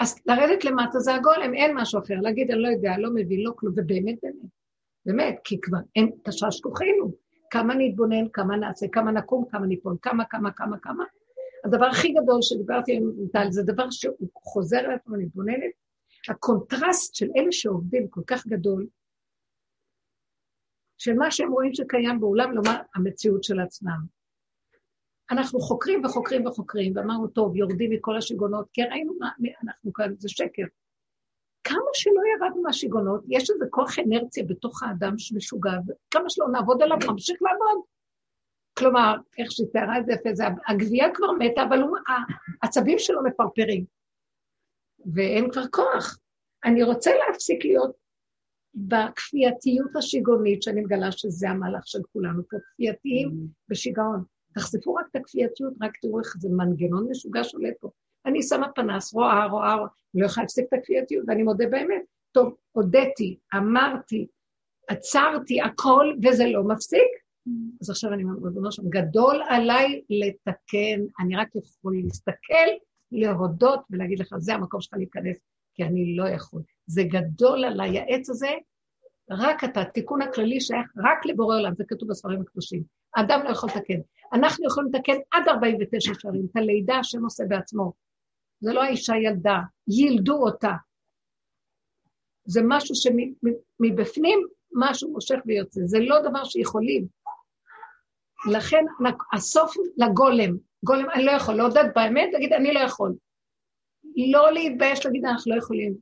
אז 0.00 0.20
לרדת 0.26 0.64
למטה 0.64 0.98
זה 0.98 1.14
הגולם, 1.14 1.54
אין 1.54 1.76
משהו 1.76 2.00
אחר. 2.02 2.14
להגיד, 2.22 2.50
אני 2.50 2.62
לא 2.62 2.68
יודע, 2.68 2.98
לא 2.98 3.10
מבין, 3.14 3.40
לא 3.40 3.52
כלום, 3.56 3.72
ובאמת 3.76 4.18
באמת. 4.22 4.53
באמת, 5.06 5.40
כי 5.44 5.60
כבר 5.60 5.78
אין 5.96 6.10
תשש 6.24 6.60
כוחנו. 6.60 7.12
כמה 7.50 7.74
נתבונן, 7.78 8.28
כמה 8.32 8.56
נעשה, 8.56 8.86
כמה 8.92 9.12
נקום, 9.12 9.44
כמה 9.50 9.66
ניפול, 9.66 9.96
כמה, 10.02 10.24
כמה, 10.24 10.52
כמה, 10.52 10.78
כמה. 10.78 11.04
הדבר 11.64 11.84
הכי 11.84 12.12
גדול 12.12 12.38
שדיברתי 12.42 12.96
עם 12.96 13.10
טל, 13.32 13.46
זה 13.50 13.62
דבר 13.62 13.90
שהוא 13.90 14.28
חוזר 14.34 14.78
על 14.78 14.90
עצמו, 14.90 15.16
מתבוננת. 15.18 15.72
הקונטרסט 16.28 17.14
של 17.14 17.26
אלה 17.36 17.52
שעובדים 17.52 18.08
כל 18.08 18.20
כך 18.26 18.46
גדול, 18.46 18.86
של 20.98 21.14
מה 21.14 21.30
שהם 21.30 21.52
רואים 21.52 21.74
שקיים 21.74 22.20
בעולם, 22.20 22.52
לעומת 22.52 22.76
המציאות 22.94 23.44
של 23.44 23.60
עצמם. 23.60 24.06
אנחנו 25.30 25.60
חוקרים 25.60 26.04
וחוקרים 26.04 26.46
וחוקרים, 26.46 26.92
ואמרנו, 26.96 27.28
טוב, 27.28 27.56
יורדים 27.56 27.90
מכל 27.90 28.16
השיגעונות, 28.16 28.68
כי 28.72 28.82
ראינו 28.82 29.14
מה, 29.18 29.30
אנחנו 29.64 29.92
כאן, 29.92 30.14
זה 30.18 30.28
שקר. 30.28 30.62
כמה 31.64 31.90
שלא 31.92 32.20
ירדנו 32.34 32.62
מהשיגעונות, 32.62 33.24
יש 33.28 33.50
איזה 33.50 33.64
כוח 33.70 33.98
אינרציה 33.98 34.44
בתוך 34.48 34.82
האדם 34.82 35.18
שמשוגע, 35.18 35.72
וכמה 35.86 36.30
שלא 36.30 36.48
נעבוד 36.52 36.82
עליו, 36.82 36.96
נמשיך 37.10 37.42
לעבוד. 37.42 37.84
כלומר, 38.78 39.16
איך 39.38 39.52
שהיא 39.52 39.66
תיארה 39.72 39.98
את 39.98 40.06
זה 40.06 40.12
יפה, 40.12 40.28
זה 40.32 40.44
הגבייה 40.68 41.14
כבר 41.14 41.32
מתה, 41.32 41.62
אבל 41.62 41.82
הוא, 41.82 41.98
העצבים 42.62 42.98
שלו 42.98 43.24
מפרפרים. 43.24 43.84
ואין 45.14 45.50
כבר 45.50 45.66
כוח. 45.70 46.18
אני 46.64 46.82
רוצה 46.82 47.10
להפסיק 47.14 47.64
להיות 47.64 47.96
בכפייתיות 48.74 49.96
השיגעונית, 49.96 50.62
שאני 50.62 50.80
מגלה 50.80 51.12
שזה 51.12 51.50
המהלך 51.50 51.86
של 51.86 51.98
כולנו 52.12 52.42
פה, 52.50 52.56
כפייתיים 52.74 53.28
mm. 53.28 53.48
בשיגעון. 53.68 54.24
תחשפו 54.54 54.94
רק 54.94 55.06
את 55.10 55.16
הכפייתיות, 55.16 55.74
רק 55.82 55.96
תראו 56.02 56.20
איך 56.20 56.36
זה 56.38 56.48
מנגנון 56.48 57.06
משוגע 57.10 57.44
שולט 57.44 57.74
פה. 57.80 57.90
אני 58.26 58.42
שמה 58.42 58.72
פנס, 58.72 59.14
רואה, 59.14 59.46
רואה, 59.46 59.74
רואה, 59.74 59.88
לא 60.14 60.26
יכולה 60.26 60.44
להפסיק 60.44 60.66
את 60.68 60.78
הכפייתיות, 60.78 61.24
ואני 61.28 61.42
מודה 61.42 61.66
באמת. 61.66 62.02
טוב, 62.32 62.54
הודיתי, 62.72 63.38
אמרתי, 63.54 64.26
עצרתי 64.88 65.60
הכל, 65.60 66.12
וזה 66.22 66.44
לא 66.46 66.64
מפסיק. 66.64 67.08
Mm. 67.48 67.50
אז 67.80 67.90
עכשיו 67.90 68.12
אני 68.12 68.24
אומר 68.56 68.70
שם, 68.70 68.88
גדול 68.88 69.42
עליי 69.48 70.02
לתקן, 70.10 71.00
אני 71.20 71.36
רק 71.36 71.48
יכול 71.54 71.94
להסתכל, 72.04 72.70
להודות 73.12 73.80
ולהגיד 73.90 74.18
לך, 74.18 74.34
זה 74.38 74.54
המקום 74.54 74.80
שלך 74.80 74.94
להיכנס, 74.94 75.38
כי 75.74 75.84
אני 75.84 76.16
לא 76.16 76.28
יכול. 76.28 76.62
זה 76.86 77.02
גדול 77.02 77.64
עליי, 77.64 77.98
העץ 77.98 78.30
הזה, 78.30 78.50
רק 79.30 79.64
אתה, 79.64 79.80
התיקון 79.80 80.22
הכללי 80.22 80.60
שייך 80.60 80.92
רק 80.96 81.26
לבורא 81.26 81.56
עולם, 81.56 81.74
זה 81.74 81.84
כתוב 81.88 82.08
בספרים 82.08 82.40
הקדושים. 82.40 82.82
האדם 83.16 83.40
לא 83.44 83.50
יכול 83.50 83.70
לתקן. 83.70 84.00
אנחנו 84.32 84.66
יכולים 84.66 84.90
לתקן 84.94 85.16
עד 85.30 85.48
49 85.48 86.12
שערים, 86.18 86.46
את 86.50 86.56
הלידה 86.56 86.96
השם 86.96 87.24
עושה 87.24 87.44
בעצמו. 87.48 87.92
זה 88.64 88.72
לא 88.72 88.82
האישה 88.82 89.12
ילדה, 89.16 89.58
יילדו 89.88 90.34
אותה. 90.34 90.72
זה 92.44 92.60
משהו 92.68 92.94
שמבפנים 92.94 94.46
משהו 94.72 95.12
מושך 95.12 95.36
ויוצא, 95.46 95.80
זה 95.84 95.98
לא 96.00 96.20
דבר 96.20 96.44
שיכולים. 96.44 97.06
לכן 98.52 98.84
הסוף 99.32 99.74
לגולם, 99.96 100.56
גולם, 100.84 101.10
אני 101.10 101.24
לא 101.24 101.30
יכול, 101.30 101.54
לעודד 101.54 101.84
באמת, 101.94 102.28
להגיד 102.32 102.52
אני 102.52 102.74
לא 102.74 102.80
יכול. 102.80 103.14
לא 104.32 104.52
להתבייש 104.52 105.06
להגיד 105.06 105.24
אנחנו 105.24 105.54
לא 105.54 105.58
יכולים. 105.58 105.94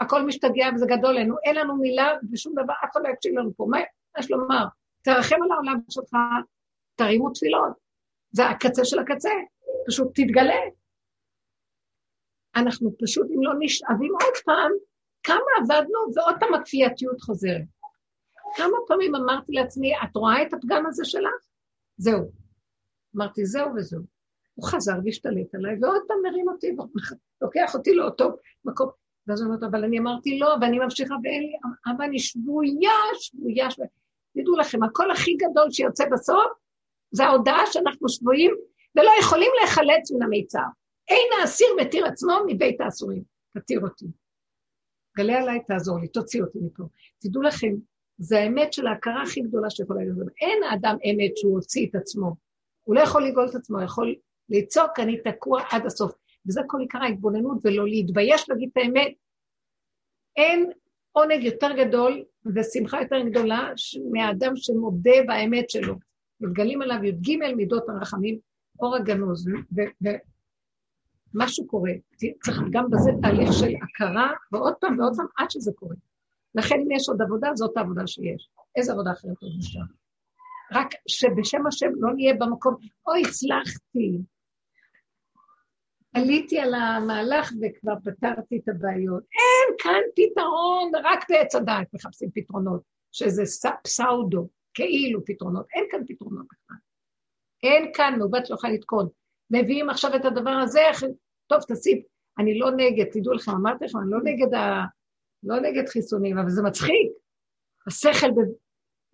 הכל 0.00 0.26
משתגע 0.26 0.66
וזה 0.74 0.86
גדול 0.86 1.14
לנו, 1.14 1.34
אין 1.44 1.56
לנו 1.56 1.76
מילה 1.76 2.08
ושום 2.32 2.52
דבר, 2.52 2.74
אף 2.84 2.90
אחד 2.92 3.00
לא 3.04 3.08
יקשיב 3.08 3.38
לנו 3.38 3.50
פה. 3.56 3.66
מה 3.70 3.78
יש 4.18 4.30
לומר? 4.30 4.64
תרחם 5.02 5.36
על 5.42 5.52
העולם 5.52 5.80
שלך, 5.90 6.12
תרימו 6.94 7.30
תפילות. 7.30 7.72
זה 8.30 8.46
הקצה 8.46 8.84
של 8.84 8.98
הקצה, 8.98 9.30
פשוט 9.86 10.08
תתגלה. 10.14 10.60
אנחנו 12.56 12.90
פשוט, 13.02 13.26
אם 13.30 13.42
לא 13.42 13.52
נשאבים 13.58 14.12
עוד 14.12 14.34
פעם, 14.44 14.72
כמה 15.22 15.50
עבדנו 15.58 15.98
ועוד 16.14 16.34
פעם 16.40 16.54
הכפייתיות 16.54 17.20
חוזרת. 17.20 17.62
כמה 18.56 18.76
פעמים 18.88 19.14
אמרתי 19.14 19.52
לעצמי, 19.52 19.92
את 19.96 20.16
רואה 20.16 20.42
את 20.42 20.54
הפגם 20.54 20.86
הזה 20.86 21.04
שלך? 21.04 21.46
זהו. 21.96 22.30
אמרתי, 23.16 23.46
זהו 23.46 23.68
וזהו. 23.76 24.02
הוא 24.54 24.68
חזר 24.68 24.92
והשתלט 25.04 25.54
עליי, 25.54 25.76
ועוד 25.80 26.02
פעם 26.08 26.16
מרים 26.22 26.48
אותי, 26.48 26.76
לוקח 27.40 27.74
אותי 27.74 27.94
לאותו 27.94 28.36
מקום. 28.64 28.90
ואז 29.26 29.42
הוא 29.42 29.54
אומר, 29.54 29.66
אבל 29.66 29.84
אני 29.84 29.98
אמרתי 29.98 30.38
לא, 30.38 30.54
ואני 30.60 30.78
ממשיכה, 30.78 31.14
ואין 31.22 31.42
לי, 31.42 31.52
אבל 31.86 32.04
אני 32.04 32.18
שבויה, 32.18 32.90
שבויה, 33.14 33.70
שבויה. 33.70 33.88
תדעו 34.34 34.56
לכם, 34.56 34.82
הקול 34.82 35.10
הכי 35.10 35.36
גדול 35.36 35.70
שיוצא 35.70 36.04
בסוף, 36.12 36.52
זה 37.10 37.24
ההודעה 37.24 37.66
שאנחנו 37.66 38.08
שבויים 38.08 38.54
ולא 38.96 39.10
יכולים 39.20 39.50
להיחלץ 39.60 40.10
מן 40.10 40.22
המיצר. 40.22 40.66
אין 41.08 41.28
האסיר 41.40 41.68
מתיר 41.80 42.06
עצמו 42.06 42.32
מבית 42.46 42.80
האסורים. 42.80 43.22
תתיר 43.58 43.80
אותי. 43.80 44.06
גלה 45.16 45.38
עליי, 45.42 45.64
תעזור 45.68 46.00
לי, 46.00 46.08
תוציא 46.08 46.42
אותי 46.42 46.58
מפה. 46.62 46.84
תדעו 47.18 47.42
לכם, 47.42 47.74
זה 48.18 48.38
האמת 48.38 48.72
של 48.72 48.86
ההכרה 48.86 49.22
הכי 49.22 49.40
גדולה 49.40 49.70
שיכולה 49.70 50.00
להיות. 50.00 50.28
אין 50.40 50.62
האדם 50.62 50.96
אמת 51.10 51.36
שהוא 51.36 51.54
הוציא 51.54 51.86
את 51.90 51.94
עצמו. 51.94 52.34
הוא 52.82 52.94
לא 52.94 53.00
יכול 53.00 53.26
לגאול 53.26 53.48
את 53.50 53.54
עצמו, 53.54 53.82
יכול 53.82 54.14
לצעוק, 54.48 55.00
אני 55.00 55.20
תקוע 55.22 55.62
עד 55.70 55.86
הסוף. 55.86 56.12
וזה 56.46 56.60
כל 56.66 56.80
עיקר 56.80 56.98
ההתבוננות, 57.02 57.58
ולא 57.64 57.88
להתבייש 57.88 58.48
להגיד 58.48 58.68
את 58.72 58.76
האמת. 58.76 59.12
אין 60.36 60.70
עונג 61.12 61.44
יותר 61.44 61.68
גדול 61.76 62.24
ושמחה 62.54 63.02
יותר 63.02 63.20
גדולה 63.30 63.72
מהאדם 64.12 64.56
שמודה 64.56 65.22
באמת 65.26 65.70
שלו. 65.70 65.94
מתגלים 66.40 66.82
עליו 66.82 67.04
י"ג 67.04 67.36
מידות 67.56 67.88
הרחמים, 67.88 68.38
אור 68.80 68.96
הגנוז, 68.96 69.48
ומשהו 71.36 71.66
קורה. 71.66 71.90
צריך 72.44 72.58
גם 72.70 72.90
בזה 72.90 73.10
תהליך 73.22 73.52
של 73.52 73.72
הכרה, 73.82 74.30
ועוד 74.52 74.74
פעם 74.80 74.98
ועוד 74.98 75.16
פעם 75.16 75.26
עד 75.38 75.50
שזה 75.50 75.72
קורה. 75.74 75.96
לכן 76.54 76.74
אם 76.74 76.90
יש 76.90 77.08
עוד 77.08 77.22
עבודה, 77.22 77.50
זאת 77.54 77.76
העבודה 77.76 78.06
שיש. 78.06 78.48
איזה 78.76 78.92
עבודה 78.92 79.12
אחרת 79.12 79.42
עוד 79.42 79.52
נשאר? 79.58 79.80
רק 80.72 80.88
שבשם 81.08 81.66
השם 81.66 81.90
לא 81.94 82.14
נהיה 82.14 82.34
במקום, 82.34 82.74
אוי, 83.06 83.22
הצלחתי, 83.28 84.18
עליתי 86.14 86.58
על 86.58 86.74
המהלך 86.74 87.52
וכבר 87.62 87.94
פתרתי 88.04 88.56
את 88.56 88.68
הבעיות. 88.68 89.22
אין 89.22 89.76
כאן 89.78 90.00
פתרון, 90.16 90.92
רק 91.04 91.24
בעץ 91.30 91.54
הדעת 91.54 91.86
מחפשים 91.94 92.30
פתרונות, 92.34 92.82
שזה 93.12 93.42
פסאודו, 93.84 94.48
כאילו 94.74 95.24
פתרונות. 95.24 95.66
אין 95.74 95.84
כאן 95.90 96.00
פתרונות 96.08 96.46
בכלל. 96.46 96.76
אין 97.62 97.92
כאן, 97.94 98.14
מעוות 98.18 98.50
לא 98.50 98.54
יכולה 98.54 98.72
לתקון. 98.72 99.08
מביאים 99.50 99.90
עכשיו 99.90 100.16
את 100.16 100.24
הדבר 100.24 100.50
הזה, 100.50 100.80
טוב, 101.46 101.60
תסיב, 101.68 101.98
אני 102.38 102.58
לא 102.58 102.70
נגד, 102.70 103.04
תדעו 103.12 103.32
לכם, 103.32 103.50
אמרתי 103.50 103.84
לכם, 103.84 103.98
אני 103.98 104.10
לא 104.10 104.18
נגד, 104.24 104.54
ה... 104.54 104.84
לא 105.42 105.60
נגד 105.60 105.88
חיסונים, 105.88 106.38
אבל 106.38 106.50
זה 106.50 106.62
מצחיק. 106.62 107.12
השכל, 107.86 108.30
ב... 108.30 108.38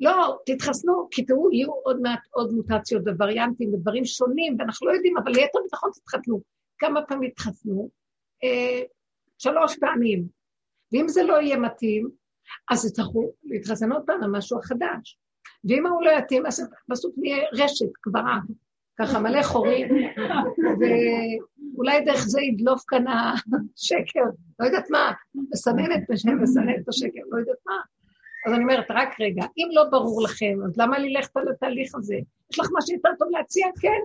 לא, 0.00 0.38
תתחסנו, 0.46 1.08
כי 1.10 1.24
תראו, 1.24 1.52
יהיו 1.52 1.72
עוד 1.72 2.00
מעט 2.00 2.20
עוד 2.30 2.52
מוטציות 2.52 3.02
ווריאנטים 3.18 3.74
ודברים 3.74 4.04
שונים, 4.04 4.56
ואנחנו 4.58 4.86
לא 4.86 4.92
יודעים, 4.92 5.18
אבל 5.18 5.32
ליתר 5.32 5.58
ביטחון 5.64 5.90
תתחתנו. 5.94 6.40
כמה 6.78 7.02
פעמים 7.02 7.30
התחסנו? 7.30 7.90
אה, 8.44 8.82
שלוש 9.38 9.78
פעמים. 9.78 10.24
ואם 10.92 11.08
זה 11.08 11.22
לא 11.22 11.40
יהיה 11.40 11.56
מתאים, 11.56 12.10
אז 12.70 12.86
יצטרכו 12.86 13.32
להתחסן 13.44 13.92
עוד 13.92 14.02
פעם 14.06 14.22
על 14.22 14.30
משהו 14.30 14.58
החדש. 14.58 15.18
ואם 15.64 15.86
הוא 15.86 16.02
לא 16.02 16.10
יתאים, 16.10 16.46
אז 16.46 16.70
בסוף 16.88 17.14
נהיה 17.16 17.44
רשת, 17.52 17.92
קברה, 18.00 18.38
ככה 18.98 19.18
מלא 19.18 19.42
חורים, 19.42 19.88
ואולי 20.80 22.04
דרך 22.04 22.24
זה 22.26 22.40
ידלוף 22.40 22.82
כאן 22.88 23.04
השקר, 23.06 24.24
לא 24.60 24.66
יודעת 24.66 24.90
מה, 24.90 25.12
מסננת 25.34 26.04
בשם, 26.08 26.42
מסננת 26.42 26.76
את 26.82 26.88
השקר, 26.88 27.20
לא 27.30 27.38
יודעת 27.38 27.56
מה. 27.66 27.74
אז 28.46 28.52
אני 28.52 28.62
אומרת, 28.62 28.86
רק 28.90 29.20
רגע, 29.20 29.42
אם 29.58 29.68
לא 29.72 29.84
ברור 29.90 30.22
לכם, 30.22 30.58
אז 30.66 30.76
למה 30.76 30.98
ללכת 30.98 31.36
על 31.36 31.48
התהליך 31.48 31.94
הזה? 31.94 32.16
יש 32.52 32.58
לך 32.58 32.66
משהו 32.78 32.94
יותר 32.96 33.08
טוב 33.18 33.28
להציע? 33.30 33.66
כן. 33.80 34.00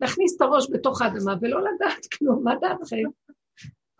להכניס 0.00 0.36
את 0.36 0.40
הראש 0.40 0.70
בתוך 0.72 1.02
האדמה 1.02 1.34
ולא 1.40 1.60
לדעת 1.60 2.06
כלום, 2.18 2.44
מה 2.44 2.54
דעתכם? 2.60 3.02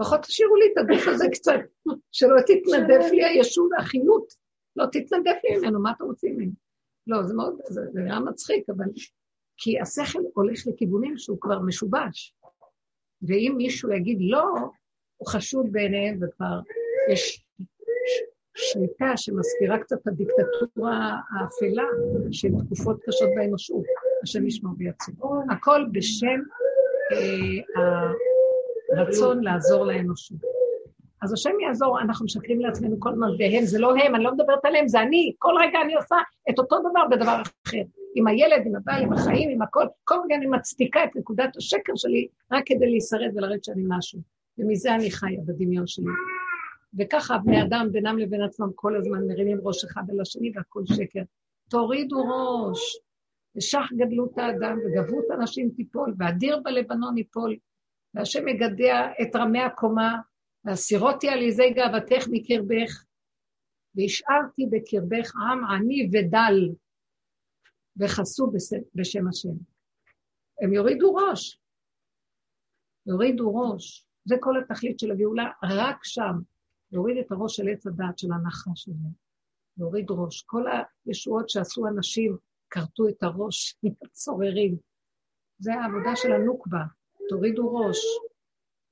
לפחות 0.01 0.21
תשאירו 0.21 0.57
לי 0.57 0.65
את 0.73 0.79
הגוף 0.79 1.09
הזה 1.09 1.27
קצת, 1.33 1.61
שלא 2.13 2.37
תתנדף 2.41 3.11
לי 3.13 3.25
הישות, 3.25 3.71
החיות, 3.79 4.33
לא 4.77 4.87
תתנדף 4.87 5.37
לי 5.45 5.57
ממנו, 5.57 5.83
מה 5.83 5.93
אתם 5.97 6.05
רוצים 6.05 6.37
ממנו? 6.37 6.53
לא, 7.07 7.23
זה 7.23 7.35
מאוד, 7.35 7.61
זה 7.69 7.81
נראה 7.95 8.21
מצחיק, 8.21 8.65
אבל... 8.69 8.85
כי 9.63 9.81
השכל 9.81 10.19
הולך 10.35 10.67
לכיוונים 10.67 11.19
שהוא 11.19 11.39
כבר 11.41 11.59
משובש. 11.59 12.35
ואם 13.23 13.55
מישהו 13.57 13.93
יגיד 13.93 14.19
לא, 14.21 14.45
הוא 15.17 15.29
חשוד 15.29 15.67
בעיניהם 15.73 16.19
וכבר 16.23 16.61
יש 17.13 17.45
שליטה 18.55 19.17
שמזכירה 19.17 19.79
קצת 19.79 19.97
את 20.03 20.07
הדיקטטורה 20.07 21.17
האפלה 21.31 21.85
של 22.31 22.49
תקופות 22.67 23.01
קשות 23.07 23.29
באנושות. 23.37 23.85
השם 24.23 24.47
ישמור 24.47 24.75
ויציב. 24.79 25.15
הכל 25.51 25.85
בשם 25.93 26.41
אה, 27.13 28.13
הרצון 28.97 29.45
לעזור 29.45 29.87
לאנושות. 29.87 30.39
אז 31.23 31.33
השם 31.33 31.61
יעזור, 31.67 32.01
אנחנו 32.01 32.25
משקרים 32.25 32.61
לעצמנו 32.61 33.01
כל 33.01 33.13
הזמן, 33.13 33.29
והם, 33.39 33.65
זה 33.65 33.79
לא 33.79 33.95
הם, 33.97 34.15
אני 34.15 34.25
לא 34.25 34.33
מדברת 34.33 34.65
עליהם, 34.65 34.89
זה 34.89 35.01
אני, 35.01 35.35
כל 35.39 35.55
רגע 35.61 35.79
אני 35.85 35.95
עושה 35.95 36.17
את 36.51 36.59
אותו 36.59 36.77
דבר 36.79 37.01
בדבר 37.11 37.43
אחר. 37.67 37.83
עם 38.15 38.27
הילד, 38.27 38.67
עם 38.67 38.77
הבעל, 38.77 39.03
עם 39.03 39.13
החיים, 39.13 39.51
עם 39.51 39.63
הכל, 39.63 39.85
כל 40.05 40.15
רגע 40.25 40.35
אני 40.35 40.47
מצדיקה 40.47 41.05
את 41.05 41.17
נקודת 41.17 41.57
השקר 41.57 41.93
שלי 41.97 42.29
רק 42.53 42.63
כדי 42.67 42.87
להישרד 42.87 43.31
ולרדת 43.35 43.65
שאני 43.65 43.83
משהו. 43.89 44.21
ומזה 44.59 44.95
אני 44.95 45.11
חיה 45.11 45.41
בדמיון 45.47 45.87
שלי. 45.87 46.05
וככה 46.99 47.39
בני 47.39 47.63
אדם 47.63 47.89
בינם 47.93 48.19
לבין 48.19 48.43
עצמם 48.43 48.69
כל 48.75 48.97
הזמן 48.97 49.27
מרימים 49.27 49.59
ראש 49.63 49.85
אחד 49.85 50.03
על 50.11 50.21
השני 50.21 50.53
והכל 50.55 50.83
שקר. 50.87 51.23
תורידו 51.71 52.17
ראש, 52.17 52.99
ושח 53.57 53.87
גדלות 53.97 54.39
האדם, 54.39 54.79
וגברות 54.79 55.25
אנשים 55.35 55.71
תיפול, 55.71 56.15
ואדיר 56.19 56.61
בלבנון 56.65 57.19
ייפול, 57.19 57.57
והשם 58.15 58.49
יגדע 58.49 59.09
את 59.23 59.37
רמי 59.37 59.61
הקומה, 59.61 60.19
והסירותי 60.65 61.29
על 61.29 61.43
ידי 61.43 61.71
גאוותך 61.71 62.29
מקרבך, 62.31 63.05
והשארתי 63.95 64.67
בקרבך 64.71 65.33
עם 65.37 65.65
עני 65.65 66.11
ודל, 66.13 66.75
וחסו 67.97 68.53
בשם 68.95 69.29
השם. 69.29 69.55
הם 70.61 70.73
יורידו 70.73 71.15
ראש. 71.15 71.61
יורידו 73.07 73.55
ראש. 73.55 74.07
זה 74.25 74.35
כל 74.41 74.55
התכלית 74.61 74.99
של 74.99 75.11
הגאולה, 75.11 75.51
רק 75.63 76.05
שם. 76.05 76.41
להוריד 76.93 77.17
את 77.17 77.33
הראש 77.33 77.57
של 77.57 77.69
עץ 77.69 77.87
הדעת 77.87 78.19
של 78.19 78.29
הנחש 78.33 78.89
הזה. 78.89 79.09
להוריד 79.77 80.07
ראש. 80.11 80.43
כל 80.43 80.65
הישועות 81.07 81.51
שעשו 81.51 81.87
אנשים, 81.87 82.37
כרתו 82.71 83.09
את 83.09 83.23
הראש 83.23 83.75
עם 83.83 83.93
הצוררים. 84.05 84.77
זה 85.59 85.75
העבודה 85.75 86.17
של 86.17 86.33
הנוקבה, 86.33 86.85
תורידו 87.29 87.75
ראש. 87.75 87.99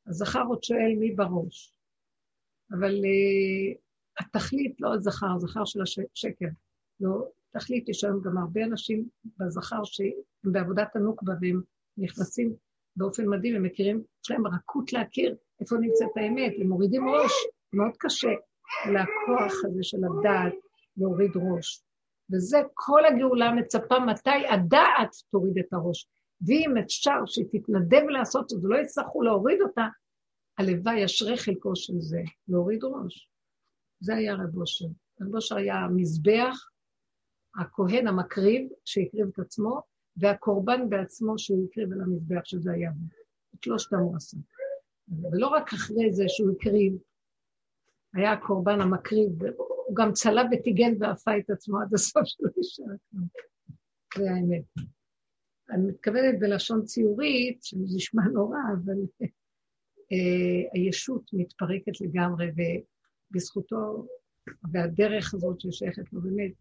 הזכר 0.07 0.43
עוד 0.49 0.63
שואל 0.63 0.95
מי 0.99 1.15
בראש. 1.15 1.75
אבל 2.71 2.95
uh, 2.95 3.79
התכלית 4.21 4.81
לא 4.81 4.95
הזכר, 4.95 5.27
הזכר 5.37 5.65
של 5.65 5.83
השקר. 5.83 6.49
לא, 7.01 7.29
תכלית, 7.59 7.89
יש 7.89 8.05
היום 8.05 8.21
גם 8.23 8.39
הרבה 8.39 8.65
אנשים 8.65 9.09
בזכר 9.39 9.85
שהם 9.85 10.53
בעבודת 10.53 10.97
הנוקבה 10.97 11.33
והם 11.41 11.63
נכנסים 11.99 12.55
באופן 12.97 13.29
מדהים, 13.29 13.57
הם 13.57 13.63
מכירים, 13.63 14.03
יש 14.25 14.31
להם 14.31 14.47
רכות 14.47 14.93
להכיר 14.93 15.37
איפה 15.61 15.77
נמצאת 15.77 16.17
האמת, 16.17 16.53
הם 16.61 16.69
מורידים 16.69 17.09
ראש, 17.09 17.33
מאוד 17.73 17.93
קשה 17.99 18.29
לכוח 18.87 19.53
הזה 19.65 19.83
של 19.83 19.99
הדעת 20.05 20.53
להוריד 20.97 21.31
ראש. 21.37 21.83
וזה 22.33 22.59
כל 22.75 23.05
הגאולה 23.05 23.53
מצפה 23.53 23.99
מתי 23.99 24.47
הדעת 24.51 25.11
תוריד 25.31 25.59
את 25.59 25.73
הראש. 25.73 26.09
ואם 26.47 26.75
אפשר 26.85 27.27
שהיא 27.27 27.47
תתנדב 27.53 28.09
לעשות 28.09 28.49
זה, 28.49 28.57
לא 28.69 28.77
יצטרכו 28.77 29.23
להוריד 29.23 29.63
אותה, 29.63 29.87
הלוואי 30.59 31.05
אשרי 31.05 31.39
חלקו 31.39 31.77
של 31.77 31.93
זה, 31.99 32.21
להוריד 32.49 32.85
ראש. 32.85 33.31
זה 34.01 34.15
היה 34.15 34.35
רב 34.35 34.57
אושר. 34.57 34.87
רב 35.21 35.35
אושר 35.35 35.57
היה 35.57 35.77
המזבח, 35.77 36.69
הכהן 37.57 38.07
המקריב, 38.07 38.69
שהקריב 38.85 39.27
את 39.33 39.39
עצמו, 39.39 39.81
והקורבן 40.17 40.91
בעצמו 40.91 41.39
שהוא 41.39 41.67
הקריב 41.71 41.93
על 41.93 42.01
המזבח, 42.01 42.45
שזה 42.45 42.73
היה 42.73 42.91
בו. 42.91 43.07
את 43.55 43.63
שלושתם 43.63 43.97
הוא 43.97 44.17
עשה. 44.17 44.37
ולא 45.33 45.47
רק 45.49 45.73
אחרי 45.73 46.13
זה 46.13 46.25
שהוא 46.29 46.51
הקריב, 46.53 46.93
היה 48.15 48.33
הקורבן 48.33 48.81
המקריב, 48.81 49.31
הוא 49.57 49.97
גם 49.97 50.13
צלב 50.13 50.47
וטיגן 50.53 50.93
ואפה 51.01 51.39
את 51.39 51.51
עצמו 51.51 51.81
עד 51.81 51.95
הסוף 51.95 52.23
שלא 52.25 52.51
נשאר. 52.57 52.85
זה 54.19 54.31
האמת. 54.31 54.65
אני 55.71 55.87
מתכוונת 55.87 56.39
בלשון 56.39 56.85
ציורית, 56.85 57.63
שזה 57.63 57.97
נשמע 57.97 58.23
נורא, 58.23 58.59
אבל 58.73 59.27
אה, 60.13 60.71
הישות 60.73 61.31
מתפרקת 61.33 62.01
לגמרי, 62.01 62.47
ובזכותו, 63.31 64.07
והדרך 64.73 65.35
הזאת 65.35 65.61
ששייכת 65.61 66.13
לו 66.13 66.21
באמת, 66.21 66.53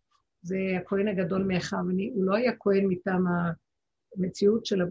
זה 0.42 0.58
הכהן 0.82 1.08
הגדול 1.08 1.44
מאחיו. 1.44 1.80
הוא 2.14 2.26
לא 2.26 2.36
היה 2.36 2.52
כהן 2.60 2.86
מטעם 2.88 3.26
המציאות 4.18 4.66
של 4.66 4.82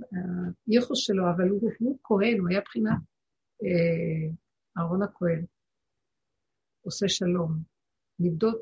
הייחוס 0.67 0.99
שלו, 0.99 1.31
אבל 1.37 1.49
הוא, 1.49 1.71
הוא 1.79 1.99
כהן, 2.03 2.41
הוא 2.41 2.49
היה 2.49 2.61
בחינת 2.61 2.99
אה, 3.65 4.33
אהרון 4.79 5.03
הכהן. 5.03 5.45
עושה 6.83 7.09
שלום. 7.09 7.53
מידות, 8.19 8.61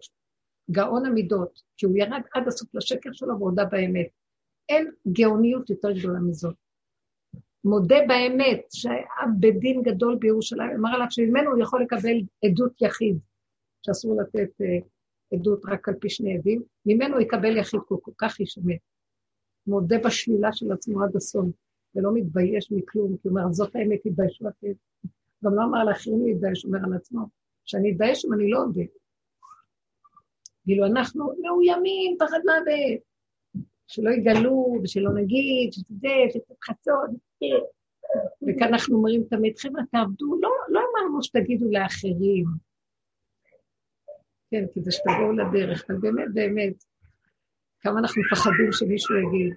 גאון 0.71 1.07
המידות, 1.07 1.63
כי 1.77 1.87
הוא 1.87 1.97
ירד 1.97 2.23
עד 2.35 2.49
הסוף 2.49 2.75
לשקר 2.75 3.13
שלו 3.13 3.39
והודה 3.39 3.65
באמת. 3.65 4.07
אין 4.69 4.91
גאוניות 5.13 5.71
יותר 5.71 5.89
גדולה 5.99 6.21
מזאת. 6.21 6.55
מודה 7.65 7.97
באמת 8.09 8.65
שהיה 8.73 9.33
בית 9.39 9.59
דין 9.59 9.83
גדול 9.83 10.19
בירושלים, 10.21 10.71
אמר 10.71 10.95
עליו 10.95 11.07
שממנו 11.11 11.51
הוא 11.51 11.63
יכול 11.63 11.83
לקבל 11.83 12.17
עדות 12.45 12.83
יחיד, 12.83 13.19
שאסור 13.87 14.21
לתת 14.21 14.51
uh, 14.63 14.85
עדות 15.35 15.63
רק 15.67 15.89
על 15.89 15.95
פי 15.95 16.11
שני 16.11 16.37
עדים, 16.37 16.63
ממנו 16.87 17.15
הוא 17.15 17.23
יקבל 17.23 17.57
יחיד, 17.57 17.81
כל, 17.89 18.13
כך 18.19 18.41
יישמט. 18.41 18.81
מודה 19.67 19.99
בשלילה 19.99 20.53
של 20.53 20.73
עצמו 20.73 21.03
עד 21.03 21.17
הסוף, 21.17 21.47
ולא 21.95 22.11
מתבייש 22.15 22.73
מכלום, 22.73 23.17
כי 23.17 23.29
הוא 23.29 23.39
אומר, 23.39 23.53
זאת 23.53 23.77
האמת, 23.77 24.01
תתביישו 24.03 24.49
אתם. 24.49 24.73
גם 25.45 25.55
לא 25.55 25.63
אמר 25.65 25.85
לאחרים 25.85 26.27
להתבייש, 26.27 26.65
אומר 26.65 26.79
על 26.85 26.95
עצמו, 26.95 27.21
שאני 27.65 27.93
אתבייש 27.93 28.25
אם 28.25 28.33
אני 28.33 28.51
לא 28.51 28.59
אודה. 28.59 28.83
כאילו 30.65 30.87
אנחנו 30.87 31.33
מאוימים, 31.43 32.17
פחד 32.19 32.41
מוות. 32.45 33.03
שלא 33.87 34.11
יגלו 34.11 34.77
ושלא 34.83 35.15
נגיד, 35.15 35.73
שזה, 35.73 36.09
שתתחצות, 36.33 37.11
וכאן 38.43 38.69
אנחנו 38.69 38.97
אומרים 38.97 39.25
תמיד, 39.31 39.59
חבר'ה, 39.59 39.83
תעבדו, 39.91 40.41
לא, 40.41 40.51
לא 40.69 40.81
אמרנו 40.81 41.23
שתגידו 41.23 41.67
לאחרים. 41.71 42.45
כן, 44.55 44.65
כדי 44.75 44.91
שתבואו 44.93 45.33
לדרך, 45.33 45.85
אבל 45.89 45.99
באמת, 45.99 46.35
באמת, 46.35 46.85
כמה 47.81 47.99
אנחנו 47.99 48.23
מפחדים 48.23 48.73
שמישהו 48.73 49.15
יגיד. 49.17 49.55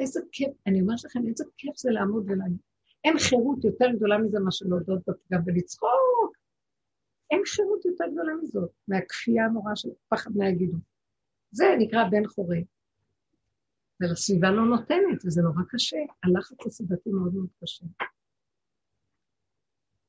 איזה 0.00 0.20
כיף, 0.32 0.52
אני 0.66 0.80
אומרת 0.80 1.04
לכם, 1.04 1.20
איזה 1.28 1.44
כיף 1.56 1.76
זה 1.76 1.90
לעמוד 1.90 2.24
ולהגיד. 2.26 2.58
אין 3.04 3.18
חירות 3.18 3.64
יותר 3.64 3.86
גדולה 3.96 4.18
מזה 4.18 4.40
מה 4.40 4.50
שלהודות 4.50 5.00
בפגם 5.08 5.40
ולצחוק. 5.46 6.36
אין 7.30 7.42
חירות 7.46 7.84
יותר 7.84 8.04
גדולה 8.12 8.32
מזאת, 8.42 8.70
מהכפייה 8.88 9.44
הנוראה 9.44 9.76
של 9.76 9.88
פחד 10.08 10.30
מה 10.36 10.48
יגידו. 10.48 10.78
זה 11.50 11.64
נקרא 11.78 12.04
בן 12.10 12.26
חורג. 12.26 12.64
ולסביבה 14.00 14.50
לא 14.50 14.64
נותנת, 14.64 15.24
וזה 15.26 15.42
נורא 15.42 15.62
קשה. 15.70 15.98
הלחץ 16.22 16.66
הסביבתי 16.66 17.10
מאוד 17.10 17.34
מאוד 17.34 17.48
קשה. 17.64 17.84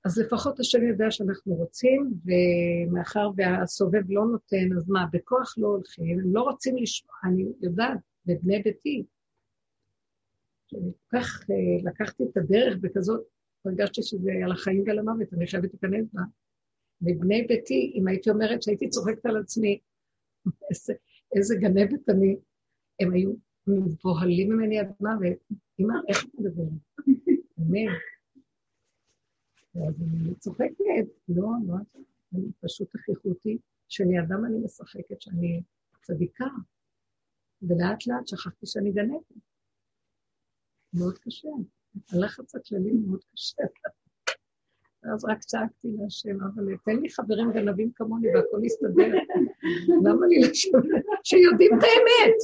אז 0.05 0.17
לפחות 0.17 0.59
השם 0.59 0.83
יודע 0.83 1.11
שאנחנו 1.11 1.53
רוצים, 1.53 2.13
ומאחר 2.25 3.29
והסובב 3.35 4.03
לא 4.09 4.25
נותן, 4.25 4.77
אז 4.77 4.89
מה, 4.89 5.05
בכוח 5.13 5.55
לא 5.57 5.67
הולכים, 5.67 6.19
הם 6.19 6.33
לא 6.33 6.41
רוצים 6.41 6.77
לשמוע, 6.77 7.15
אני 7.25 7.45
יודעת, 7.61 7.97
בבני 8.25 8.59
ביתי. 8.59 9.03
כך 11.13 11.49
אה, 11.49 11.89
לקחתי 11.91 12.23
את 12.23 12.37
הדרך 12.37 12.77
בכזאת, 12.81 13.21
הרגשתי 13.65 14.03
שזה 14.03 14.31
על 14.45 14.51
החיים 14.51 14.83
ועל 14.87 14.99
המוות, 14.99 15.33
אני 15.33 15.47
חייבת 15.47 15.69
להיכנס 15.73 16.05
בה. 16.13 16.21
מבני 17.01 17.43
ביתי, 17.47 17.93
אם 17.95 18.07
הייתי 18.07 18.29
אומרת 18.29 18.63
שהייתי 18.63 18.89
צוחקת 18.89 19.25
על 19.25 19.37
עצמי, 19.37 19.79
איזה, 20.69 20.93
איזה 21.35 21.55
גנבת 21.55 22.09
אני, 22.09 22.35
הם 22.99 23.13
היו 23.13 23.33
מבוהלים 23.67 24.49
ממני 24.49 24.79
עד 24.79 24.91
מוות. 24.99 25.37
אמא, 25.79 25.93
איך 26.09 26.25
את 26.25 26.29
מדברת? 26.39 26.67
אמן. 27.59 27.93
אז 29.76 30.02
אני 30.02 30.35
צוחקת, 30.35 30.76
לא, 31.30 31.48
לא, 31.68 31.76
אני 32.34 32.52
פשוט 32.60 32.95
הכריחו 32.95 33.30
אותי 33.30 33.57
שלידם 33.88 34.45
אני 34.45 34.57
משחקת, 34.65 35.22
שאני 35.22 35.61
צדיקה, 36.02 36.45
ולאט 37.61 38.07
לאט 38.07 38.27
שכחתי 38.27 38.65
שאני 38.65 38.91
גנבת. 38.91 39.31
מאוד 40.93 41.18
קשה. 41.18 41.49
הלחץ 42.11 42.56
הכללי 42.56 42.91
מאוד 42.91 43.23
קשה. 43.34 43.64
ואז 45.03 45.26
רק 45.26 45.39
צעקתי 45.39 45.88
להשם, 45.98 46.43
אבל 46.43 46.77
תן 46.85 46.95
לי 47.02 47.10
חברים 47.10 47.52
גנבים 47.52 47.91
כמוני 47.95 48.27
והכל 48.35 48.61
יסתדר. 48.64 49.14
למה 50.06 50.27
לי 50.27 50.39
לשבת? 50.49 51.06
שיודעים 51.23 51.72
את 51.77 51.84
האמת. 51.84 52.38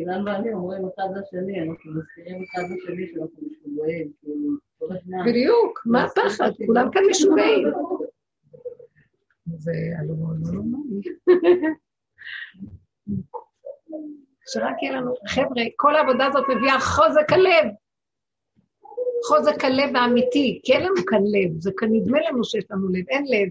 אילן 0.00 0.28
ואני 0.28 0.52
אומרים 0.52 0.82
אחד 0.94 1.08
לשני, 1.16 1.60
אנחנו 1.60 1.92
מזכירים 1.92 2.44
אחד 2.44 2.62
לשני 2.62 3.06
שאנחנו 3.06 3.48
משוגעים, 3.50 4.12
כאילו, 4.20 4.50
בדיוק, 5.26 5.82
מה 5.86 6.04
הפחד? 6.04 6.50
כולם 6.66 6.90
כאן 6.92 7.02
משוגעים. 7.10 7.68
זה 9.46 9.72
הלא 9.98 10.14
נורמלי. 10.14 11.00
שרק 14.52 14.82
יהיה 14.82 14.92
לנו, 14.92 15.14
חבר'ה, 15.28 15.62
כל 15.76 15.96
העבודה 15.96 16.26
הזאת 16.26 16.44
מביאה 16.48 16.80
חוזק 16.80 17.32
הלב. 17.32 17.70
חוזק 19.28 19.64
הלב 19.64 19.96
האמיתי, 19.96 20.60
כי 20.64 20.72
אין 20.72 20.82
לנו 20.82 21.06
כאן 21.06 21.22
לב, 21.22 21.60
זה 21.60 21.70
כאן 21.76 21.88
נדמה 21.92 22.18
לנו 22.20 22.44
שיש 22.44 22.64
לנו 22.70 22.88
לב, 22.88 23.04
אין 23.08 23.24
לב. 23.24 23.48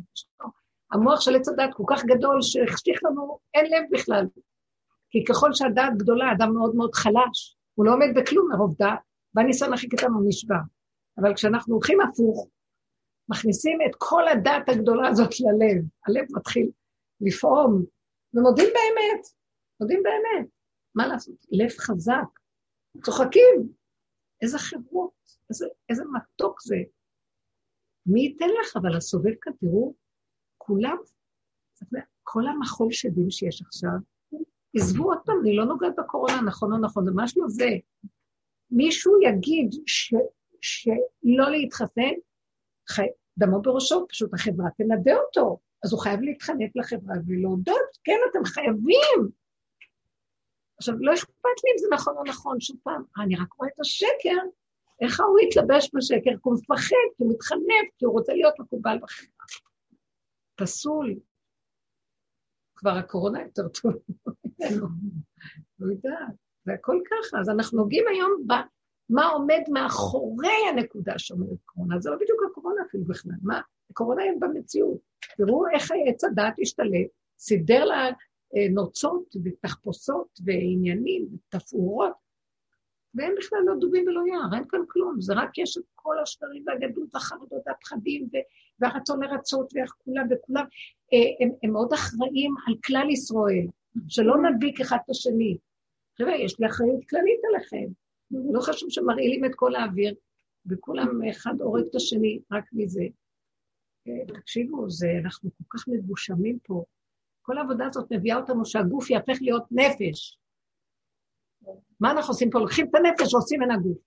המוח 0.91 1.21
של 1.21 1.35
עץ 1.35 1.49
הדת 1.49 1.69
כל 1.73 1.83
כך 1.87 2.05
גדול 2.05 2.41
שהחשיך 2.41 2.99
לנו, 3.03 3.39
אין 3.53 3.65
לב 3.65 3.83
בכלל. 3.91 4.25
כי 5.09 5.23
ככל 5.29 5.53
שהדעת 5.53 5.97
גדולה, 5.97 6.31
אדם 6.31 6.53
מאוד 6.53 6.75
מאוד 6.75 6.95
חלש, 6.95 7.57
הוא 7.75 7.85
לא 7.85 7.93
עומד 7.93 8.07
בכלום 8.15 8.49
מרוב 8.51 8.75
דעת, 8.79 8.99
והניסיון 9.35 9.73
הכי 9.73 9.89
קטן 9.89 10.11
הוא 10.11 10.23
נשבע. 10.27 10.59
אבל 11.17 11.35
כשאנחנו 11.35 11.73
הולכים 11.73 12.01
הפוך, 12.01 12.47
מכניסים 13.29 13.79
את 13.89 13.95
כל 13.97 14.27
הדעת 14.27 14.69
הגדולה 14.69 15.07
הזאת 15.07 15.29
ללב, 15.39 15.83
הלב 16.07 16.25
מתחיל 16.37 16.71
לפעום, 17.21 17.85
ומודים 18.33 18.69
באמת, 18.73 19.25
מודים 19.79 20.03
באמת. 20.03 20.47
מה 20.95 21.07
לעשות? 21.07 21.35
לב 21.51 21.69
חזק, 21.69 22.39
צוחקים. 23.03 23.79
איזה 24.41 24.57
חברות, 24.57 25.11
איזה, 25.49 25.65
איזה 25.89 26.03
מתוק 26.13 26.61
זה. 26.61 26.75
מי 28.05 28.21
ייתן 28.21 28.45
לך, 28.61 28.77
אבל 28.77 28.97
הסובב 28.97 29.33
כאן, 29.41 29.53
תראו, 29.59 29.93
כולם, 30.57 30.97
כל 32.23 32.47
המחול 32.47 32.91
שדים 32.91 33.31
שיש 33.31 33.61
עכשיו, 33.61 33.99
עזבו 34.75 35.03
עוד 35.03 35.17
פעם, 35.25 35.35
אני 35.41 35.55
לא 35.55 35.65
נוגעת 35.65 35.93
בקורונה, 35.97 36.41
נכון 36.41 36.73
או 36.73 36.77
נכון, 36.77 37.05
זה 37.05 37.11
ממש 37.11 37.37
לא 37.37 37.45
זה. 37.47 37.69
מישהו 38.71 39.21
יגיד 39.21 39.69
ש, 39.87 40.13
שלא 40.61 41.49
להתחסן, 41.51 42.13
חי, 42.89 43.07
דמו 43.37 43.61
בראשו, 43.61 44.05
פשוט 44.09 44.33
החברה 44.33 44.69
תנדה 44.77 45.15
אותו. 45.15 45.59
אז 45.83 45.93
הוא 45.93 46.01
חייב 46.01 46.21
להתחנף 46.21 46.71
לחברה 46.75 47.15
ולהודות, 47.27 47.97
כן, 48.03 48.17
אתם 48.31 48.45
חייבים. 48.45 49.29
עכשיו, 50.77 50.95
לא 50.99 51.13
אכפת 51.13 51.57
לי 51.63 51.71
אם 51.73 51.77
זה 51.77 51.87
נכון 51.93 52.17
או 52.17 52.23
נכון, 52.23 52.59
שוב 52.59 52.77
פעם, 52.83 53.03
אני 53.23 53.35
רק 53.35 53.53
רואה 53.53 53.69
את 53.75 53.79
השקר, 53.79 54.41
איך 55.01 55.19
ההוא 55.19 55.39
התלבש 55.39 55.89
בשקר, 55.93 56.31
כי 56.31 56.41
הוא 56.43 56.53
מפחד, 56.53 57.07
כי 57.17 57.23
הוא 57.23 57.33
מתחנף, 57.33 57.87
כי 57.97 58.05
הוא 58.05 58.13
רוצה 58.13 58.33
להיות 58.33 58.53
מקובל 58.59 58.97
בחברה. 59.01 59.45
פסול. 60.55 61.15
כבר 62.75 62.91
הקורונה 62.91 63.41
יותר 63.41 63.67
טוב. 63.67 63.93
לא 65.79 65.91
יודעת, 65.91 66.33
זה 66.65 66.73
הכל 66.73 66.99
ככה. 67.05 67.39
אז 67.39 67.49
אנחנו 67.49 67.77
נוגעים 67.77 68.03
היום 68.07 68.31
במה 68.47 69.27
עומד 69.27 69.61
מאחורי 69.69 70.67
הנקודה 70.69 71.13
שאומרת 71.17 71.57
קורונה. 71.65 71.99
זה 71.99 72.09
לא 72.09 72.15
בדיוק 72.15 72.39
הקורונה 72.51 72.81
אפילו 72.89 73.03
בכלל, 73.03 73.33
מה? 73.41 73.61
הקורונה 73.89 74.23
היא 74.23 74.31
במציאות. 74.39 74.99
תראו 75.37 75.67
איך 75.73 75.91
עץ 76.07 76.23
הדת 76.23 76.53
השתלט, 76.61 77.07
סידר 77.39 77.85
לה 77.85 78.09
אה, 78.55 78.67
נוצות 78.71 79.35
ותחפושות 79.43 80.39
ועניינים 80.45 81.27
ותפאורות, 81.33 82.13
והם 83.15 83.33
בכלל 83.37 83.59
לא 83.65 83.75
דובים 83.79 84.07
ולא 84.07 84.21
יער, 84.27 84.55
אין 84.55 84.63
כאן 84.69 84.79
כלום, 84.87 85.21
זה 85.21 85.33
רק 85.33 85.57
יש 85.57 85.77
את 85.77 85.83
כל 85.95 86.19
השקרים 86.19 86.63
והגדלות 86.67 87.09
והחרדות 87.13 87.61
והפחדים 87.65 88.29
והרצון 88.79 89.23
לרצות 89.23 89.71
ואיך 89.73 89.95
כולם 89.97 90.27
וכולם, 90.31 90.65
אה, 91.13 91.45
הם, 91.45 91.51
הם 91.63 91.71
מאוד 91.71 91.93
אחראים 91.93 92.55
על 92.67 92.73
כלל 92.85 93.09
ישראל, 93.09 93.67
שלא 94.07 94.33
נדביק 94.41 94.81
אחד 94.81 94.97
את 95.05 95.09
השני. 95.09 95.57
חבר'ה, 96.17 96.35
יש 96.35 96.59
לי 96.59 96.67
אחריות 96.67 97.03
כללית 97.09 97.39
עליכם. 97.49 97.91
לא 98.31 98.61
חשוב 98.61 98.89
שמרעילים 98.89 99.45
את 99.45 99.51
כל 99.55 99.75
האוויר, 99.75 100.15
וכולם 100.65 101.07
אחד 101.29 101.61
הורג 101.61 101.85
את 101.89 101.95
השני 101.95 102.39
רק 102.51 102.63
מזה. 102.73 103.03
אה, 104.07 104.39
תקשיבו, 104.39 104.89
זה, 104.89 105.07
אנחנו 105.23 105.49
כל 105.57 105.77
כך 105.77 105.87
מגושמים 105.87 106.59
פה. 106.63 106.83
כל 107.41 107.57
העבודה 107.57 107.85
הזאת 107.87 108.11
מביאה 108.11 108.37
אותנו 108.37 108.65
שהגוף 108.65 109.09
יהפך 109.09 109.37
להיות 109.41 109.63
נפש. 109.71 110.39
מה 111.99 112.11
אנחנו 112.11 112.33
עושים 112.33 112.49
פה? 112.49 112.59
לוקחים 112.59 112.85
את 112.89 112.95
הנפש 112.95 113.33
ועושים 113.33 113.59
ממנה 113.59 113.77
גוף. 113.77 113.97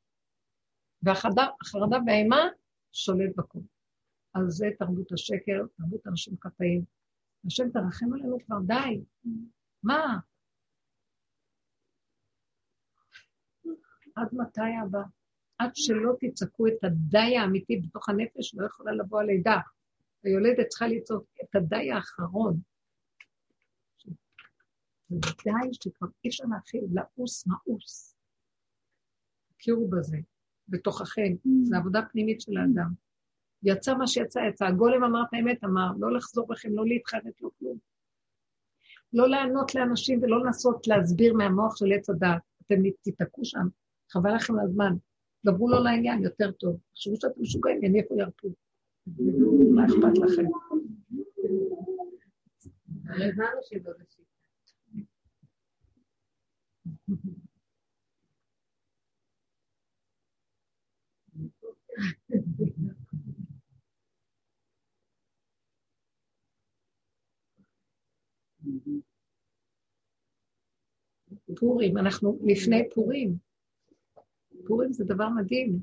והחרדה 1.02 1.98
והאימה 2.06 2.48
שולט 2.92 3.36
בכל. 3.36 3.58
אז 4.34 4.42
זה 4.48 4.66
תרבות 4.78 5.12
השקר, 5.12 5.62
תרבות 5.76 6.06
אנשים 6.06 6.34
חטאים. 6.44 6.84
השם 7.46 7.70
תרחם 7.70 8.12
עלינו 8.14 8.36
כבר, 8.46 8.56
די. 8.66 9.00
מה? 9.82 10.18
עד 14.14 14.28
מתי 14.32 14.60
הבא? 14.82 15.02
עד 15.58 15.70
שלא 15.74 16.12
תצעקו 16.20 16.66
את 16.66 16.84
הדי 16.84 17.36
האמיתי 17.36 17.76
בתוך 17.76 18.08
הנפש, 18.08 18.54
לא 18.54 18.66
יכולה 18.66 18.92
לבוא 18.92 19.20
הלידה. 19.20 19.56
היולדת 20.24 20.68
צריכה 20.68 20.86
לצעוק 20.86 21.24
את 21.44 21.54
הדי 21.56 21.92
האחרון. 21.92 22.60
די 25.10 25.72
שכבר 25.72 26.08
אי 26.24 26.28
אפשר 26.28 26.44
להכיל, 26.50 26.84
לעוס 26.92 27.46
מאוס. 27.46 28.16
תכירו 29.56 29.88
בזה, 29.88 30.16
בתוככם, 30.68 31.32
זו 31.62 31.76
עבודה 31.76 32.00
פנימית 32.12 32.40
של 32.40 32.52
האדם. 32.56 32.92
יצא 33.62 33.94
מה 33.94 34.06
שיצא, 34.06 34.38
יצא. 34.48 34.64
הגולם 34.64 35.04
אמר 35.04 35.22
את 35.28 35.34
האמת, 35.34 35.64
אמר, 35.64 35.92
לא 35.98 36.12
לחזור 36.12 36.46
בכם, 36.46 36.68
לא 36.74 36.86
להתחרט, 36.86 37.40
לא 37.40 37.50
כלום. 37.58 37.91
לא 39.12 39.28
לענות 39.28 39.74
לאנשים 39.74 40.22
ולא 40.22 40.44
לנסות 40.44 40.86
להסביר 40.86 41.34
מהמוח 41.34 41.76
של 41.76 41.92
עץ 41.92 42.10
הדעת. 42.10 42.42
אתם 42.66 42.74
תיתקעו 43.02 43.44
שם, 43.44 43.66
חבל 44.10 44.34
לכם 44.34 44.54
הזמן. 44.58 44.94
דברו 45.44 45.70
לא 45.70 45.82
לעניין, 45.82 46.22
יותר 46.22 46.50
טוב. 46.52 46.76
תחשבו 46.92 47.16
שאתם 47.16 47.42
משוגעים, 47.42 47.84
יניחו 47.84 48.18
ירפו. 48.18 48.48
מה 49.74 49.84
אכפת 49.84 50.18
לכם? 50.18 50.44
הבנו 53.12 53.60
שזאת 53.62 53.96
פורים, 71.60 71.98
אנחנו 71.98 72.38
לפני 72.44 72.90
פורים. 72.94 73.36
פורים 74.66 74.92
זה 74.92 75.04
דבר 75.04 75.28
מדהים. 75.28 75.82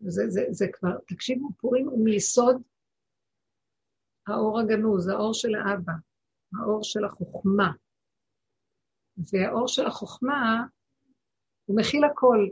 זה, 0.00 0.22
זה, 0.28 0.40
זה 0.50 0.66
כבר, 0.72 0.98
תקשיבו, 1.06 1.48
פורים 1.60 1.88
הוא 1.88 2.04
מיסוד 2.04 2.62
האור 4.26 4.60
הגנוז, 4.60 5.08
האור 5.08 5.34
של 5.34 5.54
האבא, 5.54 5.92
האור 6.60 6.82
של 6.82 7.04
החוכמה. 7.04 7.72
והאור 9.32 9.68
של 9.68 9.86
החוכמה, 9.86 10.66
הוא 11.64 11.76
מכיל 11.80 12.04
הכל. 12.04 12.48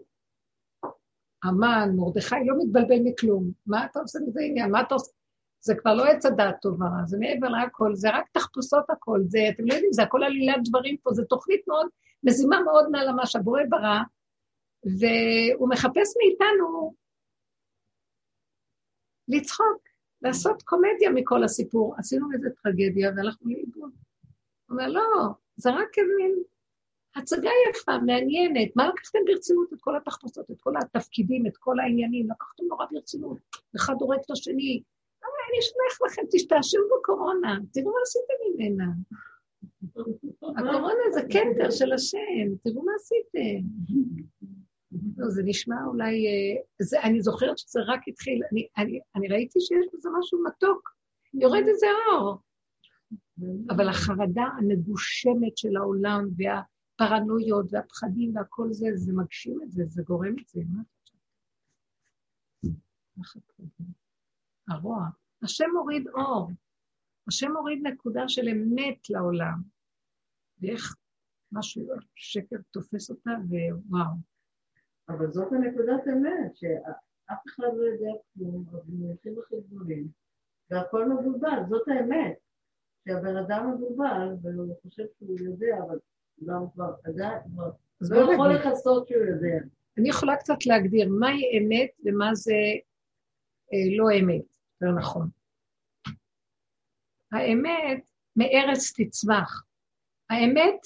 המן, 1.43 1.89
מרדכי, 1.97 2.35
לא 2.47 2.55
מתבלבל 2.59 2.99
מכלום. 3.05 3.53
מה 3.67 3.87
אתה 3.87 4.01
עושה 4.01 4.19
מזה 4.27 4.41
עניין? 4.41 4.71
מה 4.71 4.81
אתה 4.81 4.95
עושה? 4.95 5.13
זה 5.61 5.75
כבר 5.75 5.95
לא 5.95 6.05
עץ 6.05 6.27
הדעת 6.27 6.57
טובה, 6.63 6.87
זה 7.07 7.19
מעבר 7.19 7.49
להכל, 7.49 7.95
זה 7.95 8.11
רק 8.11 8.25
תחפושות 8.33 8.91
הכל, 8.91 9.21
זה, 9.27 9.39
אתם 9.55 9.67
לא 9.67 9.75
יודעים, 9.75 9.93
זה 9.93 10.03
הכל 10.03 10.23
עלילת 10.23 10.57
דברים 10.65 10.97
פה, 10.97 11.11
זו 11.13 11.25
תוכנית 11.25 11.69
מאוד, 11.69 11.87
מזימה 12.23 12.63
מאוד 12.63 12.91
מעל 12.91 13.13
מה 13.13 13.27
שהבורא 13.27 13.61
ברא, 13.69 13.99
והוא 14.85 15.69
מחפש 15.69 16.15
מאיתנו 16.17 16.95
לצחוק, 19.29 19.91
לעשות 20.23 20.63
קומדיה 20.63 21.11
מכל 21.15 21.45
הסיפור. 21.45 21.95
עשינו 21.99 22.33
איזה 22.33 22.49
טרגדיה 22.63 23.11
והלכנו 23.17 23.51
לאיבוד. 23.51 23.91
הוא 23.91 23.91
אומר, 24.71 24.89
לא, 24.89 25.29
זה 25.57 25.71
רק 25.71 25.99
איזה 25.99 26.41
הצגה 27.17 27.51
יפה, 27.71 27.99
מעניינת. 27.99 28.77
מה 28.77 28.89
לקחתם 28.89 29.19
ברצינות 29.27 29.73
את 29.73 29.79
כל 29.81 29.97
התחפושות, 29.97 30.51
את 30.51 30.61
כל 30.61 30.73
התפקידים, 30.77 31.47
את 31.47 31.57
כל 31.57 31.81
העניינים? 31.81 32.31
לקחתם 32.31 32.65
נורא 32.69 32.87
ברצינות. 32.91 33.39
אחד 33.77 33.95
הורג 34.01 34.19
את 34.27 34.31
השני. 34.31 34.83
אני 35.25 35.59
אשלח 35.59 36.03
לכם, 36.07 36.23
תשתעשעו 36.31 36.83
בקורונה, 36.99 37.59
תראו 37.73 37.93
מה 37.93 37.99
עשיתם 38.03 38.35
ממנה. 38.49 38.85
הקורונה 40.43 41.03
זה 41.13 41.21
כתר 41.23 41.71
של 41.71 41.93
השם, 41.93 42.57
תראו 42.63 42.83
מה 42.83 42.93
עשיתם. 42.97 43.67
לא, 45.17 45.31
זה 45.31 45.43
נשמע 45.45 45.77
אולי... 45.87 46.27
אה, 46.27 46.63
זה, 46.83 47.03
אני 47.03 47.23
זוכרת 47.23 47.59
שזה 47.59 47.81
רק 47.87 48.01
התחיל, 48.09 48.43
אני, 48.53 48.69
אני, 48.79 49.01
אני 49.17 49.29
ראיתי 49.29 49.61
שיש 49.61 49.87
בזה 49.95 50.09
משהו 50.19 50.45
מתוק, 50.45 50.91
יורד 51.35 51.65
איזה 51.69 51.87
אור. 52.13 52.39
אבל 53.71 53.89
החרדה 53.89 54.45
המגושמת 54.59 55.59
של 55.59 55.77
העולם 55.77 56.29
והפרנויות 56.37 57.67
והפחדים 57.71 58.37
והכל 58.37 58.73
זה, 58.73 58.87
זה 58.95 59.13
מגשים 59.13 59.63
את 59.63 59.71
זה, 59.71 59.83
זה 59.87 60.03
גורם 60.03 60.35
את 60.43 60.49
זה. 60.49 60.61
מה 63.17 63.25
הרוע. 64.71 65.07
השם 65.43 65.65
מוריד 65.75 66.09
אור. 66.09 66.51
השם 67.29 67.53
מוריד 67.53 67.87
נקודה 67.87 68.29
של 68.29 68.49
אמת 68.49 69.11
לעולם. 69.11 69.63
ואיך 70.61 70.97
משהו, 71.53 71.87
שקר 72.15 72.57
תופס 72.71 73.11
אותה, 73.11 73.31
ווואו. 73.49 74.05
אבל 75.09 75.31
זאת 75.31 75.53
הנקודת 75.53 76.09
אמת, 76.09 76.57
שאף 76.57 77.39
אחד 77.49 77.69
לא 77.77 77.83
יודע 77.83 78.11
כלום, 78.35 78.65
אבל 78.71 78.81
הולכים 79.01 79.35
בחשבונים, 79.37 80.09
והכל 80.71 81.09
מבולבל, 81.09 81.63
זאת 81.69 81.89
האמת. 81.89 82.39
שהבן 83.09 83.37
אדם 83.37 83.71
מבולבל, 83.75 84.29
והוא 84.43 84.75
חושב 84.83 85.05
שהוא 85.19 85.39
יודע, 85.41 85.79
אבל 85.87 85.99
גם 86.47 86.65
כבר 86.75 86.95
עדיין, 87.05 87.41
כבר 87.55 87.71
לא 88.11 88.33
יכול 88.33 88.49
לכסות 88.55 89.09
שהוא 89.09 89.23
יודע. 89.23 89.67
אני 89.99 90.09
יכולה 90.09 90.37
קצת 90.37 90.67
להגדיר 90.67 91.09
מהי 91.09 91.59
אמת 91.59 91.91
ומה 92.05 92.35
זה 92.35 92.53
אה, 93.73 93.97
לא 93.99 94.07
אמת, 94.21 94.45
לא 94.81 94.93
נכון. 94.93 95.29
האמת 97.33 98.11
מארץ 98.37 98.93
תצמח. 98.97 99.65
האמת, 100.31 100.81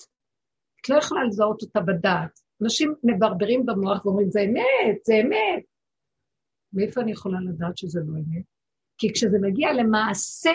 את 0.81 0.89
לא 0.89 0.99
יכולה 0.99 1.25
לזהות 1.25 1.63
אותה 1.63 1.81
בדעת. 1.81 2.41
אנשים 2.63 2.95
מברברים 3.03 3.67
במוח 3.67 4.07
ואומרים, 4.07 4.31
זה 4.31 4.41
אמת, 4.41 5.05
זה 5.05 5.15
אמת. 5.15 5.65
מאיפה 6.73 7.01
אני 7.01 7.13
יכולה 7.13 7.39
לדעת 7.41 7.79
שזה 7.79 8.01
לא 8.07 8.13
אמת? 8.19 8.45
כי 8.99 9.13
כשזה 9.13 9.39
מגיע 9.41 9.73
למעשה, 9.73 10.51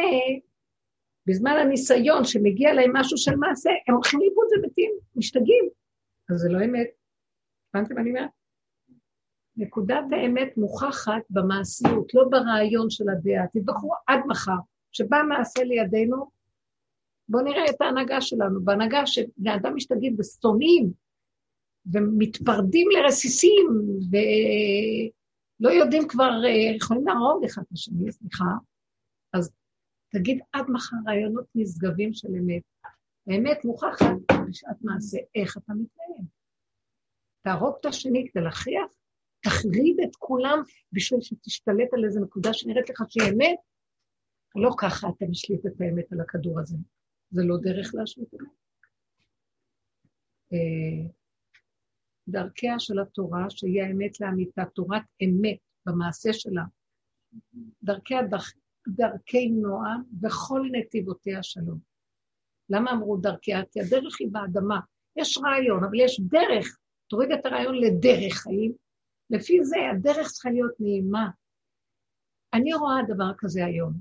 בזמן 1.25 1.51
הניסיון 1.51 2.23
שמגיע 2.23 2.73
להם 2.73 2.91
משהו 2.93 3.17
של 3.17 3.35
מעשה, 3.35 3.69
הם 3.87 3.95
הולכים 3.95 4.19
לאיבוד 4.19 4.47
ומתים, 4.57 4.91
משתגעים. 5.15 5.69
אז 6.29 6.37
זה 6.37 6.49
לא 6.49 6.65
אמת. 6.65 6.87
הבנתם 7.73 7.95
מה 7.95 8.01
אני 8.01 8.09
אומרת? 8.09 8.38
נקודת 9.59 10.03
האמת 10.11 10.57
מוכחת 10.57 11.21
במעשיות, 11.29 12.13
לא 12.13 12.23
ברעיון 12.29 12.89
של 12.89 13.09
הדעה. 13.09 13.47
תתבחרו 13.47 13.93
עד 14.07 14.19
מחר. 14.27 14.57
שבא 14.91 15.17
מעשה 15.29 15.63
לידינו, 15.63 16.29
בואו 17.29 17.43
נראה 17.43 17.65
את 17.69 17.81
ההנהגה 17.81 18.21
שלנו. 18.21 18.65
בהנהגה 18.65 19.05
שבני 19.05 19.55
אדם 19.55 19.75
משתגעים 19.75 20.15
ושונאים 20.19 20.91
ומתפרדים 21.93 22.87
לרסיסים, 22.91 23.67
ולא 24.11 25.69
יודעים 25.69 26.07
כבר, 26.07 26.31
אה, 26.45 26.75
יכולים 26.75 27.07
להרוג 27.07 27.43
אחד 27.45 27.61
את 27.61 27.71
השני, 27.71 28.11
סליחה, 28.11 28.45
אז 29.33 29.51
תגיד 30.09 30.39
עד 30.53 30.65
מחר 30.69 30.97
רעיונות 31.07 31.45
נשגבים 31.55 32.13
של 32.13 32.27
אמת. 32.27 32.61
האמת 33.27 33.65
מוכחת 33.65 34.15
בשעת 34.49 34.77
מעשה, 34.81 35.17
איך 35.35 35.57
אתה 35.57 35.73
מתנהג. 35.73 36.27
תהרוג 37.41 37.75
את 37.81 37.85
השני 37.85 38.27
כדי 38.31 38.43
להכריח, 38.43 38.98
תחריב 39.41 39.97
את 40.03 40.15
כולם 40.15 40.59
בשביל 40.93 41.21
שתשתלט 41.21 41.93
על 41.93 42.05
איזה 42.05 42.19
נקודה 42.19 42.53
שנראית 42.53 42.89
לך 42.89 43.03
שהיא 43.09 43.33
אמת, 43.33 43.59
לא 44.55 44.69
ככה 44.77 45.07
אתה 45.17 45.25
משליט 45.29 45.65
את 45.65 45.81
האמת 45.81 46.11
על 46.11 46.21
הכדור 46.21 46.59
הזה. 46.59 46.77
זה 47.31 47.41
לא 47.43 47.57
דרך 47.61 47.95
להשליט 47.95 48.33
אמת. 48.33 48.49
אה, 50.53 51.09
דרכיה 52.27 52.79
של 52.79 52.99
התורה, 52.99 53.49
שהיא 53.49 53.83
האמת 53.83 54.19
לאמיתה, 54.19 54.63
תורת 54.75 55.03
אמת 55.23 55.57
במעשה 55.85 56.33
שלה. 56.33 56.63
דרכיה 57.83 58.21
דרכ, 58.23 58.53
דרכי 58.87 59.49
נועם 59.49 60.03
וכל 60.23 60.69
נתיבותיה 60.71 61.43
שלום. 61.43 61.79
למה 62.69 62.91
אמרו 62.91 63.17
דרכיה? 63.17 63.61
כי 63.71 63.81
הדרך 63.81 64.15
היא 64.19 64.27
באדמה. 64.31 64.79
יש 65.15 65.37
רעיון, 65.37 65.83
אבל 65.83 65.99
יש 65.99 66.19
דרך. 66.19 66.77
תוריד 67.07 67.31
את 67.31 67.45
הרעיון 67.45 67.75
לדרך 67.75 68.33
חיים. 68.33 68.73
לפי 69.29 69.63
זה 69.63 69.77
הדרך 69.91 70.27
צריכה 70.27 70.49
להיות 70.49 70.73
נעימה. 70.79 71.29
אני 72.53 72.73
רואה 72.73 72.95
דבר 73.07 73.31
כזה 73.37 73.65
היום. 73.65 73.93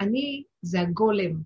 אני, 0.00 0.44
זה 0.62 0.80
הגולם. 0.80 1.42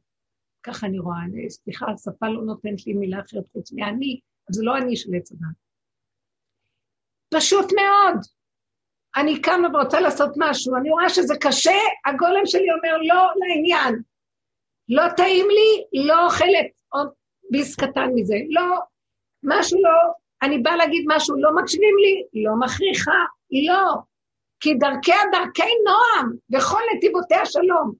ככה 0.63 0.87
אני 0.87 0.99
רואה. 0.99 1.23
אני, 1.25 1.51
סליחה, 1.51 1.87
השפה 1.95 2.29
לא 2.29 2.43
נותנת 2.43 2.87
לי 2.87 2.93
מילה 2.93 3.21
אחרת 3.21 3.45
חוץ 3.53 3.73
מאני, 3.73 4.21
זה 4.51 4.63
לא 4.65 4.79
אני 4.79 4.97
של 4.97 5.11
עץ 5.17 5.33
הדת. 5.33 5.57
פשוט 7.35 7.65
מאוד. 7.73 8.25
אני 9.17 9.43
קמה 9.43 9.69
ורוצה 9.75 10.01
לעשות 10.01 10.31
משהו, 10.37 10.77
אני 10.77 10.91
רואה 10.91 11.09
שזה 11.09 11.35
קשה, 11.41 11.79
הגולם 12.07 12.47
שלי 12.47 12.73
אומר 12.73 12.97
לא 12.97 13.31
לעניין. 13.37 14.03
לא 14.89 15.03
טעים 15.17 15.47
לי, 15.49 16.03
לא 16.07 16.25
אוכלת 16.25 16.71
עוד 16.89 17.09
ביס 17.51 17.77
קטן 17.77 18.09
מזה. 18.15 18.35
לא, 18.51 18.63
משהו 19.43 19.83
לא, 19.83 20.13
אני 20.43 20.59
באה 20.59 20.77
להגיד 20.77 21.05
משהו, 21.09 21.37
לא 21.37 21.51
מקשיבים 21.55 21.97
לי, 21.99 22.43
לא 22.45 22.53
מכריחה, 22.61 23.25
לא. 23.67 23.95
כי 24.61 24.75
דרכיה 24.75 25.17
דרכי 25.33 25.71
נועם, 25.85 26.33
וכל 26.55 26.81
נתיבותיה 26.97 27.47
שלום. 27.47 27.93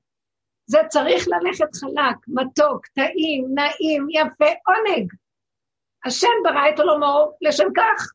זה 0.67 0.79
צריך 0.89 1.25
ללכת 1.29 1.75
חלק, 1.75 2.17
מתוק, 2.29 2.87
טעים, 2.87 3.47
נעים, 3.55 4.07
יפה, 4.11 4.53
עונג. 4.67 5.13
השם 6.05 6.29
ברא 6.45 6.69
את 6.75 6.79
עולמו 6.79 7.33
לשם 7.41 7.67
כך. 7.77 8.13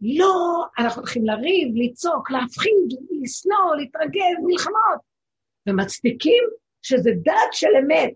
לא, 0.00 0.64
אנחנו 0.78 1.02
הולכים 1.02 1.24
לריב, 1.24 1.68
לצעוק, 1.74 2.30
להפחיד, 2.30 2.98
לשנוא, 3.22 3.76
להתרגז, 3.76 4.36
מלחמות. 4.42 5.00
ומצדיקים 5.68 6.44
שזה 6.82 7.10
דת 7.22 7.52
של 7.52 7.68
אמת. 7.82 8.10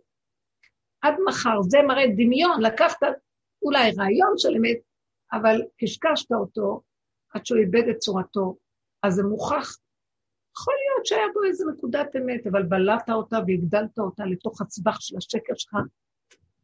עד 1.03 1.15
מחר, 1.27 1.63
זה 1.63 1.79
מראה 1.83 2.07
דמיון, 2.07 2.63
לקחת 2.63 3.03
אולי 3.63 3.91
רעיון 3.99 4.35
של 4.37 4.49
אמת, 4.57 4.79
אבל 5.33 5.61
קשקשת 5.81 6.33
אותו 6.33 6.83
עד 7.35 7.47
שהוא 7.47 7.59
איבד 7.59 7.89
את 7.91 7.99
צורתו, 7.99 8.57
אז 9.03 9.15
זה 9.15 9.23
מוכח. 9.23 9.79
יכול 10.59 10.75
להיות 10.75 11.07
שהיה 11.07 11.27
בו 11.35 11.45
איזו 11.45 11.71
נקודת 11.71 12.17
אמת, 12.17 12.47
אבל 12.47 12.63
בלעת 12.63 13.11
אותה 13.11 13.37
והגדלת 13.47 13.99
אותה 13.99 14.25
לתוך 14.25 14.61
הצבח 14.61 15.01
של 15.01 15.17
השקר 15.17 15.55
שלך, 15.57 15.75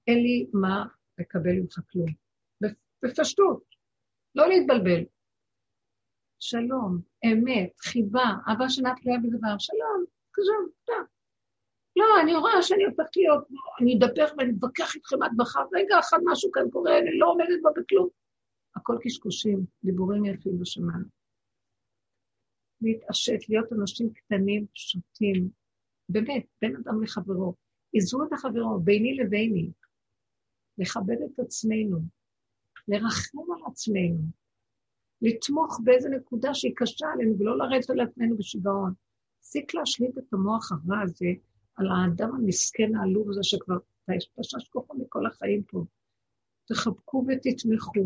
אין 0.06 0.18
לי 0.18 0.46
מה 0.52 0.84
לקבל 1.18 1.52
ממך 1.52 1.80
כלום. 1.92 2.06
בפשטות, 3.02 3.62
לא 4.34 4.48
להתבלבל. 4.48 5.04
שלום, 6.38 7.00
אמת, 7.24 7.80
חיבה, 7.80 8.24
אהבה 8.48 8.68
שאינה 8.68 8.94
תלויה 9.02 9.18
בדבר, 9.18 9.58
שלום, 9.58 10.04
כזה, 10.32 10.52
תודה. 10.84 10.98
לא, 11.98 12.04
אני 12.22 12.34
רואה 12.34 12.62
שאני 12.62 12.84
הופכת 12.84 13.16
להיות, 13.16 13.44
אני 13.80 13.98
אדבר 13.98 14.26
ואני 14.38 14.52
אתווכח 14.58 14.94
איתכם 14.94 15.22
עד 15.22 15.32
מחר, 15.36 15.64
רגע 15.72 15.98
אחד 15.98 16.18
משהו 16.24 16.52
כאן 16.52 16.70
קורה, 16.70 16.98
אני 16.98 17.18
לא 17.18 17.30
עומדת 17.30 17.62
בו 17.62 17.68
בכלום. 17.76 18.08
הכל 18.76 18.96
קשקושים, 19.02 19.64
דיבורים 19.84 20.24
יפים 20.24 20.58
בשמיים. 20.60 21.04
להתעשת, 22.80 23.48
להיות 23.48 23.72
אנשים 23.72 24.12
קטנים, 24.12 24.66
פשוטים, 24.74 25.48
באמת, 26.08 26.46
בין 26.62 26.76
אדם 26.76 27.02
לחברו. 27.02 27.54
עזרו 27.94 28.24
את 28.24 28.32
החברו, 28.32 28.80
ביני 28.80 29.16
לביני, 29.16 29.70
לכבד 30.78 31.16
את 31.24 31.38
עצמנו, 31.38 31.98
לרחם 32.88 33.38
על 33.38 33.72
עצמנו, 33.72 34.18
לתמוך 35.22 35.80
באיזה 35.84 36.08
נקודה 36.08 36.54
שהיא 36.54 36.72
קשה 36.76 37.06
עלינו 37.12 37.38
ולא 37.38 37.58
לרדת 37.58 37.90
על 37.90 38.00
עצמנו 38.00 38.36
בשיגעון. 38.36 38.92
תפסיק 39.40 39.74
להשליט 39.74 40.18
את 40.18 40.32
המוח 40.32 40.72
הרע 40.72 41.00
הזה 41.02 41.26
על 41.78 41.86
האדם 41.86 42.34
המסכן 42.34 42.96
העלוב 42.96 43.30
הזה 43.30 43.40
שכבר 43.42 43.76
תשש 44.40 44.68
כוחו 44.68 44.98
מכל 44.98 45.26
החיים 45.26 45.62
פה. 45.62 45.84
תחבקו 46.68 47.26
ותתמכו 47.28 48.04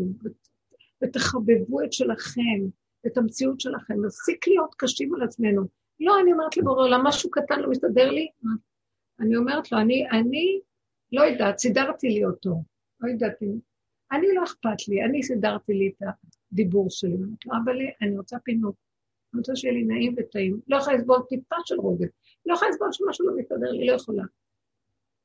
ותחבבו 1.03 1.81
את 1.83 1.93
שלכם, 1.93 2.59
את 3.07 3.17
המציאות 3.17 3.61
שלכם. 3.61 4.05
נפסיק 4.05 4.47
להיות 4.47 4.75
קשים 4.77 5.15
על 5.15 5.21
עצמנו. 5.21 5.61
לא, 5.99 6.19
אני 6.19 6.33
אומרת 6.33 6.57
לבורא 6.57 6.83
עולם, 6.83 7.03
משהו 7.03 7.31
קטן 7.31 7.59
לא 7.59 7.69
מסתדר 7.69 8.11
לי? 8.11 8.27
אני 9.19 9.35
אומרת 9.35 9.71
לו, 9.71 9.77
אני, 9.77 10.09
אני 10.09 10.59
לא 11.11 11.21
יודעת, 11.21 11.59
סידרתי 11.59 12.07
לי 12.09 12.25
אותו. 12.25 12.63
לא 12.99 13.09
יודעת. 13.09 13.39
אני 14.11 14.27
לא 14.35 14.43
אכפת 14.43 14.87
לי, 14.87 15.03
אני 15.03 15.23
סידרתי 15.23 15.73
לי 15.73 15.87
את 15.89 16.07
הדיבור 16.51 16.89
שלי. 16.89 17.15
אמרתי 17.15 17.49
לו, 17.49 17.53
אבל 17.63 17.77
אני 18.01 18.17
רוצה 18.17 18.39
פינוק. 18.39 18.75
אני 19.33 19.39
רוצה 19.39 19.55
שיהיה 19.55 19.73
לי 19.73 19.83
נעים 19.83 20.15
וטעים. 20.17 20.59
לא 20.67 20.77
יכולה 20.77 20.97
לסבול 20.97 21.21
טיפה 21.29 21.55
של 21.65 21.75
רוגל. 21.75 22.07
לא 22.45 22.53
יכולה 22.53 22.71
לסבול 22.71 22.87
שמשהו 22.91 23.27
לא 23.27 23.33
מסתדר 23.37 23.71
לי, 23.71 23.87
לא 23.87 23.93
יכולה. 23.93 24.23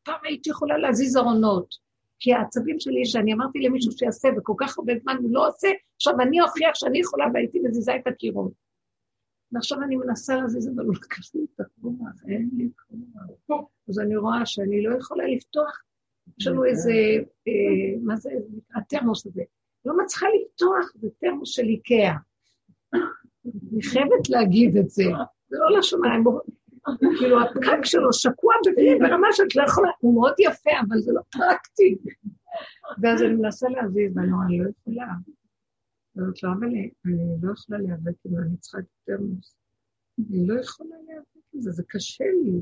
פעם 0.02 0.20
הייתי 0.24 0.50
יכולה 0.50 0.78
להזיז 0.78 1.16
ארונות, 1.16 1.74
כי 2.18 2.32
העצבים 2.32 2.80
שלי, 2.80 3.06
שאני 3.06 3.32
אמרתי 3.32 3.58
למישהו 3.58 3.92
שיעשה, 3.92 4.28
וכל 4.38 4.54
כך 4.60 4.78
הרבה 4.78 4.92
זמן 5.02 5.16
הוא 5.22 5.30
לא 5.32 5.48
עושה, 5.48 5.68
עכשיו 5.96 6.14
אני 6.20 6.40
אוכיח 6.40 6.70
שאני 6.74 7.00
יכולה 7.00 7.26
והייתי 7.34 7.58
מזיזה 7.60 7.96
את 7.96 8.06
הקירות. 8.06 8.52
ועכשיו 9.52 9.82
אני 9.82 9.96
מנסה 9.96 10.36
להזיז, 10.36 10.68
אבל 10.68 10.84
לא 10.84 10.92
קשה 11.08 11.38
לי 11.38 11.46
את 11.54 11.60
הכוח, 11.60 12.22
אין 12.28 12.48
לי 12.56 12.68
כוח. 13.46 13.64
אז 13.88 13.98
אני 13.98 14.16
רואה 14.16 14.46
שאני 14.46 14.82
לא 14.82 14.98
יכולה 14.98 15.24
לפתוח, 15.26 15.82
יש 16.38 16.46
לנו 16.46 16.64
איזה, 16.64 16.92
אה, 17.48 18.00
מה 18.02 18.16
זה, 18.16 18.30
התרמוס 18.74 19.26
הזה. 19.26 19.42
לא 19.84 19.94
מצליחה 20.04 20.26
לפתוח, 20.40 20.92
זה 20.94 21.08
תרמוס 21.20 21.50
של 21.50 21.62
איקאה. 21.62 22.14
אני 23.72 23.82
חייבת 23.82 24.28
להגיד 24.28 24.76
את 24.76 24.90
זה, 24.90 25.04
זה 25.48 25.56
לא 25.58 25.78
לשמיים, 25.78 26.24
כאילו 27.18 27.42
הפקק 27.42 27.84
שלו 27.84 28.12
שקוע 28.12 28.54
בפנים 28.66 28.98
ברמה 28.98 29.28
שאת 29.32 29.56
לא 29.56 29.62
יכולה, 29.62 29.90
הוא 30.00 30.14
מאוד 30.14 30.34
יפה, 30.38 30.70
אבל 30.88 31.00
זה 31.00 31.12
לא 31.12 31.20
פרקטי. 31.32 31.98
ואז 33.02 33.22
אני 33.22 33.34
מנסה 33.34 33.68
להזיז, 33.68 34.16
ואני 34.16 34.32
אומרת, 34.32 34.46
אני 34.46 34.58
לא 34.58 34.70
יכולה. 34.70 35.06
אומרת 36.16 36.42
לו, 36.42 36.50
אבל 36.52 36.66
אני 36.66 36.90
לא 37.42 37.52
יכולה 37.52 37.78
להיאבק 37.78 38.14
עם 38.24 38.34
זה, 38.34 38.42
אני 38.42 38.56
צריכה 38.56 38.78
את 38.78 38.84
תרמוס. 39.06 39.56
אני 40.18 40.46
לא 40.46 40.60
יכולה 40.60 40.96
להיאבק 41.06 41.26
עם 41.52 41.60
זה, 41.60 41.70
זה 41.70 41.82
קשה 41.88 42.24
לי. 42.24 42.60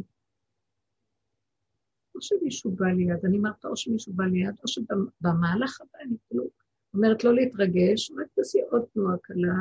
או 2.14 2.22
שמישהו 2.22 2.70
בא 2.70 2.86
ליד, 2.86 3.24
אני 3.24 3.38
אומרת, 3.38 3.64
או 3.64 3.76
שמישהו 3.76 4.12
בא 4.12 4.24
ליד, 4.24 4.54
או 4.62 4.68
שבמהלך 4.68 5.80
הבא 5.80 5.98
אני 6.04 6.16
כאילו 6.28 6.44
אומרת 6.94 7.24
לא 7.24 7.34
להתרגש, 7.34 8.10
רק 8.10 8.26
תעשי 8.34 8.58
עוד 8.70 8.84
תנועה 8.92 9.16
קלה, 9.22 9.54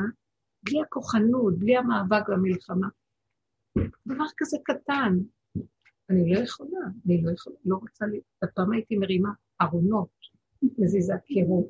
בלי 0.66 0.82
הכוחנות, 0.82 1.58
בלי 1.58 1.76
המאבק 1.76 2.28
והמלחמה. 2.28 2.88
דבר 4.06 4.24
כזה 4.36 4.56
קטן. 4.64 5.18
אני 6.10 6.34
לא 6.34 6.38
יכולה, 6.38 6.80
אני 7.06 7.22
לא 7.22 7.30
יכולה, 7.30 7.56
לא 7.64 7.76
רוצה 7.76 8.06
לי... 8.06 8.20
הפעם 8.42 8.72
הייתי 8.72 8.96
מרימה 8.96 9.30
ארונות, 9.62 10.08
מזיזה 10.78 11.14
קירות. 11.24 11.66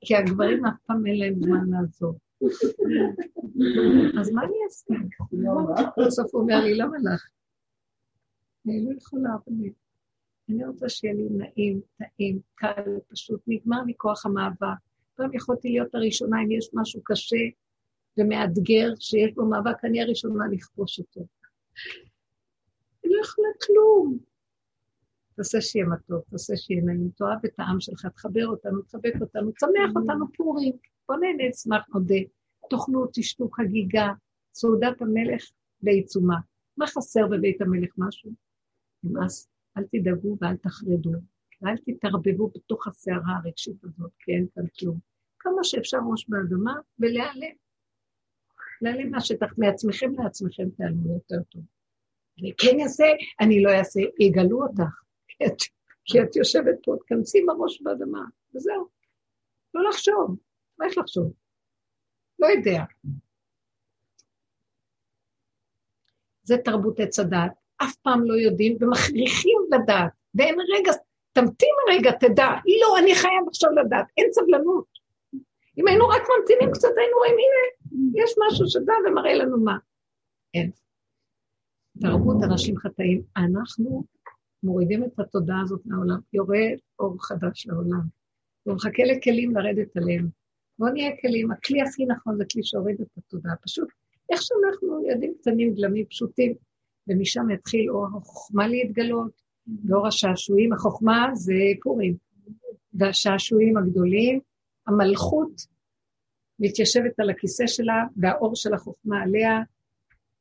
כי 0.00 0.16
הגברים 0.16 0.66
אף 0.66 0.74
פעם 0.86 1.06
אין 1.06 1.18
להם 1.18 1.34
זמן 1.42 1.70
לעזוב. 1.70 2.18
אז 4.20 4.30
מה 4.30 4.42
אני 4.44 4.54
אעשה? 4.64 4.94
בסוף 6.06 6.34
הוא 6.34 6.42
אומר 6.42 6.60
לי, 6.64 6.74
למה 6.74 6.96
לך? 6.98 7.30
אני 8.66 8.84
לא 8.84 8.96
יכולה, 8.96 9.28
אבל 9.34 9.56
אני 10.48 10.66
רוצה 10.66 10.88
שיהיה 10.88 11.14
לי 11.14 11.28
נעים, 11.30 11.80
טעים, 11.96 12.40
קל, 12.54 12.98
פשוט, 13.08 13.40
נגמר 13.46 13.84
מכוח 13.86 14.26
המאבק. 14.26 14.87
פעם 15.18 15.34
יכולתי 15.34 15.68
להיות 15.68 15.94
הראשונה 15.94 16.36
אם 16.42 16.50
יש 16.50 16.70
משהו 16.74 17.00
קשה 17.04 17.44
ומאתגר, 18.18 18.92
שיש 19.00 19.34
בו 19.34 19.46
מאבק, 19.46 19.84
אני 19.84 20.02
הראשונה 20.02 20.44
לכבוש 20.52 20.98
אותו. 20.98 21.20
אני 23.04 23.12
לא 23.12 23.20
יכולה 23.24 23.48
כלום. 23.66 24.18
תעשה 25.36 25.60
שיהיה 25.60 25.86
מתוק, 25.86 26.24
תעשה 26.30 26.56
שיהיה 26.56 26.82
נעים, 26.82 27.10
תאהב 27.16 27.38
את 27.44 27.52
העם 27.58 27.80
שלך, 27.80 28.06
תחבר 28.06 28.46
אותנו, 28.46 28.82
תחבק 28.82 29.14
אותנו, 29.20 29.50
תשמח 29.52 29.90
אותנו 29.96 30.32
פורים. 30.36 30.72
בוא 31.08 31.16
נהנה, 31.16 31.50
אשמח, 31.50 31.88
נודה. 31.94 32.14
תאכלו, 32.70 33.06
תשתו 33.12 33.48
חגיגה, 33.52 34.08
סעודת 34.54 35.02
המלך 35.02 35.42
בעיצומה. 35.80 36.36
מה 36.76 36.86
חסר 36.86 37.26
בבית 37.26 37.60
המלך? 37.60 37.90
משהו? 37.98 38.30
נמאס. 39.04 39.48
אל 39.78 39.82
תדאגו 39.92 40.36
ואל 40.40 40.56
תחרדו, 40.56 41.10
ואל 41.62 41.76
תתערבבו 41.76 42.48
בתוך 42.54 42.86
הסערה 42.86 43.36
הרגשית 43.44 43.84
הזאת, 43.84 44.10
כי 44.18 44.32
אין 44.32 44.46
כאן 44.54 44.64
כלום. 44.78 44.98
כמה 45.38 45.64
שאפשר 45.64 45.98
ראש 46.10 46.28
באדמה 46.28 46.74
ולהיעלם. 46.98 47.56
להיעלם 48.82 49.10
מהשטח, 49.10 49.46
מעצמכם 49.58 50.12
לעצמכם 50.18 50.70
תיעלמו 50.76 51.14
יותר 51.14 51.42
טוב. 51.48 51.62
אני 52.40 52.52
כן 52.58 52.80
אעשה, 52.82 53.04
אני 53.40 53.62
לא 53.62 53.70
אעשה, 53.70 54.00
יגלו 54.20 54.62
אותך. 54.62 55.02
כי 56.04 56.22
את 56.22 56.36
יושבת 56.36 56.78
פה, 56.84 56.94
תכנסי 57.06 57.38
בראש 57.46 57.82
באדמה, 57.82 58.24
וזהו. 58.54 58.88
לא 59.74 59.88
לחשוב. 59.88 60.36
מה 60.78 60.86
יש 60.86 60.98
לחשוב? 60.98 61.32
לא 62.38 62.46
יודע. 62.46 62.84
זה 66.42 66.56
תרבות 66.64 67.00
עץ. 67.00 67.18
אף 67.82 67.96
פעם 67.96 68.24
לא 68.24 68.34
יודעים 68.34 68.76
ומכריחים 68.80 69.58
לדעת. 69.70 70.12
ואין 70.34 70.56
רגע, 70.60 70.92
תמתין 71.40 71.74
רגע, 71.90 72.10
תדע. 72.12 72.48
לא, 72.82 72.98
אני 72.98 73.14
חייב 73.14 73.48
עכשיו 73.48 73.70
לדעת. 73.70 74.06
אין 74.16 74.28
סבלנות. 74.32 74.84
אם 75.78 75.86
היינו 75.88 76.08
רק 76.08 76.22
ממתינים 76.22 76.70
קצת, 76.72 76.88
היינו 76.96 77.16
רואים, 77.16 77.34
הנה, 77.34 78.24
יש 78.24 78.34
משהו 78.46 78.66
שבא 78.68 78.92
ומראה 79.06 79.34
לנו 79.34 79.58
מה. 79.64 79.78
אין. 80.54 80.70
תרבות 82.00 82.36
אנשים 82.42 82.76
חטאים. 82.78 83.22
אנחנו 83.36 84.04
מורידים 84.62 85.04
את 85.04 85.18
התודעה 85.18 85.60
הזאת 85.62 85.80
מהעולם, 85.84 86.18
יורד 86.32 86.78
אור 86.98 87.16
חדש 87.20 87.66
לעולם. 87.66 88.00
הוא 88.62 88.74
מחכה 88.74 89.02
לכלים 89.02 89.56
לרדת 89.56 89.96
עליהם. 89.96 90.28
בואו 90.78 90.92
נהיה 90.92 91.10
כלים. 91.20 91.50
הכלי 91.50 91.82
הכי 91.82 92.06
נכון 92.06 92.36
זה 92.36 92.44
כלי 92.52 92.62
שהוריד 92.64 93.00
את 93.00 93.18
התודעה. 93.18 93.56
פשוט, 93.56 93.88
איך 94.30 94.42
שאנחנו 94.42 95.04
ילדים 95.06 95.34
קטנים, 95.40 95.74
גלמים 95.74 96.06
פשוטים, 96.06 96.54
ומשם 97.08 97.50
יתחיל 97.50 97.90
אור 97.90 98.06
החוכמה 98.06 98.68
להתגלות, 98.68 99.47
ואור 99.88 100.06
השעשועים. 100.06 100.72
החוכמה 100.72 101.30
זה 101.34 101.54
פורים. 101.82 102.14
והשעשועים 102.94 103.76
הגדולים, 103.76 104.40
המלכות 104.86 105.66
מתיישבת 106.58 107.20
על 107.20 107.30
הכיסא 107.30 107.66
שלה, 107.66 108.04
והאור 108.16 108.56
של 108.56 108.74
החוכמה 108.74 109.22
עליה, 109.22 109.62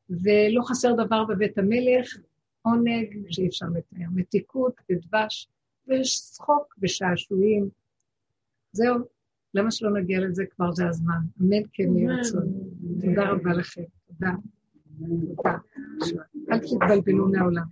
ולא 0.10 0.62
חסר 0.64 0.94
דבר 1.06 1.26
בבית 1.26 1.58
המלך, 1.58 2.18
עונג 2.62 3.18
שאי 3.30 3.48
אפשר 3.48 3.66
לתאר, 3.76 4.06
מתיקות 4.16 4.74
ודבש, 4.90 5.48
ושחוק 5.88 6.76
ושעשועים. 6.82 7.70
זהו, 8.72 8.96
למה 9.54 9.72
שלא 9.72 10.00
נגיע 10.00 10.20
לזה 10.20 10.46
כבר 10.46 10.72
זה 10.72 10.88
הזמן? 10.88 11.20
אמן 11.42 11.64
כן 11.74 11.98
יהיה 11.98 12.16
רצון. 12.20 12.46
תודה 13.02 13.30
רבה 13.30 13.54
לכם, 13.54 13.82
תודה. 14.08 14.32
תודה. 15.36 15.58
אל 16.52 16.60
תתבלבלו 16.60 17.28
מהעולם. 17.28 17.66